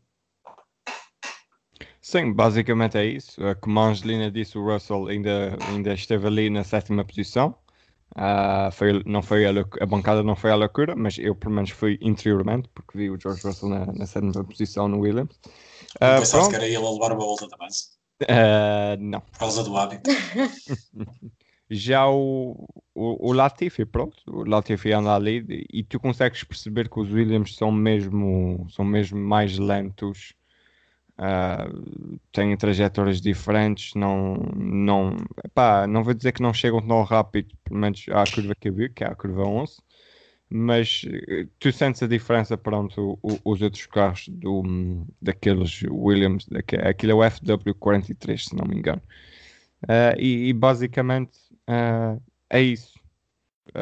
Sim, 2.08 2.32
basicamente 2.32 2.96
é 2.96 3.04
isso. 3.04 3.38
Como 3.60 3.78
a 3.78 3.88
Angelina 3.88 4.30
disse, 4.30 4.56
o 4.56 4.64
Russell 4.64 5.08
ainda, 5.08 5.58
ainda 5.68 5.92
esteve 5.92 6.26
ali 6.26 6.48
na 6.48 6.64
sétima 6.64 7.04
posição. 7.04 7.54
Uh, 8.16 8.72
foi, 8.72 9.02
não 9.04 9.20
foi 9.20 9.44
a, 9.44 9.50
a, 9.50 9.84
bancada 9.84 10.22
não 10.22 10.34
foi 10.34 10.50
a 10.50 10.54
loucura, 10.54 10.96
mas 10.96 11.18
eu 11.18 11.34
pelo 11.34 11.54
menos 11.54 11.68
fui 11.68 11.98
interiormente, 12.00 12.66
porque 12.74 12.96
vi 12.96 13.10
o 13.10 13.20
George 13.20 13.46
Russell 13.46 13.68
na, 13.68 13.84
na 13.92 14.06
sétima 14.06 14.42
posição 14.42 14.88
no 14.88 15.00
Williams. 15.00 15.38
Uh, 15.96 16.20
pensaste 16.20 16.48
que 16.48 16.56
era 16.56 16.66
ele 16.66 16.76
a 16.76 16.90
levar 16.90 17.12
uma 17.12 17.26
volta 17.26 17.46
da 17.46 17.58
base? 17.58 17.88
Uh, 18.22 18.96
não. 18.98 19.20
Por 19.20 19.38
causa 19.40 19.62
do 19.62 19.76
hábito. 19.76 20.08
Já 21.68 22.08
o, 22.08 22.66
o, 22.94 23.28
o, 23.28 23.32
Latifi, 23.34 23.84
pronto, 23.84 24.16
o 24.26 24.48
Latifi 24.48 24.92
anda 24.92 25.14
ali 25.14 25.44
e 25.70 25.84
tu 25.84 26.00
consegues 26.00 26.42
perceber 26.42 26.88
que 26.88 26.98
os 27.00 27.12
Williams 27.12 27.54
são 27.54 27.70
mesmo, 27.70 28.66
são 28.70 28.82
mesmo 28.82 29.18
mais 29.18 29.58
lentos 29.58 30.32
Uh, 31.18 32.16
têm 32.30 32.56
trajetórias 32.56 33.20
diferentes, 33.20 33.92
não, 33.94 34.36
não, 34.54 35.16
epá, 35.44 35.84
não 35.84 36.04
vou 36.04 36.14
dizer 36.14 36.30
que 36.30 36.40
não 36.40 36.54
chegam 36.54 36.80
tão 36.80 37.02
rápido, 37.02 37.56
pelo 37.64 37.80
menos 37.80 38.06
à 38.10 38.22
curva 38.32 38.54
que 38.54 38.68
eu 38.68 38.72
vi, 38.72 38.88
que 38.88 39.02
é 39.02 39.08
a 39.08 39.16
curva 39.16 39.42
11, 39.42 39.78
mas 40.48 41.02
eh, 41.28 41.46
tu 41.58 41.72
sentes 41.72 42.02
a 42.04 42.06
diferença 42.06 42.56
pronto, 42.56 43.18
o, 43.20 43.38
os 43.44 43.60
outros 43.60 43.84
carros 43.86 44.28
do, 44.28 45.04
daqueles 45.20 45.82
Williams, 45.90 46.46
aquilo 46.88 47.12
é 47.12 47.14
o 47.14 47.30
FW43, 47.30 48.38
se 48.50 48.56
não 48.56 48.64
me 48.64 48.76
engano. 48.76 49.02
Uh, 49.84 50.14
e, 50.18 50.48
e, 50.48 50.52
basicamente 50.52 51.36
uh, 51.68 52.22
é 52.48 52.62
isso. 52.62 52.98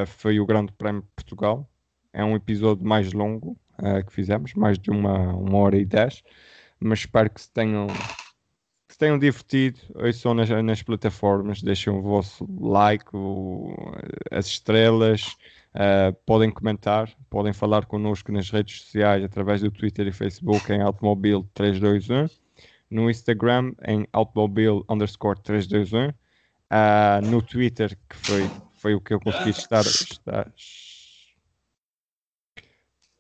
foi 0.06 0.40
o 0.40 0.46
Grande 0.46 0.72
Prémio 0.72 1.02
de 1.02 1.08
Portugal. 1.14 1.68
É 2.12 2.24
um 2.24 2.34
episódio 2.34 2.86
mais 2.86 3.12
longo 3.12 3.58
que 4.06 4.12
fizemos, 4.12 4.54
mais 4.54 4.78
de 4.78 4.90
uma, 4.90 5.34
uma 5.34 5.58
hora 5.58 5.76
e 5.76 5.84
dez 5.84 6.22
mas 6.80 7.00
espero 7.00 7.30
que 7.30 7.40
se 7.40 7.50
tenham, 7.50 7.86
que 7.86 8.92
se 8.92 8.98
tenham 8.98 9.18
divertido. 9.18 9.78
Ouçam 9.94 10.34
nas, 10.34 10.48
nas 10.48 10.82
plataformas, 10.82 11.62
deixem 11.62 11.92
o 11.92 12.02
vosso 12.02 12.46
like, 12.60 13.04
o, 13.14 13.74
as 14.30 14.46
estrelas, 14.46 15.36
uh, 15.74 16.12
podem 16.24 16.50
comentar, 16.50 17.10
podem 17.30 17.52
falar 17.52 17.86
connosco 17.86 18.32
nas 18.32 18.50
redes 18.50 18.80
sociais 18.82 19.24
através 19.24 19.60
do 19.60 19.70
Twitter 19.70 20.06
e 20.06 20.12
Facebook 20.12 20.72
em 20.72 20.82
Automobil 20.82 21.48
321, 21.54 22.28
no 22.90 23.10
Instagram 23.10 23.72
em 23.86 24.06
Automobil 24.12 24.84
underscore 24.88 25.40
321, 25.42 26.08
uh, 26.08 26.14
ah, 26.70 27.20
no 27.22 27.42
Twitter, 27.42 27.96
que 28.08 28.16
foi, 28.16 28.50
foi 28.78 28.94
o 28.94 29.00
que 29.00 29.14
eu 29.14 29.20
consegui 29.20 29.50
estar, 29.50 29.82
estar 29.82 30.52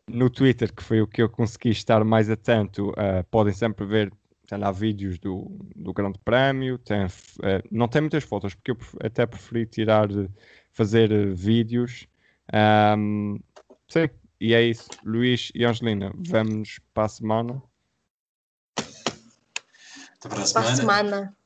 no 0.08 0.30
Twitter, 0.30 0.72
que 0.72 0.82
foi 0.82 1.00
o 1.00 1.06
que 1.06 1.22
eu 1.22 1.28
consegui 1.28 1.70
estar 1.70 2.04
mais 2.04 2.30
atento, 2.30 2.90
uh, 2.90 3.24
podem 3.30 3.52
sempre 3.52 3.84
ver 3.86 4.12
tem 4.46 4.58
lá 4.58 4.70
vídeos 4.70 5.18
do, 5.18 5.50
do 5.74 5.92
Grande 5.92 6.18
Prémio, 6.24 6.78
tem, 6.78 7.04
uh, 7.04 7.10
não 7.70 7.88
tem 7.88 8.00
muitas 8.00 8.24
fotos, 8.24 8.54
porque 8.54 8.70
eu 8.70 8.78
até 9.02 9.26
preferi 9.26 9.66
tirar, 9.66 10.08
fazer 10.70 11.10
eh, 11.10 11.26
vídeos. 11.26 12.06
Um, 12.96 13.40
sim, 13.88 14.08
e 14.40 14.54
é 14.54 14.62
isso. 14.62 14.88
Luís 15.04 15.50
e 15.54 15.64
Angelina, 15.64 16.12
vamos 16.16 16.78
para 16.94 17.06
a 17.06 17.08
semana. 17.08 17.62
Até 18.78 20.28
para 20.28 20.42
a 20.42 20.46
semana. 20.46 20.66
Para 20.66 20.72
a 20.72 20.76
semana. 20.76 21.36